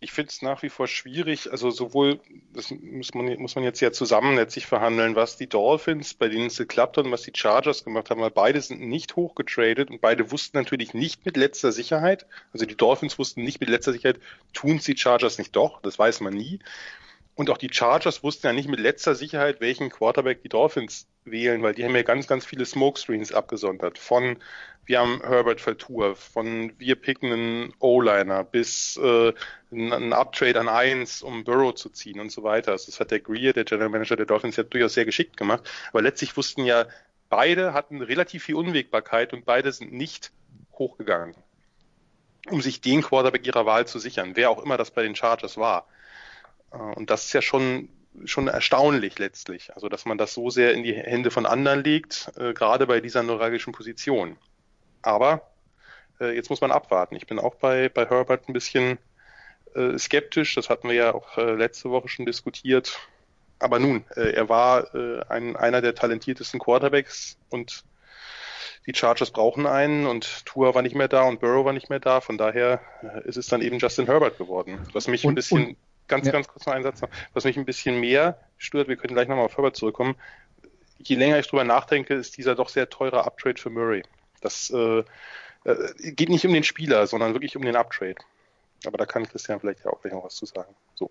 Ich 0.00 0.12
finde 0.12 0.30
es 0.30 0.42
nach 0.42 0.62
wie 0.62 0.68
vor 0.68 0.86
schwierig, 0.86 1.50
also 1.50 1.70
sowohl, 1.70 2.20
das 2.52 2.70
muss 2.70 3.14
man, 3.14 3.40
muss 3.40 3.54
man 3.54 3.64
jetzt 3.64 3.80
ja 3.80 3.90
zusammen 3.90 4.36
letztlich 4.36 4.66
verhandeln, 4.66 5.16
was 5.16 5.36
die 5.36 5.48
Dolphins, 5.48 6.14
bei 6.14 6.28
denen 6.28 6.46
es 6.46 6.58
geklappt 6.58 6.98
hat 6.98 7.06
und 7.06 7.12
was 7.12 7.22
die 7.22 7.32
Chargers 7.34 7.84
gemacht 7.84 8.10
haben, 8.10 8.20
weil 8.20 8.30
beide 8.30 8.60
sind 8.60 8.80
nicht 8.80 9.16
hochgetradet 9.16 9.90
und 9.90 10.00
beide 10.00 10.30
wussten 10.30 10.58
natürlich 10.58 10.92
nicht 10.92 11.24
mit 11.24 11.36
letzter 11.36 11.72
Sicherheit, 11.72 12.26
also 12.52 12.66
die 12.66 12.76
Dolphins 12.76 13.18
wussten 13.18 13.42
nicht 13.44 13.60
mit 13.60 13.70
letzter 13.70 13.92
Sicherheit, 13.92 14.20
tun 14.52 14.76
es 14.76 14.84
die 14.84 14.96
Chargers 14.96 15.38
nicht 15.38 15.56
doch, 15.56 15.80
das 15.80 15.98
weiß 15.98 16.20
man 16.20 16.34
nie. 16.34 16.58
Und 17.36 17.50
auch 17.50 17.58
die 17.58 17.72
Chargers 17.72 18.22
wussten 18.22 18.46
ja 18.46 18.52
nicht 18.52 18.68
mit 18.68 18.78
letzter 18.78 19.14
Sicherheit, 19.14 19.60
welchen 19.60 19.90
Quarterback 19.90 20.42
die 20.42 20.48
Dolphins 20.48 21.08
wählen, 21.24 21.62
weil 21.62 21.74
die 21.74 21.84
haben 21.84 21.96
ja 21.96 22.02
ganz, 22.02 22.28
ganz 22.28 22.46
viele 22.46 22.64
Smokescreens 22.64 23.32
abgesondert. 23.32 23.98
Von 23.98 24.36
wir 24.86 25.00
haben 25.00 25.20
Herbert 25.22 25.60
Vertour, 25.60 26.14
von 26.14 26.72
wir 26.78 26.94
picken 26.94 27.32
einen 27.32 27.74
O-Liner 27.78 28.44
bis 28.44 28.98
äh, 28.98 29.32
einen 29.72 30.12
Uptrade 30.12 30.60
an 30.60 30.68
eins, 30.68 31.22
um 31.22 31.42
Burrow 31.42 31.74
zu 31.74 31.88
ziehen 31.88 32.20
und 32.20 32.30
so 32.30 32.42
weiter. 32.42 32.72
Also 32.72 32.86
das 32.86 33.00
hat 33.00 33.10
der 33.10 33.20
Greer, 33.20 33.52
der 33.52 33.64
General 33.64 33.88
Manager 33.88 34.16
der 34.16 34.26
Dolphins, 34.26 34.56
ja 34.56 34.62
durchaus 34.62 34.94
sehr 34.94 35.06
geschickt 35.06 35.36
gemacht. 35.36 35.68
Aber 35.90 36.02
letztlich 36.02 36.36
wussten 36.36 36.64
ja, 36.64 36.86
beide 37.30 37.72
hatten 37.72 38.02
relativ 38.02 38.44
viel 38.44 38.56
Unwägbarkeit 38.56 39.32
und 39.32 39.44
beide 39.44 39.72
sind 39.72 39.92
nicht 39.92 40.32
hochgegangen, 40.74 41.34
um 42.50 42.60
sich 42.60 42.80
den 42.80 43.02
Quarterback 43.02 43.46
ihrer 43.46 43.66
Wahl 43.66 43.86
zu 43.86 43.98
sichern, 43.98 44.32
wer 44.34 44.50
auch 44.50 44.62
immer 44.62 44.76
das 44.76 44.90
bei 44.90 45.02
den 45.02 45.16
Chargers 45.16 45.56
war. 45.56 45.86
Äh, 46.74 46.78
und 46.96 47.10
das 47.10 47.26
ist 47.26 47.32
ja 47.32 47.42
schon 47.42 47.88
schon 48.26 48.46
erstaunlich 48.46 49.18
letztlich, 49.18 49.74
also 49.74 49.88
dass 49.88 50.04
man 50.04 50.18
das 50.18 50.34
so 50.34 50.48
sehr 50.48 50.72
in 50.72 50.84
die 50.84 50.94
Hände 50.94 51.32
von 51.32 51.46
anderen 51.46 51.82
legt, 51.82 52.30
äh, 52.36 52.52
gerade 52.54 52.86
bei 52.86 53.00
dieser 53.00 53.24
neuralgischen 53.24 53.72
Position. 53.72 54.36
Aber 55.02 55.42
äh, 56.20 56.32
jetzt 56.36 56.48
muss 56.48 56.60
man 56.60 56.70
abwarten. 56.70 57.16
Ich 57.16 57.26
bin 57.26 57.40
auch 57.40 57.56
bei, 57.56 57.88
bei 57.88 58.06
Herbert 58.06 58.48
ein 58.48 58.52
bisschen 58.52 58.98
äh, 59.74 59.98
skeptisch, 59.98 60.54
das 60.54 60.70
hatten 60.70 60.86
wir 60.88 60.94
ja 60.94 61.12
auch 61.12 61.36
äh, 61.38 61.54
letzte 61.54 61.90
Woche 61.90 62.06
schon 62.08 62.24
diskutiert. 62.24 63.00
Aber 63.58 63.80
nun, 63.80 64.04
äh, 64.14 64.30
er 64.32 64.48
war 64.48 64.94
ein, 65.28 65.56
einer 65.56 65.80
der 65.80 65.96
talentiertesten 65.96 66.60
Quarterbacks 66.60 67.36
und 67.50 67.82
die 68.86 68.94
Chargers 68.94 69.32
brauchen 69.32 69.66
einen 69.66 70.06
und 70.06 70.46
Tua 70.46 70.72
war 70.74 70.82
nicht 70.82 70.94
mehr 70.94 71.08
da 71.08 71.22
und 71.24 71.40
Burrow 71.40 71.64
war 71.64 71.72
nicht 71.72 71.90
mehr 71.90 71.98
da. 72.00 72.20
Von 72.20 72.38
daher 72.38 72.80
ist 73.24 73.38
es 73.38 73.48
dann 73.48 73.60
eben 73.60 73.78
Justin 73.80 74.06
Herbert 74.06 74.38
geworden. 74.38 74.78
Was 74.92 75.08
mich 75.08 75.24
Und- 75.24 75.32
ein 75.32 75.34
bisschen, 75.34 75.66
und- 75.68 75.76
ganz, 76.08 76.26
ja. 76.26 76.32
ganz 76.32 76.48
kurz 76.48 76.66
noch 76.66 76.74
einen 76.74 76.84
Satz 76.84 77.00
noch, 77.00 77.10
was 77.32 77.44
mich 77.44 77.56
ein 77.56 77.64
bisschen 77.64 78.00
mehr 78.00 78.38
stört, 78.58 78.88
wir 78.88 78.96
können 78.96 79.14
gleich 79.14 79.28
nochmal 79.28 79.44
auf 79.46 79.56
Herbert 79.56 79.76
zurückkommen. 79.76 80.16
Je 80.98 81.16
länger 81.16 81.38
ich 81.38 81.46
drüber 81.46 81.64
nachdenke, 81.64 82.14
ist 82.14 82.36
dieser 82.36 82.54
doch 82.54 82.68
sehr 82.68 82.88
teure 82.88 83.24
Uptrade 83.24 83.60
für 83.60 83.70
Murray. 83.70 84.02
Das 84.40 84.70
äh, 84.70 85.02
äh, 85.64 86.12
geht 86.12 86.28
nicht 86.28 86.46
um 86.46 86.52
den 86.52 86.64
Spieler, 86.64 87.06
sondern 87.06 87.34
wirklich 87.34 87.56
um 87.56 87.62
den 87.62 87.76
Uptrade. 87.76 88.16
Aber 88.86 88.98
da 88.98 89.06
kann 89.06 89.26
Christian 89.26 89.60
vielleicht 89.60 89.84
ja 89.84 89.90
auch 89.90 90.00
gleich 90.00 90.12
noch 90.12 90.24
was 90.24 90.34
zu 90.34 90.46
sagen. 90.46 90.74
So, 90.94 91.10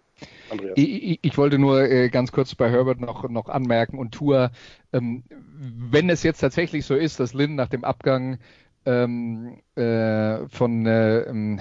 Andreas. 0.49 0.73
Ich, 0.75 1.19
ich, 1.21 1.37
wollte 1.37 1.57
nur 1.57 1.81
äh, 1.81 2.09
ganz 2.09 2.31
kurz 2.31 2.53
bei 2.55 2.69
Herbert 2.69 2.99
noch, 2.99 3.27
noch 3.29 3.49
anmerken 3.49 3.97
und 3.97 4.11
Tour, 4.11 4.51
ähm, 4.93 5.23
wenn 5.29 6.09
es 6.09 6.23
jetzt 6.23 6.39
tatsächlich 6.39 6.85
so 6.85 6.95
ist, 6.95 7.19
dass 7.19 7.33
Lynn 7.33 7.55
nach 7.55 7.69
dem 7.69 7.83
Abgang 7.83 8.37
ähm, 8.85 9.61
äh, 9.75 10.47
von 10.49 10.85
äh, 10.85 11.21
ähm, 11.21 11.59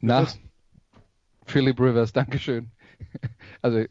nach? 0.00 0.34
Philip 1.46 1.78
Rivers, 1.80 2.12
Dankeschön. 2.12 2.70
Also 3.62 3.78
äh, 3.78 3.86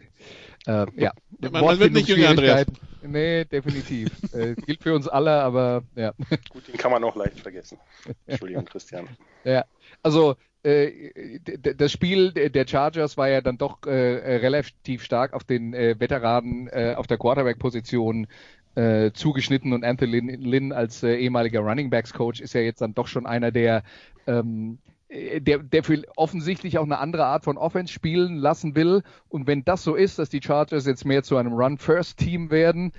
ja, 0.95 1.11
Man- 1.39 1.51
man 1.63 1.79
wird 1.79 1.93
nicht 1.93 2.07
jünger, 2.07 2.29
Andreas. 2.29 2.65
Nee, 3.03 3.45
definitiv. 3.45 4.09
äh, 4.33 4.55
gilt 4.65 4.81
für 4.81 4.95
uns 4.95 5.07
alle, 5.07 5.31
aber 5.31 5.83
ja. 5.95 6.13
Gut, 6.49 6.67
den 6.67 6.77
kann 6.77 6.91
man 6.91 7.03
auch 7.03 7.15
leicht 7.15 7.39
vergessen. 7.39 7.77
Entschuldigung, 8.25 8.65
Christian. 8.65 9.07
Ja, 9.43 9.65
also 10.01 10.35
äh, 10.63 11.39
das 11.59 11.91
Spiel 11.91 12.31
der 12.31 12.67
Chargers 12.67 13.15
war 13.17 13.29
ja 13.29 13.41
dann 13.41 13.57
doch 13.59 13.85
äh, 13.85 13.91
relativ 13.91 15.03
stark 15.03 15.33
auf 15.33 15.43
den 15.43 15.73
äh, 15.75 15.99
Veteranen 15.99 16.67
äh, 16.67 16.95
auf 16.97 17.05
der 17.05 17.17
Quarterback-Position 17.19 18.27
äh, 18.73 19.11
zugeschnitten 19.11 19.71
und 19.73 19.83
Anthony 19.85 20.19
Lynn, 20.19 20.41
Lynn 20.41 20.71
als 20.73 21.03
äh, 21.03 21.15
ehemaliger 21.15 21.59
Running 21.59 21.89
Backs 21.91 22.13
Coach 22.13 22.41
ist 22.41 22.53
ja 22.53 22.61
jetzt 22.61 22.81
dann 22.81 22.95
doch 22.95 23.07
schon 23.07 23.27
einer, 23.27 23.51
der 23.51 23.83
ähm, 24.25 24.79
äh, 24.87 24.94
der, 25.09 25.59
der 25.59 25.83
für 25.83 26.01
offensichtlich 26.15 26.77
auch 26.77 26.83
eine 26.83 26.99
andere 26.99 27.25
Art 27.25 27.43
von 27.43 27.57
Offense 27.57 27.93
spielen 27.93 28.37
lassen 28.37 28.75
will. 28.75 29.03
Und 29.29 29.47
wenn 29.47 29.63
das 29.63 29.83
so 29.83 29.95
ist, 29.95 30.19
dass 30.19 30.29
die 30.29 30.41
Chargers 30.41 30.85
jetzt 30.85 31.05
mehr 31.05 31.23
zu 31.23 31.37
einem 31.37 31.53
Run-First-Team 31.53 32.49
werden, 32.49 32.91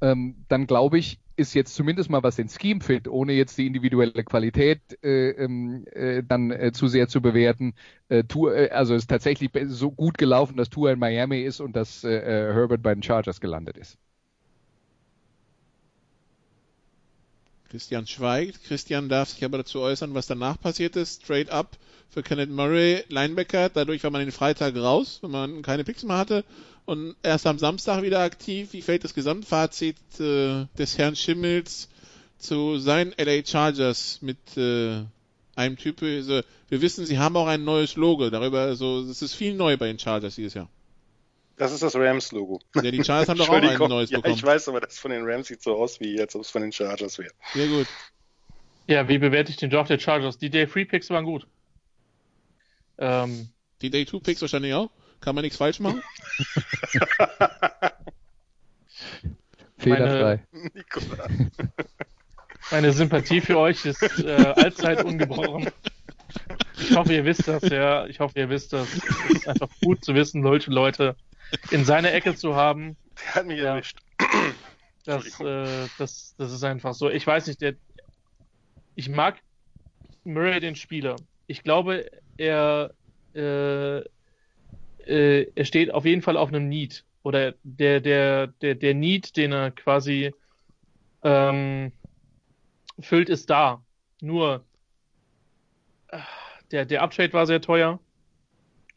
ähm, 0.00 0.44
dann 0.48 0.66
glaube 0.66 0.98
ich, 0.98 1.20
ist 1.36 1.54
jetzt 1.54 1.74
zumindest 1.74 2.10
mal 2.10 2.22
was 2.22 2.36
den 2.36 2.48
Scheme 2.48 2.80
fit, 2.80 3.08
ohne 3.08 3.32
jetzt 3.32 3.58
die 3.58 3.66
individuelle 3.66 4.24
Qualität 4.24 4.80
äh, 5.02 5.30
ähm, 5.30 5.84
äh, 5.92 6.22
dann 6.22 6.50
äh, 6.50 6.72
zu 6.72 6.86
sehr 6.86 7.08
zu 7.08 7.20
bewerten. 7.20 7.74
Äh, 8.08 8.24
Tour, 8.24 8.54
äh, 8.56 8.70
also 8.70 8.94
ist 8.94 9.08
tatsächlich 9.08 9.50
so 9.66 9.90
gut 9.90 10.18
gelaufen, 10.18 10.56
dass 10.56 10.70
Tour 10.70 10.92
in 10.92 10.98
Miami 10.98 11.40
ist 11.40 11.60
und 11.60 11.74
dass 11.74 12.04
äh, 12.04 12.10
äh, 12.10 12.54
Herbert 12.54 12.82
bei 12.82 12.94
den 12.94 13.02
Chargers 13.02 13.40
gelandet 13.40 13.76
ist. 13.78 13.98
Christian 17.70 18.06
schweigt. 18.06 18.64
Christian 18.64 19.08
darf 19.08 19.30
sich 19.30 19.44
aber 19.44 19.58
dazu 19.58 19.80
äußern, 19.80 20.14
was 20.14 20.26
danach 20.26 20.60
passiert 20.60 20.96
ist. 20.96 21.22
Straight 21.22 21.50
up 21.50 21.76
für 22.08 22.22
Kenneth 22.22 22.50
Murray, 22.50 23.04
Linebacker. 23.08 23.68
Dadurch 23.68 24.04
war 24.04 24.10
man 24.10 24.20
den 24.20 24.32
Freitag 24.32 24.76
raus, 24.76 25.18
wenn 25.22 25.30
man 25.30 25.62
keine 25.62 25.84
Picks 25.84 26.04
mehr 26.04 26.18
hatte. 26.18 26.44
Und 26.86 27.16
erst 27.22 27.46
am 27.46 27.58
Samstag 27.58 28.02
wieder 28.02 28.20
aktiv. 28.20 28.72
Wie 28.72 28.82
fällt 28.82 29.04
das 29.04 29.14
Gesamtfazit 29.14 29.96
äh, 30.20 30.66
des 30.78 30.98
Herrn 30.98 31.16
Schimmels 31.16 31.88
zu 32.38 32.78
seinen 32.78 33.14
LA 33.18 33.44
Chargers 33.44 34.18
mit 34.20 34.56
äh, 34.56 35.02
einem 35.56 35.76
Typ? 35.76 36.02
Also, 36.02 36.42
wir 36.68 36.82
wissen, 36.82 37.06
sie 37.06 37.18
haben 37.18 37.36
auch 37.36 37.46
ein 37.46 37.64
neues 37.64 37.96
Logo. 37.96 38.30
Darüber, 38.30 38.60
also, 38.60 39.00
es 39.00 39.22
ist 39.22 39.34
viel 39.34 39.54
neu 39.54 39.76
bei 39.76 39.86
den 39.86 39.98
Chargers 39.98 40.36
dieses 40.36 40.54
Jahr. 40.54 40.68
Das 41.56 41.72
ist 41.72 41.82
das 41.82 41.94
Rams-Logo. 41.94 42.60
Ja, 42.74 42.90
die 42.90 43.04
Chargers 43.04 43.28
haben 43.30 43.38
doch 43.38 43.48
auch 43.48 43.54
ein 43.54 43.78
neues 43.78 44.10
ja, 44.10 44.18
bekommen. 44.18 44.34
ich 44.34 44.42
weiß, 44.42 44.68
aber 44.68 44.80
das 44.80 44.98
von 44.98 45.10
den 45.10 45.24
Rams 45.24 45.46
sieht 45.48 45.62
so 45.62 45.76
aus, 45.76 46.00
wie 46.00 46.20
als 46.20 46.34
ob 46.34 46.42
es 46.42 46.50
von 46.50 46.62
den 46.62 46.72
Chargers 46.72 47.18
wäre. 47.18 47.32
Sehr 47.52 47.68
gut. 47.68 47.86
Ja, 48.86 49.08
wie 49.08 49.18
bewerte 49.18 49.50
ich 49.50 49.56
den 49.56 49.70
Draft 49.70 49.90
der 49.90 49.98
Chargers? 49.98 50.36
Die 50.38 50.50
Day 50.50 50.66
Free 50.66 50.84
Picks 50.84 51.10
waren 51.10 51.24
gut. 51.24 51.46
Ähm, 52.98 53.48
Die 53.80 53.90
Day 53.90 54.04
2 54.06 54.18
Picks 54.18 54.40
wahrscheinlich 54.42 54.74
auch. 54.74 54.90
Kann 55.20 55.34
man 55.34 55.42
nichts 55.42 55.56
falsch 55.56 55.80
machen. 55.80 56.02
Fehlerfrei. 59.78 60.46
Nikola. 60.74 61.28
meine 62.70 62.92
Sympathie 62.92 63.40
für 63.40 63.58
euch 63.58 63.84
ist 63.86 64.02
äh, 64.22 64.32
allzeit 64.56 65.02
ungebrochen. 65.04 65.70
Ich 66.78 66.94
hoffe, 66.96 67.14
ihr 67.14 67.24
wisst 67.24 67.48
das, 67.48 67.62
ja. 67.68 68.06
Ich 68.06 68.20
hoffe, 68.20 68.38
ihr 68.38 68.48
wisst 68.50 68.72
das. 68.72 68.88
Es 68.94 69.36
ist 69.36 69.48
einfach 69.48 69.68
gut 69.82 70.04
zu 70.04 70.14
wissen, 70.14 70.42
solche 70.42 70.70
Leute 70.70 71.16
in 71.70 71.84
seiner 71.84 72.12
Ecke 72.12 72.34
zu 72.34 72.54
haben. 72.56 72.96
Der 73.18 73.34
hat 73.34 73.46
mich 73.46 73.58
Ja. 73.58 73.74
erwischt. 73.74 73.98
Das, 75.06 75.38
äh, 75.40 75.88
das, 75.98 76.34
das 76.38 76.52
ist 76.52 76.64
einfach 76.64 76.94
so. 76.94 77.10
Ich 77.10 77.26
weiß 77.26 77.46
nicht, 77.46 77.60
der, 77.60 77.74
ich 78.94 79.08
mag 79.08 79.40
Murray 80.24 80.60
den 80.60 80.76
Spieler. 80.76 81.16
Ich 81.46 81.62
glaube, 81.62 82.10
er, 82.36 82.94
äh, 83.34 83.98
äh, 85.06 85.52
er 85.54 85.64
steht 85.64 85.92
auf 85.92 86.04
jeden 86.04 86.22
Fall 86.22 86.36
auf 86.36 86.48
einem 86.48 86.68
Need. 86.68 87.04
Oder 87.22 87.54
der, 87.62 88.00
der, 88.00 88.48
der, 88.48 88.74
der 88.74 88.94
Need, 88.94 89.36
den 89.36 89.52
er 89.52 89.70
quasi 89.70 90.34
ähm, 91.22 91.92
füllt, 93.00 93.28
ist 93.28 93.50
da. 93.50 93.84
Nur 94.20 94.66
äh, 96.08 96.18
der, 96.70 96.86
der 96.86 97.02
Uptrade 97.02 97.32
war 97.32 97.46
sehr 97.46 97.60
teuer. 97.60 98.00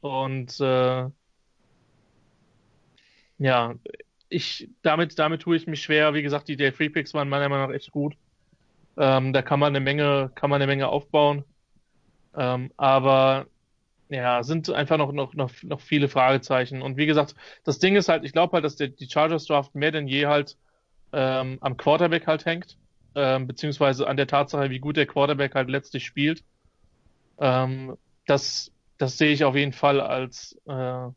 Und 0.02 0.60
äh, 0.60 1.10
ja, 3.38 3.76
ich, 4.30 4.70
damit, 4.82 5.20
damit 5.20 5.42
tue 5.42 5.56
ich 5.58 5.68
mich 5.68 5.82
schwer. 5.82 6.14
Wie 6.14 6.22
gesagt, 6.22 6.48
die 6.48 6.58
Day 6.58 6.72
Free 6.72 6.90
Picks 6.90 7.14
waren 7.14 7.30
meiner 7.30 7.50
Meinung 7.50 7.70
nach 7.70 7.76
echt 7.76 7.92
gut. 7.92 8.16
Ähm, 8.98 9.34
da 9.34 9.42
kann 9.42 9.60
man 9.60 9.70
eine 9.76 9.80
Menge, 9.80 10.32
kann 10.36 10.50
man 10.50 10.62
eine 10.62 10.68
Menge 10.68 10.88
aufbauen. 10.90 11.44
Ähm, 12.36 12.72
aber 12.78 13.48
ja, 14.10 14.44
sind 14.44 14.70
einfach 14.70 14.98
noch, 14.98 15.12
noch, 15.12 15.34
noch, 15.34 15.52
noch 15.64 15.82
viele 15.82 16.10
Fragezeichen. 16.10 16.82
Und 16.82 16.98
wie 16.98 17.06
gesagt, 17.06 17.36
das 17.64 17.80
Ding 17.80 17.96
ist 17.96 18.10
halt, 18.10 18.24
ich 18.24 18.34
glaube 18.34 18.54
halt, 18.54 18.66
dass 18.66 18.76
der, 18.76 18.90
die 18.90 19.10
Chargers 19.10 19.46
Draft 19.46 19.76
mehr 19.76 19.92
denn 19.92 20.08
je 20.08 20.28
halt 20.28 20.58
ähm, 21.14 21.58
am 21.62 21.78
Quarterback 21.78 22.28
halt 22.28 22.46
hängt, 22.46 22.78
ähm, 23.16 23.48
beziehungsweise 23.48 24.08
an 24.08 24.18
der 24.18 24.28
Tatsache, 24.28 24.70
wie 24.70 24.80
gut 24.80 24.98
der 24.98 25.08
Quarterback 25.08 25.56
halt 25.56 25.70
letztlich 25.70 26.06
spielt. 26.06 26.44
Ähm, 27.40 27.98
das, 28.26 28.72
das 28.98 29.18
sehe 29.18 29.32
ich 29.32 29.44
auf 29.46 29.56
jeden 29.56 29.74
Fall 29.74 30.02
als, 30.02 30.58
äh, 30.68 31.08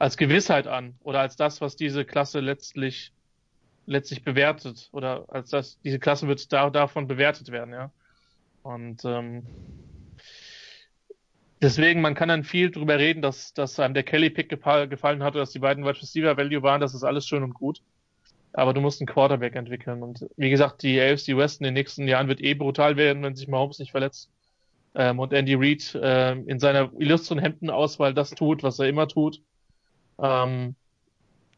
als 0.00 0.16
Gewissheit 0.16 0.66
an 0.66 0.94
oder 1.00 1.20
als 1.20 1.36
das, 1.36 1.60
was 1.60 1.76
diese 1.76 2.04
Klasse 2.04 2.40
letztlich 2.40 3.12
letztlich 3.84 4.24
bewertet 4.24 4.88
oder 4.92 5.26
als 5.28 5.50
das 5.50 5.78
diese 5.82 5.98
Klasse 5.98 6.26
wird 6.26 6.52
da, 6.52 6.70
davon 6.70 7.06
bewertet 7.06 7.50
werden, 7.50 7.74
ja. 7.74 7.92
Und 8.62 9.04
ähm, 9.04 9.42
deswegen, 11.60 12.00
man 12.00 12.14
kann 12.14 12.28
dann 12.28 12.44
viel 12.44 12.70
drüber 12.70 12.98
reden, 12.98 13.20
dass, 13.20 13.52
dass 13.52 13.78
einem 13.78 13.94
der 13.94 14.02
Kelly-Pick 14.02 14.48
gefallen 14.48 15.22
hat, 15.22 15.34
dass 15.34 15.50
die 15.50 15.58
beiden 15.58 15.84
Wide 15.84 16.00
Receiver 16.00 16.36
Value 16.36 16.62
waren, 16.62 16.80
das 16.80 16.94
ist 16.94 17.04
alles 17.04 17.26
schön 17.26 17.42
und 17.42 17.54
gut. 17.54 17.82
Aber 18.52 18.74
du 18.74 18.80
musst 18.80 19.00
einen 19.00 19.06
Quarterback 19.06 19.54
entwickeln. 19.54 20.02
Und 20.02 20.28
wie 20.36 20.50
gesagt, 20.50 20.82
die 20.82 21.00
AFC 21.00 21.36
West 21.36 21.60
in 21.60 21.64
den 21.64 21.74
nächsten 21.74 22.08
Jahren 22.08 22.28
wird 22.28 22.40
eh 22.40 22.54
brutal 22.54 22.96
werden, 22.96 23.22
wenn 23.22 23.36
sich 23.36 23.48
Mahomes 23.48 23.78
nicht 23.78 23.92
verletzt. 23.92 24.30
Ähm, 24.94 25.18
und 25.18 25.32
Andy 25.32 25.54
Reid 25.54 25.94
äh, 25.94 26.32
in 26.32 26.58
seiner 26.58 26.90
illustren 26.98 27.38
Hemdenauswahl 27.38 28.12
das 28.12 28.30
tut, 28.30 28.62
was 28.62 28.78
er 28.78 28.88
immer 28.88 29.08
tut. 29.08 29.40
Ähm, 30.20 30.74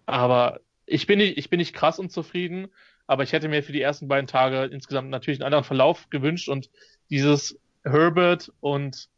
aber 0.06 0.60
ich 0.86 1.06
bin 1.06 1.18
nicht, 1.18 1.38
ich 1.38 1.50
bin 1.50 1.58
nicht 1.58 1.74
krass 1.74 1.98
unzufrieden, 1.98 2.68
aber 3.06 3.22
ich 3.22 3.32
hätte 3.32 3.48
mir 3.48 3.62
für 3.62 3.72
die 3.72 3.80
ersten 3.80 4.08
beiden 4.08 4.26
Tage 4.26 4.64
insgesamt 4.64 5.10
natürlich 5.10 5.40
einen 5.40 5.46
anderen 5.46 5.64
Verlauf 5.64 6.08
gewünscht 6.10 6.48
und 6.48 6.70
dieses 7.10 7.58
Herbert 7.84 8.52
und 8.60 9.08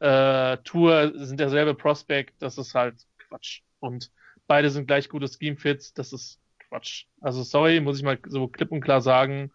äh, 0.00 0.58
Tour 0.58 1.12
sind 1.14 1.40
derselbe 1.40 1.74
Prospect, 1.74 2.34
das 2.40 2.58
ist 2.58 2.74
halt 2.74 3.06
Quatsch. 3.18 3.62
Und 3.80 4.10
beide 4.46 4.70
sind 4.70 4.86
gleich 4.86 5.08
gute 5.08 5.28
Scheme-Fits, 5.28 5.92
das 5.94 6.12
ist 6.12 6.40
Quatsch. 6.68 7.06
Also 7.20 7.42
sorry, 7.42 7.80
muss 7.80 7.98
ich 7.98 8.04
mal 8.04 8.18
so 8.26 8.48
klipp 8.48 8.72
und 8.72 8.80
klar 8.80 9.00
sagen, 9.00 9.52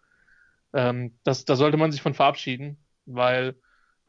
ähm, 0.72 1.18
das, 1.24 1.44
da 1.44 1.56
sollte 1.56 1.76
man 1.76 1.92
sich 1.92 2.02
von 2.02 2.14
verabschieden, 2.14 2.78
weil 3.06 3.54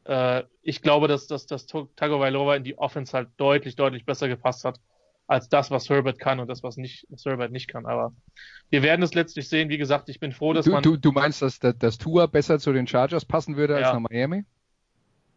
äh, 0.04 0.42
ich 0.62 0.82
glaube, 0.82 1.08
dass, 1.08 1.26
dass, 1.26 1.46
dass 1.46 1.66
Tagovailoa 1.66 2.56
in 2.56 2.64
die 2.64 2.78
Offense 2.78 3.12
halt 3.12 3.28
deutlich, 3.36 3.76
deutlich 3.76 4.04
besser 4.04 4.28
gepasst 4.28 4.64
hat 4.64 4.80
als 5.26 5.48
das, 5.48 5.70
was 5.70 5.88
Herbert 5.88 6.18
kann 6.18 6.38
und 6.40 6.48
das, 6.48 6.62
was 6.62 6.76
nicht, 6.76 7.06
was 7.10 7.24
Herbert 7.24 7.50
nicht 7.52 7.68
kann. 7.68 7.86
Aber 7.86 8.12
wir 8.70 8.82
werden 8.82 9.02
es 9.02 9.14
letztlich 9.14 9.48
sehen. 9.48 9.68
Wie 9.68 9.78
gesagt, 9.78 10.08
ich 10.08 10.20
bin 10.20 10.32
froh, 10.32 10.52
dass 10.52 10.64
Du, 10.66 10.72
man 10.72 10.82
du, 10.82 10.96
du 10.96 11.12
meinst, 11.12 11.42
dass, 11.42 11.58
dass, 11.58 11.76
dass 11.78 11.98
Tua 11.98 12.26
besser 12.26 12.58
zu 12.58 12.72
den 12.72 12.86
Chargers 12.86 13.24
passen 13.24 13.56
würde 13.56 13.74
als 13.76 13.88
Ja. 13.88 13.94
nach 13.94 14.08
Miami? 14.10 14.44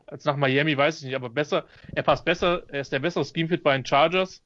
als 0.08 0.26
nach 0.26 0.36
Miami 0.38 0.76
weiß 0.76 1.00
ich 1.00 1.06
nicht, 1.06 1.16
aber 1.16 1.30
besser, 1.30 1.66
er 1.94 2.04
passt 2.04 2.26
besser, 2.26 2.64
er 2.70 2.82
ist 2.82 2.92
der 2.92 3.00
bessere 3.00 3.24
Scheme-Fit 3.26 3.62
bei 3.64 3.76
den 3.78 3.86
Chargers 3.86 4.44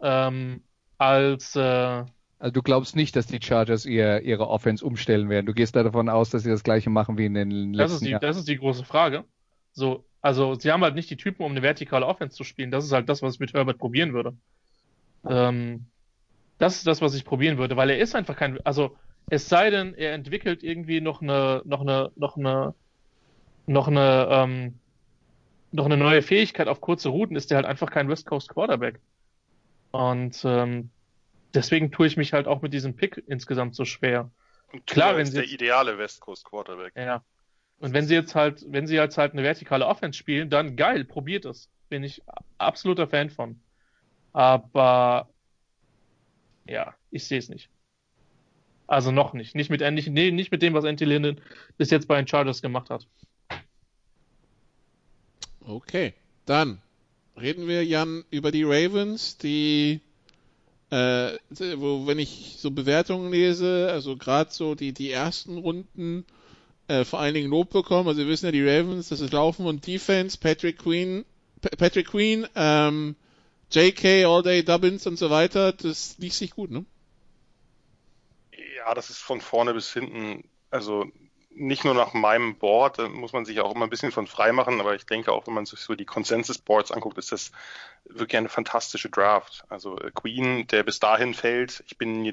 ähm, 0.00 0.62
als 0.98 1.56
äh, 1.56 2.04
also 2.40 2.52
du 2.52 2.62
glaubst 2.62 2.94
nicht, 2.94 3.16
dass 3.16 3.26
die 3.26 3.40
Chargers 3.42 3.84
ihr, 3.84 4.22
ihre 4.22 4.48
Offense 4.48 4.84
umstellen 4.84 5.28
werden. 5.28 5.46
Du 5.46 5.54
gehst 5.54 5.74
da 5.74 5.82
davon 5.82 6.08
aus, 6.08 6.30
dass 6.30 6.44
sie 6.44 6.50
das 6.50 6.62
gleiche 6.62 6.88
machen 6.90 7.18
wie 7.18 7.26
in 7.26 7.34
den 7.34 7.74
letzten 7.74 7.76
das 7.76 7.92
ist 7.92 8.04
die, 8.04 8.10
Jahren. 8.10 8.20
Das 8.20 8.36
ist 8.36 8.48
die 8.48 8.56
große 8.56 8.84
Frage. 8.84 9.24
So, 9.72 10.07
also 10.20 10.54
sie 10.54 10.72
haben 10.72 10.82
halt 10.82 10.94
nicht 10.94 11.10
die 11.10 11.16
Typen, 11.16 11.44
um 11.44 11.52
eine 11.52 11.62
vertikale 11.62 12.06
Offense 12.06 12.36
zu 12.36 12.44
spielen. 12.44 12.70
Das 12.70 12.84
ist 12.84 12.92
halt 12.92 13.08
das, 13.08 13.22
was 13.22 13.34
ich 13.34 13.40
mit 13.40 13.54
Herbert 13.54 13.78
probieren 13.78 14.12
würde. 14.12 14.36
Ähm, 15.26 15.86
das 16.58 16.76
ist 16.76 16.86
das, 16.86 17.00
was 17.00 17.14
ich 17.14 17.24
probieren 17.24 17.58
würde, 17.58 17.76
weil 17.76 17.90
er 17.90 17.98
ist 17.98 18.14
einfach 18.14 18.36
kein, 18.36 18.60
also 18.64 18.96
es 19.30 19.48
sei 19.48 19.70
denn, 19.70 19.94
er 19.94 20.14
entwickelt 20.14 20.62
irgendwie 20.62 21.00
noch 21.00 21.22
eine, 21.22 21.62
noch 21.64 21.80
eine, 21.80 22.10
noch 22.16 22.36
eine, 22.36 22.74
noch 23.66 23.88
eine, 23.88 24.28
ähm, 24.30 24.78
noch 25.70 25.84
eine 25.84 25.96
neue 25.96 26.22
Fähigkeit 26.22 26.66
auf 26.66 26.80
kurze 26.80 27.10
Routen, 27.10 27.36
ist 27.36 27.50
er 27.50 27.56
halt 27.56 27.66
einfach 27.66 27.90
kein 27.90 28.08
West 28.08 28.26
Coast 28.26 28.48
Quarterback. 28.48 29.00
Und 29.90 30.42
ähm, 30.44 30.90
deswegen 31.54 31.92
tue 31.92 32.06
ich 32.06 32.16
mich 32.16 32.32
halt 32.32 32.46
auch 32.46 32.62
mit 32.62 32.72
diesem 32.72 32.96
Pick 32.96 33.22
insgesamt 33.26 33.74
so 33.74 33.84
schwer. 33.84 34.30
Und 34.72 34.86
Klar, 34.86 35.16
wenn 35.16 35.22
ist 35.22 35.32
sie 35.32 35.38
der 35.38 35.48
ideale 35.48 35.98
West 35.98 36.20
Coast 36.20 36.44
Quarterback. 36.44 36.94
Ja. 36.96 37.22
Und 37.80 37.92
wenn 37.92 38.06
sie 38.06 38.14
jetzt 38.14 38.34
halt, 38.34 38.64
wenn 38.68 38.86
sie 38.86 38.96
jetzt 38.96 39.18
halt 39.18 39.32
eine 39.32 39.42
vertikale 39.42 39.86
Offense 39.86 40.18
spielen, 40.18 40.50
dann 40.50 40.76
geil, 40.76 41.04
probiert 41.04 41.44
es. 41.44 41.68
Bin 41.88 42.02
ich 42.02 42.22
absoluter 42.58 43.06
Fan 43.06 43.30
von. 43.30 43.60
Aber 44.32 45.28
ja, 46.66 46.94
ich 47.10 47.26
sehe 47.26 47.38
es 47.38 47.48
nicht. 47.48 47.70
Also 48.86 49.12
noch 49.12 49.32
nicht. 49.32 49.54
Nicht 49.54 49.70
mit, 49.70 49.80
nicht, 49.80 50.08
nee, 50.08 50.30
nicht 50.30 50.50
mit 50.50 50.62
dem, 50.62 50.74
was 50.74 50.84
Andy 50.84 51.04
Linden 51.04 51.40
bis 51.76 51.90
jetzt 51.90 52.08
bei 52.08 52.16
den 52.16 52.26
Chargers 52.26 52.62
gemacht 52.62 52.90
hat. 52.90 53.06
Okay, 55.60 56.14
dann 56.46 56.80
reden 57.36 57.68
wir, 57.68 57.84
Jan, 57.84 58.24
über 58.30 58.50
die 58.50 58.64
Ravens, 58.64 59.36
die, 59.36 60.00
äh, 60.90 61.36
wo, 61.76 62.06
wenn 62.06 62.18
ich 62.18 62.56
so 62.58 62.70
Bewertungen 62.70 63.30
lese, 63.30 63.88
also 63.92 64.16
gerade 64.16 64.50
so 64.50 64.74
die, 64.74 64.92
die 64.92 65.10
ersten 65.10 65.58
Runden, 65.58 66.24
äh, 66.88 67.04
vor 67.04 67.20
allen 67.20 67.34
Dingen 67.34 67.50
Lob 67.50 67.70
bekommen. 67.70 68.08
Also 68.08 68.20
wir 68.20 68.28
wissen 68.28 68.46
ja, 68.46 68.52
die 68.52 68.66
Ravens, 68.66 69.08
das 69.08 69.20
ist 69.20 69.32
Laufen 69.32 69.66
und 69.66 69.86
Defense, 69.86 70.38
Patrick 70.38 70.78
Queen, 70.78 71.24
Pa- 71.60 71.70
Patrick 71.76 72.08
Queen, 72.08 72.46
ähm, 72.54 73.16
JK, 73.70 74.24
All 74.26 74.42
Day 74.42 74.64
Dubbins 74.64 75.06
und 75.06 75.18
so 75.18 75.30
weiter, 75.30 75.72
das 75.72 76.16
liest 76.18 76.38
sich 76.38 76.52
gut, 76.52 76.70
ne? 76.70 76.84
Ja, 78.76 78.94
das 78.94 79.10
ist 79.10 79.18
von 79.18 79.40
vorne 79.40 79.74
bis 79.74 79.92
hinten, 79.92 80.48
also 80.70 81.04
nicht 81.58 81.84
nur 81.84 81.94
nach 81.94 82.14
meinem 82.14 82.56
Board, 82.56 82.98
da 82.98 83.08
muss 83.08 83.32
man 83.32 83.44
sich 83.44 83.60
auch 83.60 83.74
immer 83.74 83.86
ein 83.86 83.90
bisschen 83.90 84.12
von 84.12 84.26
frei 84.26 84.52
machen, 84.52 84.80
aber 84.80 84.94
ich 84.94 85.06
denke 85.06 85.32
auch, 85.32 85.46
wenn 85.46 85.54
man 85.54 85.66
sich 85.66 85.80
so 85.80 85.94
die 85.94 86.04
Consensus-Boards 86.04 86.92
anguckt, 86.92 87.18
ist 87.18 87.32
das 87.32 87.52
wirklich 88.04 88.38
eine 88.38 88.48
fantastische 88.48 89.10
Draft. 89.10 89.64
Also 89.68 89.98
äh, 89.98 90.10
Queen, 90.12 90.66
der 90.68 90.82
bis 90.82 91.00
dahin 91.00 91.34
fällt, 91.34 91.82
ich 91.86 91.98
bin 91.98 92.24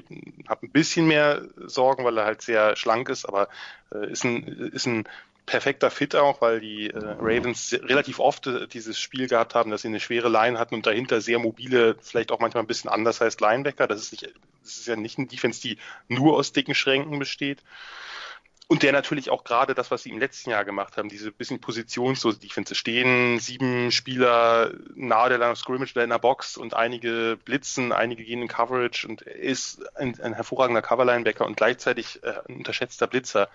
habe 0.48 0.66
ein 0.66 0.70
bisschen 0.70 1.06
mehr 1.06 1.42
Sorgen, 1.66 2.04
weil 2.04 2.18
er 2.18 2.24
halt 2.24 2.42
sehr 2.42 2.76
schlank 2.76 3.08
ist, 3.08 3.26
aber 3.26 3.48
äh, 3.92 4.10
ist 4.10 4.24
ein 4.24 4.44
ist 4.72 4.86
ein 4.86 5.04
perfekter 5.46 5.90
Fit 5.90 6.16
auch, 6.16 6.40
weil 6.40 6.60
die 6.60 6.90
äh, 6.90 6.98
Ravens 6.98 7.72
relativ 7.72 8.18
oft 8.18 8.46
äh, 8.48 8.66
dieses 8.66 8.98
Spiel 8.98 9.28
gehabt 9.28 9.54
haben, 9.54 9.70
dass 9.70 9.82
sie 9.82 9.88
eine 9.88 10.00
schwere 10.00 10.28
Line 10.28 10.58
hatten 10.58 10.74
und 10.74 10.86
dahinter 10.86 11.20
sehr 11.20 11.38
mobile, 11.38 11.96
vielleicht 12.00 12.32
auch 12.32 12.40
manchmal 12.40 12.64
ein 12.64 12.66
bisschen 12.66 12.90
anders 12.90 13.20
heißt 13.20 13.40
Linebacker. 13.40 13.86
Das 13.86 14.02
ist 14.02 14.12
nicht, 14.12 14.34
das 14.62 14.76
ist 14.76 14.86
ja 14.86 14.96
nicht 14.96 15.18
eine 15.18 15.28
Defense, 15.28 15.62
die 15.62 15.78
nur 16.08 16.36
aus 16.36 16.52
dicken 16.52 16.74
Schränken 16.74 17.18
besteht. 17.18 17.62
Und 18.68 18.82
der 18.82 18.90
natürlich 18.90 19.30
auch 19.30 19.44
gerade 19.44 19.74
das, 19.74 19.92
was 19.92 20.02
sie 20.02 20.10
im 20.10 20.18
letzten 20.18 20.50
Jahr 20.50 20.64
gemacht 20.64 20.96
haben, 20.96 21.08
diese 21.08 21.30
bisschen 21.30 21.60
positionslose 21.60 22.40
Defense 22.40 22.74
stehen, 22.74 23.38
sieben 23.38 23.92
Spieler 23.92 24.72
nahe 24.96 25.28
der 25.28 25.38
Line 25.38 25.52
of 25.52 25.58
Scrimmage 25.58 25.92
oder 25.92 26.02
in 26.02 26.10
der 26.10 26.18
Box 26.18 26.56
und 26.56 26.74
einige 26.74 27.38
blitzen, 27.44 27.92
einige 27.92 28.24
gehen 28.24 28.42
in 28.42 28.48
Coverage 28.48 29.06
und 29.06 29.22
ist 29.22 29.86
ein, 29.96 30.20
ein 30.20 30.34
hervorragender 30.34 30.82
Coverlinebacker 30.82 31.46
und 31.46 31.56
gleichzeitig 31.56 32.24
äh, 32.24 32.34
ein 32.48 32.56
unterschätzter 32.56 33.06
Blitzer 33.06 33.48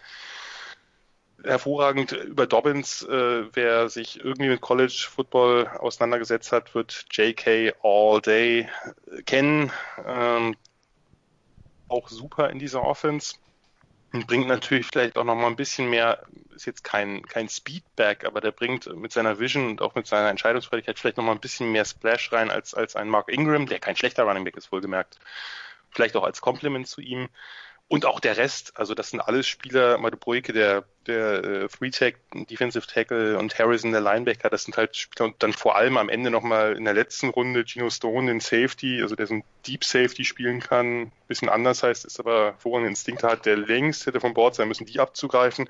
hervorragend 1.44 2.14
über 2.14 2.48
Dobbins. 2.48 3.04
Äh, 3.04 3.44
wer 3.54 3.90
sich 3.90 4.24
irgendwie 4.24 4.50
mit 4.50 4.62
College 4.62 5.08
Football 5.10 5.68
auseinandergesetzt 5.68 6.54
hat, 6.54 6.74
wird 6.74 7.06
JK 7.12 7.76
All 7.84 8.22
Day 8.22 8.70
äh, 9.12 9.22
kennen. 9.24 9.72
Ähm, 10.06 10.56
auch 11.90 12.08
super 12.08 12.50
in 12.50 12.60
dieser 12.60 12.84
Offense. 12.84 13.36
Bringt 14.12 14.48
natürlich 14.48 14.88
vielleicht 14.88 15.18
auch 15.18 15.24
noch 15.24 15.36
mal 15.36 15.48
ein 15.48 15.56
bisschen 15.56 15.90
mehr, 15.90 16.26
ist 16.54 16.66
jetzt 16.66 16.84
kein, 16.84 17.24
kein 17.24 17.48
Speedback, 17.48 18.26
aber 18.26 18.42
der 18.42 18.52
bringt 18.52 18.94
mit 18.94 19.14
seiner 19.14 19.40
Vision 19.40 19.70
und 19.70 19.82
auch 19.82 19.96
mit 19.96 20.06
seiner 20.06 20.30
Entscheidungsfähigkeit 20.30 21.00
vielleicht 21.00 21.16
noch 21.16 21.24
mal 21.24 21.32
ein 21.32 21.40
bisschen 21.40 21.72
mehr 21.72 21.86
Splash 21.86 22.32
rein 22.34 22.52
als, 22.52 22.74
als 22.74 22.98
ein 22.98 23.08
Mark 23.08 23.30
Ingram, 23.30 23.68
der 23.68 23.80
kein 23.80 23.96
schlechter 23.96 24.24
Running 24.24 24.44
Back 24.44 24.58
ist, 24.58 24.72
wohlgemerkt. 24.72 25.18
Vielleicht 25.92 26.18
auch 26.18 26.24
als 26.24 26.42
Kompliment 26.42 26.88
zu 26.88 27.00
ihm. 27.00 27.30
Und 27.92 28.06
auch 28.06 28.22
der 28.22 28.38
Rest, 28.38 28.72
also 28.76 28.94
das 28.94 29.10
sind 29.10 29.20
alles 29.20 29.48
Spieler, 29.48 29.98
Madubuike, 29.98 30.54
der, 30.54 30.86
der 31.08 31.44
äh, 31.44 31.68
Three-Tech, 31.68 32.16
Defensive 32.50 32.88
Tackle 32.88 33.38
und 33.38 33.60
Harrison, 33.60 33.92
der 33.92 34.00
Linebacker, 34.00 34.50
das 34.50 34.64
sind 34.64 34.78
halt 34.78 34.96
Spieler. 34.96 35.26
Und 35.26 35.44
dann 35.44 35.52
vor 35.52 35.76
allem 35.76 35.98
am 35.98 36.08
Ende 36.08 36.32
nochmal 36.32 36.78
in 36.78 36.86
der 36.86 36.94
letzten 36.94 37.28
Runde 37.28 37.66
Gino 37.66 37.90
Stone, 37.90 38.28
den 38.28 38.40
Safety, 38.40 39.02
also 39.02 39.18
der 39.18 39.28
so 39.28 39.34
ein 39.34 39.44
Deep 39.68 39.84
Safety 39.84 40.24
spielen 40.24 40.62
kann, 40.62 41.12
bisschen 41.28 41.50
anders 41.50 41.84
heißt, 41.84 42.06
ist 42.06 42.18
aber 42.22 42.54
vorrangige 42.60 42.92
Instinkte 42.92 43.28
hat, 43.28 43.46
der 43.46 43.58
längst 43.58 44.06
hätte 44.06 44.22
vom 44.22 44.34
Bord 44.34 44.56
sein 44.56 44.70
müssen, 44.70 44.86
die 44.86 45.02
abzugreifen. 45.02 45.70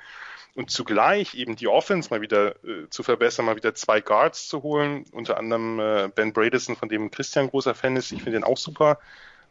Und 0.54 0.70
zugleich 0.70 1.34
eben 1.34 1.56
die 1.56 1.68
Offense 1.68 2.12
mal 2.12 2.22
wieder 2.22 2.52
äh, 2.64 2.88
zu 2.92 3.02
verbessern, 3.02 3.48
mal 3.48 3.56
wieder 3.56 3.74
zwei 3.74 4.00
Guards 4.00 4.48
zu 4.48 4.62
holen, 4.62 5.06
unter 5.12 5.38
anderem 5.38 5.80
äh, 5.80 6.10
Ben 6.14 6.34
Bradison, 6.34 6.76
von 6.76 6.88
dem 6.88 7.10
Christian 7.10 7.50
großer 7.50 7.74
Fan 7.74 7.96
ist, 7.96 8.12
ich 8.12 8.22
finde 8.22 8.38
den 8.38 8.44
auch 8.44 8.58
super, 8.58 9.00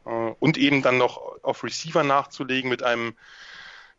und 0.04 0.58
eben 0.58 0.82
dann 0.82 0.98
noch 0.98 1.42
auf 1.42 1.62
Receiver 1.64 2.02
nachzulegen 2.02 2.70
mit 2.70 2.82
einem 2.82 3.14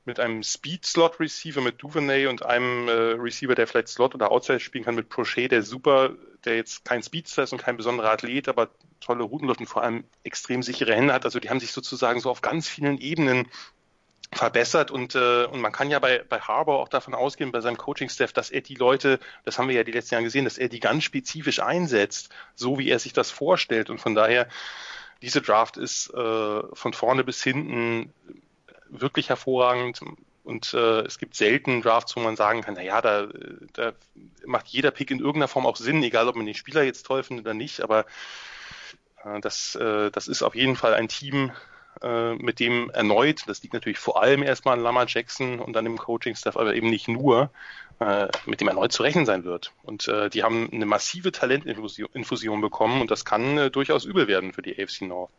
mit 0.06 0.20
einem 0.20 0.42
Speed-Slot-Receiver 0.42 1.62
mit 1.62 1.82
Duvernay 1.82 2.28
und 2.28 2.44
einem 2.44 2.88
äh, 2.88 2.92
Receiver, 2.92 3.54
der 3.54 3.68
vielleicht 3.68 3.90
Slot 3.90 4.16
oder 4.16 4.32
Outside 4.32 4.60
spielen 4.60 4.84
kann 4.84 4.96
mit 4.96 5.10
Prochet, 5.10 5.52
der 5.52 5.62
super, 5.62 6.14
der 6.44 6.56
jetzt 6.56 6.86
kein 6.86 7.04
Speedster 7.04 7.44
ist 7.44 7.54
und 7.54 7.62
kein 7.62 7.78
besonderer 7.78 8.12
Athlet, 8.12 8.48
aber 8.48 8.70
tolle 9.00 9.24
Routen 9.24 9.48
läuft 9.48 9.60
und 9.60 9.68
vor 9.68 9.84
allem 9.84 10.04
extrem 10.24 10.64
sichere 10.64 10.96
Hände 10.96 11.14
hat. 11.14 11.26
Also 11.26 11.40
die 11.40 11.50
haben 11.50 11.60
sich 11.60 11.72
sozusagen 11.72 12.20
so 12.20 12.32
auf 12.32 12.42
ganz 12.42 12.68
vielen 12.68 12.98
Ebenen 12.98 13.48
verbessert 14.34 14.92
und, 14.92 15.14
äh, 15.14 15.46
und 15.46 15.60
man 15.62 15.72
kann 15.74 15.92
ja 15.92 16.00
bei, 16.00 16.24
bei 16.28 16.40
Harbour 16.40 16.80
auch 16.80 16.88
davon 16.88 17.14
ausgehen, 17.14 17.52
bei 17.52 17.60
seinem 17.60 17.78
Coaching-Staff, 17.78 18.32
dass 18.32 18.50
er 18.50 18.62
die 18.62 18.76
Leute, 18.76 19.20
das 19.44 19.60
haben 19.60 19.68
wir 19.68 19.76
ja 19.76 19.84
die 19.84 19.92
letzten 19.92 20.16
Jahre 20.16 20.24
gesehen, 20.24 20.46
dass 20.46 20.58
er 20.58 20.70
die 20.70 20.80
ganz 20.80 21.04
spezifisch 21.04 21.60
einsetzt, 21.60 22.30
so 22.56 22.80
wie 22.80 22.90
er 22.90 23.00
sich 23.00 23.14
das 23.14 23.30
vorstellt 23.30 23.90
und 23.90 24.00
von 24.00 24.16
daher 24.16 24.48
diese 25.22 25.42
Draft 25.42 25.78
ist 25.78 26.14
äh, 26.14 26.62
von 26.74 26.94
vorne 26.94 27.24
bis 27.24 27.44
hinten 27.44 28.14
wirklich 28.90 29.30
hervorragend 29.30 30.02
und 30.44 30.74
äh, 30.74 31.02
es 31.02 31.18
gibt 31.20 31.36
selten 31.36 31.82
Drafts, 31.82 32.16
wo 32.16 32.20
man 32.20 32.36
sagen 32.36 32.62
kann, 32.62 32.74
na 32.74 32.82
ja, 32.82 33.02
da, 33.02 33.28
da 33.74 33.94
macht 34.46 34.68
jeder 34.68 34.92
Pick 34.92 35.12
in 35.12 35.20
irgendeiner 35.20 35.48
Form 35.48 35.66
auch 35.66 35.78
Sinn, 35.78 36.04
egal 36.04 36.28
ob 36.28 36.36
man 36.36 36.46
den 36.46 36.56
Spieler 36.56 36.84
jetzt 36.84 37.06
toll 37.06 37.24
findet 37.24 37.46
oder 37.46 37.54
nicht, 37.54 37.82
aber 37.82 38.06
äh, 39.24 39.40
das, 39.40 39.76
äh, 39.76 40.10
das 40.12 40.28
ist 40.28 40.42
auf 40.42 40.56
jeden 40.56 40.76
Fall 40.76 40.94
ein 40.94 41.08
Team, 41.08 41.52
äh, 42.02 42.36
mit 42.36 42.60
dem 42.60 42.90
erneut, 42.92 43.44
das 43.48 43.62
liegt 43.62 43.74
natürlich 43.74 44.00
vor 44.00 44.22
allem 44.22 44.44
erstmal 44.44 44.78
an 44.78 44.84
Lama 44.84 45.06
Jackson 45.08 45.60
und 45.60 45.76
an 45.78 45.86
dem 45.86 45.98
Coaching-Staff, 45.98 46.58
aber 46.58 46.76
eben 46.76 46.90
nicht 46.90 47.08
nur, 47.08 47.52
äh, 48.00 48.28
mit 48.46 48.62
dem 48.62 48.68
erneut 48.68 48.92
zu 48.92 49.04
rechnen 49.04 49.26
sein 49.26 49.44
wird. 49.44 49.74
Und 49.84 50.08
äh, 50.08 50.30
die 50.30 50.44
haben 50.44 50.70
eine 50.72 50.86
massive 50.86 51.32
Talentinfusion 51.32 52.10
Infusion 52.14 52.62
bekommen 52.62 53.02
und 53.02 53.12
das 53.12 53.26
kann 53.26 53.58
äh, 53.58 53.72
durchaus 53.72 54.06
übel 54.06 54.28
werden 54.28 54.54
für 54.54 54.62
die 54.62 54.82
AFC 54.82 55.04
North. 55.04 55.32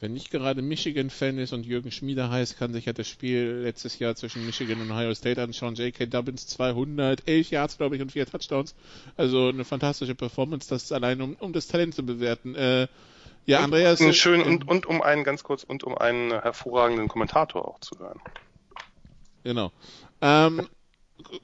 Wenn 0.00 0.14
nicht 0.14 0.30
gerade 0.30 0.62
Michigan-Fan 0.62 1.36
ist 1.36 1.52
und 1.52 1.66
Jürgen 1.66 1.92
Schmieder 1.92 2.30
heißt, 2.30 2.58
kann 2.58 2.72
sich 2.72 2.86
ja 2.86 2.94
das 2.94 3.06
Spiel 3.06 3.60
letztes 3.62 3.98
Jahr 3.98 4.16
zwischen 4.16 4.46
Michigan 4.46 4.80
und 4.80 4.90
Ohio 4.90 5.14
State 5.14 5.42
anschauen. 5.42 5.74
J.K. 5.74 6.06
Dubbins 6.06 6.46
200, 6.46 7.28
11 7.28 7.50
Yards, 7.50 7.76
glaube 7.76 7.96
ich, 7.96 8.02
und 8.02 8.10
vier 8.10 8.24
Touchdowns. 8.24 8.74
Also 9.18 9.50
eine 9.50 9.66
fantastische 9.66 10.14
Performance, 10.14 10.70
das 10.70 10.90
allein 10.90 11.20
um, 11.20 11.34
um 11.34 11.52
das 11.52 11.66
Talent 11.66 11.94
zu 11.94 12.02
bewerten. 12.02 12.54
Äh, 12.54 12.88
ja, 13.46 13.60
Andreas. 13.60 14.00
Und, 14.00 14.14
schön, 14.14 14.42
und, 14.42 14.68
und 14.68 14.86
um 14.86 15.02
einen, 15.02 15.24
ganz 15.24 15.42
kurz, 15.42 15.64
und 15.64 15.84
um 15.84 15.96
einen 15.96 16.30
hervorragenden 16.30 17.08
Kommentator 17.08 17.66
auch 17.66 17.80
zu 17.80 17.98
hören. 17.98 18.20
Genau. 19.44 19.72
Ähm, 20.20 20.68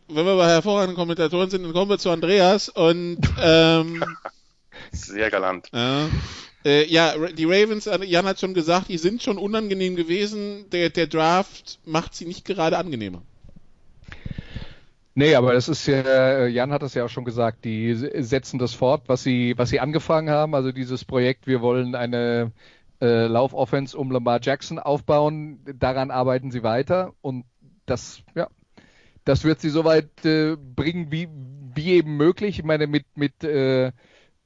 wenn 0.09 0.27
wir 0.27 0.36
bei 0.36 0.48
hervorragenden 0.48 0.97
Kommentatoren 0.97 1.51
sind, 1.51 1.64
dann 1.64 1.73
kommen 1.73 1.90
wir 1.90 1.98
zu 1.98 2.10
Andreas 2.10 2.68
und 2.68 3.18
ähm, 3.40 4.05
sehr 4.93 5.31
galant. 5.31 5.68
Äh, 5.73 6.06
äh, 6.64 6.86
ja, 6.90 7.14
die 7.28 7.44
Ravens, 7.44 7.85
Jan 7.85 8.27
hat 8.27 8.40
schon 8.40 8.55
gesagt, 8.55 8.89
die 8.89 8.98
sind 8.98 9.23
schon 9.23 9.39
unangenehm 9.39 9.97
gewesen. 9.97 10.68
Der, 10.70 10.90
der 10.90 11.06
Draft 11.06 11.78
macht 11.85 12.14
sie 12.14 12.27
nicht 12.27 12.44
gerade 12.44 12.77
angenehmer. 12.78 13.23
Nee, 15.18 15.34
aber 15.34 15.55
das 15.55 15.68
ist 15.68 15.86
ja, 15.86 16.47
Jan 16.47 16.72
hat 16.72 16.82
es 16.82 16.93
ja 16.94 17.05
auch 17.06 17.09
schon 17.09 17.24
gesagt, 17.24 17.64
die 17.64 17.94
setzen 17.94 18.59
das 18.59 18.74
fort, 18.74 19.09
was 19.09 19.22
sie, 19.22 19.55
was 19.56 19.70
sie 19.70 19.80
angefangen 19.80 20.28
haben. 20.28 20.55
Also 20.55 20.72
dieses 20.72 21.06
Projekt, 21.06 21.47
wir 21.47 21.62
wollen 21.62 21.94
eine 21.94 22.52
äh, 23.01 23.26
Laufoffense 23.26 23.97
um 23.97 24.10
Lamar 24.10 24.40
Jackson 24.43 24.78
aufbauen, 24.78 25.60
daran 25.78 26.10
arbeiten 26.10 26.51
sie 26.51 26.62
weiter 26.62 27.14
und 27.22 27.47
das, 27.86 28.22
ja, 28.34 28.48
das 29.24 29.44
wird 29.44 29.60
sie 29.60 29.70
soweit 29.70 30.24
äh, 30.26 30.56
bringen, 30.56 31.12
wie, 31.12 31.28
wie 31.74 31.93
eben 31.94 32.16
möglich. 32.16 32.59
Ich 32.60 32.64
meine, 32.64 32.86
mit, 32.88 33.06
mit, 33.16 33.44
äh, 33.44 33.93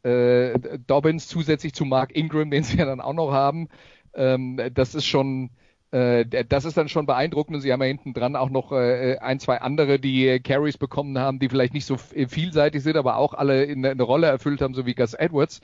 Äh, 0.02 0.58
Dobbins 0.86 1.28
zusätzlich 1.28 1.74
zu 1.74 1.84
Mark 1.84 2.14
Ingram, 2.16 2.50
den 2.50 2.62
sie 2.64 2.78
ja 2.78 2.86
dann 2.86 3.00
auch 3.00 3.12
noch 3.12 3.32
haben. 3.32 3.68
Ähm, 4.14 4.58
das 4.74 4.94
ist 4.94 5.06
schon, 5.06 5.46
äh, 5.46 5.50
das 5.90 6.64
ist 6.64 6.76
dann 6.76 6.88
schon 6.88 7.06
beeindruckend. 7.06 7.56
Und 7.56 7.60
sie 7.62 7.72
haben 7.72 7.80
ja 7.80 7.88
hinten 7.88 8.14
dran 8.14 8.36
auch 8.36 8.50
noch 8.50 8.72
äh, 8.72 9.18
ein, 9.18 9.40
zwei 9.40 9.60
andere, 9.60 9.98
die 9.98 10.28
äh, 10.28 10.38
Carries 10.38 10.78
bekommen 10.78 11.18
haben, 11.18 11.38
die 11.38 11.48
vielleicht 11.48 11.74
nicht 11.74 11.86
so 11.86 11.96
vielseitig 11.96 12.82
sind, 12.82 12.96
aber 12.96 13.16
auch 13.16 13.34
alle 13.34 13.64
in, 13.64 13.80
in 13.80 13.86
eine 13.86 14.02
Rolle 14.02 14.28
erfüllt 14.28 14.60
haben, 14.60 14.74
so 14.74 14.86
wie 14.86 14.94
Gus 14.94 15.14
Edwards. 15.14 15.60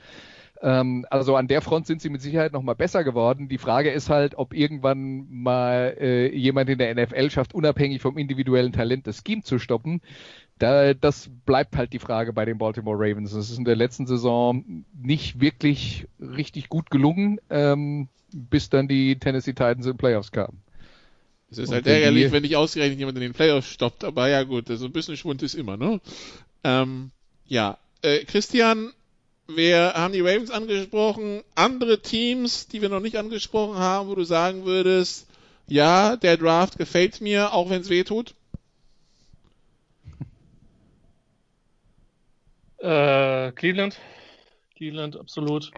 Ähm, 0.63 1.07
also 1.11 1.37
an 1.37 1.49
der 1.49 1.61
Front 1.61 1.87
sind 1.87 2.01
sie 2.01 2.09
mit 2.09 2.23
Sicherheit 2.23 2.53
noch 2.53 2.63
mal 2.63 2.75
besser 2.75 3.05
geworden. 3.05 3.49
Die 3.49 3.59
Frage 3.59 3.91
ist 3.91 4.09
halt, 4.09 4.37
ob 4.37 4.55
irgendwann 4.55 5.27
mal 5.31 5.97
äh, 6.01 6.35
jemand 6.35 6.71
in 6.71 6.79
der 6.79 6.95
NFL 6.95 7.31
schafft, 7.31 7.55
unabhängig 7.55 8.01
vom 8.01 8.19
individuellen 8.19 8.73
Talent 8.73 9.07
das 9.07 9.23
Scheme 9.27 9.43
zu 9.43 9.59
stoppen. 9.59 10.01
Da, 10.59 10.95
das 10.95 11.31
bleibt 11.45 11.77
halt 11.77 11.93
die 11.93 11.99
Frage 11.99 12.33
bei 12.33 12.47
den 12.47 12.59
Baltimore 12.59 12.97
Ravens. 12.99 13.33
Das 13.35 13.51
ist 13.51 13.59
in 13.59 13.65
der 13.65 13.77
letzten 13.77 14.07
Saison 14.07 14.85
nicht 14.95 15.41
wirklich 15.41 16.09
richtig 16.19 16.71
gut 16.71 16.91
gelungen, 16.91 17.39
ähm, 17.51 18.09
bis 18.37 18.69
dann 18.69 18.87
die 18.89 19.19
Tennessee 19.19 19.53
Titans 19.53 19.87
in 19.87 19.97
Playoffs 19.97 20.31
kamen. 20.31 20.63
Es 21.51 21.59
ist 21.59 21.69
Und 21.69 21.75
halt 21.75 21.87
ärgerlich, 21.87 22.33
wenn 22.33 22.43
nicht 22.43 22.57
ausgerechnet 22.57 22.99
jemand 22.99 23.17
in 23.19 23.23
den 23.23 23.33
Playoffs 23.33 23.69
stoppt, 23.69 24.05
aber 24.05 24.29
ja 24.29 24.43
gut, 24.43 24.69
also 24.69 24.87
ein 24.87 24.93
bisschen 24.93 25.17
Schwund 25.17 25.43
ist 25.43 25.55
immer, 25.55 25.77
ne? 25.77 26.01
Ähm, 26.65 27.13
ja, 27.47 27.79
äh, 28.03 28.25
Christian, 28.25 28.93
wir 29.47 29.95
haben 29.95 30.13
die 30.13 30.21
Ravens 30.21 30.51
angesprochen. 30.51 31.43
Andere 31.55 32.03
Teams, 32.03 32.67
die 32.67 32.83
wir 32.83 32.89
noch 32.89 33.01
nicht 33.01 33.17
angesprochen 33.17 33.79
haben, 33.79 34.09
wo 34.09 34.15
du 34.15 34.25
sagen 34.25 34.65
würdest, 34.65 35.29
ja, 35.69 36.17
der 36.17 36.37
Draft 36.37 36.79
gefällt 36.79 37.21
mir, 37.21 37.53
auch 37.53 37.71
wenn 37.71 37.81
es 37.81 37.91
weh 37.91 38.05
tut? 38.05 38.35
Äh, 42.79 43.53
Cleveland. 43.53 43.99
Cleveland, 44.77 45.17
absolut. 45.17 45.71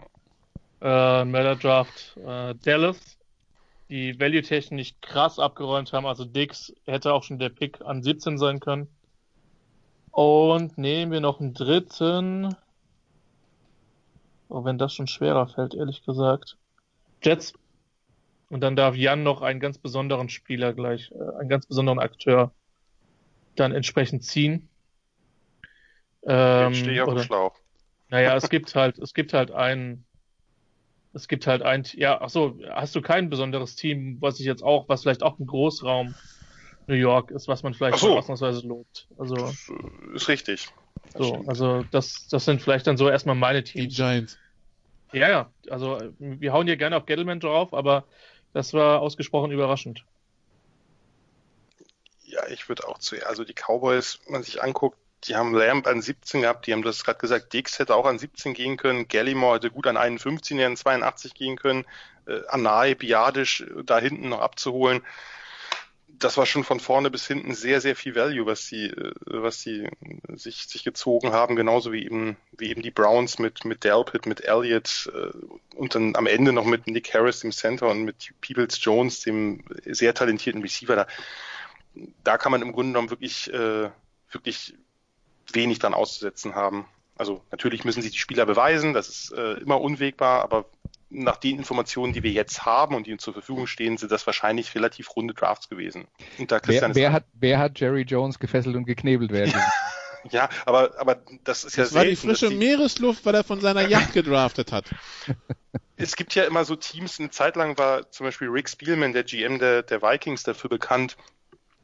Äh, 0.81 1.25
Miller 1.25 1.55
Draft. 1.55 2.17
Äh, 2.17 2.55
Dallas. 2.55 3.17
Die 3.89 4.19
Value-Technik 4.19 4.71
nicht 4.71 5.01
krass 5.01 5.39
abgeräumt 5.39 5.93
haben. 5.93 6.05
Also 6.05 6.23
Dix 6.25 6.73
hätte 6.85 7.13
auch 7.13 7.23
schon 7.23 7.39
der 7.39 7.49
Pick 7.49 7.81
an 7.81 8.03
17 8.03 8.37
sein 8.37 8.59
können. 8.59 8.87
Und 10.11 10.77
nehmen 10.77 11.11
wir 11.11 11.21
noch 11.21 11.39
einen 11.39 11.53
dritten. 11.53 12.55
Auch 14.49 14.65
wenn 14.65 14.77
das 14.77 14.93
schon 14.93 15.07
schwerer 15.07 15.47
fällt, 15.47 15.73
ehrlich 15.73 16.03
gesagt. 16.03 16.57
Jets. 17.23 17.53
Und 18.49 18.61
dann 18.61 18.75
darf 18.75 18.95
Jan 18.95 19.23
noch 19.23 19.41
einen 19.41 19.59
ganz 19.59 19.77
besonderen 19.77 20.29
Spieler 20.29 20.73
gleich, 20.73 21.11
äh, 21.11 21.39
einen 21.39 21.49
ganz 21.49 21.67
besonderen 21.67 21.99
Akteur 21.99 22.51
dann 23.55 23.71
entsprechend 23.73 24.23
ziehen. 24.23 24.67
Ähm, 26.23 26.73
Jetzt 26.73 26.79
stehe 26.79 26.93
ich 26.93 27.01
auf 27.01 27.13
dem 27.13 27.23
Schlauch. 27.23 27.55
Naja, 28.09 28.35
es 28.35 28.49
gibt 28.49 28.73
halt, 28.73 28.97
es 28.97 29.13
gibt 29.13 29.33
halt 29.33 29.51
ein, 29.51 30.03
es 31.13 31.27
gibt 31.27 31.47
halt 31.47 31.61
ein, 31.61 31.85
ja, 31.93 32.21
ach 32.21 32.29
so, 32.29 32.59
hast 32.69 32.95
du 32.95 33.01
kein 33.01 33.29
besonderes 33.29 33.75
Team, 33.75 34.17
was 34.19 34.39
ich 34.39 34.45
jetzt 34.45 34.63
auch, 34.63 34.87
was 34.89 35.03
vielleicht 35.03 35.23
auch 35.23 35.39
ein 35.39 35.47
Großraum 35.47 36.15
New 36.87 36.95
York 36.95 37.31
ist, 37.31 37.47
was 37.47 37.63
man 37.63 37.73
vielleicht 37.73 37.99
so. 37.99 38.17
ausnahmsweise 38.17 38.67
lobt. 38.67 39.07
Also. 39.17 39.35
Das 39.35 39.69
ist 40.15 40.27
richtig. 40.27 40.67
So, 41.15 41.43
also 41.47 41.83
das, 41.91 42.27
das 42.27 42.45
sind 42.45 42.61
vielleicht 42.61 42.85
dann 42.87 42.97
so 42.97 43.09
erstmal 43.09 43.35
meine 43.35 43.63
Teams. 43.63 43.89
Die 43.89 43.95
Giants. 43.95 44.37
Ja, 45.11 45.29
ja, 45.29 45.53
also 45.69 45.99
wir 46.19 46.53
hauen 46.53 46.67
hier 46.67 46.77
gerne 46.77 46.95
auf 46.95 47.07
Gettleman 47.07 47.39
drauf, 47.39 47.73
aber 47.73 48.05
das 48.53 48.73
war 48.73 49.01
ausgesprochen 49.01 49.51
überraschend. 49.51 50.05
Ja, 52.21 52.47
ich 52.49 52.69
würde 52.69 52.87
auch 52.87 52.99
zu, 52.99 53.15
also 53.25 53.43
die 53.43 53.55
Cowboys, 53.55 54.19
wenn 54.25 54.33
man 54.33 54.43
sich 54.43 54.61
anguckt, 54.61 54.99
die 55.25 55.35
haben 55.35 55.53
Lamb 55.53 55.87
an 55.87 56.01
17 56.01 56.41
gehabt, 56.41 56.67
die 56.67 56.73
haben 56.73 56.83
das 56.83 57.03
gerade 57.03 57.19
gesagt, 57.19 57.53
Dix 57.53 57.79
hätte 57.79 57.95
auch 57.95 58.05
an 58.05 58.19
17 58.19 58.53
gehen 58.53 58.77
können, 58.77 59.07
Gallimore 59.07 59.55
hätte 59.55 59.71
gut 59.71 59.87
an 59.87 59.97
51, 59.97 60.63
an 60.63 60.77
82 60.77 61.33
gehen 61.33 61.57
können, 61.57 61.85
äh, 62.27 62.41
Anai, 62.47 62.95
Biadisch 62.95 63.65
da 63.83 63.99
hinten 63.99 64.29
noch 64.29 64.41
abzuholen 64.41 65.01
das 66.19 66.37
war 66.37 66.45
schon 66.45 66.63
von 66.63 66.79
vorne 66.79 67.09
bis 67.09 67.27
hinten 67.27 67.53
sehr, 67.53 67.81
sehr 67.81 67.95
viel 67.95 68.15
Value, 68.15 68.45
was 68.45 68.67
sie, 68.67 68.87
äh, 68.87 69.13
was 69.25 69.61
sie 69.61 69.89
sich, 70.35 70.67
sich 70.67 70.83
gezogen 70.83 71.31
haben, 71.31 71.55
genauso 71.55 71.91
wie 71.91 72.05
eben, 72.05 72.37
wie 72.51 72.69
eben 72.69 72.81
die 72.81 72.91
Browns 72.91 73.39
mit, 73.39 73.65
mit 73.65 73.83
Delpit, 73.83 74.25
mit 74.25 74.41
Elliott 74.41 75.09
äh, 75.13 75.75
und 75.75 75.95
dann 75.95 76.15
am 76.15 76.27
Ende 76.27 76.53
noch 76.53 76.65
mit 76.65 76.87
Nick 76.87 77.13
Harris, 77.13 77.39
dem 77.39 77.51
Center 77.51 77.87
und 77.87 78.03
mit 78.03 78.33
Peoples 78.41 78.83
Jones, 78.83 79.21
dem 79.21 79.63
sehr 79.85 80.13
talentierten 80.13 80.61
Receiver. 80.61 80.95
Da, 80.95 81.07
da 82.23 82.37
kann 82.37 82.51
man 82.51 82.61
im 82.61 82.73
Grunde 82.73 82.91
genommen 82.91 83.09
wirklich, 83.09 83.51
äh, 83.53 83.89
wirklich 84.31 84.75
wenig 85.55 85.79
dran 85.79 85.93
auszusetzen 85.93 86.55
haben. 86.55 86.85
Also 87.15 87.41
natürlich 87.51 87.83
müssen 87.83 88.01
sich 88.01 88.13
die 88.13 88.17
Spieler 88.17 88.45
beweisen, 88.45 88.93
das 88.93 89.09
ist 89.09 89.33
äh, 89.33 89.55
immer 89.55 89.81
unwegbar, 89.81 90.41
aber 90.41 90.65
nach 91.09 91.37
den 91.37 91.57
Informationen, 91.57 92.13
die 92.13 92.23
wir 92.23 92.31
jetzt 92.31 92.65
haben 92.65 92.95
und 92.95 93.07
die 93.07 93.13
uns 93.13 93.23
zur 93.23 93.33
Verfügung 93.33 93.67
stehen, 93.67 93.97
sind 93.97 94.11
das 94.11 94.25
wahrscheinlich 94.25 94.75
relativ 94.75 95.15
runde 95.15 95.33
Drafts 95.33 95.67
gewesen. 95.67 96.07
wer, 96.37 96.95
wer 96.95 97.11
hat, 97.11 97.25
wer 97.33 97.59
hat 97.59 97.79
Jerry 97.79 98.03
Jones 98.03 98.39
gefesselt 98.39 98.75
und 98.75 98.85
geknebelt 98.85 99.31
werden? 99.31 99.53
ja, 100.31 100.49
aber, 100.65 100.99
aber 100.99 101.17
das 101.43 101.63
ist 101.63 101.77
das 101.77 101.89
ja 101.91 101.95
war 101.95 102.03
selten, 102.03 102.09
die 102.09 102.15
frische 102.15 102.49
die... 102.49 102.55
Meeresluft, 102.55 103.25
weil 103.25 103.35
er 103.35 103.43
von 103.43 103.59
seiner 103.59 103.87
Yacht 103.87 104.13
gedraftet 104.13 104.71
hat. 104.71 104.85
es 105.97 106.15
gibt 106.15 106.35
ja 106.35 106.43
immer 106.43 106.63
so 106.63 106.75
Teams, 106.75 107.19
eine 107.19 107.31
Zeit 107.31 107.55
lang 107.55 107.77
war 107.77 108.09
zum 108.11 108.27
Beispiel 108.27 108.49
Rick 108.49 108.69
Spielman, 108.69 109.13
der 109.13 109.23
GM 109.23 109.59
der, 109.59 109.83
der 109.83 110.01
Vikings, 110.01 110.43
dafür 110.43 110.69
bekannt, 110.69 111.17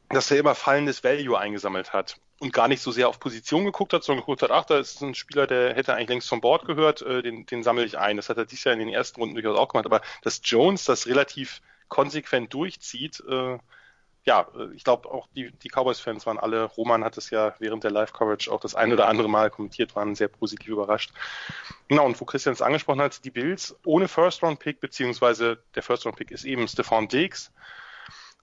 dass 0.08 0.30
er 0.30 0.38
immer 0.38 0.54
fallendes 0.54 1.02
Value 1.02 1.38
eingesammelt 1.38 1.92
hat 1.92 2.16
und 2.38 2.52
gar 2.52 2.68
nicht 2.68 2.82
so 2.82 2.90
sehr 2.90 3.08
auf 3.08 3.18
Position 3.18 3.64
geguckt 3.64 3.92
hat, 3.92 4.04
sondern 4.04 4.22
geguckt 4.22 4.42
hat, 4.42 4.50
ach, 4.50 4.64
da 4.64 4.78
ist 4.78 5.00
ein 5.02 5.14
Spieler, 5.14 5.46
der 5.46 5.74
hätte 5.74 5.94
eigentlich 5.94 6.08
längst 6.08 6.28
vom 6.28 6.40
Bord 6.40 6.66
gehört, 6.66 7.02
äh, 7.02 7.22
den, 7.22 7.46
den 7.46 7.62
sammle 7.62 7.84
ich 7.84 7.98
ein. 7.98 8.16
Das 8.16 8.28
hat 8.28 8.36
er 8.36 8.44
dieses 8.44 8.64
Jahr 8.64 8.74
in 8.74 8.80
den 8.80 8.88
ersten 8.88 9.20
Runden 9.20 9.34
durchaus 9.34 9.58
auch 9.58 9.68
gemacht. 9.68 9.86
Aber 9.86 10.02
dass 10.22 10.40
Jones 10.44 10.84
das 10.84 11.06
relativ 11.06 11.62
konsequent 11.88 12.52
durchzieht, 12.52 13.22
äh, 13.28 13.58
ja, 14.26 14.46
äh, 14.54 14.74
ich 14.74 14.84
glaube 14.84 15.08
auch 15.10 15.28
die, 15.34 15.50
die 15.50 15.68
Cowboys-Fans 15.70 16.26
waren 16.26 16.38
alle, 16.38 16.64
Roman 16.64 17.04
hat 17.04 17.16
es 17.16 17.30
ja 17.30 17.54
während 17.58 17.84
der 17.84 17.90
Live-Coverage 17.90 18.52
auch 18.52 18.60
das 18.60 18.74
ein 18.74 18.92
oder 18.92 19.08
andere 19.08 19.28
Mal 19.28 19.50
kommentiert, 19.50 19.96
waren 19.96 20.14
sehr 20.14 20.28
positiv 20.28 20.68
überrascht. 20.68 21.12
Genau, 21.88 22.04
und 22.04 22.20
wo 22.20 22.26
Christian 22.26 22.52
es 22.52 22.60
angesprochen 22.60 23.00
hat, 23.00 23.24
die 23.24 23.30
Bills 23.30 23.76
ohne 23.84 24.08
First-Round-Pick, 24.08 24.80
beziehungsweise 24.80 25.62
der 25.74 25.82
First-Round-Pick 25.82 26.32
ist 26.32 26.44
eben 26.44 26.68
Stephon 26.68 27.08
Diggs, 27.08 27.50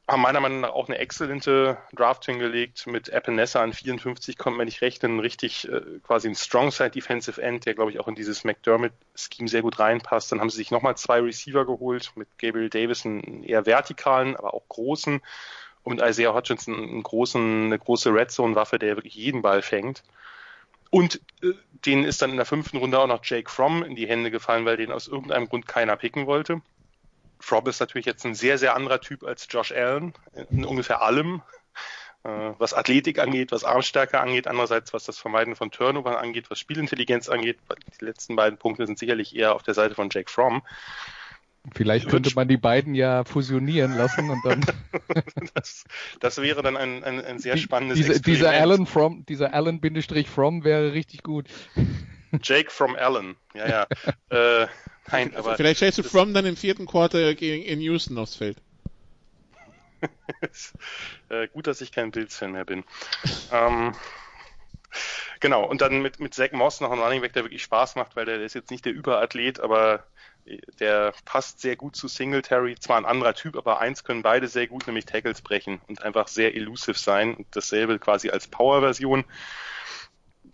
haben 0.08 0.22
meiner 0.22 0.42
Meinung 0.42 0.62
nach 0.62 0.72
auch 0.72 0.90
eine 0.90 0.98
exzellente 0.98 1.78
Draft 1.94 2.26
hingelegt. 2.26 2.88
Mit 2.88 3.10
Epinesa 3.10 3.62
an 3.62 3.72
54 3.72 4.38
kommt 4.38 4.58
man 4.58 4.66
nicht 4.66 4.82
rechnen. 4.82 5.20
Richtig 5.20 5.68
äh, 5.70 5.82
quasi 6.04 6.28
ein 6.28 6.36
Strongside 6.36 6.92
Defensive 6.92 7.42
End, 7.42 7.66
der 7.66 7.74
glaube 7.74 7.92
ich 7.92 8.00
auch 8.00 8.08
in 8.10 8.16
dieses 8.16 8.44
McDermott-Scheme 8.44 9.48
sehr 9.48 9.62
gut 9.62 9.80
reinpasst. 9.80 10.32
Dann 10.32 10.42
haben 10.42 10.50
sie 10.50 10.58
sich 10.58 10.72
nochmal 10.72 10.98
zwei 10.98 11.22
Receiver 11.22 11.66
geholt 11.66 12.12
mit 12.16 12.28
Gabriel 12.38 12.70
Davis, 12.70 13.06
einen 13.06 13.44
eher 13.44 13.66
vertikalen, 13.66 14.36
aber 14.36 14.54
auch 14.54 14.68
großen. 14.68 15.22
Und 15.84 16.02
Isaiah 16.02 16.34
Hutchinson 16.34 16.76
einen 16.76 17.04
großen, 17.04 17.66
eine 17.66 17.80
große 17.80 18.14
Red 18.14 18.32
Zone-Waffe, 18.32 18.80
der 18.80 18.98
wirklich 18.98 19.16
jeden 19.16 19.42
Ball 19.42 19.62
fängt. 19.62 20.04
Und 20.90 21.22
äh, 21.42 21.54
denen 21.86 22.04
ist 22.04 22.22
dann 22.22 22.32
in 22.32 22.38
der 22.38 22.46
fünften 22.46 22.78
Runde 22.78 23.00
auch 23.00 23.08
noch 23.08 23.24
Jake 23.24 23.50
Fromm 23.50 23.84
in 23.84 23.96
die 23.96 24.08
Hände 24.08 24.32
gefallen, 24.32 24.66
weil 24.66 24.78
den 24.78 24.92
aus 24.92 25.08
irgendeinem 25.08 25.48
Grund 25.48 25.66
keiner 25.66 25.96
picken 25.96 26.28
wollte. 26.28 26.62
Frobb 27.44 27.68
ist 27.68 27.82
natürlich 27.82 28.06
jetzt 28.06 28.26
ein 28.26 28.36
sehr, 28.36 28.58
sehr 28.58 28.74
anderer 28.74 29.02
Typ 29.02 29.26
als 29.26 29.48
Josh 29.50 29.74
Allen 29.74 30.14
in 30.50 30.64
ungefähr 30.64 31.02
allem, 31.02 31.42
äh, 32.24 32.30
was 32.58 32.74
Athletik 32.74 33.20
angeht, 33.20 33.52
was 33.52 33.66
Armstärke 33.66 34.22
angeht, 34.22 34.48
andererseits 34.48 34.94
was 34.94 35.04
das 35.04 35.20
Vermeiden 35.20 35.58
von 35.58 35.70
Turnovern 35.70 36.16
angeht, 36.16 36.50
was 36.50 36.58
Spielintelligenz 36.58 37.28
angeht. 37.28 37.58
Die 38.00 38.06
letzten 38.06 38.38
beiden 38.38 38.58
Punkte 38.58 38.86
sind 38.86 38.98
sicherlich 38.98 39.36
eher 39.36 39.56
auf 39.56 39.62
der 39.62 39.74
Seite 39.74 39.94
von 39.94 40.10
Jake 40.10 40.32
Fromm. 40.32 40.64
Vielleicht 41.74 42.08
könnte 42.10 42.32
man 42.34 42.48
die 42.48 42.58
beiden 42.58 42.96
ja 42.96 43.26
fusionieren 43.26 43.98
lassen 43.98 44.30
und 44.30 44.40
dann. 44.46 44.66
das, 45.54 45.84
das 46.22 46.38
wäre 46.42 46.62
dann 46.62 46.78
ein, 46.78 47.04
ein, 47.04 47.24
ein 47.24 47.40
sehr 47.40 47.58
spannendes 47.58 47.98
diese, 47.98 48.22
Dieser 48.22 48.52
Allen 48.52 48.86
from, 48.86 49.26
dieser 49.26 49.54
Allen 49.54 49.82
Bindestrich 49.82 50.30
from 50.30 50.64
wäre 50.64 50.94
richtig 50.94 51.24
gut. 51.24 51.48
Jake 52.42 52.72
from 52.72 52.96
Allen, 52.96 53.36
ja, 53.54 53.68
ja. 53.68 53.88
äh, 54.64 54.68
Nein, 55.12 55.36
aber. 55.36 55.56
Vielleicht 55.56 55.78
stellst 55.78 55.98
du 55.98 56.04
From 56.04 56.34
dann 56.34 56.46
im 56.46 56.56
vierten 56.56 56.86
Quarter 56.86 57.40
in 57.40 57.82
Houston 57.82 58.18
aufs 58.18 58.36
Feld. 58.36 58.58
äh, 61.30 61.48
gut, 61.48 61.68
dass 61.68 61.82
ich 61.82 61.92
kein 61.92 62.12
Bills-Fan 62.12 62.52
mehr 62.52 62.66
bin. 62.66 62.84
ähm, 63.52 63.94
genau, 65.40 65.66
und 65.66 65.82
dann 65.82 66.02
mit, 66.02 66.20
mit 66.20 66.34
Zach 66.34 66.52
Moss 66.52 66.82
noch 66.82 66.92
ein 66.92 67.00
Running 67.00 67.22
Back, 67.22 67.34
der 67.34 67.44
wirklich 67.44 67.64
Spaß 67.64 67.96
macht, 67.96 68.16
weil 68.16 68.26
der, 68.26 68.38
der 68.38 68.46
ist 68.46 68.56
jetzt 68.56 68.72
nicht 68.72 68.86
der 68.86 68.94
Überathlet, 68.94 69.60
aber 69.60 70.06
der 70.80 71.14
passt 71.26 71.62
sehr 71.62 71.78
gut 71.78 71.96
zu 71.96 72.08
Singletary. 72.08 72.76
Zwar 72.76 72.98
ein 72.98 73.06
anderer 73.06 73.34
Typ, 73.34 73.56
aber 73.56 73.80
eins 73.80 74.04
können 74.04 74.24
beide 74.24 74.48
sehr 74.48 74.68
gut, 74.68 74.88
nämlich 74.88 75.06
Tackles 75.06 75.42
brechen 75.42 75.80
und 75.88 76.04
einfach 76.04 76.28
sehr 76.28 76.56
elusive 76.56 76.98
sein. 76.98 77.36
Und 77.36 77.48
dasselbe 77.52 77.98
quasi 78.00 78.30
als 78.30 78.48
Power-Version 78.48 79.24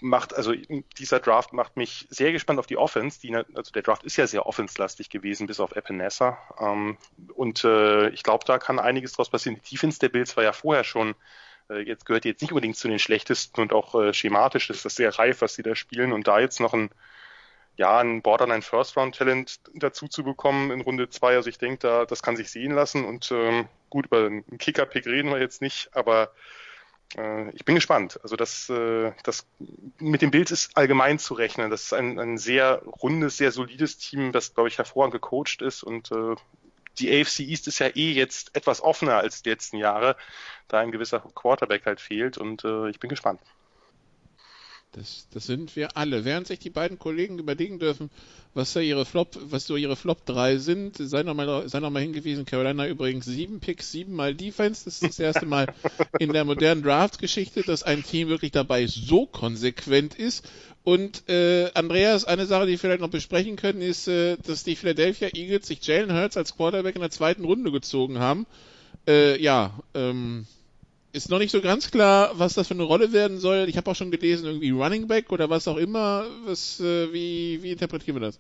macht, 0.02 0.34
also 0.36 0.54
dieser 0.98 1.20
Draft 1.20 1.54
macht 1.54 1.78
mich 1.78 2.08
sehr 2.10 2.32
gespannt 2.32 2.60
auf 2.60 2.68
die 2.68 2.78
Offense. 2.78 3.20
Die, 3.22 3.36
also 3.36 3.72
der 3.72 3.82
Draft 3.82 4.04
ist 4.04 4.18
ja 4.18 4.28
sehr 4.28 4.46
offenslastig 4.46 5.10
gewesen, 5.10 5.48
bis 5.48 5.60
auf 5.60 5.76
Epinesa. 5.76 6.38
Ähm, 6.60 6.98
und 7.36 7.64
äh, 7.64 8.10
ich 8.10 8.24
glaube, 8.24 8.46
da 8.46 8.58
kann 8.58 8.80
einiges 8.80 9.14
draus 9.14 9.30
passieren. 9.30 9.60
Die 9.64 9.76
Defense 9.76 10.00
der 10.00 10.10
Bills 10.10 10.36
war 10.38 10.44
ja 10.44 10.54
vorher 10.54 10.84
schon, 10.84 11.16
äh, 11.70 11.80
jetzt 11.80 12.06
gehört 12.06 12.26
jetzt 12.26 12.42
nicht 12.42 12.52
unbedingt 12.52 12.78
zu 12.78 12.88
den 12.88 13.00
schlechtesten 13.00 13.62
und 13.62 13.74
auch 13.74 13.96
äh, 13.96 14.14
schematisch 14.14 14.70
ist 14.70 14.86
das 14.86 14.96
sehr 14.96 15.18
reif, 15.18 15.42
was 15.42 15.56
sie 15.56 15.64
da 15.64 15.76
spielen. 15.76 16.14
Und 16.14 16.28
da 16.28 16.40
jetzt 16.40 16.60
noch 16.60 16.74
ein 16.74 16.90
ja, 17.80 17.98
ein 17.98 18.22
Borderline 18.22 18.62
First 18.62 18.98
Round 18.98 19.16
Talent 19.16 19.62
dazu 19.74 20.10
zu 20.10 20.26
bekommen 20.26 20.70
in 20.70 20.82
Runde 20.82 21.10
zwei. 21.10 21.36
Also 21.36 21.50
ich 21.50 21.58
denke, 21.58 21.80
da, 21.80 22.06
das 22.06 22.22
kann 22.22 22.36
sich 22.36 22.52
sehen 22.52 22.74
lassen 22.74 23.06
und 23.06 23.32
ähm, 23.32 23.70
gut, 23.90 24.08
über 24.08 24.26
einen 24.26 24.58
Kicker-Pick 24.58 25.06
reden 25.06 25.30
wir 25.32 25.40
jetzt 25.40 25.62
nicht, 25.62 25.90
aber 25.94 26.34
äh, 27.18 27.50
ich 27.52 27.66
bin 27.66 27.76
gespannt. 27.76 28.20
Also 28.24 28.36
das, 28.36 28.70
äh, 28.70 29.12
das 29.24 29.46
mit 30.00 30.22
dem 30.22 30.32
Bild 30.32 30.52
ist 30.52 30.76
allgemein 30.76 31.20
zu 31.20 31.34
rechnen. 31.34 31.70
Das 31.70 31.84
ist 31.84 31.94
ein, 31.94 32.20
ein 32.20 32.38
sehr 32.38 32.82
rundes, 32.84 33.38
sehr 33.38 33.52
solides 33.52 33.98
Team, 33.98 34.32
das, 34.32 34.54
glaube 34.54 34.70
ich, 34.70 34.78
hervorragend 34.78 35.14
gecoacht 35.14 35.62
ist 35.62 35.84
und 35.84 36.12
äh, 36.12 36.36
die 37.00 37.10
AFC 37.10 37.40
East 37.40 37.68
ist 37.68 37.80
ja 37.80 37.88
eh 37.88 38.12
jetzt 38.12 38.56
etwas 38.56 38.82
offener 38.82 39.18
als 39.18 39.42
die 39.42 39.50
letzten 39.50 39.78
Jahre, 39.78 40.18
da 40.68 40.80
ein 40.80 40.92
gewisser 40.92 41.20
Quarterback 41.20 41.86
halt 41.86 42.02
fehlt 42.02 42.38
und 42.38 42.64
äh, 42.66 42.90
ich 42.90 43.00
bin 43.00 43.10
gespannt. 43.10 43.40
Das, 44.94 45.28
das 45.32 45.46
sind 45.46 45.76
wir 45.76 45.98
alle. 45.98 46.26
Während 46.26 46.48
sich 46.48 46.58
die 46.58 46.72
beiden 46.72 46.98
Kollegen 46.98 47.38
überlegen 47.38 47.78
dürfen, 47.78 48.10
was 48.56 48.74
da 48.74 48.80
ihre 48.80 49.06
Flop, 49.06 49.38
was 49.40 49.68
so 49.68 49.76
ihre 49.76 49.96
Flop 49.96 50.26
3 50.26 50.58
sind, 50.58 50.98
sei 50.98 51.22
nochmal, 51.22 51.70
sei 51.70 51.80
noch 51.80 51.96
hingewiesen, 51.96 52.46
Carolina 52.46 52.88
übrigens 52.88 53.26
sieben 53.26 53.60
Picks, 53.60 53.92
siebenmal 53.92 54.34
Defense. 54.34 54.86
Das 54.86 54.96
ist 54.96 55.04
das 55.04 55.20
erste 55.20 55.46
Mal 55.46 55.68
in 56.18 56.34
der 56.34 56.44
modernen 56.44 56.82
Draft-Geschichte, 56.82 57.62
dass 57.62 57.84
ein 57.84 58.04
Team 58.04 58.30
wirklich 58.30 58.52
dabei 58.52 58.88
so 58.88 59.28
konsequent 59.28 60.16
ist. 60.16 60.50
Und 60.84 61.30
äh, 61.30 61.70
Andreas, 61.76 62.26
eine 62.26 62.48
Sache, 62.48 62.66
die 62.66 62.72
wir 62.72 62.80
vielleicht 62.80 63.02
noch 63.02 63.12
besprechen 63.12 63.58
können, 63.58 63.82
ist, 63.82 64.08
äh, 64.08 64.38
dass 64.38 64.64
die 64.64 64.76
Philadelphia 64.76 65.30
Eagles 65.36 65.68
sich 65.68 65.86
Jalen 65.86 66.14
Hurts 66.14 66.36
als 66.36 66.56
Quarterback 66.56 66.96
in 66.96 67.02
der 67.02 67.12
zweiten 67.12 67.46
Runde 67.46 67.72
gezogen 67.72 68.18
haben. 68.18 68.48
Äh, 69.08 69.40
ja, 69.40 69.80
ähm, 69.94 70.48
ist 71.12 71.30
noch 71.30 71.40
nicht 71.40 71.52
so 71.52 71.62
ganz 71.62 71.92
klar, 71.92 72.32
was 72.36 72.54
das 72.54 72.68
für 72.68 72.74
eine 72.74 72.84
Rolle 72.84 73.12
werden 73.14 73.40
soll. 73.40 73.68
Ich 73.68 73.78
habe 73.78 73.90
auch 73.90 73.96
schon 73.96 74.12
gelesen, 74.12 74.46
irgendwie 74.46 74.70
Running 74.72 75.08
Back 75.08 75.32
oder 75.32 75.50
was 75.50 75.68
auch 75.68 75.78
immer. 75.78 76.26
Was, 76.46 76.80
äh, 76.80 77.12
wie, 77.12 77.62
wie 77.64 77.72
interpretieren 77.72 78.18
wir 78.18 78.28
das? 78.28 78.40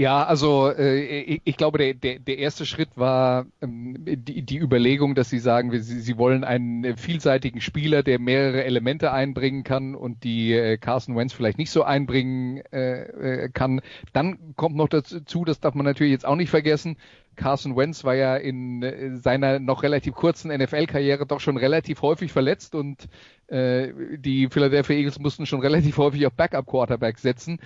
Ja, 0.00 0.24
also 0.24 0.70
äh, 0.70 1.40
ich, 1.44 1.58
glaube, 1.58 1.76
der, 1.76 1.92
der, 1.92 2.20
der 2.20 2.38
erste 2.38 2.64
Schritt 2.64 2.88
war 2.96 3.44
ähm, 3.60 3.96
die, 3.98 4.40
die 4.40 4.56
Überlegung, 4.56 5.14
dass 5.14 5.28
Sie 5.28 5.38
sagen, 5.38 5.70
Sie, 5.72 6.00
Sie 6.00 6.16
wollen 6.16 6.42
einen 6.42 6.96
vielseitigen 6.96 7.60
Spieler, 7.60 8.02
der 8.02 8.18
mehrere 8.18 8.64
Elemente 8.64 9.12
einbringen 9.12 9.62
kann 9.62 9.94
und 9.94 10.24
die 10.24 10.54
äh, 10.54 10.78
Carson 10.78 11.16
Wentz 11.16 11.34
vielleicht 11.34 11.58
nicht 11.58 11.70
so 11.70 11.82
einbringen 11.82 12.62
äh, 12.72 13.44
äh 13.44 13.48
kann. 13.50 13.82
Dann 14.14 14.54
kommt 14.56 14.74
noch 14.74 14.88
dazu, 14.88 15.44
das 15.44 15.60
darf 15.60 15.74
man 15.74 15.84
natürlich 15.84 16.12
jetzt 16.12 16.24
auch 16.24 16.36
nicht 16.36 16.48
vergessen, 16.48 16.96
Carson 17.36 17.76
Wentz 17.76 18.04
war 18.04 18.14
ja 18.14 18.36
in 18.36 18.82
äh, 18.82 19.16
seiner 19.16 19.58
noch 19.58 19.82
relativ 19.82 20.14
kurzen 20.14 20.50
NFL-Karriere 20.50 21.26
doch 21.26 21.40
schon 21.40 21.56
relativ 21.56 22.02
häufig 22.02 22.32
verletzt 22.32 22.74
und 22.74 23.08
äh, 23.48 23.92
die 24.16 24.48
Philadelphia 24.50 24.96
Eagles 24.96 25.18
mussten 25.18 25.46
schon 25.46 25.60
relativ 25.60 25.96
häufig 25.98 26.26
auf 26.26 26.34
Backup-Quarterback 26.34 27.18
setzen. 27.18 27.58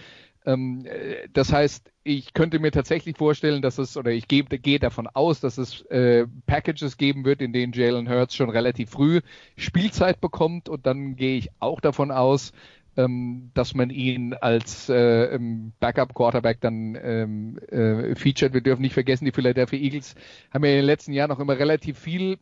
Ähm, 0.45 0.85
äh, 0.85 1.29
das 1.33 1.53
heißt, 1.53 1.91
ich 2.03 2.35
könnte 2.35 2.59
mir 2.59 2.71
tatsächlich 2.71 3.17
vorstellen, 3.17 3.63
dass 3.63 3.79
es, 3.79 3.97
oder 3.97 4.11
ich 4.11 4.29
gehe, 4.29 4.45
gehe 4.45 4.79
davon 4.79 5.07
aus, 5.07 5.41
dass 5.41 5.59
es 5.59 5.83
äh, 5.87 6.27
Packages 6.47 6.97
geben 6.97 7.25
wird, 7.25 7.41
in 7.41 7.53
denen 7.53 7.73
Jalen 7.73 8.09
Hurts 8.09 8.35
schon 8.35 8.51
relativ 8.51 8.91
früh 8.91 9.21
Spielzeit 9.57 10.21
bekommt 10.21 10.69
und 10.69 10.87
dann 10.87 11.17
gehe 11.17 11.39
ich 11.39 11.49
auch 11.61 11.81
davon 11.81 12.11
aus, 12.11 12.53
ähm, 12.97 13.51
dass 13.55 13.75
man 13.75 13.91
ihn 13.91 14.35
als 14.35 14.89
äh, 14.89 15.39
Backup-Quarterback 15.81 16.61
dann 16.61 16.97
ähm, 17.03 17.59
äh, 17.69 18.15
featured. 18.15 18.55
Wir 18.55 18.61
dürfen 18.61 18.83
nicht 18.83 18.95
vergessen, 18.95 19.25
die 19.25 19.33
Philadelphia 19.33 19.79
Eagles 19.79 20.15
haben 20.53 20.65
ja 20.65 20.71
in 20.71 20.77
den 20.77 20.85
letzten 20.87 21.13
Jahren 21.13 21.31
noch 21.31 21.41
immer 21.41 21.59
relativ 21.59 21.99
viel 21.99 22.39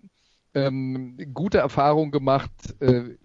ähm, 0.55 1.17
gute 1.33 1.59
Erfahrungen 1.59 2.11
gemacht, 2.11 2.51
äh, 2.81 3.17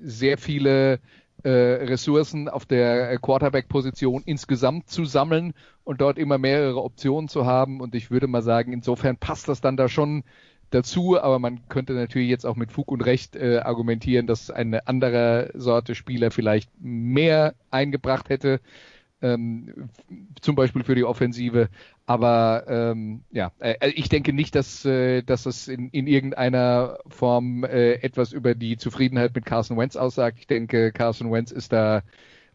sehr 0.00 0.38
viele 0.38 0.98
äh, 1.44 1.50
Ressourcen 1.50 2.48
auf 2.48 2.66
der 2.66 3.18
Quarterback-Position 3.18 4.22
insgesamt 4.24 4.88
zu 4.88 5.04
sammeln 5.04 5.54
und 5.84 6.00
dort 6.00 6.18
immer 6.18 6.38
mehrere 6.38 6.82
Optionen 6.82 7.28
zu 7.28 7.46
haben. 7.46 7.80
Und 7.80 7.94
ich 7.94 8.10
würde 8.10 8.26
mal 8.26 8.42
sagen, 8.42 8.72
insofern 8.72 9.16
passt 9.16 9.48
das 9.48 9.60
dann 9.60 9.76
da 9.76 9.88
schon 9.88 10.24
dazu, 10.70 11.20
aber 11.20 11.38
man 11.38 11.68
könnte 11.68 11.92
natürlich 11.92 12.28
jetzt 12.28 12.46
auch 12.46 12.56
mit 12.56 12.72
Fug 12.72 12.90
und 12.90 13.02
Recht 13.02 13.36
äh, 13.36 13.58
argumentieren, 13.58 14.26
dass 14.26 14.50
eine 14.50 14.86
andere 14.88 15.50
Sorte 15.54 15.94
Spieler 15.94 16.30
vielleicht 16.30 16.70
mehr 16.80 17.54
eingebracht 17.70 18.28
hätte, 18.28 18.60
ähm, 19.24 19.88
zum 20.40 20.54
Beispiel 20.54 20.84
für 20.84 20.94
die 20.94 21.04
Offensive. 21.04 21.68
Aber 22.06 22.64
ähm, 22.68 23.22
ja, 23.32 23.52
äh, 23.58 23.88
ich 23.90 24.08
denke 24.08 24.32
nicht, 24.32 24.54
dass, 24.54 24.84
äh, 24.84 25.22
dass 25.22 25.46
es 25.46 25.66
in, 25.66 25.88
in 25.88 26.06
irgendeiner 26.06 26.98
Form 27.08 27.64
äh, 27.64 27.94
etwas 27.94 28.32
über 28.32 28.54
die 28.54 28.76
Zufriedenheit 28.76 29.34
mit 29.34 29.46
Carson 29.46 29.78
Wentz 29.78 29.96
aussagt. 29.96 30.38
Ich 30.40 30.46
denke, 30.46 30.92
Carson 30.92 31.32
Wentz 31.32 31.50
ist 31.50 31.72
da 31.72 32.02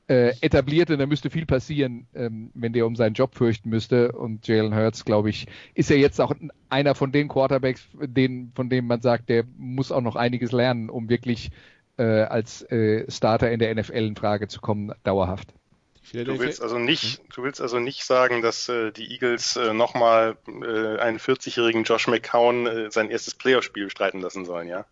äh, 0.08 0.34
etabliert 0.41 0.91
und 0.91 1.00
da 1.00 1.08
müsste 1.08 1.32
viel 1.32 1.48
passieren, 1.48 2.08
ähm, 2.14 2.52
wenn 2.54 2.74
der 2.74 2.86
um 2.86 2.96
seinen 2.96 3.14
Job 3.14 3.36
fürchten 3.36 3.70
müsste. 3.70 4.12
Und 4.12 4.48
Jalen 4.48 4.76
Hurts, 4.76 5.06
glaube 5.06 5.32
ich, 5.32 5.48
ist 5.74 5.90
ja 5.90 5.96
jetzt 5.96 6.22
auch 6.22 6.34
einer 6.70 6.94
von 6.94 7.12
den 7.12 7.28
Quarterbacks, 7.28 7.88
den, 8.00 8.52
von 8.54 8.70
dem 8.70 8.86
man 8.86 9.02
sagt, 9.02 9.30
der 9.30 9.44
muss 9.58 9.91
auch 9.91 10.02
noch 10.02 10.16
einiges 10.16 10.52
lernen, 10.52 10.91
um 10.91 11.10
wirklich 11.10 11.50
äh, 11.98 12.04
als 12.04 12.62
äh, 12.72 13.10
Starter 13.10 13.52
in 13.52 13.60
der 13.60 13.74
NFL 13.74 14.06
in 14.06 14.16
Frage 14.16 14.48
zu 14.48 14.62
kommen, 14.62 14.91
dauerhaft. 15.04 15.54
Du 16.11 16.40
willst 16.40 16.61
also 16.61 16.80
nicht, 16.80 17.22
du 17.36 17.44
willst 17.44 17.61
also 17.61 17.80
nicht 17.80 18.03
sagen, 18.03 18.41
dass 18.41 18.68
äh, 18.69 18.91
die 18.91 19.11
Eagles 19.11 19.56
äh, 19.56 19.73
nochmal 19.73 20.38
äh, 20.48 20.98
einen 20.99 21.19
40-jährigen 21.19 21.84
Josh 21.84 22.07
McCown 22.07 22.68
äh, 22.68 22.91
sein 22.91 23.10
erstes 23.10 23.36
Playoff-Spiel 23.36 23.90
streiten 23.90 24.19
lassen 24.22 24.45
sollen, 24.45 24.68
ja? 24.68 24.86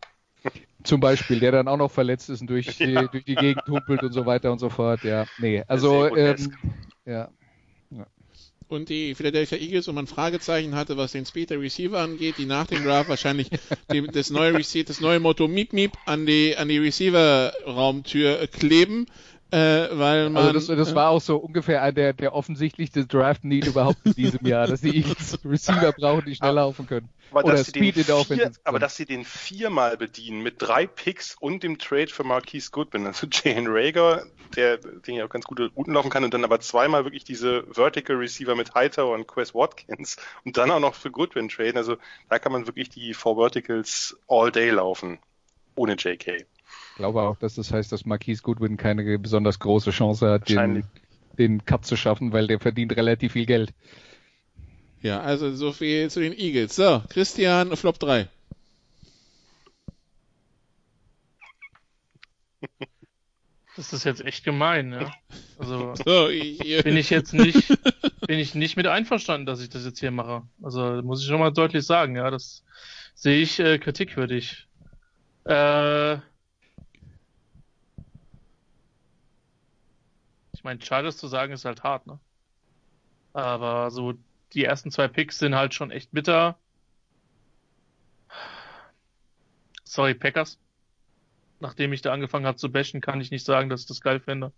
Zum 0.83 0.99
Beispiel, 0.99 1.39
der 1.39 1.51
dann 1.51 1.67
auch 1.67 1.77
noch 1.77 1.91
verletzt 1.91 2.29
ist 2.29 2.41
und 2.41 2.49
durch, 2.49 2.67
ja. 2.79 3.01
die, 3.01 3.07
durch 3.09 3.25
die 3.25 3.35
Gegend 3.35 3.63
humpelt 3.67 4.03
und 4.03 4.13
so 4.13 4.25
weiter 4.25 4.51
und 4.51 4.59
so 4.59 4.69
fort. 4.69 5.03
Ja, 5.03 5.25
nee, 5.39 5.63
also 5.67 6.15
ähm, 6.15 6.55
ja. 7.05 7.29
Und 8.69 8.89
die 8.89 9.15
Philadelphia 9.15 9.57
Eagles, 9.57 9.87
wo 9.87 9.93
man 9.93 10.07
Fragezeichen 10.07 10.75
hatte, 10.75 10.97
was 10.97 11.13
den 11.13 11.25
Speed 11.25 11.51
der 11.51 11.61
Receiver 11.61 11.99
angeht, 11.99 12.35
die 12.37 12.45
nach 12.45 12.67
dem 12.67 12.83
Draft 12.83 13.07
wahrscheinlich 13.09 13.49
die, 13.91 14.05
das 14.07 14.29
neue 14.29 14.55
Receiver, 14.55 14.85
das 14.85 14.99
neue 14.99 15.21
Motto 15.21 15.47
Miep 15.47 15.71
Miep 15.71 15.93
an 16.05 16.25
die 16.25 16.55
an 16.57 16.67
die 16.67 16.77
Receiver-Raumtür 16.77 18.47
kleben. 18.47 19.07
Äh, 19.49 19.87
weil 19.97 20.29
man, 20.29 20.43
also 20.43 20.53
das, 20.53 20.67
das 20.67 20.93
war 20.93 21.09
auch 21.09 21.21
so 21.21 21.37
ungefähr 21.37 21.89
der, 21.93 22.11
der 22.11 22.33
offensichtlichste 22.33 23.05
Draft-Need 23.05 23.67
überhaupt 23.67 23.99
in 24.03 24.13
diesem 24.13 24.45
Jahr, 24.45 24.67
dass 24.67 24.81
die 24.81 24.95
Eagles 24.97 25.39
Receiver 25.45 25.93
brauchen, 25.93 26.25
die 26.25 26.35
schnell 26.35 26.53
laufen 26.53 26.85
können. 26.85 27.07
Aber, 27.31 27.45
Oder 27.45 27.55
dass 27.55 27.67
Speed 27.67 27.95
in 27.95 28.05
der 28.05 28.17
Offensive. 28.17 28.51
Aber 28.65 28.79
dass 28.79 28.97
sie 28.97 29.05
den 29.05 29.23
viermal 29.23 29.95
bedienen 29.95 30.43
mit 30.43 30.55
drei 30.59 30.85
Picks 30.85 31.35
und 31.39 31.63
dem 31.63 31.77
Trade 31.77 32.07
für 32.07 32.25
Marquise 32.25 32.71
Goodwin. 32.71 33.05
Also 33.05 33.27
Jane 33.31 33.69
Rager, 33.69 34.25
der, 34.57 34.77
den 34.77 35.15
ja 35.15 35.25
auch 35.25 35.29
ganz 35.29 35.45
gute 35.45 35.67
Routen 35.67 35.93
laufen 35.93 36.09
kann 36.09 36.25
und 36.25 36.33
dann 36.33 36.43
aber 36.43 36.59
zweimal 36.59 37.05
wirklich 37.05 37.23
diese 37.23 37.63
Vertical 37.71 38.17
Receiver 38.17 38.55
mit 38.55 38.75
Hightower 38.75 39.13
und 39.13 39.27
Quest 39.27 39.55
Watkins 39.55 40.17
und 40.43 40.57
dann 40.57 40.71
auch 40.71 40.81
noch 40.81 40.95
für 40.95 41.09
Goodwin 41.09 41.47
traden. 41.47 41.77
Also 41.77 41.95
da 42.29 42.37
kann 42.37 42.51
man 42.51 42.67
wirklich 42.67 42.89
die 42.89 43.13
Four 43.13 43.37
Verticals 43.37 44.17
all 44.27 44.51
day 44.51 44.71
laufen. 44.71 45.19
Ohne 45.75 45.93
JK. 45.93 46.45
Ich 46.97 46.99
glaube 46.99 47.21
auch, 47.21 47.37
dass 47.37 47.53
das 47.53 47.71
heißt, 47.71 47.91
dass 47.91 48.07
Marquise 48.07 48.41
Goodwin 48.41 48.75
keine 48.75 49.19
besonders 49.19 49.59
große 49.59 49.91
Chance 49.91 50.31
hat, 50.31 50.49
den, 50.49 50.83
den 51.37 51.63
Cut 51.63 51.85
zu 51.85 51.95
schaffen, 51.95 52.33
weil 52.33 52.47
der 52.47 52.59
verdient 52.59 52.97
relativ 52.97 53.33
viel 53.33 53.45
Geld. 53.45 53.71
Ja, 55.03 55.21
also 55.21 55.53
so 55.53 55.73
viel 55.73 56.09
zu 56.09 56.21
den 56.21 56.33
Eagles. 56.33 56.75
So, 56.75 57.03
Christian, 57.09 57.75
Flop 57.77 57.99
3. 57.99 58.27
Das 63.75 63.93
ist 63.93 64.03
jetzt 64.03 64.25
echt 64.25 64.43
gemein, 64.43 64.91
ja. 64.91 65.11
Also 65.59 65.93
so, 66.03 66.29
ich, 66.29 66.57
bin 66.83 66.97
ich 66.97 67.11
jetzt 67.11 67.35
nicht, 67.35 67.77
bin 68.25 68.39
ich 68.39 68.55
nicht 68.55 68.75
mit 68.75 68.87
einverstanden, 68.87 69.45
dass 69.45 69.61
ich 69.61 69.69
das 69.69 69.85
jetzt 69.85 69.99
hier 69.99 70.09
mache. 70.09 70.47
Also 70.63 70.99
muss 71.03 71.21
ich 71.21 71.27
schon 71.27 71.39
mal 71.39 71.53
deutlich 71.53 71.85
sagen, 71.85 72.15
ja, 72.15 72.31
das 72.31 72.63
sehe 73.13 73.39
ich 73.39 73.59
äh, 73.59 73.77
kritikwürdig. 73.77 74.65
Äh, 75.45 76.17
meine, 80.67 80.81
Chargers 80.81 81.15
zu 81.17 81.27
sagen 81.27 81.53
ist 81.53 81.63
halt 81.65 81.83
hart, 81.83 82.07
ne? 82.07 82.19
Aber 83.31 83.89
so 83.89 84.13
die 84.53 84.65
ersten 84.65 84.91
zwei 84.91 85.07
Picks 85.07 85.39
sind 85.39 85.55
halt 85.55 85.73
schon 85.73 85.91
echt 85.91 86.11
bitter. 86.11 86.59
Sorry, 89.85 90.13
Packers. 90.13 90.59
Nachdem 91.59 91.93
ich 91.93 92.01
da 92.01 92.11
angefangen 92.11 92.45
habe 92.45 92.57
zu 92.57 92.69
bashen, 92.71 92.99
kann 93.01 93.21
ich 93.21 93.31
nicht 93.31 93.45
sagen, 93.45 93.69
dass 93.69 93.81
ich 93.81 93.87
das 93.87 94.01
geil 94.01 94.19
finde. 94.19 94.51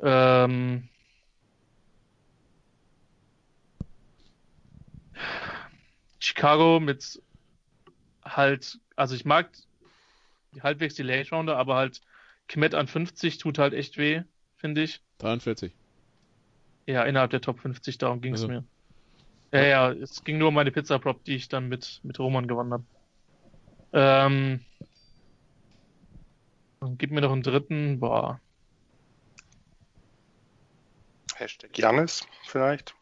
Ähm, 0.00 0.88
Chicago 6.18 6.80
mit 6.80 7.22
halt, 8.24 8.80
also 8.96 9.14
ich 9.14 9.24
mag 9.24 9.50
halbwegs 10.60 10.94
die 10.94 11.02
Late 11.02 11.30
Rounder, 11.30 11.56
aber 11.56 11.76
halt 11.76 12.00
Kmet 12.48 12.74
an 12.74 12.88
50 12.88 13.38
tut 13.38 13.58
halt 13.58 13.74
echt 13.74 13.96
weh 13.98 14.22
finde 14.56 14.82
ich. 14.82 15.00
43. 15.18 15.72
Ja, 16.86 17.04
innerhalb 17.04 17.30
der 17.30 17.40
Top 17.40 17.60
50, 17.60 17.98
darum 17.98 18.20
ging 18.20 18.34
es 18.34 18.42
also. 18.42 18.52
mir. 18.52 18.64
Ja, 19.52 19.64
ja, 19.64 19.92
es 19.92 20.24
ging 20.24 20.38
nur 20.38 20.48
um 20.48 20.54
meine 20.54 20.70
Pizza-Prop, 20.70 21.24
die 21.24 21.36
ich 21.36 21.48
dann 21.48 21.68
mit, 21.68 22.00
mit 22.02 22.18
Roman 22.18 22.46
gewonnen 22.46 22.72
habe. 22.72 22.84
Ähm, 23.92 24.60
gib 26.98 27.10
mir 27.10 27.20
noch 27.20 27.32
einen 27.32 27.42
dritten, 27.42 28.00
boah. 28.00 28.40
Hashtag 31.36 31.76
Janis 31.76 32.26
vielleicht. 32.44 32.94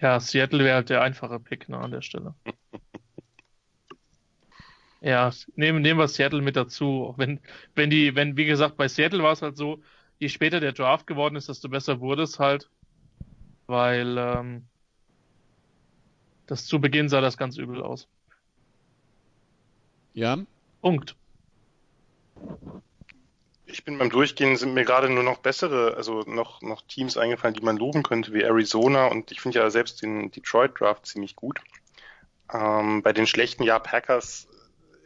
Ja, 0.00 0.20
Seattle 0.20 0.64
wäre 0.64 0.76
halt 0.76 0.90
der 0.90 1.02
einfache 1.02 1.40
Pick 1.40 1.68
ne, 1.68 1.78
an 1.78 1.90
der 1.90 2.02
Stelle. 2.02 2.34
ja, 5.00 5.32
nehmen, 5.54 5.82
nehmen 5.82 5.98
wir 5.98 6.08
Seattle 6.08 6.42
mit 6.42 6.56
dazu. 6.56 7.06
Auch 7.06 7.18
wenn, 7.18 7.40
wenn 7.74 7.90
die, 7.90 8.14
wenn, 8.14 8.36
wie 8.36 8.44
gesagt, 8.44 8.76
bei 8.76 8.88
Seattle 8.88 9.22
war 9.22 9.32
es 9.32 9.42
halt 9.42 9.56
so, 9.56 9.82
je 10.18 10.28
später 10.28 10.60
der 10.60 10.72
Draft 10.72 11.06
geworden 11.06 11.36
ist, 11.36 11.48
desto 11.48 11.68
besser 11.68 12.00
wurde 12.00 12.22
es 12.22 12.38
halt. 12.38 12.68
Weil 13.66 14.16
ähm, 14.18 14.66
das 16.46 16.66
zu 16.66 16.80
Beginn 16.80 17.08
sah 17.08 17.20
das 17.20 17.36
ganz 17.36 17.56
übel 17.56 17.82
aus. 17.82 18.08
Jan? 20.14 20.46
Punkt. 20.80 21.16
Ich 23.66 23.84
bin 23.84 23.98
beim 23.98 24.08
Durchgehen, 24.08 24.56
sind 24.56 24.74
mir 24.74 24.84
gerade 24.84 25.10
nur 25.10 25.24
noch 25.24 25.38
bessere, 25.38 25.94
also 25.96 26.20
noch, 26.22 26.62
noch 26.62 26.82
Teams 26.82 27.16
eingefallen, 27.16 27.54
die 27.54 27.64
man 27.64 27.76
loben 27.76 28.02
könnte, 28.02 28.32
wie 28.32 28.42
Arizona 28.42 29.06
und 29.06 29.32
ich 29.32 29.40
finde 29.40 29.58
ja 29.58 29.68
selbst 29.70 30.00
den 30.02 30.30
Detroit 30.30 30.80
Draft 30.80 31.04
ziemlich 31.06 31.34
gut. 31.34 31.60
Ähm, 32.52 33.02
bei 33.02 33.12
den 33.12 33.26
schlechten 33.26 33.64
Ja 33.64 33.78
Packers 33.78 34.46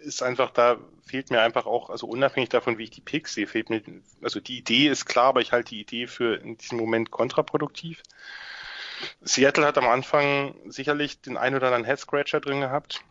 ist 0.02 0.22
einfach, 0.22 0.50
da 0.50 0.78
fehlt 1.04 1.30
mir 1.30 1.40
einfach 1.40 1.66
auch, 1.66 1.90
also 1.90 2.06
unabhängig 2.06 2.48
davon, 2.48 2.78
wie 2.78 2.84
ich 2.84 2.90
die 2.90 3.00
Picks 3.00 3.34
sehe, 3.34 3.46
fehlt 3.46 3.70
mir, 3.70 3.82
also 4.22 4.40
die 4.40 4.58
Idee 4.58 4.88
ist 4.88 5.06
klar, 5.06 5.26
aber 5.26 5.40
ich 5.40 5.52
halte 5.52 5.70
die 5.70 5.80
Idee 5.80 6.06
für 6.06 6.36
in 6.36 6.56
diesem 6.56 6.78
Moment 6.78 7.10
kontraproduktiv. 7.10 8.02
Seattle 9.22 9.66
hat 9.66 9.78
am 9.78 9.88
Anfang 9.88 10.54
sicherlich 10.66 11.20
den 11.20 11.36
ein 11.36 11.54
oder 11.54 11.66
anderen 11.66 11.86
Head 11.86 12.00
Scratcher 12.00 12.40
drin 12.40 12.60
gehabt 12.60 13.02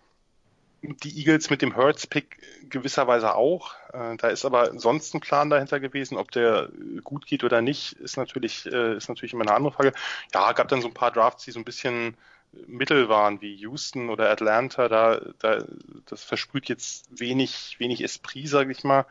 die 0.82 1.18
Eagles 1.18 1.50
mit 1.50 1.62
dem 1.62 1.76
Hurts-Pick 1.76 2.70
gewisserweise 2.70 3.36
auch. 3.36 3.74
Äh, 3.94 4.16
da 4.18 4.30
ist 4.30 4.46
aber 4.46 4.78
sonst 4.80 5.14
ein 5.14 5.20
Plan 5.20 5.50
dahinter 5.50 5.80
gewesen. 5.80 6.18
Ob 6.18 6.32
der 6.32 6.70
gut 7.04 7.26
geht 7.26 7.44
oder 7.44 7.62
nicht, 7.62 7.94
ist 7.94 8.18
natürlich, 8.18 8.66
äh, 8.72 8.96
ist 8.96 9.10
natürlich 9.10 9.34
immer 9.34 9.44
eine 9.44 9.54
andere 9.54 9.74
Frage. 9.74 9.94
Ja, 10.34 10.52
gab 10.54 10.68
dann 10.70 10.82
so 10.82 10.88
ein 10.88 10.94
paar 10.94 11.12
Drafts, 11.12 11.46
die 11.46 11.52
so 11.52 11.60
ein 11.60 11.66
bisschen 11.66 12.16
Mittel 12.52 13.10
waren, 13.10 13.42
wie 13.42 13.56
Houston 13.56 14.10
oder 14.10 14.30
Atlanta. 14.30 14.88
Da, 14.88 15.22
da 15.40 15.64
das 16.06 16.24
versprüht 16.24 16.70
jetzt 16.70 17.08
wenig, 17.20 17.76
wenig 17.80 18.04
Esprit, 18.04 18.48
sage 18.48 18.72
ich 18.72 18.84
mal. 18.84 19.06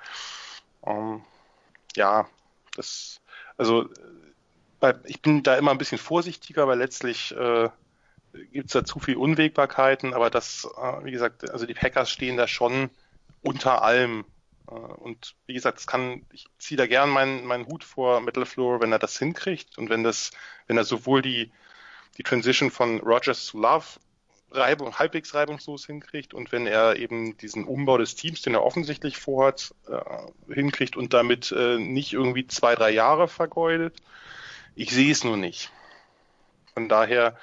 Ähm, 0.85 1.23
ja, 1.97 2.29
das, 2.77 3.21
also 3.57 3.89
ich 5.05 5.21
bin 5.23 5.43
da 5.43 5.57
immer 5.57 5.73
ein 5.73 5.79
bisschen 5.79 5.99
vorsichtiger, 5.99 6.69
weil 6.69 6.79
letztlich 6.79 7.35
äh, 7.37 7.69
gibt 8.53 8.67
es 8.67 8.73
da 8.73 8.85
zu 8.85 9.01
viel 9.01 9.17
Unwägbarkeiten, 9.17 10.15
aber 10.15 10.31
das, 10.31 10.69
äh, 10.77 11.05
wie 11.05 11.11
gesagt, 11.11 11.51
also 11.51 11.67
die 11.67 11.75
Packers 11.75 12.11
stehen 12.11 12.37
da 12.37 12.47
schon 12.47 12.91
unter 13.43 13.83
allem. 13.83 14.25
Äh, 14.69 14.75
und 14.75 15.35
wie 15.47 15.55
gesagt, 15.55 15.81
es 15.81 15.87
kann, 15.87 16.25
ich 16.33 16.47
ziehe 16.59 16.79
da 16.79 16.87
gern 16.87 17.11
meinen, 17.11 17.45
meinen 17.45 17.67
Hut 17.67 17.85
vor 17.85 18.21
Metal 18.21 18.47
Floor, 18.47 18.81
wenn 18.81 18.93
er 18.93 18.99
das 18.99 19.19
hinkriegt 19.19 19.79
und 19.79 19.91
wenn 19.91 20.05
das, 20.05 20.31
wenn 20.67 20.77
er 20.77 20.85
sowohl 20.85 21.23
die, 21.23 21.51
die 22.19 22.23
Transition 22.23 22.71
von 22.71 23.01
Rogers 23.01 23.47
zu 23.47 23.61
Love 23.61 23.87
Reibung, 24.51 24.99
halbwegs 24.99 25.35
reibungslos 25.35 25.85
hinkriegt 25.85 26.33
und 26.33 26.53
wenn 26.53 26.67
er 26.67 26.97
eben 26.97 27.37
diesen 27.37 27.65
Umbau 27.65 27.99
des 27.99 28.15
Teams, 28.15 28.41
den 28.41 28.55
er 28.55 28.65
offensichtlich 28.65 29.19
vorhat, 29.19 29.75
äh, 29.89 30.55
hinkriegt 30.55 30.97
und 30.97 31.13
damit 31.13 31.53
äh, 31.53 31.77
nicht 31.79 32.15
irgendwie 32.15 32.47
zwei, 32.47 32.75
drei 32.75 32.91
Jahre 32.91 33.29
vergeudet. 33.29 34.01
Ich 34.75 34.91
sehe 34.91 35.13
es 35.13 35.23
nur 35.23 35.37
nicht. 35.37 35.71
Von 36.73 36.89
daher 36.89 37.37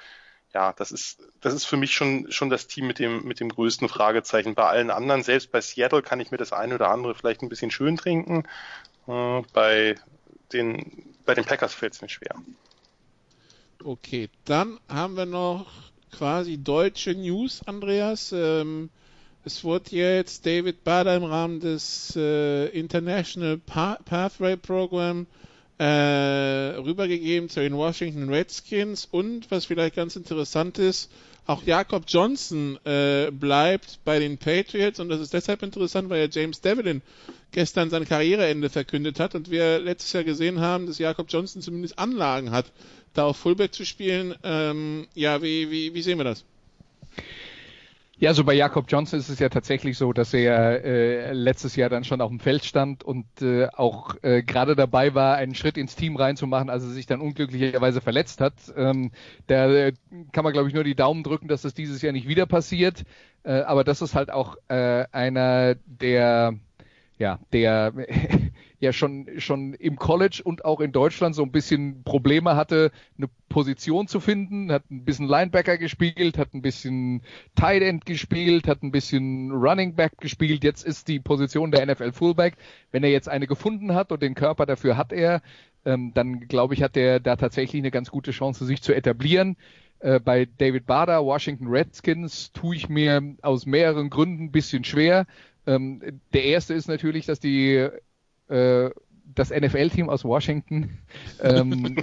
ja, 0.56 0.72
das 0.72 0.90
ist, 0.90 1.22
das 1.42 1.52
ist 1.52 1.66
für 1.66 1.76
mich 1.76 1.94
schon, 1.94 2.32
schon 2.32 2.48
das 2.48 2.66
Team 2.66 2.86
mit 2.86 2.98
dem, 2.98 3.24
mit 3.24 3.40
dem 3.40 3.50
größten 3.50 3.90
Fragezeichen. 3.90 4.54
Bei 4.54 4.64
allen 4.64 4.90
anderen, 4.90 5.22
selbst 5.22 5.52
bei 5.52 5.60
Seattle 5.60 6.00
kann 6.00 6.18
ich 6.18 6.30
mir 6.30 6.38
das 6.38 6.54
eine 6.54 6.76
oder 6.76 6.88
andere 6.88 7.14
vielleicht 7.14 7.42
ein 7.42 7.50
bisschen 7.50 7.70
schön 7.70 7.98
trinken. 7.98 8.44
Äh, 9.06 9.42
bei 9.52 9.96
den, 10.54 11.14
bei 11.26 11.34
den 11.34 11.44
Packers 11.44 11.74
fällt 11.74 11.92
es 11.92 12.00
mir 12.00 12.08
schwer. 12.08 12.36
Okay, 13.84 14.28
dann 14.44 14.80
haben 14.88 15.16
wir 15.16 15.26
noch 15.26 15.66
quasi 16.10 16.56
deutsche 16.56 17.14
News, 17.14 17.60
Andreas. 17.66 18.32
Ähm, 18.32 18.90
es 19.44 19.62
wurde 19.64 19.90
jetzt 19.90 20.46
David 20.46 20.82
Bader 20.82 21.14
im 21.14 21.24
Rahmen 21.24 21.60
des 21.60 22.16
äh, 22.16 22.66
International 22.68 23.58
pa 23.58 23.98
Pathway 24.04 24.56
Program 24.56 25.26
äh, 25.78 25.84
rübergegeben 25.84 27.48
zu 27.50 27.60
den 27.60 27.76
Washington 27.76 28.30
Redskins 28.30 29.04
und 29.04 29.50
was 29.50 29.66
vielleicht 29.66 29.94
ganz 29.94 30.16
interessant 30.16 30.78
ist, 30.78 31.10
auch 31.46 31.62
Jakob 31.62 32.04
Johnson 32.08 32.78
äh, 32.84 33.30
bleibt 33.30 34.00
bei 34.04 34.18
den 34.18 34.38
Patriots 34.38 35.00
und 35.00 35.08
das 35.08 35.20
ist 35.20 35.32
deshalb 35.32 35.62
interessant, 35.62 36.10
weil 36.10 36.20
ja 36.20 36.28
James 36.30 36.60
Devlin 36.60 37.02
gestern 37.52 37.88
sein 37.90 38.04
Karriereende 38.04 38.68
verkündet 38.68 39.20
hat 39.20 39.34
und 39.34 39.50
wir 39.50 39.78
letztes 39.78 40.12
Jahr 40.12 40.24
gesehen 40.24 40.60
haben, 40.60 40.86
dass 40.86 40.98
Jakob 40.98 41.26
Johnson 41.30 41.62
zumindest 41.62 41.98
Anlagen 41.98 42.50
hat, 42.50 42.72
da 43.14 43.24
auf 43.24 43.36
Fullback 43.36 43.72
zu 43.72 43.84
spielen. 43.84 44.34
Ähm, 44.42 45.06
ja, 45.14 45.40
wie, 45.42 45.70
wie, 45.70 45.94
wie 45.94 46.02
sehen 46.02 46.18
wir 46.18 46.24
das? 46.24 46.44
Ja, 48.18 48.30
also 48.30 48.44
bei 48.44 48.54
Jakob 48.54 48.86
Johnson 48.88 49.18
ist 49.18 49.28
es 49.28 49.38
ja 49.40 49.50
tatsächlich 49.50 49.98
so, 49.98 50.14
dass 50.14 50.32
er 50.32 50.82
äh, 50.84 51.32
letztes 51.34 51.76
Jahr 51.76 51.90
dann 51.90 52.02
schon 52.02 52.22
auf 52.22 52.30
dem 52.30 52.40
Feld 52.40 52.64
stand 52.64 53.04
und 53.04 53.26
äh, 53.42 53.66
auch 53.68 54.14
äh, 54.22 54.42
gerade 54.42 54.74
dabei 54.74 55.14
war, 55.14 55.36
einen 55.36 55.54
Schritt 55.54 55.76
ins 55.76 55.96
Team 55.96 56.16
reinzumachen, 56.16 56.70
als 56.70 56.82
er 56.84 56.90
sich 56.90 57.04
dann 57.04 57.20
unglücklicherweise 57.20 58.00
verletzt 58.00 58.40
hat. 58.40 58.54
Ähm, 58.74 59.10
da 59.48 59.70
äh, 59.70 59.92
kann 60.32 60.44
man, 60.44 60.54
glaube 60.54 60.68
ich, 60.68 60.74
nur 60.74 60.84
die 60.84 60.94
Daumen 60.94 61.24
drücken, 61.24 61.46
dass 61.46 61.60
das 61.60 61.74
dieses 61.74 62.00
Jahr 62.00 62.14
nicht 62.14 62.26
wieder 62.26 62.46
passiert. 62.46 63.04
Äh, 63.42 63.60
aber 63.60 63.84
das 63.84 64.00
ist 64.00 64.14
halt 64.14 64.30
auch 64.30 64.56
äh, 64.68 65.04
einer 65.12 65.74
der 65.84 66.54
ja, 67.18 67.38
der 67.52 67.92
ja 68.78 68.92
schon, 68.92 69.26
schon 69.38 69.74
im 69.74 69.96
College 69.96 70.42
und 70.44 70.64
auch 70.64 70.80
in 70.80 70.92
Deutschland 70.92 71.34
so 71.34 71.42
ein 71.42 71.50
bisschen 71.50 72.02
Probleme 72.04 72.56
hatte, 72.56 72.90
eine 73.16 73.28
Position 73.48 74.06
zu 74.06 74.20
finden, 74.20 74.70
hat 74.70 74.90
ein 74.90 75.04
bisschen 75.04 75.26
Linebacker 75.26 75.78
gespielt, 75.78 76.36
hat 76.36 76.52
ein 76.54 76.62
bisschen 76.62 77.22
Tight 77.54 77.82
End 77.82 78.04
gespielt, 78.04 78.68
hat 78.68 78.82
ein 78.82 78.92
bisschen 78.92 79.50
Running 79.52 79.94
Back 79.94 80.18
gespielt. 80.18 80.62
Jetzt 80.64 80.84
ist 80.84 81.08
die 81.08 81.20
Position 81.20 81.70
der 81.70 81.86
NFL 81.86 82.12
Fullback. 82.12 82.56
Wenn 82.90 83.04
er 83.04 83.10
jetzt 83.10 83.28
eine 83.28 83.46
gefunden 83.46 83.94
hat 83.94 84.12
und 84.12 84.22
den 84.22 84.34
Körper 84.34 84.66
dafür 84.66 84.96
hat 84.96 85.12
er, 85.12 85.42
ähm, 85.84 86.12
dann 86.14 86.40
glaube 86.40 86.74
ich, 86.74 86.82
hat 86.82 86.96
er 86.96 87.20
da 87.20 87.36
tatsächlich 87.36 87.80
eine 87.80 87.90
ganz 87.90 88.10
gute 88.10 88.32
Chance, 88.32 88.66
sich 88.66 88.82
zu 88.82 88.94
etablieren. 88.94 89.56
Äh, 90.00 90.20
bei 90.20 90.46
David 90.58 90.86
Bader, 90.86 91.24
Washington 91.24 91.68
Redskins, 91.68 92.52
tue 92.52 92.76
ich 92.76 92.88
mir 92.88 93.36
aus 93.40 93.64
mehreren 93.64 94.10
Gründen 94.10 94.44
ein 94.44 94.52
bisschen 94.52 94.84
schwer. 94.84 95.26
Ähm, 95.66 96.20
der 96.32 96.44
erste 96.44 96.74
ist 96.74 96.88
natürlich, 96.88 97.26
dass 97.26 97.40
die 97.40 97.88
äh, 98.48 98.90
das 99.34 99.50
NFL-Team 99.50 100.08
aus 100.08 100.24
Washington, 100.24 100.98
ähm, 101.40 101.96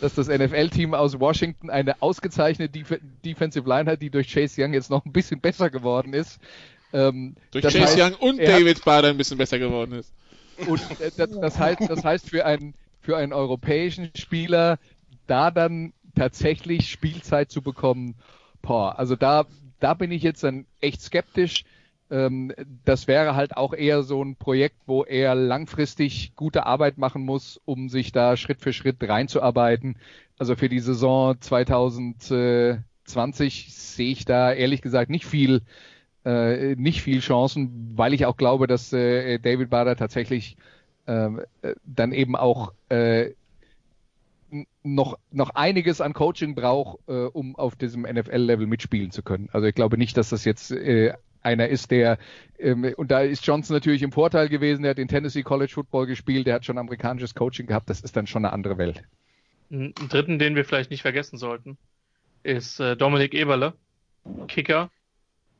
dass 0.00 0.14
das 0.14 0.28
NFL-Team 0.28 0.94
aus 0.94 1.18
Washington 1.18 1.70
eine 1.70 2.00
ausgezeichnete 2.00 2.70
Def 2.70 3.00
Defensive 3.24 3.68
Line 3.68 3.90
hat, 3.90 4.02
die 4.02 4.10
durch 4.10 4.32
Chase 4.32 4.62
Young 4.62 4.72
jetzt 4.72 4.90
noch 4.90 5.04
ein 5.04 5.12
bisschen 5.12 5.40
besser 5.40 5.70
geworden 5.70 6.14
ist. 6.14 6.38
Ähm, 6.92 7.34
durch 7.50 7.64
Chase 7.64 7.80
heißt, 7.80 7.98
Young 7.98 8.14
und 8.14 8.38
David 8.38 8.84
Bader 8.84 9.08
ein 9.08 9.16
bisschen 9.16 9.38
besser 9.38 9.58
geworden 9.58 9.92
ist. 9.92 10.12
Und 10.66 10.80
äh, 11.00 11.10
das, 11.16 11.30
das, 11.30 11.58
heißt, 11.58 11.80
das 11.88 12.04
heißt 12.04 12.28
für 12.28 12.44
einen 12.44 12.74
für 13.00 13.16
einen 13.16 13.32
europäischen 13.32 14.10
Spieler 14.14 14.78
da 15.26 15.50
dann 15.50 15.92
tatsächlich 16.14 16.90
Spielzeit 16.90 17.50
zu 17.50 17.62
bekommen, 17.62 18.14
boah, 18.62 18.98
also 18.98 19.16
da 19.16 19.46
da 19.78 19.94
bin 19.94 20.12
ich 20.12 20.22
jetzt 20.22 20.44
dann 20.44 20.66
echt 20.80 21.00
skeptisch 21.00 21.64
das 22.84 23.06
wäre 23.06 23.36
halt 23.36 23.56
auch 23.56 23.72
eher 23.72 24.02
so 24.02 24.20
ein 24.22 24.34
Projekt, 24.34 24.74
wo 24.86 25.04
er 25.04 25.36
langfristig 25.36 26.32
gute 26.34 26.66
Arbeit 26.66 26.98
machen 26.98 27.22
muss, 27.22 27.60
um 27.64 27.88
sich 27.88 28.10
da 28.10 28.36
Schritt 28.36 28.60
für 28.60 28.72
Schritt 28.72 28.96
reinzuarbeiten. 29.00 29.96
Also 30.36 30.56
für 30.56 30.68
die 30.68 30.80
Saison 30.80 31.40
2020 31.40 33.72
sehe 33.72 34.10
ich 34.10 34.24
da 34.24 34.52
ehrlich 34.52 34.82
gesagt 34.82 35.08
nicht 35.08 35.24
viel, 35.24 35.62
äh, 36.24 36.74
nicht 36.74 37.02
viel 37.02 37.20
Chancen, 37.20 37.92
weil 37.94 38.12
ich 38.12 38.26
auch 38.26 38.36
glaube, 38.36 38.66
dass 38.66 38.92
äh, 38.92 39.38
David 39.38 39.70
Bader 39.70 39.94
tatsächlich 39.94 40.56
ähm, 41.06 41.42
äh, 41.62 41.74
dann 41.84 42.10
eben 42.10 42.34
auch 42.34 42.72
äh, 42.88 43.34
noch, 44.82 45.16
noch 45.30 45.50
einiges 45.50 46.00
an 46.00 46.12
Coaching 46.12 46.56
braucht, 46.56 47.08
äh, 47.08 47.26
um 47.26 47.54
auf 47.54 47.76
diesem 47.76 48.02
NFL-Level 48.02 48.66
mitspielen 48.66 49.12
zu 49.12 49.22
können. 49.22 49.48
Also 49.52 49.68
ich 49.68 49.74
glaube 49.74 49.96
nicht, 49.96 50.16
dass 50.16 50.30
das 50.30 50.44
jetzt 50.44 50.72
äh, 50.72 51.14
einer 51.42 51.68
ist, 51.68 51.90
der, 51.90 52.18
ähm, 52.58 52.92
und 52.96 53.10
da 53.10 53.20
ist 53.20 53.46
Johnson 53.46 53.74
natürlich 53.74 54.02
im 54.02 54.12
Vorteil 54.12 54.48
gewesen, 54.48 54.82
der 54.82 54.90
hat 54.90 54.98
in 54.98 55.08
Tennessee 55.08 55.42
College 55.42 55.72
Football 55.72 56.06
gespielt, 56.06 56.46
der 56.46 56.54
hat 56.54 56.64
schon 56.64 56.78
amerikanisches 56.78 57.34
Coaching 57.34 57.66
gehabt, 57.66 57.90
das 57.90 58.00
ist 58.00 58.16
dann 58.16 58.26
schon 58.26 58.44
eine 58.44 58.52
andere 58.52 58.78
Welt. 58.78 59.02
Einen 59.70 59.94
dritten, 59.94 60.38
den 60.38 60.56
wir 60.56 60.64
vielleicht 60.64 60.90
nicht 60.90 61.02
vergessen 61.02 61.38
sollten, 61.38 61.78
ist 62.42 62.80
äh, 62.80 62.96
Dominik 62.96 63.34
Eberle, 63.34 63.74
Kicker, 64.48 64.90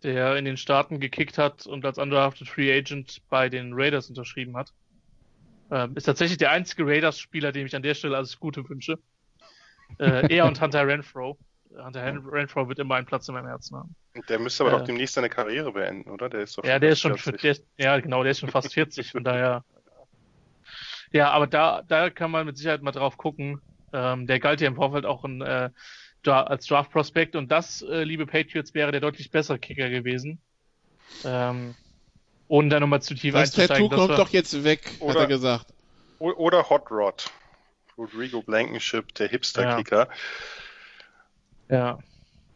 der 0.02 0.36
in 0.36 0.44
den 0.44 0.56
Staaten 0.56 1.00
gekickt 1.00 1.38
hat 1.38 1.66
und 1.66 1.84
als 1.84 1.98
undrafted 1.98 2.48
Free 2.48 2.72
Agent 2.72 3.20
bei 3.28 3.48
den 3.48 3.72
Raiders 3.74 4.08
unterschrieben 4.08 4.56
hat. 4.56 4.72
Ähm, 5.70 5.92
ist 5.94 6.04
tatsächlich 6.04 6.38
der 6.38 6.50
einzige 6.50 6.86
Raiders-Spieler, 6.86 7.52
dem 7.52 7.66
ich 7.66 7.76
an 7.76 7.82
der 7.82 7.94
Stelle 7.94 8.16
alles 8.16 8.40
Gute 8.40 8.68
wünsche. 8.68 8.98
Äh, 9.98 10.34
er 10.34 10.46
und 10.46 10.60
Hunter 10.60 10.86
Renfro. 10.86 11.38
Hunter 11.76 12.04
Renfro 12.32 12.68
wird 12.68 12.78
immer 12.78 12.96
einen 12.96 13.06
Platz 13.06 13.28
in 13.28 13.34
meinem 13.34 13.46
Herzen 13.46 13.76
haben. 13.76 13.94
Der 14.28 14.38
müsste 14.38 14.64
aber 14.64 14.74
äh, 14.74 14.78
doch 14.78 14.84
demnächst 14.84 15.14
seine 15.14 15.28
Karriere 15.28 15.72
beenden, 15.72 16.10
oder? 16.10 16.28
Der 16.28 16.40
ist 16.40 16.58
doch 16.58 16.64
ja, 16.64 16.78
der 16.78 16.90
ist 16.90 17.00
schon, 17.00 17.16
der 17.42 17.50
ist, 17.50 17.64
ja, 17.78 17.98
genau, 18.00 18.22
der 18.22 18.32
ist 18.32 18.40
schon 18.40 18.50
fast 18.50 18.72
40, 18.72 19.12
von 19.12 19.24
daher. 19.24 19.64
Ja, 21.12 21.30
aber 21.30 21.46
da, 21.46 21.82
da 21.86 22.10
kann 22.10 22.30
man 22.30 22.46
mit 22.46 22.56
Sicherheit 22.56 22.82
mal 22.82 22.92
drauf 22.92 23.16
gucken. 23.16 23.60
Ähm, 23.92 24.26
der 24.26 24.38
galt 24.38 24.60
ja 24.60 24.68
im 24.68 24.76
Vorfeld 24.76 25.06
auch 25.06 25.24
in, 25.24 25.40
äh, 25.40 25.70
als 26.24 26.66
Draft 26.66 26.92
Prospect 26.92 27.34
und 27.34 27.50
das, 27.50 27.82
äh, 27.82 28.04
liebe 28.04 28.26
Patriots, 28.26 28.74
wäre 28.74 28.92
der 28.92 29.00
deutlich 29.00 29.30
bessere 29.30 29.58
Kicker 29.58 29.88
gewesen. 29.88 30.38
Ähm, 31.24 31.74
ohne 32.48 32.68
da 32.68 32.80
nochmal 32.80 33.02
zu 33.02 33.14
tief 33.14 33.34
das 33.34 33.42
einzusteigen. 33.42 33.90
Tattoo 33.90 34.06
kommt 34.06 34.18
doch 34.18 34.28
jetzt 34.30 34.64
weg, 34.64 34.96
oder, 35.00 35.14
hat 35.14 35.20
er 35.20 35.26
gesagt. 35.26 35.66
Oder 36.18 36.68
Hot 36.68 36.90
Rod. 36.90 37.30
Rodrigo 37.96 38.42
Blankenship, 38.42 39.14
der 39.14 39.28
Hipster-Kicker. 39.28 40.08
Ja. 40.08 40.14
Ja. 41.70 41.98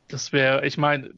Das 0.08 0.32
wäre, 0.32 0.66
ich 0.66 0.76
meine, 0.76 1.14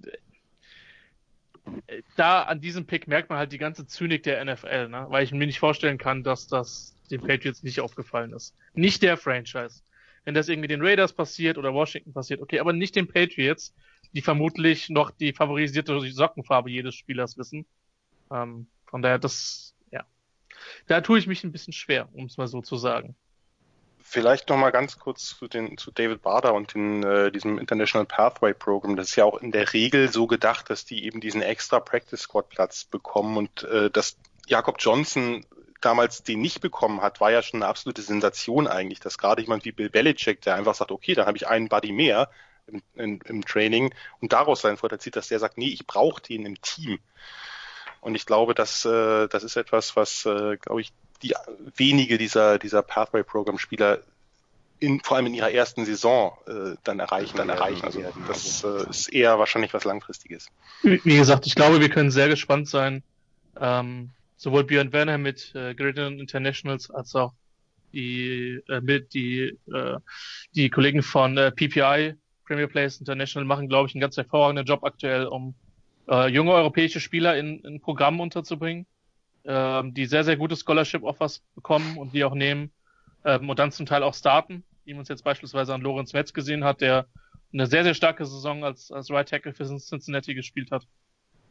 da 2.16 2.43
an 2.43 2.60
diesem 2.60 2.86
Pick 2.86 3.09
merkt 3.09 3.31
man 3.31 3.39
halt 3.39 3.52
die 3.52 3.59
ganze 3.59 3.86
Zynik 3.86 4.23
der 4.23 4.44
NFL, 4.44 4.89
ne? 4.89 5.06
weil 5.09 5.24
ich 5.24 5.32
mir 5.32 5.47
nicht 5.47 5.59
vorstellen 5.59 5.98
kann, 5.98 6.23
dass 6.23 6.47
das 6.47 6.94
den 7.10 7.20
Patriots 7.20 7.62
nicht 7.62 7.81
aufgefallen 7.81 8.32
ist. 8.32 8.55
Nicht 8.74 9.02
der 9.02 9.16
Franchise. 9.16 9.82
Wenn 10.24 10.35
das 10.35 10.48
irgendwie 10.48 10.68
den 10.68 10.82
Raiders 10.82 11.12
passiert 11.12 11.59
oder 11.59 11.73
Washington 11.73 12.12
passiert, 12.12 12.40
okay, 12.40 12.59
aber 12.59 12.73
nicht 12.73 12.97
den 12.97 13.06
Patriots, 13.06 13.74
die 14.12 14.23
vermutlich 14.23 14.89
noch 14.89 15.10
die 15.10 15.32
favorisierte 15.32 15.98
Sockenfarbe 16.10 16.70
jedes 16.70 16.94
Spielers 16.94 17.36
wissen. 17.39 17.66
Ähm, 18.32 18.66
von 18.86 19.02
daher, 19.02 19.18
das, 19.18 19.74
ja. 19.90 20.05
Da 20.86 21.01
tue 21.01 21.18
ich 21.18 21.27
mich 21.27 21.44
ein 21.44 21.52
bisschen 21.52 21.73
schwer, 21.73 22.09
um 22.12 22.27
es 22.27 22.36
mal 22.36 22.48
so 22.48 22.60
zu 22.60 22.77
sagen. 22.77 23.14
Vielleicht 24.09 24.49
noch 24.49 24.57
mal 24.57 24.70
ganz 24.70 25.01
kurz 25.01 25.37
zu, 25.37 25.49
den, 25.49 25.77
zu 25.78 25.91
David 25.91 26.23
Bader 26.23 26.55
und 26.55 26.74
den, 26.74 27.03
äh, 27.03 27.33
diesem 27.33 27.59
International 27.59 28.07
Pathway 28.07 28.55
Program. 28.55 28.95
Das 28.95 29.09
ist 29.09 29.16
ja 29.16 29.24
auch 29.24 29.43
in 29.43 29.51
der 29.51 29.73
Regel 29.73 30.12
so 30.12 30.28
gedacht, 30.28 30.70
dass 30.70 30.85
die 30.85 31.05
eben 31.05 31.20
diesen 31.20 31.43
extra 31.43 31.81
Practice 31.81 32.20
Squad 32.20 32.49
Platz 32.49 32.85
bekommen 32.85 33.37
und 33.37 33.65
äh, 33.65 33.91
dass 33.91 34.16
Jakob 34.47 34.77
Johnson 34.78 35.45
damals 35.81 36.23
den 36.23 36.41
nicht 36.41 36.61
bekommen 36.61 37.03
hat, 37.03 37.20
war 37.20 37.33
ja 37.33 37.43
schon 37.43 37.62
eine 37.62 37.69
absolute 37.69 38.01
Sensation 38.01 38.69
eigentlich, 38.69 39.01
dass 39.01 39.19
gerade 39.19 39.43
jemand 39.43 39.65
wie 39.65 39.73
Bill 39.73 39.91
Belichick, 39.91 40.41
der 40.41 40.55
einfach 40.55 40.77
sagt, 40.77 40.93
okay, 40.93 41.15
dann 41.15 41.27
habe 41.27 41.37
ich 41.37 41.49
einen 41.49 41.69
Buddy 41.69 41.91
mehr 41.91 42.31
im, 42.69 42.83
in, 42.95 43.19
im 43.24 43.45
Training 43.45 43.93
und 44.20 44.33
daraus 44.33 44.61
seinen 44.61 44.77
Vorteil 44.77 45.01
zieht, 45.01 45.16
dass 45.16 45.28
der 45.28 45.41
sagt, 45.41 45.59
nee, 45.59 45.69
ich 45.69 45.85
brauche 45.85 46.23
den 46.23 46.47
im 46.47 46.62
Team. 46.62 47.01
Und 48.01 48.15
ich 48.15 48.24
glaube, 48.24 48.55
dass 48.55 48.85
äh, 48.85 49.27
das 49.27 49.43
ist 49.43 49.57
etwas, 49.57 49.97
was, 49.97 50.24
äh, 50.27 50.59
glaube 50.59 50.81
ich, 50.81 50.93
die 51.23 51.35
wenige 51.77 52.19
dieser, 52.19 52.59
dieser 52.59 52.83
Pathway-Program-Spieler 52.83 54.01
in, 54.79 55.01
vor 55.01 55.17
allem 55.17 55.27
in 55.27 55.35
ihrer 55.35 55.51
ersten 55.51 55.85
Saison 55.85 56.37
äh, 56.47 56.77
dann 56.85 57.01
erreichen, 57.01 57.37
dann 57.37 57.49
erreichen 57.49 57.85
also, 57.85 58.01
werden. 58.01 58.25
Das 58.29 58.63
äh, 58.63 58.91
ist 58.91 59.09
eher 59.09 59.39
wahrscheinlich 59.39 59.73
was 59.73 59.85
Langfristiges. 59.85 60.49
Wie 60.83 61.17
gesagt, 61.17 61.47
ich 61.47 61.55
glaube, 61.55 61.81
wir 61.81 61.89
können 61.89 62.11
sehr 62.11 62.29
gespannt 62.29 62.69
sein. 62.69 63.03
Ähm, 63.59 64.11
sowohl 64.37 64.65
Björn 64.65 64.93
Werner 64.93 65.19
mit 65.19 65.55
äh, 65.55 65.75
Gradient 65.75 66.21
Internationals 66.21 66.91
als 66.91 67.15
auch 67.15 67.33
die 67.95 68.61
äh, 68.69 68.81
mit 68.83 69.15
die 69.15 69.59
äh, 69.73 69.99
die 70.55 70.69
Kollegen 70.69 71.03
von 71.03 71.39
äh, 71.39 71.51
PPI 71.51 72.15
Premier 72.45 72.67
Players 72.67 73.01
International 73.01 73.47
machen, 73.47 73.69
glaube 73.69 73.89
ich, 73.89 73.95
einen 73.95 74.03
ganz 74.03 74.17
hervorragenden 74.17 74.67
Job 74.67 74.85
aktuell, 74.85 75.27
um 75.27 75.55
äh, 76.09 76.29
junge 76.29 76.53
europäische 76.53 77.01
Spieler 77.01 77.37
in, 77.39 77.61
in 77.61 77.81
Programmen 77.81 78.21
unterzubringen 78.21 78.87
ähm, 79.47 79.94
die 79.94 80.06
sehr, 80.06 80.24
sehr 80.24 80.36
gute 80.36 80.56
Scholarship-Offers 80.56 81.43
bekommen 81.55 81.97
und 81.97 82.12
die 82.12 82.24
auch 82.24 82.35
nehmen 82.35 82.70
ähm, 83.24 83.48
und 83.48 83.59
dann 83.59 83.73
zum 83.73 83.86
Teil 83.86 84.02
auch 84.02 84.14
starten, 84.14 84.64
wie 84.85 84.94
man 84.94 85.02
es 85.02 85.09
jetzt 85.09 85.24
beispielsweise 85.24 85.74
an 85.74 85.81
Lorenz 85.81 86.12
Metz 86.12 86.32
gesehen 86.32 86.64
hat, 86.64 86.81
der 86.81 87.06
eine 87.52 87.66
sehr, 87.66 87.85
sehr 87.85 87.94
starke 87.94 88.24
Saison 88.27 88.64
als, 88.64 88.90
als 88.90 89.10
Right 89.10 89.28
Tackle 89.28 89.52
für 89.52 89.64
Cincinnati 89.64 90.35
gespielt 90.35 90.70
hat. 90.70 90.86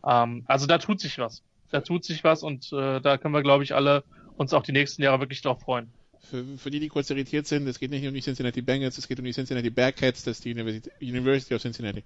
Ähm, 0.06 0.44
also 0.46 0.68
da 0.68 0.78
tut 0.78 1.00
sich 1.00 1.18
was. 1.18 1.44
Da 1.72 1.82
tut 1.82 2.04
sich 2.04 2.24
was 2.24 2.44
und 2.44 2.72
äh, 2.72 3.02
da 3.02 3.18
können 3.18 3.34
wir, 3.34 3.42
glaube 3.42 3.64
ich, 3.64 3.74
alle 3.74 4.04
uns 4.38 4.54
auch 4.54 4.64
die 4.64 4.72
nächsten 4.72 5.02
Jahre 5.02 5.20
wirklich 5.20 5.42
drauf 5.42 5.62
freuen. 5.62 5.92
Für, 6.20 6.44
für 6.58 6.72
die, 6.72 6.80
die 6.80 6.88
kurz 6.88 7.10
irritiert 7.10 7.48
sind, 7.48 7.68
es 7.68 7.80
geht 7.80 7.92
nicht 7.92 8.06
um 8.08 8.14
die 8.14 8.22
Cincinnati 8.22 8.62
Bengals, 8.62 8.98
es 8.98 9.08
geht 9.08 9.20
um 9.20 9.26
die 9.26 9.34
Cincinnati 9.34 9.70
Bearcats, 9.70 10.24
das 10.24 10.38
ist 10.38 10.46
die 10.46 10.54
University 10.54 11.54
of 11.54 11.62
Cincinnati. 11.62 12.04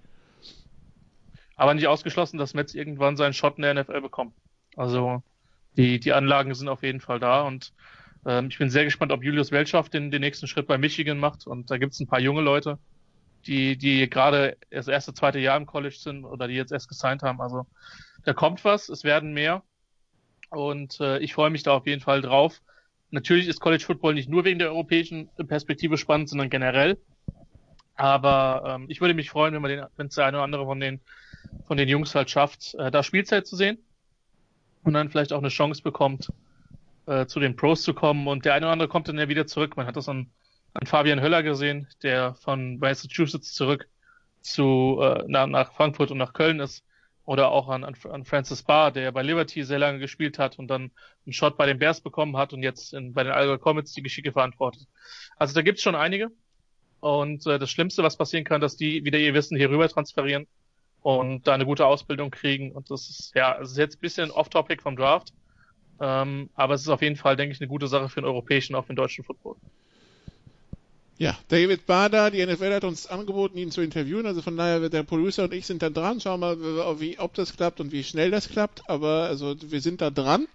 Aber 1.55 1.73
nicht 1.73 1.87
ausgeschlossen, 1.87 2.37
dass 2.37 2.53
Metz 2.53 2.73
irgendwann 2.73 3.17
seinen 3.17 3.33
Shot 3.33 3.57
in 3.57 3.63
der 3.63 3.73
NFL 3.73 4.01
bekommt. 4.01 4.33
Also 4.75 5.23
die, 5.77 5.99
die 5.99 6.13
Anlagen 6.13 6.53
sind 6.53 6.67
auf 6.67 6.83
jeden 6.83 6.99
Fall 6.99 7.19
da 7.19 7.41
und 7.41 7.73
ähm, 8.25 8.47
ich 8.49 8.57
bin 8.57 8.69
sehr 8.69 8.85
gespannt, 8.85 9.11
ob 9.11 9.23
Julius 9.23 9.51
Weltschaft 9.51 9.93
den, 9.93 10.11
den 10.11 10.21
nächsten 10.21 10.47
Schritt 10.47 10.67
bei 10.67 10.77
Michigan 10.77 11.19
macht 11.19 11.47
und 11.47 11.71
da 11.71 11.77
gibt 11.77 11.93
es 11.93 11.99
ein 11.99 12.07
paar 12.07 12.19
junge 12.19 12.41
Leute, 12.41 12.79
die, 13.45 13.77
die 13.77 14.09
gerade 14.09 14.57
das 14.69 14.87
erste, 14.87 15.13
zweite 15.13 15.39
Jahr 15.39 15.57
im 15.57 15.65
College 15.65 15.95
sind 15.97 16.25
oder 16.25 16.47
die 16.47 16.55
jetzt 16.55 16.71
erst 16.71 16.89
gesigned 16.89 17.23
haben. 17.23 17.39
Also 17.41 17.65
da 18.25 18.33
kommt 18.33 18.63
was, 18.65 18.89
es 18.89 19.03
werden 19.03 19.33
mehr 19.33 19.63
und 20.49 20.99
äh, 20.99 21.19
ich 21.19 21.33
freue 21.33 21.49
mich 21.49 21.63
da 21.63 21.73
auf 21.73 21.87
jeden 21.87 22.01
Fall 22.01 22.21
drauf. 22.21 22.61
Natürlich 23.11 23.47
ist 23.47 23.59
College 23.59 23.83
Football 23.83 24.13
nicht 24.13 24.29
nur 24.29 24.45
wegen 24.45 24.59
der 24.59 24.69
europäischen 24.69 25.29
Perspektive 25.47 25.97
spannend, 25.97 26.29
sondern 26.29 26.49
generell. 26.49 26.97
Aber 27.95 28.75
ähm, 28.75 28.85
ich 28.87 29.01
würde 29.01 29.13
mich 29.13 29.29
freuen, 29.29 29.53
wenn 29.53 29.61
man 29.61 29.71
den, 29.71 29.85
wenn 29.97 30.07
es 30.07 30.15
der 30.15 30.25
eine 30.25 30.37
oder 30.37 30.43
andere 30.43 30.65
von 30.65 30.79
den 30.79 31.01
von 31.65 31.77
den 31.77 31.89
Jungs 31.89 32.13
halt 32.13 32.29
schafft, 32.29 32.75
äh, 32.75 32.91
da 32.91 33.01
Spielzeit 33.01 33.47
zu 33.47 33.55
sehen 33.55 33.79
und 34.84 34.93
dann 34.93 35.10
vielleicht 35.10 35.34
auch 35.34 35.39
eine 35.39 35.49
Chance 35.49 35.81
bekommt, 35.81 36.31
äh, 37.06 37.26
zu 37.26 37.39
den 37.39 37.56
Pros 37.56 37.81
zu 37.81 37.93
kommen. 37.93 38.27
Und 38.27 38.45
der 38.45 38.53
eine 38.53 38.65
oder 38.65 38.73
andere 38.73 38.89
kommt 38.89 39.07
dann 39.07 39.18
ja 39.18 39.27
wieder 39.27 39.47
zurück. 39.47 39.77
Man 39.77 39.88
hat 39.88 39.95
das 39.95 40.10
an, 40.10 40.30
an 40.73 40.85
Fabian 40.85 41.22
Höller 41.22 41.43
gesehen, 41.43 41.88
der 42.03 42.35
von 42.35 42.77
Massachusetts 42.80 43.53
zurück 43.53 43.88
zu 44.41 44.99
äh, 45.01 45.23
nach, 45.27 45.73
Frankfurt 45.73 46.11
und 46.11 46.18
nach 46.18 46.34
Köln 46.34 46.60
ist. 46.60 46.85
Oder 47.26 47.51
auch 47.51 47.69
an, 47.69 47.84
an 47.84 48.26
Francis 48.26 48.64
Barr, 48.64 48.91
der 48.91 49.11
bei 49.11 49.22
Liberty 49.22 49.64
sehr 49.64 49.77
lange 49.77 49.99
gespielt 49.99 50.39
hat 50.39 50.57
und 50.57 50.68
dann 50.68 50.89
einen 51.27 51.34
Shot 51.34 51.57
bei 51.57 51.68
den 51.68 51.77
Bears 51.77 52.01
bekommen 52.01 52.38
hat 52.38 52.53
und 52.53 52.64
jetzt 52.64 52.91
in, 52.91 53.14
bei 53.14 53.23
den 53.23 53.34
Allgäu 53.34 53.60
Comets 53.60 53.93
die 53.93 54.01
Geschicke 54.01 54.31
verantwortet. 54.31 54.88
Also 55.35 55.53
da 55.53 55.61
gibt's 55.61 55.84
schon 55.84 55.93
einige. 55.93 56.31
Und 57.01 57.45
äh, 57.45 57.60
das 57.60 57.69
Schlimmste, 57.69 58.01
was 58.01 58.18
passieren 58.18 58.45
kann, 58.45 58.61
dass 58.61 58.77
die 58.77 59.06
wieder 59.06 59.19
ihr 59.19 59.35
Wissen 59.35 59.57
hier 59.57 59.69
rüber 59.69 59.88
transferieren 59.88 60.47
und 61.01 61.47
da 61.47 61.53
eine 61.53 61.65
gute 61.65 61.85
Ausbildung 61.85 62.31
kriegen. 62.31 62.71
Und 62.71 62.91
das 62.91 63.09
ist, 63.09 63.31
ja, 63.35 63.59
es 63.61 63.71
ist 63.71 63.77
jetzt 63.77 63.97
ein 63.97 64.01
bisschen 64.01 64.31
off-topic 64.31 64.81
vom 64.81 64.95
Draft. 64.95 65.34
Ähm, 66.01 66.49
aber 66.55 66.76
es 66.76 66.81
ist 66.81 66.89
auf 66.89 67.01
jeden 67.01 67.15
Fall, 67.15 67.35
denke 67.35 67.53
ich, 67.53 67.61
eine 67.61 67.67
gute 67.67 67.88
Sache 67.88 68.09
für 68.09 68.21
den 68.21 68.27
europäischen, 68.27 68.76
auch 68.76 68.84
für 68.84 68.93
den 68.93 68.97
deutschen 68.97 69.23
Football. 69.23 69.55
Ja, 71.17 71.38
David 71.49 71.85
Bader, 71.85 72.31
die 72.31 72.45
NFL 72.45 72.73
hat 72.73 72.85
uns 72.85 73.05
angeboten, 73.05 73.57
ihn 73.57 73.71
zu 73.71 73.81
interviewen. 73.81 74.26
Also 74.26 74.41
von 74.41 74.55
daher, 74.55 74.88
der 74.88 75.03
Producer 75.03 75.43
und 75.43 75.53
ich 75.53 75.65
sind 75.65 75.81
da 75.81 75.89
dran. 75.89 76.21
Schauen 76.21 76.39
wir 76.39 76.55
mal, 76.55 76.99
wie, 77.01 77.19
ob 77.19 77.34
das 77.34 77.57
klappt 77.57 77.81
und 77.81 77.91
wie 77.91 78.05
schnell 78.05 78.31
das 78.31 78.49
klappt. 78.49 78.89
Aber 78.89 79.26
also 79.27 79.53
wir 79.59 79.81
sind 79.81 79.99
da 79.99 80.11
dran. 80.11 80.47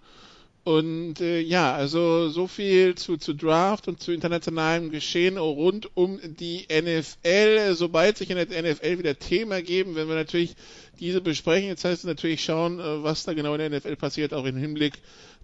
Und 0.65 1.21
äh, 1.21 1.41
ja, 1.41 1.75
also 1.75 2.27
so 2.29 2.47
viel 2.47 2.95
zu, 2.95 3.17
zu 3.17 3.35
Draft 3.35 3.87
und 3.87 4.01
zu 4.01 4.11
internationalem 4.11 4.89
Geschehen 4.89 5.37
rund 5.37 5.95
um 5.95 6.19
die 6.23 6.65
NFL. 6.67 7.75
Sobald 7.75 8.17
sich 8.17 8.31
in 8.31 8.37
der 8.37 8.63
NFL 8.63 8.97
wieder 8.97 9.19
Thema 9.19 9.61
geben, 9.61 9.93
wenn 9.93 10.07
wir 10.07 10.15
natürlich 10.15 10.55
diese 10.99 11.21
besprechen. 11.21 11.67
Jetzt 11.67 11.85
heißt 11.85 11.99
es 11.99 12.07
natürlich 12.07 12.43
schauen, 12.43 12.79
äh, 12.79 13.03
was 13.03 13.25
da 13.25 13.33
genau 13.33 13.53
in 13.53 13.59
der 13.59 13.69
NFL 13.69 13.95
passiert, 13.95 14.33
auch 14.33 14.45
im 14.45 14.57
Hinblick 14.57 14.95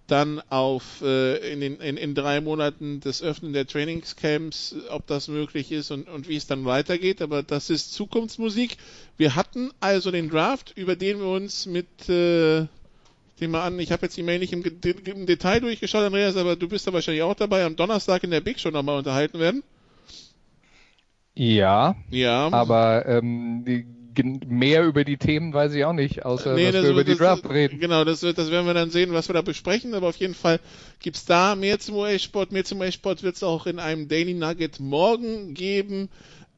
dann 0.07 0.41
auf 0.49 1.03
äh, 1.03 1.53
in, 1.53 1.59
den, 1.61 1.79
in, 1.79 1.97
in 1.97 2.15
drei 2.15 2.41
Monaten 2.41 2.99
das 2.99 3.21
Öffnen 3.21 3.53
der 3.53 3.67
Trainingscamps, 3.67 4.75
ob 4.89 5.05
das 5.05 5.27
möglich 5.27 5.71
ist 5.71 5.91
und, 5.91 6.09
und 6.09 6.29
wie 6.29 6.35
es 6.35 6.47
dann 6.47 6.65
weitergeht. 6.65 7.21
Aber 7.21 7.43
das 7.43 7.69
ist 7.69 7.93
Zukunftsmusik. 7.93 8.77
Wir 9.17 9.35
hatten 9.35 9.69
also 9.81 10.09
den 10.09 10.31
Draft, 10.31 10.73
über 10.75 10.95
den 10.95 11.19
wir 11.19 11.27
uns 11.27 11.67
mit 11.67 12.09
äh, 12.09 12.65
nehme 13.41 13.53
mal 13.53 13.65
an, 13.65 13.79
ich 13.79 13.91
habe 13.91 14.03
jetzt 14.03 14.15
die 14.15 14.23
Mail 14.23 14.39
nicht 14.39 14.53
im, 14.53 14.63
im, 14.63 15.25
Detail 15.25 15.59
durchgeschaut, 15.59 16.03
Andreas, 16.03 16.37
aber 16.37 16.55
du 16.55 16.69
bist 16.69 16.87
da 16.87 16.93
wahrscheinlich 16.93 17.23
auch 17.23 17.35
dabei, 17.35 17.65
am 17.65 17.75
Donnerstag 17.75 18.23
in 18.23 18.31
der 18.31 18.41
Big 18.41 18.59
schon 18.59 18.73
nochmal 18.73 18.97
unterhalten 18.97 19.39
werden. 19.39 19.63
Ja. 21.33 21.95
Ja. 22.09 22.51
Aber 22.51 23.05
ähm, 23.05 23.63
die, 23.65 23.85
mehr 24.45 24.85
über 24.85 25.03
die 25.03 25.17
Themen 25.17 25.53
weiß 25.53 25.73
ich 25.73 25.85
auch 25.85 25.93
nicht, 25.93 26.25
außer 26.25 26.53
nee, 26.53 26.71
dass 26.71 26.83
wir 26.83 26.91
über 26.91 27.03
die 27.03 27.15
Draft 27.15 27.49
reden. 27.49 27.79
Genau, 27.79 28.03
das, 28.03 28.19
das 28.19 28.51
werden 28.51 28.65
wir 28.65 28.73
dann 28.73 28.89
sehen, 28.89 29.13
was 29.13 29.29
wir 29.29 29.33
da 29.33 29.41
besprechen, 29.41 29.93
aber 29.93 30.07
auf 30.09 30.17
jeden 30.17 30.35
Fall 30.35 30.59
gibt's 30.99 31.25
da 31.25 31.55
mehr 31.55 31.79
zum 31.79 31.95
US-Sport. 31.95 32.51
Mehr 32.51 32.65
zum 32.65 32.79
US-Sport 32.79 33.23
wird 33.23 33.35
es 33.35 33.43
auch 33.43 33.65
in 33.67 33.79
einem 33.79 34.07
Daily 34.07 34.33
Nugget 34.33 34.79
morgen 34.79 35.53
geben 35.53 36.09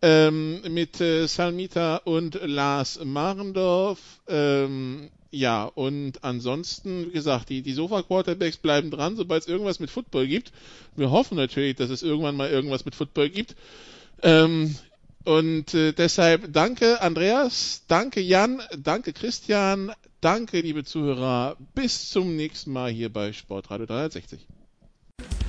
ähm, 0.02 0.62
mit 0.70 1.00
äh, 1.00 1.28
Salmita 1.28 1.98
und 1.98 2.40
Lars 2.44 3.00
Marendorf. 3.04 4.00
Ähm, 4.28 5.10
ja, 5.34 5.66
und 5.66 6.24
ansonsten, 6.24 7.08
wie 7.08 7.14
gesagt, 7.14 7.50
die, 7.50 7.64
die 7.64 7.74
Sofa-Quarterbacks 7.74 8.58
bleiben 8.58 8.92
dran, 8.92 9.16
sobald 9.16 9.42
es 9.42 9.50
irgendwas 9.50 9.80
mit 9.80 9.90
Football 9.90 10.28
gibt. 10.28 10.52
Wir 10.96 11.10
hoffen 11.10 11.36
natürlich, 11.36 11.76
dass 11.76 11.90
es 11.90 12.04
irgendwann 12.04 12.36
mal 12.36 12.52
irgendwas 12.52 12.86
mit 12.86 12.94
Football 12.94 13.30
gibt. 13.30 13.56
Ähm, 14.22 14.76
und 15.26 15.74
äh, 15.74 15.92
deshalb 15.94 16.54
danke 16.54 17.02
Andreas, 17.02 17.82
danke 17.88 18.22
Jan, 18.22 18.62
danke 18.78 19.12
Christian, 19.12 19.92
danke 20.22 20.62
liebe 20.62 20.84
Zuhörer. 20.84 21.58
Bis 21.74 22.12
zum 22.12 22.36
nächsten 22.36 22.72
Mal 22.72 22.92
hier 22.92 23.12
bei 23.12 23.34
Sportradio 23.34 23.88
360. 23.88 24.46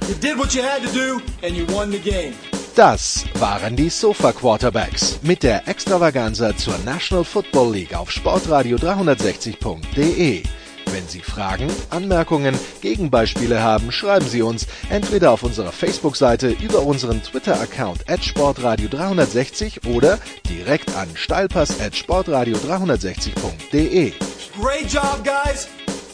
You 0.09 0.15
did 0.15 0.39
what 0.39 0.55
you 0.55 0.63
had 0.63 0.83
to 0.83 0.93
do 0.93 1.21
and 1.43 1.55
you 1.55 1.67
won 1.67 1.91
the 1.91 1.99
game. 1.99 2.33
Das 2.75 3.25
waren 3.39 3.77
die 3.77 3.89
Sofa 3.89 4.33
Quarterbacks 4.33 5.21
mit 5.23 5.45
der 5.45 5.69
Extravaganza 5.69 6.57
zur 6.57 6.77
National 6.79 7.23
Football 7.23 7.73
League 7.73 7.95
auf 7.95 8.11
sportradio360.de. 8.11 10.43
Wenn 10.91 11.07
Sie 11.07 11.21
Fragen, 11.21 11.71
Anmerkungen, 11.91 12.59
Gegenbeispiele 12.81 13.63
haben, 13.63 13.93
schreiben 13.93 14.27
Sie 14.27 14.43
uns 14.43 14.67
entweder 14.91 15.31
auf 15.31 15.45
unserer 15.45 15.71
Facebook-Seite 15.71 16.49
über 16.49 16.83
unseren 16.83 17.23
Twitter-Account 17.23 18.11
at 18.11 18.23
sportradio360 18.23 19.95
oder 19.95 20.19
direkt 20.49 20.97
an 20.97 21.07
steilpass 21.15 21.81
at 21.81 21.93
sportradio360.de. 21.93 24.15
Great 24.61 24.93
job, 24.93 25.23
guys! 25.23 25.69